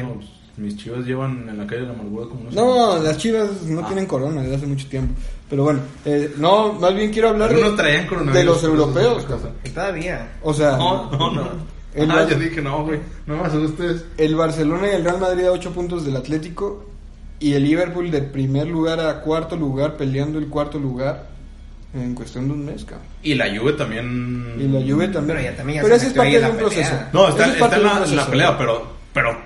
No, 0.04 0.14
pues, 0.16 0.28
mis 0.58 0.78
chivas 0.78 1.06
llevan 1.06 1.48
en 1.50 1.58
la 1.58 1.68
calle 1.68 1.82
de 1.82 1.88
la 1.88 1.94
amargura 1.94 2.28
como 2.28 2.42
unos 2.42 2.54
No, 2.54 2.98
las 3.04 3.18
chivas 3.18 3.62
no 3.64 3.82
Ah. 3.82 3.88
tienen 3.88 4.06
corona 4.06 4.42
desde 4.42 4.56
hace 4.56 4.66
mucho 4.68 4.88
tiempo. 4.88 5.14
Pero 5.50 5.64
bueno, 5.64 5.82
eh, 6.06 6.34
no, 6.38 6.74
más 6.74 6.96
bien 6.96 7.12
quiero 7.12 7.30
hablar 7.30 7.54
de, 7.54 7.62
los 7.62 7.74
pero 7.76 8.54
eso 8.54 8.56
es 8.56 8.64
europeos. 8.64 9.26
todavía. 9.74 10.34
O 10.42 10.54
sea, 10.54 10.78
No, 10.78 11.12
no, 11.12 11.32
no. 11.32 11.76
El 11.94 12.12
ah, 12.12 12.28
yo 12.30 12.38
dije, 12.38 12.62
no, 12.62 12.84
güey. 12.86 13.00
No 13.26 13.38
me 13.38 13.44
asustes. 13.44 14.04
el 14.18 14.36
Barcelona 14.36 14.88
y 14.88 14.96
el 14.96 15.04
Real 15.06 15.20
Madrid 15.20 15.46
a 15.46 15.52
8 15.52 15.72
puntos 15.72 16.04
del 16.06 16.18
Atlético 16.18 16.86
y 17.40 17.54
el 17.54 17.64
Liverpool 17.64 18.12
de 18.12 18.22
primer 18.22 18.68
lugar 18.68 19.00
a 19.00 19.22
cuarto 19.22 19.56
lugar 19.56 19.96
peleando 19.96 20.38
el 20.40 20.48
cuarto 20.48 20.78
lugar 20.80 21.28
en 21.94 22.14
cuestión 22.16 22.48
de 22.48 22.54
un 22.54 22.66
mes, 22.66 22.84
cabrón. 22.84 23.08
Y 23.24 23.36
la 23.36 23.46
Juve 23.58 23.74
también. 23.74 24.56
Y 24.60 24.68
la 24.68 24.80
Juve 24.82 25.08
también. 25.08 25.38
Pero 25.38 25.42
ya 25.52 25.56
también 25.56 25.76
ya 25.78 25.84
Pero 25.84 25.96
se 26.00 26.02
ese 26.02 26.08
es 26.08 26.14
parte 26.18 26.32
de 26.32 26.38
un 26.38 26.44
pelea. 26.52 26.58
proceso. 26.60 26.96
No, 27.14 27.30
está, 27.30 27.44
es 27.46 27.50
está 27.54 27.60
parte 27.62 27.76
en 27.78 27.84
de 27.84 28.16
la, 28.16 28.24
la 28.24 28.28
pelea, 28.30 28.58
pero, 28.58 28.88
pero 29.14 29.38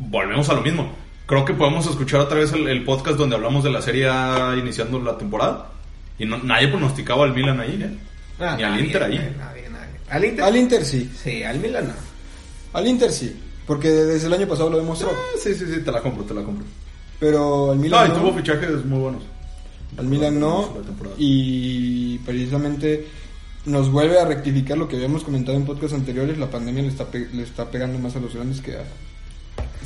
volvemos 0.00 0.48
a 0.48 0.54
lo 0.54 0.62
mismo. 0.62 0.90
Creo 1.26 1.44
que 1.44 1.54
podemos 1.54 1.86
escuchar 1.86 2.20
otra 2.20 2.38
vez 2.38 2.52
el, 2.52 2.66
el 2.66 2.84
podcast 2.84 3.16
donde 3.16 3.36
hablamos 3.36 3.62
de 3.62 3.70
la 3.70 3.80
serie 3.80 4.08
A 4.08 4.56
iniciando 4.58 4.98
la 5.00 5.16
temporada. 5.16 5.70
Y 6.18 6.24
no- 6.26 6.38
nadie 6.38 6.68
pronosticaba 6.68 7.24
al 7.24 7.34
Milan 7.34 7.60
ahí, 7.60 7.80
¿eh? 7.82 7.96
Ah, 8.40 8.54
Ni 8.56 8.64
al 8.64 8.70
nadie, 8.72 8.84
Inter 8.86 9.02
ahí. 9.04 9.34
Nadie, 9.38 9.68
nadie. 9.70 9.90
¿Al 10.10 10.24
Inter? 10.24 10.44
Al 10.44 10.56
Inter 10.56 10.84
sí. 10.84 11.10
Sí, 11.22 11.42
al 11.44 11.58
Milan 11.60 11.86
no. 11.86 11.92
Al 12.78 12.86
Inter 12.86 13.10
sí. 13.12 13.36
Porque 13.66 13.88
desde 13.90 14.26
el 14.26 14.32
año 14.32 14.48
pasado 14.48 14.70
lo 14.70 14.78
demostró. 14.78 15.10
Ah, 15.12 15.38
sí, 15.40 15.54
sí, 15.54 15.64
sí, 15.72 15.80
te 15.82 15.92
la 15.92 16.00
compro, 16.00 16.24
te 16.24 16.34
la 16.34 16.42
compro. 16.42 16.64
Pero 17.20 17.70
al 17.70 17.76
No, 17.76 17.82
Milan 17.82 18.06
y 18.06 18.08
no. 18.10 18.16
tuvo 18.16 18.34
fichajes 18.34 18.84
muy 18.84 18.98
buenos. 18.98 19.22
Al 19.96 20.06
Milan 20.06 20.40
no. 20.40 20.72
Y 21.18 22.18
precisamente 22.18 23.06
nos 23.66 23.90
vuelve 23.90 24.18
a 24.18 24.24
rectificar 24.24 24.76
lo 24.78 24.88
que 24.88 24.96
habíamos 24.96 25.22
comentado 25.22 25.56
en 25.56 25.64
podcasts 25.64 25.94
anteriores. 25.94 26.38
La 26.38 26.50
pandemia 26.50 26.82
le 26.82 26.88
está, 26.88 27.04
pe- 27.06 27.28
le 27.32 27.42
está 27.44 27.70
pegando 27.70 27.98
más 27.98 28.16
a 28.16 28.20
los 28.20 28.34
grandes 28.34 28.60
que 28.60 28.72
a... 28.76 28.82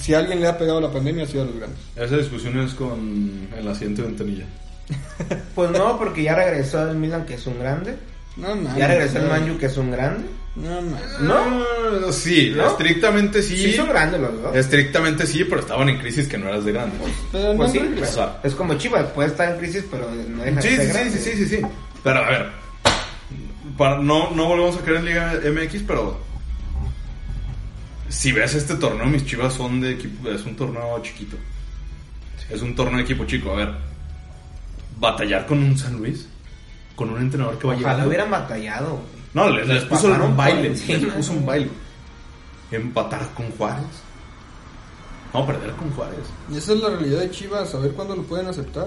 Si 0.00 0.12
alguien 0.14 0.40
le 0.40 0.48
ha 0.48 0.58
pegado 0.58 0.80
la 0.80 0.90
pandemia 0.90 1.24
ha 1.24 1.26
sido 1.26 1.42
a 1.42 1.46
los 1.46 1.56
grandes. 1.56 1.78
Esa 1.96 2.16
discusión 2.16 2.58
es 2.60 2.74
con 2.74 3.48
el 3.56 3.68
asiento 3.68 4.02
de 4.02 4.08
ventanilla. 4.08 4.44
Pues 5.54 5.70
no, 5.70 5.96
porque 5.98 6.22
ya 6.24 6.34
regresó 6.34 6.90
el 6.90 6.96
Milan, 6.96 7.24
que 7.24 7.34
es 7.34 7.46
un 7.46 7.58
grande. 7.58 7.94
No, 8.36 8.48
mames, 8.56 8.74
Ya 8.76 8.88
regresó 8.88 9.18
el 9.18 9.24
no. 9.24 9.30
Manju, 9.30 9.58
que 9.58 9.66
es 9.66 9.76
un 9.76 9.90
grande. 9.92 10.24
No, 10.56 10.82
mames. 10.82 11.20
No, 11.20 12.12
sí, 12.12 12.52
¿No? 12.56 12.66
estrictamente 12.66 13.40
sí. 13.42 13.56
Sí, 13.56 13.72
son 13.74 13.88
grandes 13.88 14.20
los 14.20 14.42
dos. 14.42 14.56
Estrictamente 14.56 15.26
sí, 15.26 15.44
pero 15.44 15.60
estaban 15.60 15.88
en 15.88 15.98
crisis 15.98 16.26
que 16.28 16.36
no 16.36 16.48
eras 16.48 16.64
de 16.64 16.72
grande. 16.72 16.96
Pero 17.32 17.56
Pues 17.56 17.72
no, 17.74 17.80
sí, 17.80 17.90
pero 17.94 18.06
o 18.06 18.12
sea. 18.12 18.40
es 18.42 18.54
como 18.54 18.74
Chivas, 18.74 19.06
puede 19.12 19.28
estar 19.28 19.52
en 19.52 19.58
crisis, 19.58 19.84
pero 19.90 20.08
no 20.28 20.42
deja 20.42 20.60
Sí, 20.60 20.68
de 20.70 20.74
sí, 20.76 20.76
ser 20.76 20.86
sí, 20.86 20.92
grande. 20.92 21.18
sí, 21.18 21.30
sí, 21.30 21.36
sí, 21.46 21.56
sí. 21.56 21.62
Pero 22.02 22.18
a 22.18 22.28
ver, 22.28 22.46
para, 23.78 23.98
no, 23.98 24.30
no 24.32 24.46
volvemos 24.46 24.76
a 24.76 24.80
creer 24.80 24.98
en 24.98 25.04
Liga 25.06 25.32
MX, 25.44 25.82
pero 25.86 26.18
si 28.14 28.32
ves 28.32 28.54
este 28.54 28.76
torneo, 28.76 29.06
mis 29.06 29.24
chivas 29.26 29.52
son 29.54 29.80
de 29.80 29.92
equipo, 29.92 30.28
es 30.30 30.44
un 30.44 30.54
torneo 30.56 30.98
chiquito. 31.02 31.36
Es 32.48 32.62
un 32.62 32.74
torneo 32.74 32.98
de 32.98 33.02
equipo 33.02 33.24
chico. 33.24 33.52
A 33.52 33.56
ver, 33.56 33.74
batallar 34.98 35.46
con 35.46 35.58
un 35.62 35.76
San 35.76 35.96
Luis, 35.96 36.28
con 36.94 37.10
un 37.10 37.20
entrenador 37.20 37.58
que 37.58 37.66
va 37.66 37.74
Ojalá 37.74 37.88
llegando. 37.88 38.08
hubieran 38.08 38.30
batallado. 38.30 39.00
No, 39.32 39.50
les, 39.50 39.66
les 39.66 39.84
puso 39.84 40.08
un 40.08 40.36
baile. 40.36 40.68
encima. 40.68 40.98
Les 40.98 41.12
puso 41.14 41.32
un 41.32 41.44
baile. 41.46 41.70
Empatar 42.70 43.28
con 43.34 43.50
Juárez. 43.52 43.84
No, 45.32 45.44
perder 45.46 45.72
con 45.72 45.90
Juárez. 45.90 46.20
Y 46.52 46.56
esa 46.58 46.72
es 46.74 46.80
la 46.80 46.90
realidad 46.90 47.20
de 47.20 47.30
Chivas, 47.30 47.74
a 47.74 47.78
ver 47.78 47.90
cuándo 47.92 48.14
lo 48.14 48.22
pueden 48.22 48.46
aceptar. 48.46 48.86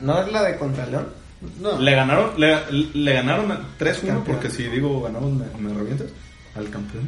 ¿No 0.00 0.18
es 0.22 0.32
la 0.32 0.42
de 0.42 0.56
contra 0.56 0.86
León? 0.86 1.08
No. 1.60 1.78
Le 1.78 1.94
ganaron, 1.94 2.30
le, 2.40 2.56
le 2.72 3.12
ganaron 3.12 3.52
a 3.52 3.60
3-1, 3.78 3.94
Campeón. 4.00 4.24
porque 4.24 4.50
si 4.50 4.62
digo 4.64 5.02
ganamos, 5.02 5.30
me, 5.32 5.44
me 5.60 5.74
revientas. 5.74 6.08
Al 6.56 6.70
campeón. 6.70 7.06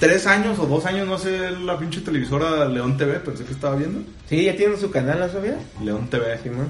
Tres 0.00 0.26
años 0.28 0.58
o 0.60 0.66
dos 0.66 0.84
años, 0.86 1.08
no 1.08 1.18
sé, 1.18 1.50
la 1.50 1.76
pinche 1.78 2.00
televisora 2.00 2.64
León 2.66 2.96
TV, 2.96 3.14
pensé 3.20 3.44
que 3.44 3.52
estaba 3.52 3.74
viendo. 3.74 4.00
Sí, 4.28 4.44
ya 4.44 4.54
tienen 4.56 4.78
su 4.78 4.90
canal, 4.90 5.18
¿no 5.18 5.28
sabías? 5.28 5.56
León 5.82 6.08
TV. 6.08 6.38
Simón. 6.42 6.68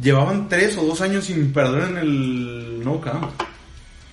Llevaban 0.00 0.48
tres 0.48 0.76
o 0.78 0.84
dos 0.84 1.00
años 1.00 1.24
sin 1.24 1.52
perder 1.52 1.88
en 1.90 1.96
el 1.98 2.84
No 2.84 3.00
Camp. 3.00 3.30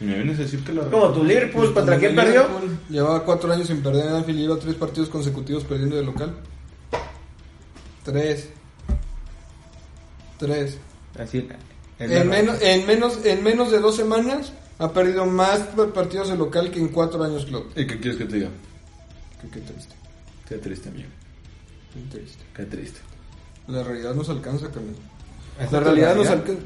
Y 0.01 0.05
me 0.05 0.15
vienes 0.15 0.39
a 0.39 0.43
decir 0.43 0.63
que 0.63 0.73
la 0.73 0.83
Como 0.85 1.09
tu 1.09 1.23
Liverpool, 1.23 1.71
¿contra 1.73 1.99
quién 1.99 2.15
perdió? 2.15 2.43
Liverpool 2.47 2.77
Llevaba 2.89 3.23
cuatro 3.23 3.53
años 3.53 3.67
sin 3.67 3.83
perder 3.83 4.07
en 4.07 4.13
Anfield 4.15 4.39
y 4.39 4.41
lleva 4.41 4.57
tres 4.57 4.75
partidos 4.75 5.09
consecutivos 5.09 5.63
perdiendo 5.63 5.95
de 5.95 6.03
local. 6.03 6.33
Tres. 8.03 8.49
Tres. 10.39 10.77
Así. 11.19 11.47
En 11.99 12.13
la- 12.13 12.23
menos, 12.23 12.61
en, 12.61 12.85
menos, 12.87 13.23
en 13.25 13.43
menos 13.43 13.71
de 13.71 13.79
dos 13.79 13.95
semanas 13.95 14.51
ha 14.79 14.91
perdido 14.91 15.25
más 15.25 15.59
partidos 15.93 16.29
de 16.29 16.37
local 16.37 16.71
que 16.71 16.79
en 16.79 16.89
cuatro 16.89 17.23
años 17.23 17.45
club. 17.45 17.71
¿Y 17.75 17.85
qué 17.85 17.99
quieres 17.99 18.17
que 18.17 18.25
te 18.25 18.35
diga? 18.35 18.49
Qué, 19.41 19.49
qué 19.49 19.59
triste. 19.61 19.95
Qué 20.47 20.57
triste, 20.57 20.89
amigo. 20.89 21.09
Qué 21.93 22.17
triste. 22.17 22.43
Qué 22.55 22.65
triste. 22.65 22.99
La 23.67 23.83
realidad 23.83 24.13
nos 24.13 24.29
alcanza, 24.29 24.67
carnal. 24.71 24.95
¿Esa 25.59 25.59
La 25.59 25.65
es 25.65 25.69
tu 25.69 25.79
realidad 25.79 26.15
nos 26.15 26.27
alcanza. 26.27 26.61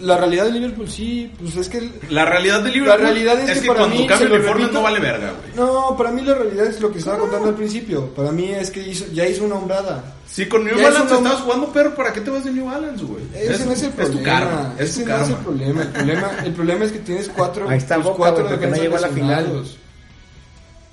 La 0.00 0.16
realidad 0.16 0.46
de 0.46 0.52
Liverpool, 0.52 0.88
sí, 0.88 1.30
pues 1.38 1.56
es 1.56 1.68
que. 1.68 1.76
el- 1.76 1.92
La 2.08 2.24
realidad 2.24 2.62
del 2.62 2.72
Liverpool 2.72 2.98
La 3.02 3.10
realidad 3.10 3.38
es 3.40 3.60
que 3.60 3.66
para 3.66 3.80
cuando 3.80 3.96
mí, 3.96 4.06
cambia 4.06 4.26
el 4.28 4.32
uniforme 4.32 4.68
no 4.72 4.82
vale 4.82 4.98
verga, 4.98 5.32
güey. 5.32 5.54
No, 5.54 5.94
para 5.94 6.10
mí 6.10 6.22
la 6.22 6.34
realidad 6.36 6.66
es 6.68 6.80
lo 6.80 6.90
que 6.90 7.00
estaba 7.00 7.18
contando 7.18 7.48
al 7.50 7.54
principio. 7.54 8.06
Para 8.14 8.32
mí 8.32 8.50
es 8.50 8.70
que 8.70 8.80
hizo, 8.80 9.04
ya 9.12 9.26
hizo 9.26 9.44
una 9.44 9.56
hombrada. 9.56 10.02
Si 10.26 10.46
con 10.46 10.64
New 10.64 10.74
Ya 10.74 10.88
es 10.88 10.94
Balance 10.94 11.12
una- 11.16 11.18
estabas 11.28 11.40
jugando, 11.44 11.66
perro, 11.70 11.94
¿para 11.94 12.14
qué 12.14 12.22
te 12.22 12.30
vas 12.30 12.44
de 12.44 12.50
New 12.50 12.64
Balance, 12.64 13.04
güey? 13.04 13.24
Ese 13.34 13.66
no 13.66 13.72
es 13.72 13.82
el 13.82 13.90
problema. 13.90 14.18
tu 14.18 14.24
karma. 14.24 14.74
Es 14.78 14.88
Ese 14.88 15.02
tu 15.02 15.08
no 15.10 15.14
es 15.16 15.20
el 15.20 15.28
karma. 15.34 15.44
problema. 15.44 15.82
El 15.82 15.88
problema, 15.90 16.30
el 16.46 16.52
problema 16.54 16.84
es 16.86 16.92
que 16.92 16.98
tienes 17.00 17.28
cuatro, 17.36 17.68
Ahí 17.68 17.76
está 17.76 17.96
tus 17.96 18.04
Boca, 18.04 18.16
cuatro 18.16 18.44
güey, 18.44 18.54
porque 18.56 18.66
no 18.68 18.76
llegó 18.82 18.96
a 18.96 19.00
la 19.00 19.08
final. 19.08 19.62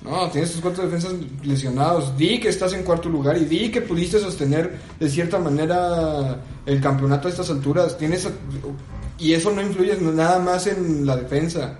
No, 0.02 0.30
tienes 0.30 0.52
tus 0.52 0.60
cuatro 0.60 0.84
defensas 0.84 1.14
lesionados. 1.42 2.16
Di 2.16 2.38
que 2.38 2.48
estás 2.48 2.72
en 2.72 2.84
cuarto 2.84 3.08
lugar 3.08 3.36
y 3.36 3.44
di 3.44 3.70
que 3.70 3.80
pudiste 3.80 4.20
sostener 4.20 4.78
de 4.98 5.08
cierta 5.08 5.38
manera 5.38 6.40
el 6.66 6.80
campeonato 6.80 7.28
a 7.28 7.30
estas 7.30 7.50
alturas. 7.50 7.98
Tienes 7.98 8.28
y 9.18 9.32
eso 9.32 9.50
no 9.50 9.60
influye 9.60 9.96
nada 10.00 10.38
más 10.38 10.66
en 10.66 11.04
la 11.04 11.16
defensa. 11.16 11.78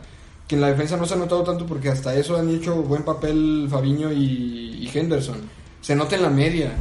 Que 0.49 0.57
en 0.57 0.63
la 0.63 0.69
defensa 0.69 0.97
no 0.97 1.07
se 1.07 1.15
ha 1.15 1.17
notado 1.19 1.45
tanto 1.45 1.67
porque 1.67 1.91
hasta 1.91 2.15
eso 2.15 2.37
han 2.37 2.49
hecho 2.49 2.83
buen 2.83 3.03
papel 3.03 3.69
Fabiño 3.71 4.13
y, 4.13 4.79
y 4.81 4.91
Henderson. 4.93 5.37
Se 5.81 5.95
nota 5.95 6.17
en 6.17 6.23
la 6.23 6.31
media. 6.31 6.73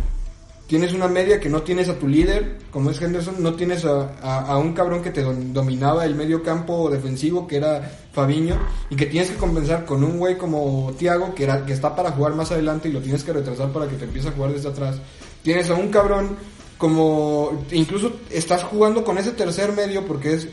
Tienes 0.67 0.91
una 0.93 1.07
media 1.07 1.39
que 1.39 1.47
no 1.49 1.61
tienes 1.61 1.87
a 1.87 1.97
tu 1.97 2.07
líder, 2.09 2.57
como 2.71 2.91
es 2.91 3.01
Henderson, 3.01 3.41
no 3.41 3.53
tienes 3.55 3.85
a, 3.85 4.17
a- 4.21 4.47
a 4.47 4.57
un 4.57 4.73
cabrón 4.73 5.01
que 5.01 5.11
te 5.11 5.25
dom- 5.25 5.53
dominaba 5.53 6.03
el 6.05 6.13
medio 6.15 6.43
campo 6.43 6.89
defensivo, 6.89 7.47
que 7.47 7.55
era 7.55 7.89
Fabiño, 8.11 8.59
y 8.89 8.97
que 8.97 9.05
tienes 9.05 9.29
que 9.31 9.37
compensar 9.37 9.85
con 9.85 10.03
un 10.03 10.17
güey 10.19 10.37
como 10.37 10.93
Thiago, 10.99 11.33
que, 11.33 11.45
era, 11.45 11.65
que 11.65 11.71
está 11.71 11.95
para 11.95 12.11
jugar 12.11 12.35
más 12.35 12.51
adelante 12.51 12.89
y 12.89 12.91
lo 12.91 12.99
tienes 12.99 13.23
que 13.23 13.31
retrasar 13.31 13.71
para 13.71 13.87
que 13.87 13.95
te 13.95 14.03
empiece 14.05 14.27
a 14.27 14.31
jugar 14.33 14.51
desde 14.51 14.67
atrás. 14.67 14.97
Tienes 15.41 15.69
a 15.69 15.75
un 15.75 15.87
cabrón 15.87 16.35
como, 16.77 17.63
incluso 17.71 18.17
estás 18.29 18.63
jugando 18.65 19.05
con 19.05 19.17
ese 19.17 19.31
tercer 19.31 19.71
medio, 19.71 20.05
porque 20.05 20.33
es, 20.33 20.47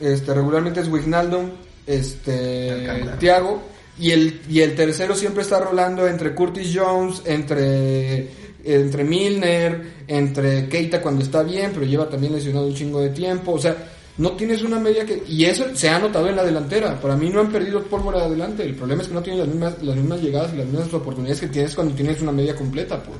este, 0.00 0.34
regularmente 0.34 0.80
es 0.80 0.88
Wijnaldum, 0.88 1.50
este. 1.86 2.88
Thiago, 3.20 3.62
y 3.98 4.10
el, 4.10 4.42
y 4.48 4.60
el 4.60 4.74
tercero 4.74 5.14
siempre 5.14 5.42
está 5.42 5.60
rolando 5.60 6.08
entre 6.08 6.34
Curtis 6.34 6.72
Jones, 6.74 7.22
entre, 7.24 8.28
entre 8.64 9.04
Milner, 9.04 10.04
entre 10.06 10.68
Keita 10.68 11.00
cuando 11.00 11.22
está 11.22 11.42
bien, 11.42 11.70
pero 11.72 11.86
lleva 11.86 12.08
también 12.08 12.34
lesionado 12.34 12.66
un 12.66 12.74
chingo 12.74 13.00
de 13.00 13.10
tiempo. 13.10 13.52
O 13.52 13.58
sea, 13.58 13.76
no 14.16 14.32
tienes 14.32 14.62
una 14.62 14.78
media 14.78 15.04
que... 15.04 15.22
Y 15.28 15.44
eso 15.44 15.64
se 15.74 15.88
ha 15.88 15.98
notado 15.98 16.28
en 16.28 16.36
la 16.36 16.44
delantera. 16.44 17.00
Para 17.00 17.16
mí 17.16 17.30
no 17.30 17.40
han 17.40 17.50
perdido 17.50 17.82
pólvora 17.82 18.24
adelante. 18.24 18.64
El 18.64 18.74
problema 18.74 19.02
es 19.02 19.08
que 19.08 19.14
no 19.14 19.22
tienen 19.22 19.40
las 19.40 19.48
mismas, 19.48 19.82
las 19.82 19.96
mismas 19.96 20.20
llegadas 20.20 20.52
y 20.54 20.58
las 20.58 20.66
mismas 20.66 20.94
oportunidades 20.94 21.40
que 21.40 21.48
tienes 21.48 21.74
cuando 21.74 21.94
tienes 21.94 22.20
una 22.20 22.32
media 22.32 22.54
completa, 22.54 23.02
pues. 23.02 23.18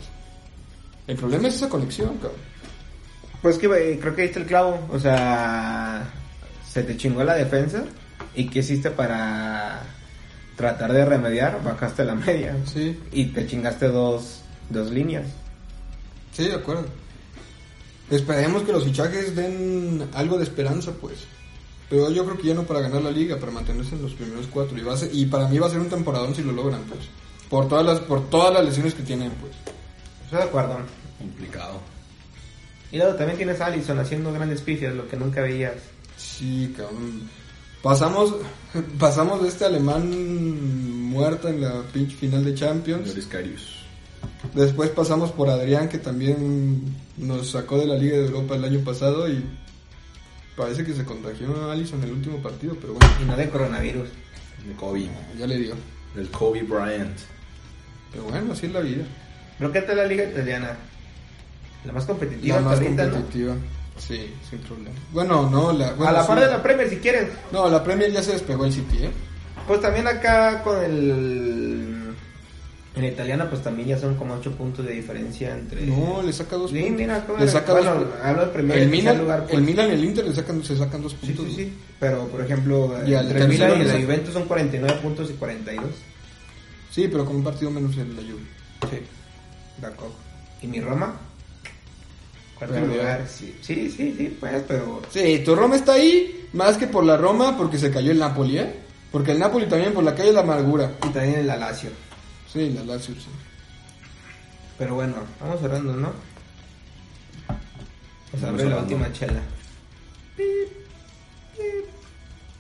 El 1.07 1.17
problema 1.17 1.49
es 1.49 1.57
esa 1.57 1.69
conexión, 1.69 2.15
cabrón. 2.15 2.41
Pues 3.43 3.59
que 3.59 3.67
eh, 3.67 3.99
creo 4.01 4.15
que 4.15 4.23
ahí 4.23 4.29
está 4.29 4.41
el 4.41 4.47
clavo. 4.47 4.87
O 4.91 4.99
sea, 4.99 6.11
se 6.71 6.83
te 6.83 6.97
chingó 6.97 7.25
la 7.25 7.35
defensa. 7.35 7.85
¿Y 8.35 8.49
qué 8.49 8.61
hiciste 8.61 8.91
para 8.91 9.83
tratar 10.57 10.93
de 10.93 11.05
remediar? 11.05 11.61
Bajaste 11.63 12.05
la 12.05 12.15
media. 12.15 12.57
Sí, 12.73 12.99
Y 13.13 13.27
te 13.27 13.47
chingaste 13.47 13.89
dos, 13.89 14.44
dos 14.71 14.91
líneas. 14.91 15.27
sí, 16.33 16.45
de 16.45 16.55
acuerdo. 16.55 16.87
Esperemos 18.11 18.63
que 18.65 18.73
los 18.73 18.85
fichajes 18.85 19.35
den 19.35 20.09
algo 20.15 20.37
de 20.37 20.45
esperanza, 20.45 20.93
pues. 21.01 21.15
Pero 21.89 22.11
yo 22.11 22.25
creo 22.25 22.37
que 22.39 22.49
ya 22.49 22.55
no 22.55 22.65
para 22.65 22.81
ganar 22.81 23.03
la 23.03 23.11
liga, 23.11 23.39
para 23.39 23.51
mantenerse 23.53 23.95
en 23.95 24.03
los 24.03 24.13
primeros 24.13 24.47
cuatro. 24.51 24.77
Y, 24.77 24.83
va 24.83 24.95
a 24.95 24.97
ser- 24.97 25.11
y 25.15 25.27
para 25.27 25.49
mí 25.49 25.59
va 25.59 25.67
a 25.69 25.71
ser 25.71 25.81
un 25.81 25.89
temporadón 25.89 26.35
si 26.35 26.43
lo 26.43 26.53
logran, 26.53 26.83
pues. 26.83 27.01
Por 27.49 27.69
todas 27.69 27.85
las, 27.85 28.01
por 28.01 28.29
todas 28.29 28.53
las 28.53 28.65
lesiones 28.65 28.95
que 28.95 29.03
tienen, 29.03 29.31
pues. 29.41 29.53
Estoy 30.25 30.39
de 30.39 30.45
acuerdo. 30.45 30.79
Complicado. 31.19 31.81
Y 32.93 32.99
luego 32.99 33.15
también 33.15 33.37
tienes 33.39 33.61
a 33.61 33.67
Allison 33.67 33.99
haciendo 33.99 34.33
grandes 34.33 34.61
pifias, 34.61 34.95
lo 34.95 35.09
que 35.09 35.17
nunca 35.17 35.41
veías. 35.41 35.75
Sí, 36.17 36.73
cabrón. 36.77 37.23
Pasamos, 37.83 38.35
pasamos 38.99 39.43
de 39.43 39.49
este 39.49 39.65
alemán 39.65 40.11
muerto 41.11 41.49
en 41.49 41.61
la 41.63 41.83
pinche 41.93 42.17
final 42.17 42.45
de 42.45 42.55
Champions. 42.55 43.15
Después 44.55 44.91
pasamos 44.91 45.31
por 45.33 45.49
Adrián, 45.49 45.89
que 45.89 45.99
también 45.99 46.95
nos 47.17 47.51
sacó 47.51 47.79
de 47.79 47.87
la 47.87 47.97
Liga 47.97 48.17
de 48.17 48.27
Europa 48.27 48.55
el 48.57 48.65
año 48.65 48.81
pasado 48.85 49.29
y 49.29 49.45
parece 50.57 50.85
que 50.85 50.95
se 50.95 51.05
contagió 51.05 51.69
a 51.69 51.73
Allison 51.73 51.99
en 52.03 52.09
el 52.09 52.15
último 52.15 52.39
partido, 52.39 52.77
pero 52.81 52.95
bueno, 52.95 53.09
Y 53.23 53.25
no 53.25 53.37
de 53.37 53.49
coronavirus. 53.51 54.09
De 54.67 54.73
Kobe. 54.75 55.09
ya 55.39 55.47
le 55.47 55.59
dio. 55.59 55.75
Del 56.15 56.31
Kobe 56.31 56.63
Bryant. 56.63 57.19
Pero 58.13 58.25
bueno, 58.25 58.53
así 58.53 58.67
es 58.67 58.73
la 58.73 58.81
vida. 58.81 59.05
¿Pero 59.59 59.73
qué 59.73 59.83
tal 59.83 59.97
la 59.97 60.07
liga 60.07 60.25
italiana? 60.25 60.77
La 61.85 61.93
más 61.93 62.05
competitiva 62.07 62.57
La 62.57 62.63
más 62.63 62.81
competitiva. 62.81 63.55
Sí, 63.99 64.33
sin 64.49 64.59
problema. 64.61 64.97
Bueno, 65.13 65.49
no, 65.51 65.73
la, 65.73 65.93
bueno, 65.93 66.09
A 66.11 66.13
la 66.13 66.23
sí. 66.23 66.29
par 66.29 66.41
de 66.41 66.47
la 66.47 66.63
Premier, 66.63 66.89
si 66.89 66.97
quieres. 66.97 67.29
No, 67.53 67.69
la 67.69 67.83
Premier 67.83 68.11
ya 68.11 68.23
se 68.23 68.33
despegó 68.33 68.65
el 68.65 68.73
City, 68.73 69.05
¿eh? 69.05 69.11
Pues 69.69 69.81
también 69.81 70.07
acá 70.09 70.63
con 70.63 70.83
el... 70.83 71.94
En 72.97 73.03
la 73.03 73.09
italiana, 73.09 73.51
pues 73.51 73.61
también 73.61 73.89
ya 73.89 73.99
son 73.99 74.15
como 74.15 74.35
8 74.35 74.53
puntos 74.53 74.87
de 74.87 74.93
diferencia 74.93 75.53
entre... 75.53 75.85
No, 75.85 76.23
le 76.23 76.33
saca 76.33 76.55
dos 76.57 76.71
Sí, 76.71 76.77
puntos. 76.79 76.97
mira, 76.97 77.27
le 77.41 77.49
saca 77.49 77.73
bueno, 77.73 77.95
dos 77.97 78.07
hablo 78.23 78.43
del 78.43 78.51
primer 78.51 78.79
el 78.79 78.89
Milan, 78.89 79.19
lugar, 79.19 79.43
pues. 79.43 79.55
el 79.55 79.63
Milan 79.63 79.89
y 79.89 79.93
el 79.95 80.05
Inter 80.05 80.25
le 80.29 80.33
sacan, 80.35 80.63
se 80.63 80.77
sacan 80.77 81.03
dos 81.03 81.11
Sí, 81.21 81.27
puntos. 81.33 81.47
sí, 81.49 81.55
sí. 81.65 81.73
Pero, 81.99 82.29
por 82.29 82.41
ejemplo, 82.43 82.95
Y 83.05 83.15
al 83.15 83.27
entre 83.27 83.43
el 83.43 83.49
Milan 83.49 83.81
y 83.81 83.85
la 83.85 84.01
Juventus 84.01 84.33
son 84.33 84.45
49 84.45 84.99
puntos 85.03 85.29
y 85.29 85.33
42. 85.35 85.85
Sí, 86.93 87.09
pero 87.11 87.25
con 87.25 87.35
un 87.37 87.43
partido 87.43 87.71
menos 87.73 87.97
en 87.97 88.15
la 88.15 88.23
Juve. 88.23 88.43
Sí. 88.89 88.99
De 89.81 89.87
acuerdo. 89.89 90.15
¿Y 90.63 90.67
mi 90.69 90.81
Roma? 90.81 91.17
Cuarto 92.57 92.75
Perdió. 92.77 92.97
lugar. 92.97 93.27
Sí, 93.29 93.57
sí, 93.61 93.91
sí, 93.91 94.15
sí, 94.17 94.37
pues, 94.39 94.63
pero... 94.69 95.03
Sí, 95.11 95.43
tu 95.45 95.57
Roma 95.57 95.75
está 95.75 95.95
ahí, 95.95 96.47
más 96.53 96.77
que 96.77 96.87
por 96.87 97.03
la 97.05 97.17
Roma, 97.17 97.57
porque 97.57 97.77
se 97.79 97.91
cayó 97.91 98.13
el 98.13 98.21
Napoli, 98.21 98.59
¿eh? 98.59 98.73
Porque 99.11 99.33
el 99.33 99.41
Napoli 99.41 99.67
también 99.67 99.93
por 99.93 100.05
la 100.05 100.13
calle 100.15 100.29
de 100.29 100.35
la 100.35 100.41
amargura. 100.43 100.93
Y 101.05 101.09
también 101.09 101.41
el 101.41 101.47
la 101.49 101.57
Lazio. 101.57 101.91
Sí, 102.55 102.71
la 102.71 102.85
Lazio, 102.85 103.15
sí. 103.17 103.27
Pero 104.79 104.95
bueno, 104.95 105.17
vamos 105.41 105.61
cerrando, 105.61 105.93
¿no? 105.95 106.13
Vamos 107.49 107.53
a 107.53 107.53
Vamos 108.33 108.43
abrir 108.45 108.53
la 108.67 108.71
cerrando. 108.77 108.81
última 108.81 109.13
chela. 109.13 109.41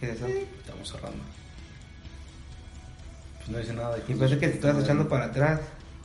¿Qué 0.01 0.11
es 0.11 0.16
eso? 0.16 0.26
Estamos 0.26 0.88
cerrando. 0.90 1.18
Pues 3.38 3.49
no 3.51 3.59
dice 3.59 3.72
nada 3.74 3.97
de 3.97 4.03
Y 4.12 4.14
parece 4.16 4.38
que 4.38 4.49
te 4.49 4.55
estás 4.55 4.82
echando 4.82 5.09
para 5.09 5.26
atrás. 5.26 5.61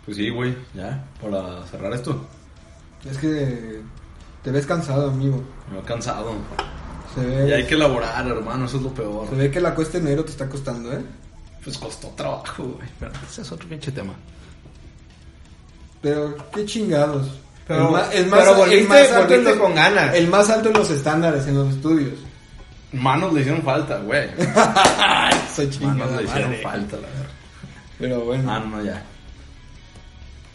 Pues 0.06 0.18
sí, 0.18 0.30
güey. 0.30 0.56
Ya, 0.74 1.04
para 1.22 1.66
cerrar 1.68 1.94
esto. 1.94 2.26
Es 3.10 3.18
que 3.18 3.82
te 4.44 4.52
ves 4.52 4.66
cansado, 4.66 5.10
amigo. 5.12 5.44
Me 5.68 5.76
veo 5.76 5.84
cansado. 5.84 6.34
Se 7.16 7.26
ve, 7.26 7.50
Y 7.50 7.54
hay 7.54 7.66
que 7.66 7.76
elaborar, 7.76 8.28
hermano. 8.28 8.66
Eso 8.66 8.78
es 8.78 8.84
lo 8.84 8.94
peor. 8.94 9.30
se 9.30 9.36
ve 9.36 9.52
que 9.52 9.62
la 9.62 9.74
cuesta 9.76 9.98
de 10.00 10.06
enero 10.06 10.24
te 10.26 10.32
está 10.32 10.48
costando, 10.50 10.92
¿eh? 10.94 11.02
Pues 11.64 11.78
costó 11.78 12.08
trabajo, 12.10 12.64
güey. 12.64 12.88
Pero 13.00 13.12
ese 13.30 13.42
es 13.42 13.52
otro 13.52 13.68
pinche 13.68 13.92
tema. 13.92 14.14
Pero 16.02 16.36
qué 16.54 16.66
chingados. 16.66 17.28
Pero- 17.68 17.88
el 17.88 17.92
más, 17.94 18.14
el 18.16 18.30
pero 18.30 18.66
el 18.66 18.88
más 18.88 19.12
alto 19.12 19.60
con 19.60 19.76
ganas. 19.76 20.16
El 20.16 20.28
más 20.28 20.50
alto 20.50 20.70
en 20.70 20.74
los 20.76 20.90
estándares, 20.90 21.46
en 21.48 21.56
los 21.56 21.76
estudios. 21.76 22.14
Manos 22.92 23.34
le 23.34 23.42
hicieron 23.42 23.62
falta, 23.62 24.00
güey. 24.00 24.28
Soy 25.56 25.70
chingada 25.70 25.94
Manos 25.96 26.16
le 26.18 26.24
hicieron 26.24 26.50
madre. 26.50 26.64
falta, 26.64 26.96
la 26.96 27.02
verdad. 27.08 27.26
Pero 28.00 28.20
bueno. 28.22 28.52
Ah, 28.52 28.60
no, 28.60 28.84
ya. 28.84 29.04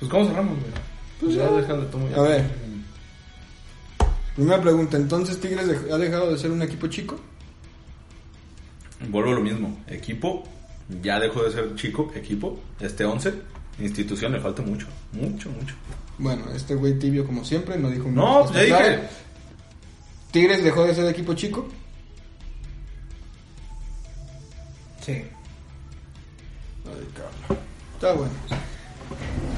Pues, 0.01 0.11
¿cómo 0.11 0.27
cerramos, 0.27 0.59
güey? 0.59 0.73
Pues 1.21 1.35
ya, 1.37 1.49
deja 1.49 1.75
de 1.75 1.87
tomar. 1.87 2.19
A 2.19 2.23
ver. 2.23 2.45
Primera 4.35 4.61
pregunta, 4.61 4.97
¿entonces 4.97 5.39
Tigres 5.41 5.65
ha 5.93 5.97
dejado 5.97 6.33
de 6.33 6.39
ser 6.39 6.51
un 6.51 6.63
equipo 6.63 6.87
chico? 6.89 7.17
vuelvo 9.09 9.31
a 9.33 9.35
lo 9.35 9.41
mismo. 9.43 9.79
Equipo, 9.87 10.43
ya 11.03 11.19
dejó 11.21 11.43
de 11.43 11.53
ser 11.53 11.75
chico, 11.77 12.11
equipo, 12.15 12.59
este 12.81 13.05
11. 13.05 13.33
Institución 13.81 14.33
le 14.33 14.41
falta 14.41 14.63
mucho, 14.63 14.87
mucho, 15.13 15.51
mucho. 15.51 15.75
Bueno, 16.19 16.45
este 16.55 16.75
güey 16.77 16.99
tibio 16.99 17.27
como 17.27 17.45
siempre, 17.45 17.77
no 17.77 17.91
dijo 17.91 18.09
No, 18.09 18.45
ya 18.53 18.61
dije. 18.61 18.67
clara. 18.69 19.11
Tigres 20.31 20.63
dejó 20.65 20.85
de 20.85 20.95
ser 20.95 21.07
equipo 21.09 21.35
chico. 21.35 21.67
Sí. 25.05 25.13
Ay. 26.87 27.09
Está 27.95 28.13
bueno. 28.15 28.33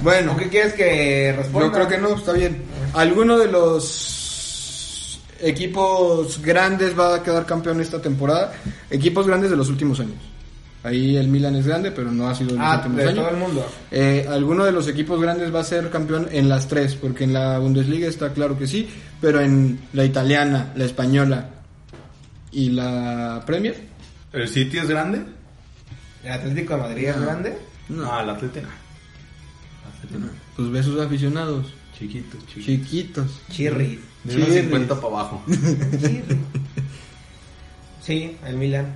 Bueno, 0.02 0.32
¿O 0.32 0.36
qué 0.36 0.48
quieres 0.48 0.74
que 0.74 1.34
responda? 1.36 1.66
yo 1.66 1.72
creo 1.72 1.88
que 1.88 1.98
no, 1.98 2.14
está 2.16 2.32
bien. 2.32 2.62
¿Alguno 2.94 3.38
de 3.38 3.48
los 3.50 5.20
equipos 5.40 6.40
grandes 6.42 6.98
va 6.98 7.16
a 7.16 7.22
quedar 7.22 7.44
campeón 7.46 7.80
esta 7.80 8.00
temporada? 8.00 8.52
Equipos 8.90 9.26
grandes 9.26 9.50
de 9.50 9.56
los 9.56 9.68
últimos 9.68 10.00
años. 10.00 10.16
Ahí 10.86 11.16
el 11.16 11.28
Milan 11.28 11.56
es 11.56 11.66
grande, 11.66 11.90
pero 11.90 12.12
no 12.12 12.28
ha 12.28 12.34
sido 12.34 12.50
en 12.50 12.56
los 12.58 12.64
Ah, 12.66 12.76
últimos 12.76 12.96
de 12.98 13.02
años. 13.08 13.16
todo 13.24 13.30
el 13.30 13.36
mundo. 13.36 13.66
Eh, 13.90 14.26
¿Alguno 14.30 14.64
de 14.64 14.72
los 14.72 14.86
equipos 14.88 15.20
grandes 15.20 15.52
va 15.54 15.60
a 15.60 15.64
ser 15.64 15.90
campeón 15.90 16.28
en 16.30 16.48
las 16.48 16.68
tres? 16.68 16.94
Porque 16.94 17.24
en 17.24 17.32
la 17.32 17.58
Bundesliga 17.58 18.06
está 18.08 18.32
claro 18.32 18.56
que 18.58 18.66
sí, 18.66 18.88
pero 19.20 19.40
en 19.40 19.80
la 19.92 20.04
italiana, 20.04 20.72
la 20.76 20.84
española 20.84 21.50
y 22.52 22.70
la 22.70 23.42
Premier, 23.46 23.76
¿El 24.32 24.48
City 24.48 24.78
es 24.78 24.88
grande? 24.88 25.22
¿El 26.22 26.32
Atlético 26.32 26.74
de 26.74 26.80
Madrid 26.80 27.08
es 27.08 27.20
grande? 27.20 27.58
No, 27.88 28.20
el 28.20 28.30
Atlético 28.30 28.66
no. 30.18 30.28
Pues 30.56 30.70
ve 30.70 30.82
sus 30.82 31.00
aficionados, 31.00 31.66
Chiquito, 31.98 32.36
chiquito. 32.46 32.64
chiquitos. 32.64 33.40
Chirri. 33.50 34.00
De 34.24 34.36
unos 34.36 34.48
Chirris. 34.48 34.64
50 34.64 34.94
para 34.96 35.06
abajo. 35.06 35.42
Chirri. 35.48 36.38
Sí, 38.02 38.36
el 38.46 38.56
Milan. 38.56 38.86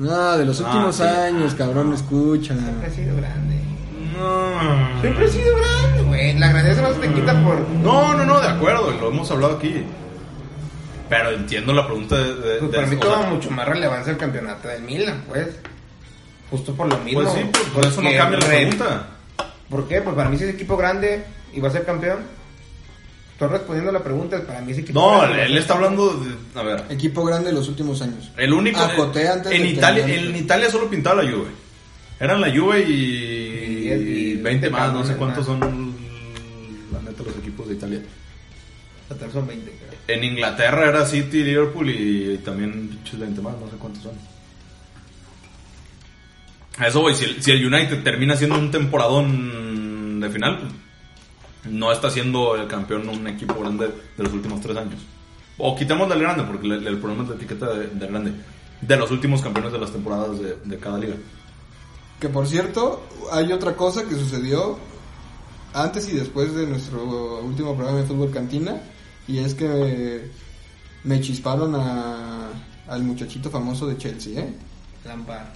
No, 0.00 0.38
de 0.38 0.44
los 0.46 0.60
Ah, 0.60 0.64
últimos 0.66 0.96
sí. 0.96 1.02
años, 1.02 1.54
cabrón, 1.54 1.92
escucha. 1.92 2.54
Siempre 2.54 2.86
ha 2.86 2.90
sido 2.90 3.16
grande. 3.16 3.56
No. 4.16 5.00
Siempre 5.00 5.24
ha 5.26 5.28
sido 5.28 5.56
grande, 5.56 6.02
güey. 6.04 6.38
La 6.38 6.48
grandeza 6.48 6.82
no 6.82 6.94
se 6.94 7.00
te 7.00 7.12
quita 7.12 7.32
por... 7.44 7.60
No, 7.68 8.14
no, 8.14 8.24
no, 8.24 8.40
de 8.40 8.48
acuerdo, 8.48 8.90
lo 8.98 9.08
hemos 9.08 9.30
hablado 9.30 9.56
aquí. 9.56 9.84
Pero 11.08 11.30
entiendo 11.30 11.72
la 11.72 11.86
pregunta 11.86 12.16
de... 12.16 12.34
de- 12.34 12.58
Pues 12.58 12.70
de- 12.72 12.76
para 12.78 12.86
mí 12.86 12.96
toma 12.96 13.18
sea, 13.20 13.30
mucho 13.30 13.50
más 13.50 13.68
relevancia 13.68 14.10
el 14.12 14.18
campeonato 14.18 14.68
del 14.68 14.82
Milan, 14.82 15.22
pues. 15.28 15.48
Justo 16.50 16.74
por 16.74 16.88
lo 16.88 16.98
mismo. 16.98 17.22
Pues 17.22 17.32
sí, 17.34 17.40
por, 17.52 17.62
por 17.72 17.86
eso 17.86 17.96
no 18.00 18.08
Porque 18.08 18.16
cambia 18.16 18.38
la 18.40 18.46
re- 18.46 18.56
pregunta. 18.56 19.06
¿Por 19.68 19.86
qué? 19.88 20.00
Pues 20.02 20.16
para 20.16 20.28
mí 20.28 20.38
si 20.38 20.44
es 20.44 20.50
equipo 20.54 20.76
grande 20.76 21.24
y 21.52 21.60
va 21.60 21.68
a 21.68 21.72
ser 21.72 21.84
campeón. 21.84 22.18
Estoy 23.40 23.56
respondiendo 23.56 23.90
la 23.90 24.04
pregunta, 24.04 24.46
para 24.46 24.60
mí 24.60 24.72
es 24.72 24.78
equipo 24.78 25.00
No, 25.00 25.20
grande. 25.22 25.46
él 25.46 25.56
está 25.56 25.72
hablando 25.72 26.12
de... 26.12 26.60
A 26.60 26.62
ver, 26.62 26.84
Equipo 26.90 27.24
grande 27.24 27.48
de 27.48 27.54
los 27.54 27.68
últimos 27.68 28.02
años. 28.02 28.30
el 28.36 28.52
único... 28.52 28.78
Acoté 28.80 29.26
antes 29.28 29.50
en, 29.50 29.62
de 29.62 29.68
Italia, 29.68 30.04
terminar. 30.04 30.28
en 30.28 30.36
Italia 30.36 30.70
solo 30.70 30.90
pintaba 30.90 31.22
la 31.22 31.30
Juve. 31.30 31.48
Eran 32.20 32.42
la 32.42 32.50
Juve 32.54 32.80
y... 32.82 32.92
Y- 32.92 33.92
y- 33.92 34.30
y 34.32 34.34
20 34.36 34.68
más, 34.68 34.92
no 34.92 35.06
sé 35.06 35.16
cuántos 35.16 35.48
más. 35.48 35.58
son... 35.58 35.94
La 36.92 37.00
neta, 37.00 37.22
los 37.22 37.34
equipos 37.38 37.66
de 37.66 37.74
Italia. 37.76 38.02
Son 39.32 39.46
20, 39.46 39.70
creo. 39.70 40.18
En 40.18 40.22
Inglaterra 40.24 40.88
era 40.90 41.06
City, 41.06 41.42
Liverpool 41.42 41.88
y, 41.88 42.38
también 42.44 42.88
pinches 42.88 43.18
20 43.20 43.40
más, 43.40 43.54
no 43.58 43.70
sé 43.70 43.76
cuántos 43.78 44.02
son. 44.02 44.12
A 46.76 46.88
eso 46.88 47.00
voy, 47.00 47.14
si 47.14 47.24
el, 47.24 47.42
si 47.42 47.50
el 47.52 47.64
United 47.72 48.02
termina 48.02 48.36
siendo 48.36 48.56
un 48.58 48.70
temporadón 48.70 50.20
de 50.20 50.28
final, 50.30 50.60
no 51.64 51.92
está 51.92 52.10
siendo 52.10 52.56
el 52.56 52.66
campeón 52.66 53.08
un 53.08 53.26
equipo 53.26 53.54
grande 53.60 53.88
de 54.16 54.22
los 54.22 54.32
últimos 54.32 54.60
tres 54.60 54.76
años. 54.76 55.00
O 55.58 55.76
quitemos 55.76 56.08
del 56.08 56.20
grande, 56.20 56.44
porque 56.44 56.66
el, 56.66 56.86
el 56.86 56.98
problema 56.98 57.24
es 57.24 57.30
la 57.30 57.34
etiqueta 57.36 57.66
de, 57.74 57.88
del 57.88 58.08
grande. 58.08 58.32
De 58.80 58.96
los 58.96 59.10
últimos 59.10 59.42
campeones 59.42 59.72
de 59.72 59.78
las 59.78 59.92
temporadas 59.92 60.40
de, 60.40 60.56
de 60.64 60.78
cada 60.78 60.98
liga. 60.98 61.14
Que 62.18 62.28
por 62.28 62.46
cierto, 62.46 63.02
hay 63.30 63.52
otra 63.52 63.76
cosa 63.76 64.04
que 64.04 64.14
sucedió 64.14 64.78
antes 65.74 66.08
y 66.08 66.16
después 66.16 66.54
de 66.54 66.66
nuestro 66.66 67.40
último 67.40 67.74
programa 67.74 68.00
de 68.00 68.06
Fútbol 68.06 68.30
Cantina. 68.30 68.80
Y 69.28 69.38
es 69.38 69.54
que 69.54 70.30
me 71.04 71.20
chisparon 71.20 71.74
a, 71.74 72.48
al 72.88 73.02
muchachito 73.02 73.50
famoso 73.50 73.86
de 73.86 73.96
Chelsea, 73.98 74.40
¿eh? 74.40 74.54
Lampard. 75.04 75.46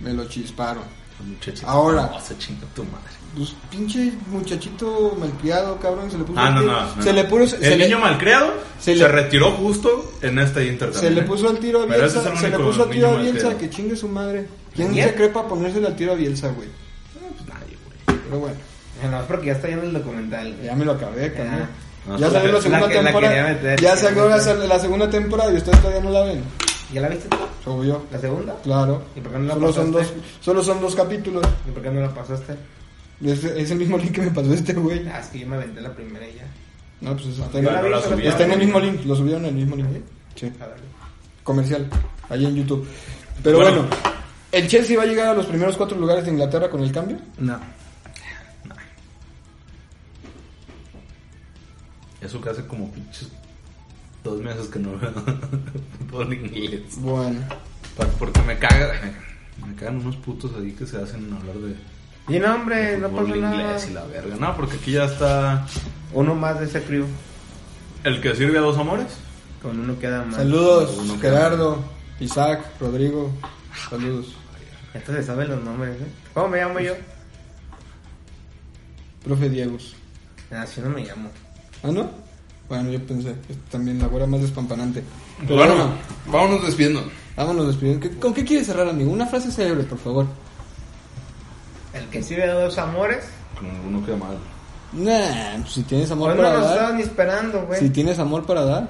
Me 0.00 0.12
lo 0.12 0.26
chisparon. 0.26 0.84
Muchachito, 1.24 1.66
Ahora. 1.68 2.10
no, 2.12 2.20
se 2.20 2.36
chinga 2.38 2.66
tu 2.74 2.84
madre. 2.84 3.10
Pues 3.36 3.54
pinche 3.70 4.12
muchachito 4.28 5.16
malcriado, 5.18 5.78
cabrón, 5.78 6.10
se 6.10 6.18
le 6.18 6.24
puso 6.24 6.40
Ah, 6.40 6.48
al 6.48 6.54
no, 6.54 6.62
no, 6.62 6.96
no. 6.96 7.02
Se 7.02 7.12
le 7.12 7.24
puso, 7.24 7.46
se 7.56 7.72
el 7.72 7.78
le- 7.78 7.84
niño 7.86 7.98
malcriado 8.00 8.52
se 8.80 8.94
se, 8.94 8.96
le- 8.96 9.06
retiró 9.08 9.52
justo 9.52 10.12
en 10.22 10.38
este 10.40 10.66
Inter 10.66 10.92
Se 10.92 11.10
le 11.10 11.20
¿eh? 11.20 11.24
puso 11.24 11.48
al 11.48 11.58
tiro 11.58 11.82
a 11.82 11.86
Bielsa, 11.86 12.32
es 12.32 12.40
se 12.40 12.48
le 12.48 12.58
puso 12.58 12.82
al 12.82 12.90
tiro 12.90 13.08
a 13.08 13.16
Bielsa, 13.16 13.32
malcriado. 13.32 13.58
que 13.58 13.70
chingue 13.70 13.94
su 13.96 14.08
madre. 14.08 14.48
¿Quién 14.74 14.92
se 14.94 15.14
cree 15.14 15.28
para 15.28 15.46
ponérsele 15.48 15.86
al 15.86 15.94
tiro 15.96 16.12
a 16.12 16.14
Bielsa, 16.16 16.48
güey? 16.48 16.68
Pues 17.36 17.48
nadie, 17.48 17.76
güey. 17.84 18.20
Pero 18.24 18.38
bueno, 18.40 18.56
No, 19.10 19.20
es 19.20 19.26
porque 19.26 19.46
ya 19.46 19.52
está 19.52 19.68
yendo 19.68 19.84
el 19.86 19.92
documental. 19.92 20.56
ya 20.62 20.74
me 20.74 20.84
lo 20.84 20.92
acabé, 20.92 21.32
cabrón. 21.32 21.68
Ah, 22.10 22.16
Ya 22.18 22.30
salió 22.30 22.52
la 22.52 22.60
segunda 22.60 22.80
la 22.80 22.88
que- 22.88 22.94
la 22.94 23.02
temporada. 23.04 23.76
ya 23.76 23.96
salió 23.96 24.28
la 24.66 24.78
segunda 24.80 25.08
temporada 25.10 25.52
y 25.52 25.56
ustedes 25.56 25.78
todavía 25.80 26.02
no 26.02 26.10
la 26.10 26.22
ven. 26.24 26.42
¿Ya 26.92 27.00
la 27.00 27.08
viste 27.08 27.28
tú? 27.28 27.70
Obvio. 27.70 28.02
¿La 28.10 28.18
segunda? 28.18 28.56
Claro. 28.62 29.02
¿Y 29.14 29.20
por 29.20 29.32
qué 29.32 29.38
no 29.38 29.44
la 29.46 29.54
solo 29.54 29.72
son 29.72 29.92
dos, 29.92 30.02
pasaste? 30.08 30.20
solo 30.40 30.62
son 30.64 30.80
dos 30.80 30.94
capítulos. 30.94 31.46
¿Y 31.68 31.70
por 31.70 31.82
qué 31.82 31.90
no 31.90 32.00
la 32.00 32.12
pasaste? 32.14 32.56
Es, 33.24 33.44
es 33.44 33.70
el 33.70 33.78
mismo 33.78 33.98
link 33.98 34.12
que 34.12 34.22
me 34.22 34.30
pasó 34.30 34.52
este 34.52 34.72
güey. 34.72 35.06
Ah, 35.08 35.20
es 35.20 35.26
que 35.28 35.40
yo 35.40 35.46
me 35.46 35.56
aventé 35.56 35.80
la 35.80 35.94
primera 35.94 36.26
y 36.28 36.34
ya. 36.34 36.46
No, 37.00 37.14
pues 37.16 37.28
está, 37.38 37.58
en, 37.58 37.64
la 37.64 37.80
vi, 37.82 37.90
la 37.90 38.30
está 38.30 38.44
en 38.44 38.52
el 38.52 38.58
mismo 38.58 38.80
link. 38.80 39.04
Lo 39.04 39.14
subieron 39.14 39.42
en 39.44 39.50
el 39.50 39.54
mismo 39.54 39.76
link. 39.76 39.88
Sí. 40.34 40.52
A 40.60 40.66
ver. 40.66 40.76
Comercial. 41.44 41.88
Ahí 42.28 42.44
en 42.44 42.56
YouTube. 42.56 42.86
Pero 43.42 43.58
Bueno. 43.58 43.82
bueno, 43.82 43.96
¿el 44.52 44.68
Chelsea 44.68 44.96
va 44.96 45.04
a 45.04 45.06
llegar 45.06 45.28
a 45.28 45.34
los 45.34 45.46
primeros 45.46 45.76
cuatro 45.76 45.98
lugares 45.98 46.24
de 46.24 46.30
Inglaterra 46.32 46.68
con 46.68 46.82
el 46.82 46.92
cambio? 46.92 47.18
No. 47.38 47.58
Eso 52.20 52.40
que 52.40 52.50
hace 52.50 52.66
como 52.66 52.90
pinches 52.92 53.28
dos 54.24 54.40
meses 54.40 54.66
que 54.68 54.78
no 54.78 54.98
veo 54.98 55.12
fútbol 56.10 56.32
inglés. 56.34 56.82
Bueno. 56.98 57.40
Porque 58.18 58.40
me 58.42 58.58
caga, 58.58 58.92
me 59.66 59.74
cagan 59.74 59.98
unos 59.98 60.16
putos 60.16 60.52
ahí 60.56 60.72
que 60.72 60.86
se 60.86 60.96
hacen 61.02 61.32
hablar 61.32 61.56
de, 61.56 61.76
Y 62.34 62.38
no, 62.38 62.54
hombre, 62.54 62.96
no 62.98 63.08
pasa 63.10 63.22
inglés 63.28 63.42
nada. 63.42 63.86
y 63.88 63.92
la 63.92 64.04
verga. 64.06 64.36
No, 64.36 64.56
porque 64.56 64.76
aquí 64.76 64.92
ya 64.92 65.04
está 65.04 65.66
Uno 66.14 66.34
más 66.34 66.58
de 66.60 66.66
ese 66.66 66.82
crew. 66.82 67.04
el 68.04 68.20
que 68.22 68.34
sirve 68.34 68.58
a 68.58 68.62
dos 68.62 68.78
amores. 68.78 69.06
Con 69.60 69.78
uno 69.78 69.98
queda 69.98 70.24
más. 70.24 70.36
Saludos, 70.36 70.96
Uno 70.98 71.18
Gerardo, 71.18 71.84
Isaac, 72.20 72.64
Rodrigo. 72.80 73.30
Saludos. 73.90 74.34
Entonces 74.94 75.26
saben 75.26 75.48
los 75.48 75.62
nombres, 75.62 76.00
¿eh? 76.00 76.06
¿Cómo 76.32 76.48
me 76.48 76.58
llamo 76.58 76.80
yo? 76.80 76.94
Profe 79.24 79.48
Diegos. 79.50 79.94
Así 80.50 80.80
no 80.80 80.88
me 80.90 81.04
llamo. 81.04 81.30
¿Ah, 81.82 81.88
no? 81.92 82.10
Bueno, 82.70 82.88
yo 82.90 83.04
pensé. 83.04 83.30
es 83.48 83.58
También 83.70 83.98
la 83.98 84.06
güera 84.06 84.26
más 84.26 84.40
despampanante. 84.40 85.02
Pero 85.40 85.56
bueno, 85.56 85.74
bueno, 85.74 85.90
vámonos 86.26 86.64
despidiendo. 86.64 87.02
vámonos 87.36 87.66
despidiendo. 87.66 88.00
¿Qué- 88.08 88.16
¿Con 88.18 88.32
qué 88.32 88.44
quieres 88.44 88.66
cerrar, 88.68 88.88
amigo? 88.88 89.10
Una 89.10 89.26
frase 89.26 89.50
célebre, 89.50 89.84
por 89.84 89.98
favor. 89.98 90.26
El 91.92 92.06
que 92.06 92.22
sirve 92.22 92.44
a 92.44 92.54
dos 92.54 92.78
amores. 92.78 93.24
Como 93.58 93.70
uno 93.88 94.06
queda 94.06 94.16
mal. 94.16 94.38
Nah, 94.92 95.60
pues 95.62 95.72
si 95.74 95.82
tienes 95.82 96.10
amor 96.12 96.30
Hoy 96.30 96.36
no 96.36 96.42
para 96.42 96.54
nos 96.54 96.64
dar. 96.64 96.72
estaban 96.74 96.96
ni 96.96 97.02
esperando, 97.02 97.66
güey. 97.66 97.80
Si 97.80 97.90
tienes 97.90 98.18
amor 98.20 98.46
para 98.46 98.64
dar, 98.64 98.88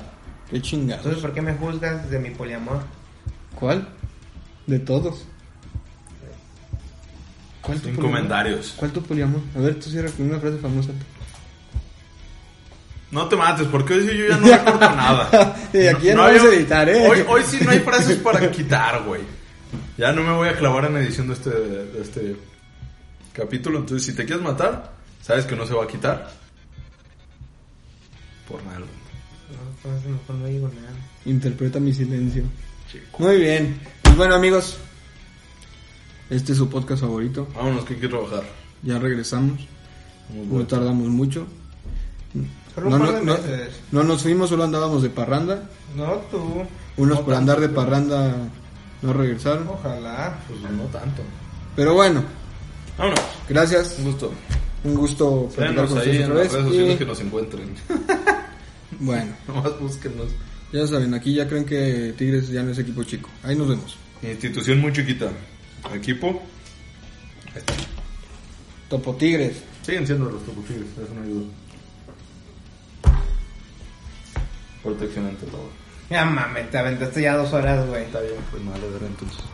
qué 0.50 0.60
chingados. 0.62 1.00
Entonces, 1.04 1.22
¿por 1.22 1.32
qué 1.34 1.40
me 1.42 1.54
juzgas 1.54 2.10
de 2.10 2.18
mi 2.18 2.30
poliamor? 2.30 2.82
¿Cuál? 3.58 3.88
De 4.66 4.78
todos. 4.78 5.24
¿Cuál 7.62 7.80
tu 7.80 7.94
comentarios. 8.00 8.74
¿Cuál 8.76 8.90
tu 8.92 9.02
poliamor? 9.02 9.40
A 9.56 9.60
ver, 9.60 9.78
tú 9.78 9.88
cierra 9.90 10.10
con 10.10 10.26
una 10.28 10.38
frase 10.38 10.58
famosa. 10.58 10.90
No 13.11 13.28
te 13.28 13.36
mates, 13.36 13.66
porque 13.66 13.94
hoy 13.94 14.08
sí 14.08 14.16
yo 14.16 14.26
ya 14.28 14.36
no 14.38 14.46
recuerdo 14.46 14.80
nada. 14.80 15.56
Y 15.72 15.86
aquí 15.86 16.06
ya 16.06 16.14
no 16.14 16.22
vamos 16.22 16.42
a 16.42 16.54
editar, 16.54 16.88
¿eh? 16.88 17.08
Hoy, 17.08 17.24
hoy 17.28 17.42
sí 17.44 17.58
no 17.64 17.70
hay 17.70 17.80
frases 17.80 18.16
para 18.18 18.50
quitar, 18.50 19.02
güey. 19.04 19.22
Ya 19.96 20.12
no 20.12 20.22
me 20.22 20.32
voy 20.32 20.48
a 20.48 20.56
clavar 20.56 20.86
en 20.86 20.96
edición 20.96 21.28
de 21.28 21.34
este, 21.34 21.50
de 21.50 22.00
este 22.00 22.36
capítulo. 23.32 23.78
Entonces, 23.78 24.06
si 24.06 24.14
te 24.14 24.24
quieres 24.24 24.42
matar, 24.42 24.92
sabes 25.22 25.44
que 25.44 25.56
no 25.56 25.66
se 25.66 25.74
va 25.74 25.84
a 25.84 25.86
quitar. 25.86 26.30
Por 28.48 28.64
nada. 28.64 28.78
No, 28.78 30.11
mejor 30.11 30.36
no 30.36 30.46
digo 30.46 30.68
nada. 30.68 30.92
Interpreta 31.24 31.78
mi 31.80 31.92
silencio. 31.92 32.44
Chico. 32.90 33.18
Muy 33.18 33.36
bien. 33.38 33.80
Pues 34.02 34.16
bueno, 34.16 34.34
amigos. 34.34 34.78
Este 36.30 36.52
es 36.52 36.58
su 36.58 36.68
podcast 36.68 37.02
favorito. 37.02 37.48
Vámonos, 37.54 37.84
que 37.84 37.94
hay 37.94 38.00
que 38.00 38.08
trabajar. 38.08 38.44
Ya 38.82 38.98
regresamos. 38.98 39.61
No 40.50 40.66
tardamos 40.66 41.08
mucho. 41.08 41.46
Solo 42.74 42.90
No, 42.90 42.96
un 42.96 43.02
no, 43.02 43.06
par 43.06 43.14
de 43.20 43.26
no, 43.26 43.32
meses. 43.34 43.80
no 43.92 44.04
nos 44.04 44.22
fuimos, 44.22 44.48
solo 44.50 44.64
andábamos 44.64 45.02
de 45.02 45.10
parranda. 45.10 45.68
No, 45.96 46.14
tú. 46.30 46.38
Unos 46.96 47.18
No 47.18 47.24
por 47.24 47.34
tanto, 47.34 47.38
andar 47.38 47.60
de 47.60 47.68
tú. 47.68 47.74
parranda 47.74 48.34
no 49.02 49.12
regresaron. 49.12 49.68
Ojalá. 49.68 50.38
Pues 50.48 50.60
no 50.60 50.84
tanto. 50.84 51.22
Pero 51.76 51.94
bueno, 51.94 52.22
Vámonos. 52.98 53.20
gracias. 53.48 53.96
Un 53.98 54.04
gusto. 54.06 54.32
Un 54.84 54.94
gusto 54.94 55.48
platicar 55.54 55.86
con 55.88 55.98
ustedes 55.98 56.24
otra 56.28 56.34
vez. 56.42 56.52
Y, 56.94 56.96
que 56.96 57.04
nos 57.06 57.20
encuentren. 57.20 57.74
bueno, 59.00 59.32
Nomás 59.48 59.78
búsquenos. 59.78 60.26
ya 60.72 60.86
saben, 60.86 61.12
aquí 61.14 61.34
ya 61.34 61.46
creen 61.48 61.64
que 61.64 62.14
Tigres 62.16 62.48
ya 62.48 62.62
no 62.62 62.70
es 62.72 62.78
equipo 62.78 63.02
chico. 63.04 63.28
Ahí 63.42 63.56
nos 63.56 63.68
vemos. 63.68 63.96
Institución 64.22 64.80
muy 64.80 64.92
chiquita. 64.92 65.30
Equipo. 65.94 66.28
Ahí 66.28 67.58
está. 67.58 67.74
Topo 68.88 69.14
Tigres. 69.16 69.56
Siguen 69.82 70.06
siendo 70.06 70.30
los 70.30 70.44
Topo 70.44 70.60
Tigres, 70.62 70.86
eso 71.02 71.14
no 71.14 71.22
ayuda. 71.22 71.44
Protección 74.82 75.26
ante 75.26 75.46
todo. 75.46 75.68
Ya 76.08 76.24
mames, 76.24 76.70
te 76.70 76.78
aventaste 76.78 77.22
ya 77.22 77.36
dos 77.36 77.52
horas, 77.52 77.86
güey. 77.86 78.04
Está 78.04 78.20
bien, 78.20 78.34
pues 78.50 78.62
a 78.66 78.78
ver 78.78 79.02
entonces. 79.02 79.44